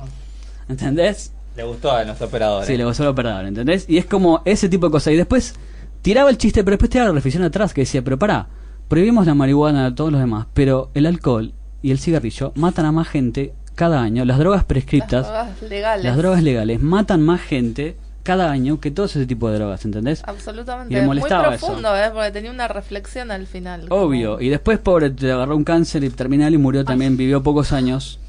¿Entendés? 0.68 1.32
Le 1.56 1.64
gustó 1.64 1.92
a 1.92 2.04
nuestro 2.06 2.28
operador. 2.28 2.66
Sí, 2.66 2.78
le 2.78 2.86
gustó 2.86 3.04
el 3.04 3.10
operador, 3.10 3.46
¿entendés? 3.46 3.86
Y 3.90 3.98
es 3.98 4.06
como 4.06 4.42
ese 4.46 4.70
tipo 4.70 4.86
de 4.88 4.92
cosas. 4.92 5.14
Y 5.14 5.18
después 5.18 5.56
tiraba 6.02 6.30
el 6.30 6.38
chiste, 6.38 6.64
pero 6.64 6.74
después 6.74 6.90
tiraba 6.90 7.10
la 7.10 7.16
reflexión 7.16 7.44
atrás 7.44 7.74
que 7.74 7.82
decía, 7.82 8.04
pero 8.04 8.18
pará, 8.20 8.48
prohibimos 8.88 9.26
la 9.26 9.34
marihuana 9.36 9.88
a 9.88 9.96
todos 9.96 10.12
los 10.12 10.20
demás, 10.22 10.48
pero 10.54 10.90
el 10.94 11.06
alcohol 11.06 11.54
y 11.82 11.92
el 11.92 12.00
cigarrillo 12.00 12.52
matan 12.56 12.86
a 12.86 12.92
más 12.92 13.08
gente 13.08 13.54
cada 13.76 14.02
año. 14.02 14.26
Las 14.26 14.38
drogas 14.40 14.64
prescriptas, 14.66 15.28
Las 15.28 15.32
drogas 15.60 15.62
legales. 15.70 16.04
las 16.06 16.18
drogas 16.18 16.44
legales, 16.44 16.82
matan 16.82 17.22
más 17.22 17.42
gente 17.42 17.96
cada 18.24 18.52
año 18.52 18.80
que 18.80 18.92
todo 18.92 19.06
ese 19.08 19.26
tipo 19.26 19.50
de 19.50 19.58
drogas, 19.58 19.86
¿entendés? 19.86 20.22
Absolutamente. 20.26 20.94
Y 20.94 20.96
le 20.98 21.02
Muy 21.02 21.08
molestaba 21.18 21.56
eso. 21.56 21.66
profundo, 21.66 21.96
¿eh? 21.96 22.12
Porque 22.14 22.32
tenía 22.32 22.52
una 22.52 22.68
reflexión 22.68 23.32
al 23.32 23.48
final. 23.48 23.86
Obvio. 23.90 24.32
como 24.34 24.42
Y 24.42 24.50
después, 24.50 24.78
pobre, 24.80 25.10
te 25.10 25.32
agarró 25.32 25.56
un 25.56 25.64
cáncer 25.64 26.04
y 26.04 26.10
terminal 26.10 26.54
y 26.54 26.58
murió 26.58 26.84
también, 26.84 27.16
vivió 27.18 27.42
pocos 27.42 27.72
años. 27.72 28.20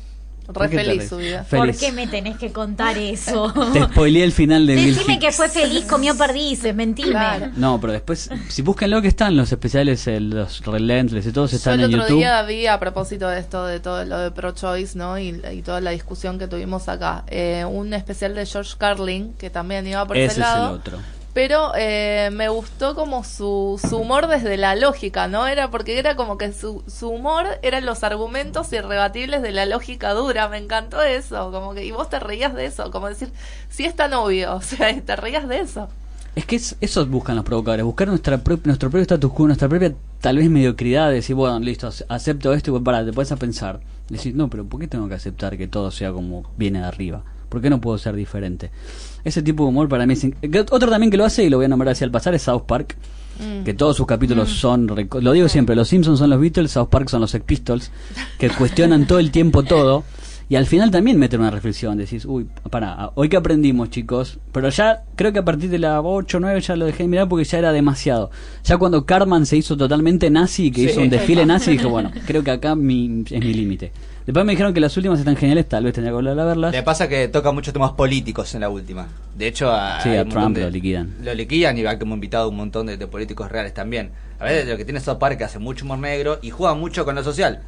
Re 0.50 0.54
¿Por 0.54 0.70
qué 0.70 0.76
te 0.78 0.84
feliz 0.84 1.08
su 1.08 1.16
vida. 1.16 1.46
¿Por 1.48 1.76
qué 1.76 1.92
me 1.92 2.06
tenés 2.06 2.36
que 2.36 2.52
contar 2.52 2.96
eso? 2.98 3.52
Te 3.72 3.82
spoileé 3.84 4.24
el 4.24 4.32
final 4.32 4.66
de 4.66 4.74
Bill 4.74 4.94
Decime 4.94 5.14
Hicks. 5.14 5.24
que 5.26 5.32
fue 5.32 5.48
feliz, 5.48 5.84
comió 5.86 6.16
perdices, 6.16 6.74
mentime. 6.74 7.10
Claro. 7.10 7.48
No, 7.56 7.80
pero 7.80 7.92
después, 7.92 8.28
si 8.48 8.62
buscan 8.62 8.90
lo 8.90 9.00
que 9.02 9.08
están, 9.08 9.36
los 9.36 9.50
especiales, 9.52 10.06
el- 10.06 10.30
los 10.30 10.64
Relentless 10.64 11.26
y 11.26 11.32
todos 11.32 11.50
Yo 11.52 11.56
están 11.58 11.74
el 11.80 11.86
en 11.86 11.94
otro 11.94 12.00
YouTube. 12.08 12.18
día 12.18 12.42
vi 12.42 12.66
a 12.66 12.78
propósito 12.80 13.28
de 13.28 13.40
esto, 13.40 13.64
de 13.66 13.80
todo 13.80 14.04
lo 14.04 14.18
de 14.18 14.30
pro-choice, 14.30 14.96
¿no? 14.98 15.18
Y, 15.18 15.40
y 15.52 15.62
toda 15.62 15.80
la 15.80 15.90
discusión 15.90 16.38
que 16.38 16.46
tuvimos 16.48 16.88
acá. 16.88 17.24
eh, 17.28 17.64
un 17.64 17.94
especial 17.94 18.34
de 18.34 18.44
George 18.46 18.74
Carlin, 18.78 19.34
que 19.38 19.50
también 19.50 19.86
iba 19.86 20.06
por 20.06 20.16
Ese 20.16 20.40
ese 20.40 20.40
es 20.40 20.56
el 20.56 20.62
otro. 20.62 20.98
Pero 21.32 21.72
eh, 21.76 22.30
me 22.32 22.48
gustó 22.48 22.96
como 22.96 23.22
su, 23.22 23.80
su 23.88 23.98
humor 23.98 24.26
desde 24.26 24.56
la 24.56 24.74
lógica, 24.74 25.28
¿no? 25.28 25.46
Era 25.46 25.70
porque 25.70 25.98
era 25.98 26.16
como 26.16 26.36
que 26.38 26.52
su, 26.52 26.82
su 26.88 27.08
humor 27.08 27.46
eran 27.62 27.86
los 27.86 28.02
argumentos 28.02 28.72
irrebatibles 28.72 29.40
de 29.40 29.52
la 29.52 29.64
lógica 29.64 30.12
dura. 30.12 30.48
Me 30.48 30.58
encantó 30.58 31.02
eso. 31.02 31.52
Como 31.52 31.72
que, 31.74 31.84
y 31.84 31.92
vos 31.92 32.10
te 32.10 32.18
reías 32.18 32.52
de 32.54 32.66
eso. 32.66 32.90
Como 32.90 33.06
decir, 33.08 33.30
si 33.68 33.84
es 33.84 33.94
tan 33.94 34.12
obvio, 34.14 34.54
o 34.56 34.60
sea, 34.62 35.00
te 35.00 35.14
reías 35.16 35.46
de 35.48 35.60
eso. 35.60 35.88
Es 36.34 36.46
que 36.46 36.56
es- 36.56 36.76
eso 36.80 37.06
buscan 37.06 37.36
los 37.36 37.44
provocadores, 37.44 37.84
buscar 37.84 38.08
nuestra 38.08 38.40
nuestro 38.64 38.88
propio 38.90 39.02
status 39.02 39.32
quo, 39.32 39.46
nuestra 39.46 39.68
propia 39.68 39.92
tal 40.20 40.36
vez 40.36 40.48
mediocridad, 40.50 41.10
decir, 41.10 41.36
bueno, 41.36 41.58
listo, 41.60 41.86
ace- 41.88 42.04
acepto 42.08 42.52
esto 42.52 42.76
y 42.76 42.80
para, 42.80 43.04
te 43.04 43.12
puedes 43.12 43.30
a 43.32 43.36
pensar. 43.36 43.80
Decir, 44.08 44.34
no, 44.34 44.48
pero 44.48 44.64
¿por 44.64 44.80
qué 44.80 44.88
tengo 44.88 45.08
que 45.08 45.14
aceptar 45.14 45.56
que 45.56 45.68
todo 45.68 45.90
sea 45.92 46.12
como 46.12 46.42
viene 46.56 46.80
de 46.80 46.86
arriba? 46.86 47.22
¿Por 47.48 47.60
qué 47.60 47.70
no 47.70 47.80
puedo 47.80 47.98
ser 47.98 48.14
diferente? 48.14 48.70
Ese 49.24 49.42
tipo 49.42 49.64
de 49.64 49.68
humor 49.70 49.88
para 49.88 50.06
mí 50.06 50.14
es... 50.14 50.24
Otro 50.70 50.90
también 50.90 51.10
que 51.10 51.16
lo 51.16 51.24
hace, 51.24 51.44
y 51.44 51.50
lo 51.50 51.56
voy 51.58 51.66
a 51.66 51.68
nombrar 51.68 51.92
así 51.92 52.04
al 52.04 52.10
pasar, 52.10 52.34
es 52.34 52.42
South 52.42 52.62
Park. 52.66 52.96
Mm. 53.38 53.64
Que 53.64 53.74
todos 53.74 53.96
sus 53.96 54.06
capítulos 54.06 54.50
son... 54.50 54.88
reco- 54.88 55.20
Lo 55.20 55.32
digo 55.32 55.48
siempre, 55.48 55.74
los 55.76 55.88
Simpsons 55.88 56.18
son 56.18 56.30
los 56.30 56.40
Beatles, 56.40 56.70
South 56.72 56.88
Park 56.88 57.08
son 57.08 57.20
los 57.22 57.30
Sex 57.30 57.44
Pistols, 57.44 57.90
que 58.38 58.50
cuestionan 58.50 59.06
todo 59.06 59.18
el 59.18 59.30
tiempo 59.30 59.62
todo. 59.62 60.04
Y 60.48 60.56
al 60.56 60.66
final 60.66 60.90
también 60.90 61.16
meten 61.16 61.38
una 61.40 61.50
reflexión, 61.52 61.96
decís, 61.96 62.24
uy, 62.24 62.44
para, 62.70 63.12
hoy 63.14 63.28
que 63.28 63.36
aprendimos 63.36 63.88
chicos, 63.90 64.40
pero 64.50 64.68
ya 64.68 65.04
creo 65.14 65.32
que 65.32 65.38
a 65.38 65.44
partir 65.44 65.70
de 65.70 65.78
la 65.78 66.00
8 66.00 66.38
o 66.38 66.40
9 66.40 66.60
ya 66.60 66.74
lo 66.74 66.86
dejé 66.86 67.04
de 67.04 67.08
mirar 67.08 67.28
porque 67.28 67.44
ya 67.44 67.58
era 67.58 67.72
demasiado. 67.72 68.32
Ya 68.64 68.76
cuando 68.76 69.06
Carman 69.06 69.46
se 69.46 69.56
hizo 69.56 69.76
totalmente 69.76 70.28
nazi 70.28 70.66
y 70.66 70.70
que 70.72 70.82
Sí. 70.82 70.90
hizo 70.90 71.02
un 71.02 71.08
desfile 71.08 71.46
nazi, 71.46 71.70
dije, 71.70 71.86
bueno, 71.86 72.10
creo 72.26 72.42
que 72.42 72.50
acá 72.50 72.74
mi, 72.74 73.22
es 73.30 73.38
mi 73.44 73.54
límite. 73.54 73.92
Después 74.30 74.46
me 74.46 74.52
dijeron 74.52 74.72
que 74.72 74.78
las 74.78 74.96
últimas 74.96 75.18
están 75.18 75.34
geniales, 75.34 75.68
tal 75.68 75.82
vez 75.82 75.92
tendría 75.92 76.12
que 76.12 76.14
volver 76.14 76.38
a 76.38 76.44
verlas. 76.44 76.70
Le 76.70 76.84
pasa 76.84 77.08
que 77.08 77.26
toca 77.26 77.50
muchos 77.50 77.72
temas 77.74 77.90
políticos 77.94 78.54
en 78.54 78.60
la 78.60 78.68
última. 78.68 79.08
De 79.34 79.48
hecho, 79.48 79.72
a, 79.72 80.00
Sí, 80.02 80.14
a 80.14 80.24
Trump 80.24 80.54
de- 80.56 80.62
lo 80.62 80.70
liquidan. 80.70 81.16
Lo 81.20 81.34
liquidan 81.34 81.76
y 81.78 81.82
va 81.82 81.98
como 81.98 82.14
invitado 82.14 82.48
un 82.48 82.54
montón 82.56 82.86
de, 82.86 82.96
de 82.96 83.08
políticos 83.08 83.50
reales 83.50 83.74
también. 83.74 84.12
A 84.38 84.44
ver, 84.44 84.68
lo 84.68 84.76
que 84.76 84.84
tiene 84.84 85.00
South 85.00 85.18
Park 85.18 85.36
que 85.36 85.42
hace 85.42 85.58
mucho 85.58 85.84
humor 85.84 85.98
negro 85.98 86.38
y 86.42 86.50
juega 86.50 86.74
mucho 86.76 87.04
con 87.04 87.16
lo 87.16 87.24
social. 87.24 87.62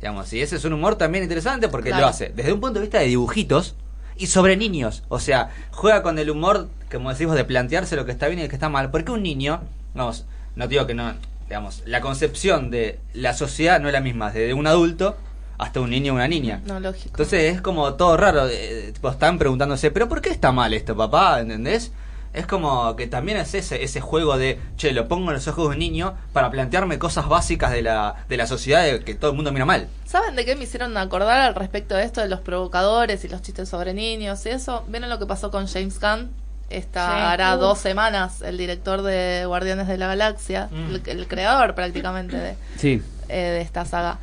Digamos, 0.00 0.32
y 0.32 0.40
ese 0.40 0.56
es 0.56 0.64
un 0.64 0.72
humor 0.72 0.96
también 0.96 1.22
interesante 1.22 1.68
porque 1.68 1.90
Claro. 1.90 2.06
lo 2.06 2.08
hace 2.08 2.32
desde 2.34 2.52
un 2.52 2.58
punto 2.60 2.80
de 2.80 2.86
vista 2.86 2.98
de 2.98 3.06
dibujitos 3.06 3.76
y 4.16 4.26
sobre 4.26 4.56
niños. 4.56 5.04
O 5.08 5.20
sea, 5.20 5.50
juega 5.70 6.02
con 6.02 6.18
el 6.18 6.30
humor, 6.30 6.68
como 6.90 7.10
decimos, 7.10 7.36
de 7.36 7.44
plantearse 7.44 7.94
lo 7.94 8.04
que 8.06 8.10
está 8.10 8.26
bien 8.26 8.40
y 8.40 8.42
lo 8.42 8.48
que 8.48 8.56
está 8.56 8.68
mal. 8.68 8.90
Porque 8.90 9.12
un 9.12 9.22
niño, 9.22 9.60
vamos, 9.94 10.24
no 10.56 10.66
digo 10.66 10.84
que 10.84 10.94
no, 10.94 11.12
digamos, 11.48 11.84
la 11.86 12.00
concepción 12.00 12.72
de 12.72 12.98
la 13.14 13.34
sociedad 13.34 13.78
no 13.80 13.86
es 13.86 13.92
la 13.92 14.00
misma, 14.00 14.32
desde 14.32 14.52
un 14.52 14.66
adulto 14.66 15.16
hasta 15.58 15.80
un 15.80 15.90
niño 15.90 16.12
o 16.12 16.16
una 16.16 16.28
niña. 16.28 16.60
No, 16.66 16.78
lógico. 16.80 17.08
Entonces 17.10 17.54
es 17.54 17.60
como 17.60 17.94
todo 17.94 18.16
raro. 18.16 18.46
eh, 18.48 18.90
tipo, 18.94 19.10
están 19.10 19.38
preguntándose, 19.38 19.90
¿pero 19.90 20.08
por 20.08 20.20
qué 20.20 20.30
está 20.30 20.52
mal 20.52 20.72
esto, 20.72 20.96
papá? 20.96 21.40
¿Entendés? 21.40 21.92
Es 22.34 22.46
como 22.46 22.94
que 22.94 23.06
también 23.06 23.38
es 23.38 23.54
ese, 23.54 23.82
ese 23.82 24.00
juego 24.00 24.36
de, 24.38 24.60
che, 24.76 24.92
lo 24.92 25.08
pongo 25.08 25.28
en 25.30 25.34
los 25.34 25.48
ojos 25.48 25.64
de 25.64 25.70
un 25.72 25.78
niño 25.78 26.14
para 26.32 26.50
plantearme 26.50 26.98
cosas 26.98 27.26
básicas 27.26 27.72
de 27.72 27.82
la, 27.82 28.14
de 28.28 28.36
la 28.36 28.46
sociedad 28.46 28.84
de 28.84 29.00
que 29.00 29.14
todo 29.14 29.30
el 29.30 29.36
mundo 29.36 29.50
mira 29.50 29.64
mal. 29.64 29.88
¿Saben 30.06 30.36
de 30.36 30.44
qué 30.44 30.54
me 30.54 30.64
hicieron 30.64 30.96
acordar 30.98 31.40
al 31.40 31.54
respecto 31.54 31.94
de 31.96 32.04
esto 32.04 32.20
de 32.20 32.28
los 32.28 32.40
provocadores 32.40 33.24
y 33.24 33.28
los 33.28 33.40
chistes 33.42 33.68
sobre 33.68 33.94
niños 33.94 34.44
y 34.46 34.50
eso? 34.50 34.84
¿Vieron 34.88 35.08
lo 35.08 35.18
que 35.18 35.26
pasó 35.26 35.50
con 35.50 35.66
James 35.66 35.98
Gunn? 35.98 36.30
Esta 36.70 37.06
Sí. 37.06 37.12
hará 37.22 37.56
Uh. 37.56 37.60
dos 37.60 37.78
semanas, 37.78 38.42
el 38.42 38.58
director 38.58 39.00
de 39.00 39.44
Guardianes 39.46 39.88
de 39.88 39.96
la 39.96 40.06
Galaxia, 40.08 40.68
Mm. 40.70 40.94
el, 40.94 41.02
el 41.06 41.26
creador 41.28 41.74
prácticamente 41.74 42.36
de, 42.36 42.54
Sí, 42.76 43.02
eh, 43.30 43.36
de 43.36 43.60
esta 43.62 43.86
saga. 43.86 44.18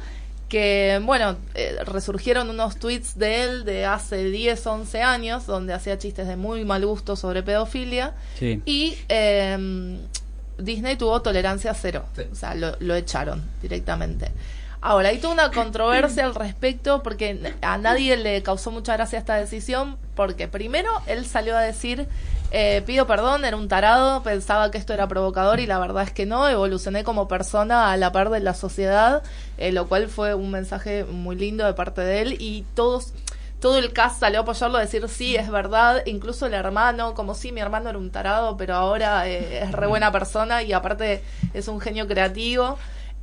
Que, 0.50 1.02
bueno, 1.04 1.38
eh, 1.56 1.78
resurgieron 1.86 2.50
unos 2.50 2.78
tweets 2.78 3.18
de 3.18 3.44
él 3.44 3.66
de 3.66 3.86
hace 3.86 4.26
10, 4.26 4.68
11 4.68 5.02
años, 5.02 5.46
donde 5.48 5.74
hacía 5.74 5.98
chistes 5.98 6.28
de 6.28 6.36
muy 6.36 6.66
mal 6.66 6.86
gusto 6.86 7.16
sobre 7.16 7.42
pedofilia. 7.44 8.14
sí. 8.38 8.62
Y 8.66 8.98
eh, 9.10 9.98
Disney 10.58 10.96
tuvo 10.96 11.22
tolerancia 11.22 11.74
cero. 11.74 12.06
Sí. 12.16 12.24
O 12.32 12.36
sea, 12.36 12.56
lo, 12.56 12.76
lo 12.80 12.96
echaron 12.96 13.44
directamente. 13.62 14.32
Ahora, 14.82 15.10
hay 15.10 15.18
toda 15.18 15.34
una 15.34 15.52
controversia 15.52 16.26
al 16.26 16.36
respecto 16.36 17.02
porque 17.02 17.54
a 17.62 17.78
nadie 17.80 18.18
le 18.18 18.44
causó 18.44 18.70
mucha 18.70 18.94
gracia 18.94 19.18
esta 19.18 19.36
decisión 19.36 19.98
porque 20.16 20.48
primero 20.48 20.90
él 21.08 21.26
salió 21.26 21.58
a 21.58 21.62
decir, 21.62 22.08
eh, 22.58 22.82
pido 22.86 23.06
perdón, 23.06 23.44
era 23.44 23.58
un 23.58 23.68
tarado, 23.68 24.24
pensaba 24.24 24.72
que 24.72 24.78
esto 24.78 24.94
era 24.94 25.10
provocador 25.10 25.60
y 25.60 25.66
la 25.66 25.78
verdad 25.78 26.04
es 26.04 26.12
que 26.14 26.26
no, 26.26 26.48
evolucioné 26.48 27.04
como 27.04 27.28
persona 27.28 27.92
a 27.92 27.98
la 27.98 28.14
par 28.14 28.30
de 28.30 28.40
la 28.40 28.54
sociedad, 28.54 29.24
eh, 29.58 29.74
lo 29.74 29.90
cual 29.90 30.08
fue 30.08 30.36
un 30.36 30.52
mensaje 30.52 31.04
muy 31.04 31.36
lindo 31.36 31.66
de 31.66 31.74
parte 31.74 32.00
de 32.00 32.22
él 32.22 32.38
y 32.40 32.64
todos 32.74 33.12
todo 33.60 33.78
el 33.78 33.92
cast 33.92 34.22
salió 34.22 34.40
a 34.40 34.42
apoyarlo, 34.44 34.78
a 34.78 34.82
decir 34.82 35.06
sí, 35.10 35.36
es 35.36 35.50
verdad, 35.50 36.04
incluso 36.06 36.46
el 36.46 36.54
hermano, 36.54 37.14
como 37.14 37.36
sí, 37.36 37.52
mi 37.52 37.60
hermano 37.60 37.90
era 37.90 37.98
un 37.98 38.10
tarado, 38.10 38.56
pero 38.56 38.76
ahora 38.76 39.28
eh, 39.28 39.64
es 39.64 39.74
re 39.74 39.88
buena 39.88 40.14
persona 40.14 40.64
y 40.64 40.72
aparte 40.72 41.24
es 41.54 41.68
un 41.68 41.82
genio 41.82 42.08
creativo. 42.08 42.78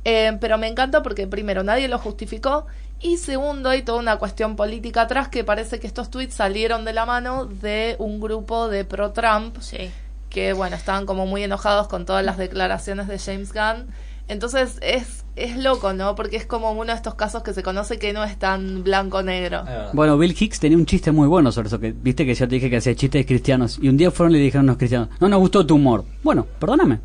Eh, 0.05 0.37
pero 0.41 0.57
me 0.57 0.67
encanta 0.67 1.01
porque 1.01 1.27
primero 1.27 1.63
nadie 1.63 1.87
lo 1.87 1.97
justificó 1.97 2.65
y 2.99 3.17
segundo 3.17 3.69
hay 3.69 3.83
toda 3.83 3.99
una 3.99 4.17
cuestión 4.17 4.55
política 4.57 5.03
atrás 5.03 5.29
que 5.29 5.43
parece 5.43 5.79
que 5.79 5.87
estos 5.87 6.09
tweets 6.09 6.33
salieron 6.33 6.83
de 6.83 6.91
la 6.93 7.05
mano 7.05 7.45
de 7.45 7.95
un 7.99 8.19
grupo 8.19 8.67
de 8.67 8.83
pro-Trump 8.85 9.57
Sí. 9.61 9.89
que 10.29 10.51
bueno, 10.53 10.75
estaban 10.75 11.05
como 11.05 11.25
muy 11.25 11.43
enojados 11.43 11.87
con 11.87 12.05
todas 12.05 12.23
las 12.25 12.37
declaraciones 12.37 13.07
de 13.07 13.17
James 13.19 13.53
Gunn. 13.53 13.87
Entonces 14.29 14.77
es, 14.81 15.25
es 15.35 15.57
loco, 15.57 15.91
¿no? 15.93 16.15
Porque 16.15 16.37
es 16.37 16.45
como 16.45 16.71
uno 16.71 16.85
de 16.85 16.93
estos 16.93 17.15
casos 17.15 17.43
que 17.43 17.53
se 17.53 17.61
conoce 17.61 17.99
que 17.99 18.13
no 18.13 18.23
es 18.23 18.37
tan 18.39 18.83
blanco-negro. 18.83 19.63
Bueno, 19.91 20.17
Bill 20.17 20.35
Hicks 20.37 20.59
tenía 20.61 20.77
un 20.77 20.85
chiste 20.85 21.11
muy 21.11 21.27
bueno 21.27 21.51
sobre 21.51 21.67
eso, 21.67 21.77
que 21.79 21.91
viste 21.91 22.25
que 22.25 22.33
yo 22.33 22.47
te 22.47 22.55
dije 22.55 22.69
que 22.69 22.77
hacía 22.77 22.95
chistes 22.95 23.25
cristianos, 23.25 23.77
y 23.81 23.89
un 23.89 23.97
día 23.97 24.11
fueron 24.11 24.33
y 24.35 24.37
le 24.37 24.43
dijeron 24.45 24.67
a 24.67 24.71
unos 24.71 24.77
cristianos, 24.77 25.09
no 25.19 25.27
nos 25.27 25.39
gustó 25.39 25.65
tu 25.65 25.75
humor. 25.75 26.05
Bueno, 26.23 26.47
perdóname, 26.57 26.99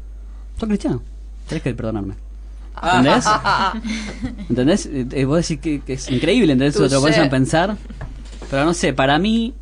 soy 0.59 0.69
cristiano, 0.69 1.03
tenés 1.49 1.63
que 1.65 1.75
perdonarme. 1.75 2.15
¿Entendés? 2.83 3.25
¿Entendés? 4.51 4.87
Eh, 4.87 5.07
eh, 5.13 5.25
vos 5.25 5.37
decís 5.47 5.61
que, 5.63 5.81
que 5.81 5.95
es 5.95 6.11
increíble, 6.11 6.53
¿entendés? 6.53 6.75
Eso 6.77 6.89
te 6.89 6.95
lo 6.95 7.01
pones 7.01 7.19
a 7.19 7.29
pensar. 7.31 7.77
Pero 8.51 8.65
no 8.65 8.75
sé, 8.75 8.93
para 8.93 9.19
mí 9.19 9.55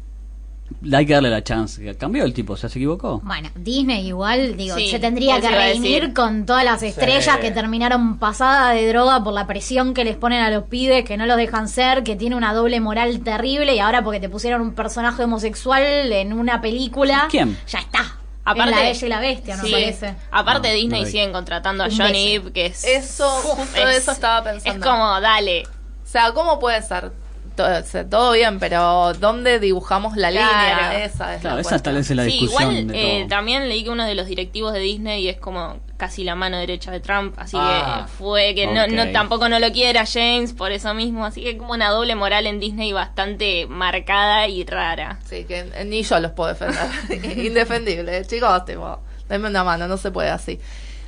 hay 0.93 1.07
que 1.07 1.13
darle 1.13 1.31
la 1.31 1.43
chance. 1.43 1.95
Cambió 1.97 2.25
el 2.25 2.33
tipo, 2.35 2.57
¿se 2.57 2.67
equivocó? 2.67 3.21
Bueno, 3.25 3.49
Disney 3.57 4.07
igual, 4.09 4.57
digo, 4.57 4.77
Sí, 4.77 4.89
se 4.89 4.99
tendría 4.99 5.41
que 5.41 5.49
decir. 5.49 6.13
con 6.13 6.45
todas 6.47 6.65
las 6.65 6.83
estrellas 6.83 7.37
Sí. 7.37 7.41
que 7.41 7.51
terminaron 7.53 8.19
pasada 8.19 8.71
de 8.73 8.87
droga 8.89 9.23
por 9.25 9.33
la 9.33 9.47
presión 9.47 9.95
que 9.95 10.05
les 10.05 10.17
ponen 10.17 10.43
a 10.43 10.51
los 10.51 10.65
pibes, 10.65 11.05
que 11.05 11.17
no 11.17 11.27
los 11.27 11.37
dejan 11.37 11.69
ser, 11.69 12.03
que 12.03 12.17
tiene 12.17 12.37
una 12.37 12.53
doble 12.53 12.81
moral 12.81 13.21
terrible 13.21 13.75
y 13.75 13.79
ahora 13.79 14.03
porque 14.05 14.21
te 14.21 14.29
pusieron 14.29 14.61
un 14.61 14.73
personaje 14.73 15.25
homosexual 15.25 15.83
en 16.13 16.33
una 16.33 16.61
película, 16.61 17.27
¿Quién? 17.31 17.57
ya 17.69 17.79
está. 17.79 18.17
Aparte- 18.47 18.71
es 18.71 18.77
la 18.77 18.83
bella 18.83 19.07
y 19.07 19.09
la 19.09 19.21
bestia, 19.21 19.57
me 19.57 19.63
Sí. 19.65 19.73
parece. 19.73 20.15
Aparte 20.31 20.69
No, 20.69 20.75
Disney 20.75 21.01
no 21.03 21.07
siguen 21.07 21.33
contratando 21.33 21.85
a 21.85 21.89
Johnny. 21.91 22.39
Depp, 22.39 22.53
que 22.55 22.67
es... 22.67 22.85
Eso, 22.85 23.29
justo 23.29 23.85
de 23.85 23.97
eso 23.97 24.13
estaba 24.13 24.43
pensando. 24.45 24.85
Es 24.87 24.91
como, 24.93 25.21
dale. 25.21 25.65
O 25.65 26.07
sea, 26.09 26.33
¿cómo 26.33 26.59
puede 26.59 26.81
ser? 26.83 27.11
Todo, 27.57 27.79
o 27.79 27.83
sea, 27.83 28.09
todo 28.09 28.33
bien, 28.33 28.59
pero 28.59 29.15
¿dónde 29.15 29.59
dibujamos 29.59 30.17
la 30.17 30.31
Claro. 30.31 30.47
línea? 30.93 31.05
Esa 31.05 31.35
es 31.35 31.41
Claro, 31.41 31.57
la 31.57 31.61
esa 31.63 31.71
cuestión. 31.71 31.83
tal 31.83 31.95
vez 31.95 32.11
es 32.11 32.17
la 32.17 32.25
sí, 32.25 32.31
discusión 32.33 32.71
igual 32.73 32.87
de 32.89 33.01
eh, 33.01 33.19
todo. 33.21 33.29
también 33.29 33.69
leí 33.69 33.83
que 33.83 33.91
uno 33.91 34.05
de 34.05 34.15
los 34.15 34.27
directivos 34.27 34.73
de 34.75 34.81
Disney 34.81 35.27
es 35.29 35.39
como 35.39 35.79
casi 35.97 36.25
la 36.25 36.35
mano 36.35 36.59
derecha 36.59 36.91
de 36.91 37.01
Trump, 37.01 37.35
así 37.39 37.57
Ah, 37.59 38.03
que 38.07 38.13
fue 38.13 38.55
que 38.55 38.67
no, 38.67 38.87
no 38.87 39.11
tampoco 39.13 39.49
no 39.49 39.59
lo 39.59 39.73
quiere 39.73 39.99
a 39.99 40.05
James 40.05 40.53
por 40.53 40.71
eso 40.71 40.93
mismo, 40.93 41.25
así 41.25 41.43
que 41.43 41.57
como 41.57 41.73
una 41.73 41.89
doble 41.89 42.15
moral 42.15 42.47
en 42.47 42.61
Disney 42.61 42.93
bastante 42.93 43.67
marcada 43.67 44.47
y 44.49 44.65
rara. 44.67 45.19
Sí, 45.27 45.45
que 45.45 45.65
ni 45.87 46.03
yo 46.03 46.21
los 46.21 46.33
puedo 46.33 46.51
defender. 46.53 46.77
Indefendible. 47.47 48.25
Chicos, 48.27 48.65
tipo, 48.67 48.99
denme 49.29 49.49
una 49.49 49.65
mano, 49.65 49.89
no 49.89 49.97
se 49.97 50.11
puede 50.11 50.29
así. 50.29 50.61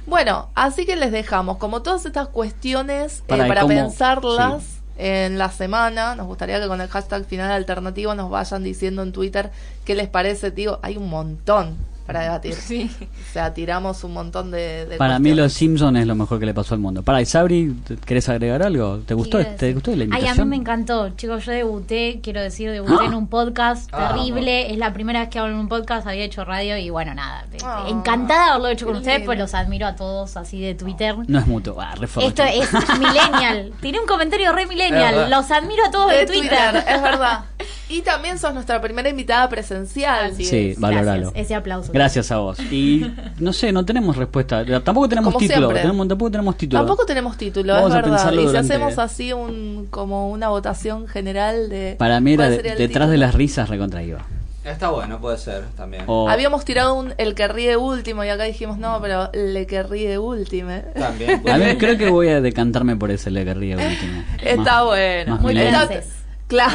Bueno, 0.07 0.49
así 0.55 0.87
que 0.87 0.97
les 0.97 1.13
dejamos 1.13 1.59
como 1.59 1.83
todas 1.83 2.07
estas 2.07 2.29
cuestiones 2.29 3.19
eh, 3.29 3.37
Para, 3.37 3.67
pensarlas 3.67 4.63
Sí. 4.63 4.78
En 4.99 5.39
la 5.39 5.51
semana. 5.51 6.15
Nos 6.15 6.27
gustaría 6.27 6.61
que 6.61 6.67
con 6.67 6.81
el 6.81 6.89
hashtag 6.89 7.25
final 7.25 7.51
alternativo 7.51 8.15
nos 8.15 8.31
vayan 8.31 8.63
diciendo 8.63 9.03
en 9.03 9.13
Twitter 9.13 9.51
qué 9.85 9.95
les 9.95 10.09
parece, 10.09 10.51
tío. 10.51 10.81
Hay 10.83 10.97
un 10.97 11.09
montón 11.09 11.77
para 12.09 12.23
debatir. 12.23 12.55
Sí. 12.55 12.91
O 13.01 13.33
sea, 13.33 13.53
tiramos 13.55 14.03
un 14.03 14.15
montón 14.15 14.51
de, 14.51 14.87
de 14.87 14.97
Para 14.97 15.19
mí 15.19 15.29
cuestiones. 15.31 15.37
Los 15.45 15.53
Simpsons 15.53 15.99
es 16.01 16.07
lo 16.07 16.15
mejor 16.17 16.41
que 16.41 16.47
le 16.47 16.55
pasó 16.55 16.75
al 16.75 16.81
mundo. 16.81 17.03
Para, 17.03 17.21
y 17.21 17.27
Sabri, 17.27 17.75
¿te- 17.87 17.97
¿querés 17.97 18.29
agregar 18.31 18.63
algo? 18.63 18.99
¿Te 19.07 19.13
gustó, 19.15 19.39
Quiero 19.39 19.57
¿te 19.57 19.73
gustó 19.75 19.91
la 19.93 19.97
Ay, 19.99 20.03
invitación? 20.05 20.41
a 20.41 20.45
mí 20.45 20.51
me 20.51 20.57
encantó. 20.57 21.11
Chicos, 21.11 21.45
yo 21.45 21.53
debuté, 21.53 22.21
quiero 22.23 22.41
decir, 22.41 22.71
debuté 22.71 23.05
en 23.05 23.15
un 23.15 23.27
podcast 23.29 23.91
Ah, 23.93 24.15
terrible. 24.15 24.73
Es 24.73 24.79
la 24.79 24.93
primera 24.93 25.21
vez 25.21 25.29
que 25.29 25.39
hablo 25.39 25.53
en 25.55 25.61
un 25.61 25.69
podcast, 25.69 26.07
había 26.07 26.25
hecho 26.25 26.45
radio 26.45 26.77
y 26.79 26.91
bueno, 26.91 27.15
nada. 27.15 27.45
Ah, 27.63 27.85
encantada 27.89 28.45
de 28.45 28.51
haberlo 28.53 28.69
hecho 28.69 28.87
con 28.87 28.97
ustedes, 28.97 29.23
pues 29.25 29.39
los 29.39 29.53
admiro 29.55 29.87
a 29.87 29.95
todos 29.95 30.37
así 30.39 30.61
de 30.61 30.75
Twitter. 30.75 31.15
No 31.27 31.39
es 31.39 31.47
mutuo. 31.47 31.77
Ah, 31.79 31.95
Esto 32.23 32.43
es 32.43 32.71
millennial. 32.99 33.73
Tiré 33.83 34.01
un 34.01 34.07
comentario 34.07 34.51
re 34.53 34.67
millennial. 34.67 35.29
Los 35.31 35.51
admiro 35.51 35.85
a 35.87 35.91
todos 35.91 36.11
de 36.11 36.19
de 36.19 36.27
Twitter. 36.27 36.85
es 36.89 37.03
verdad. 37.03 37.45
Y 37.91 38.03
también 38.03 38.39
sos 38.39 38.53
nuestra 38.53 38.81
primera 38.81 39.09
invitada 39.09 39.49
presencial. 39.49 40.33
Así 40.33 40.45
Sí, 40.45 40.71
es. 40.71 40.81
valoralo. 40.81 41.23
Gracias, 41.31 41.45
ese 41.47 41.55
aplauso. 41.55 41.93
Gracias 41.93 42.31
a 42.31 42.37
vos. 42.39 42.59
Y 42.71 43.07
no 43.39 43.53
sé, 43.53 43.73
no 43.73 43.85
tenemos 43.85 44.17
respuesta. 44.17 44.65
Tampoco 44.83 45.09
tenemos 45.09 45.33
Como 45.33 45.39
título. 45.47 45.69
Tenemos, 45.69 46.09
tampoco 46.09 46.31
tenemos 46.31 46.57
título. 46.57 46.81
Tampoco 46.81 47.07
tenemos 47.07 47.37
título, 47.37 47.73
Vamos 47.75 47.89
es 47.91 47.95
a 47.95 47.97
verdad. 48.03 48.11
pensarlo 48.17 48.41
Y 48.41 48.45
si 48.45 48.47
durante- 48.49 48.75
hacemos 48.75 48.99
así 48.99 49.33
un 49.33 49.87
como 49.91 50.29
una 50.31 50.49
votación 50.49 51.09
general 51.09 51.69
de 51.71 51.97
Para 51.99 52.21
mí 52.21 52.35
era 52.35 52.49
de- 52.51 52.63
detrás 52.77 53.09
de 53.11 53.17
las 53.17 53.35
risas 53.35 53.69
recontra 53.69 54.03
iba. 54.03 54.21
Está 54.65 54.91
bueno, 54.91 55.19
puede 55.19 55.39
ser 55.39 55.65
también. 55.79 56.05
O- 56.09 56.29
Habíamos 56.29 56.63
tirado 56.67 56.95
un 56.95 57.15
el 57.17 57.35
que 57.35 57.49
ríe 57.49 57.79
último 57.79 58.23
y 58.23 58.29
acá 58.29 58.45
dijimos 58.45 58.77
no, 58.77 58.99
pero 59.01 59.31
le 59.33 59.67
que 59.67 59.83
ríe 59.83 60.19
último. 60.19 60.73
También. 60.95 61.43
A 61.49 61.57
mí 61.57 61.65
creo 61.79 61.97
que 61.97 62.11
voy 62.11 62.29
a 62.29 62.43
decantarme 62.43 62.95
por 62.97 63.11
ese 63.11 63.31
le 63.31 63.47
que 63.47 63.55
ríe 63.55 63.77
último. 63.77 64.25
Está 64.43 64.57
Más- 64.75 64.85
bueno. 64.85 65.33
más 65.33 65.41
Muy 65.41 65.55
francés. 65.57 66.07
Claro. 66.49 66.75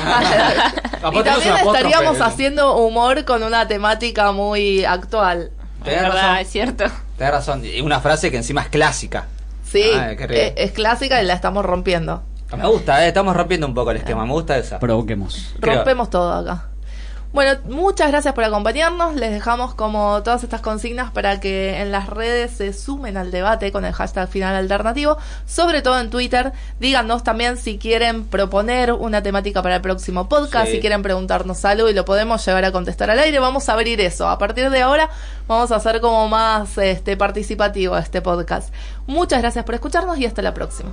y 1.11 1.23
también 1.23 1.55
estaríamos 1.57 2.21
haciendo 2.21 2.77
humor 2.77 3.25
con 3.25 3.43
una 3.43 3.67
temática 3.67 4.31
muy 4.31 4.85
actual. 4.85 5.51
Es 5.79 5.83
Tenés 5.85 6.01
verdad, 6.03 6.21
razón. 6.21 6.37
es 6.37 6.49
cierto. 6.49 6.83
Tenés 7.17 7.33
razón. 7.33 7.65
Y 7.65 7.81
una 7.81 7.99
frase 7.99 8.31
que 8.31 8.37
encima 8.37 8.61
es 8.61 8.69
clásica. 8.69 9.27
Sí, 9.69 9.81
Ay, 9.83 10.15
ríe. 10.15 10.47
eh, 10.47 10.53
es 10.57 10.71
clásica 10.71 11.21
y 11.21 11.25
la 11.25 11.33
estamos 11.33 11.65
rompiendo. 11.65 12.23
Me 12.55 12.67
gusta, 12.67 13.03
eh, 13.03 13.07
estamos 13.07 13.35
rompiendo 13.35 13.65
un 13.65 13.73
poco 13.73 13.89
el 13.91 13.97
esquema. 13.97 14.25
Me 14.25 14.31
gusta 14.31 14.55
esa. 14.57 14.77
Provoquemos. 14.79 15.55
Creo. 15.59 15.75
Rompemos 15.77 16.09
todo 16.11 16.31
acá. 16.31 16.67
Bueno, 17.33 17.59
muchas 17.65 18.09
gracias 18.11 18.35
por 18.35 18.43
acompañarnos. 18.43 19.15
Les 19.15 19.31
dejamos 19.31 19.73
como 19.73 20.21
todas 20.21 20.43
estas 20.43 20.61
consignas 20.61 21.09
para 21.09 21.39
que 21.39 21.81
en 21.81 21.91
las 21.91 22.07
redes 22.07 22.51
se 22.51 22.73
sumen 22.73 23.17
al 23.17 23.31
debate 23.31 23.71
con 23.71 23.85
el 23.85 23.91
hashtag 23.93 24.29
final 24.29 24.55
alternativo, 24.55 25.17
sobre 25.47 25.81
todo 25.81 25.99
en 25.99 26.11
Twitter. 26.11 26.51
Díganos 26.79 27.23
también 27.23 27.57
si 27.57 27.79
quieren 27.79 28.25
proponer 28.25 28.93
una 28.93 29.23
temática 29.23 29.63
para 29.63 29.77
el 29.77 29.81
próximo 29.81 30.29
podcast, 30.29 30.67
Sí. 30.67 30.73
si 30.73 30.79
quieren 30.79 31.01
preguntarnos 31.01 31.65
algo 31.65 31.89
y 31.89 31.93
lo 31.93 32.05
podemos 32.05 32.45
llevar 32.45 32.65
a 32.65 32.71
contestar 32.71 33.09
al 33.09 33.17
aire. 33.17 33.39
Vamos 33.39 33.67
a 33.67 33.73
abrir 33.73 33.99
eso. 33.99 34.29
A 34.29 34.37
partir 34.37 34.69
de 34.69 34.83
ahora 34.83 35.09
vamos 35.47 35.71
a 35.71 35.77
hacer 35.77 36.01
como 36.01 36.29
más 36.29 36.77
este 36.77 37.17
participativo 37.17 37.97
este 37.97 38.21
podcast. 38.21 38.71
Muchas 39.07 39.41
gracias 39.41 39.65
por 39.65 39.73
escucharnos 39.73 40.19
y 40.19 40.27
hasta 40.27 40.43
la 40.43 40.53
próxima. 40.53 40.91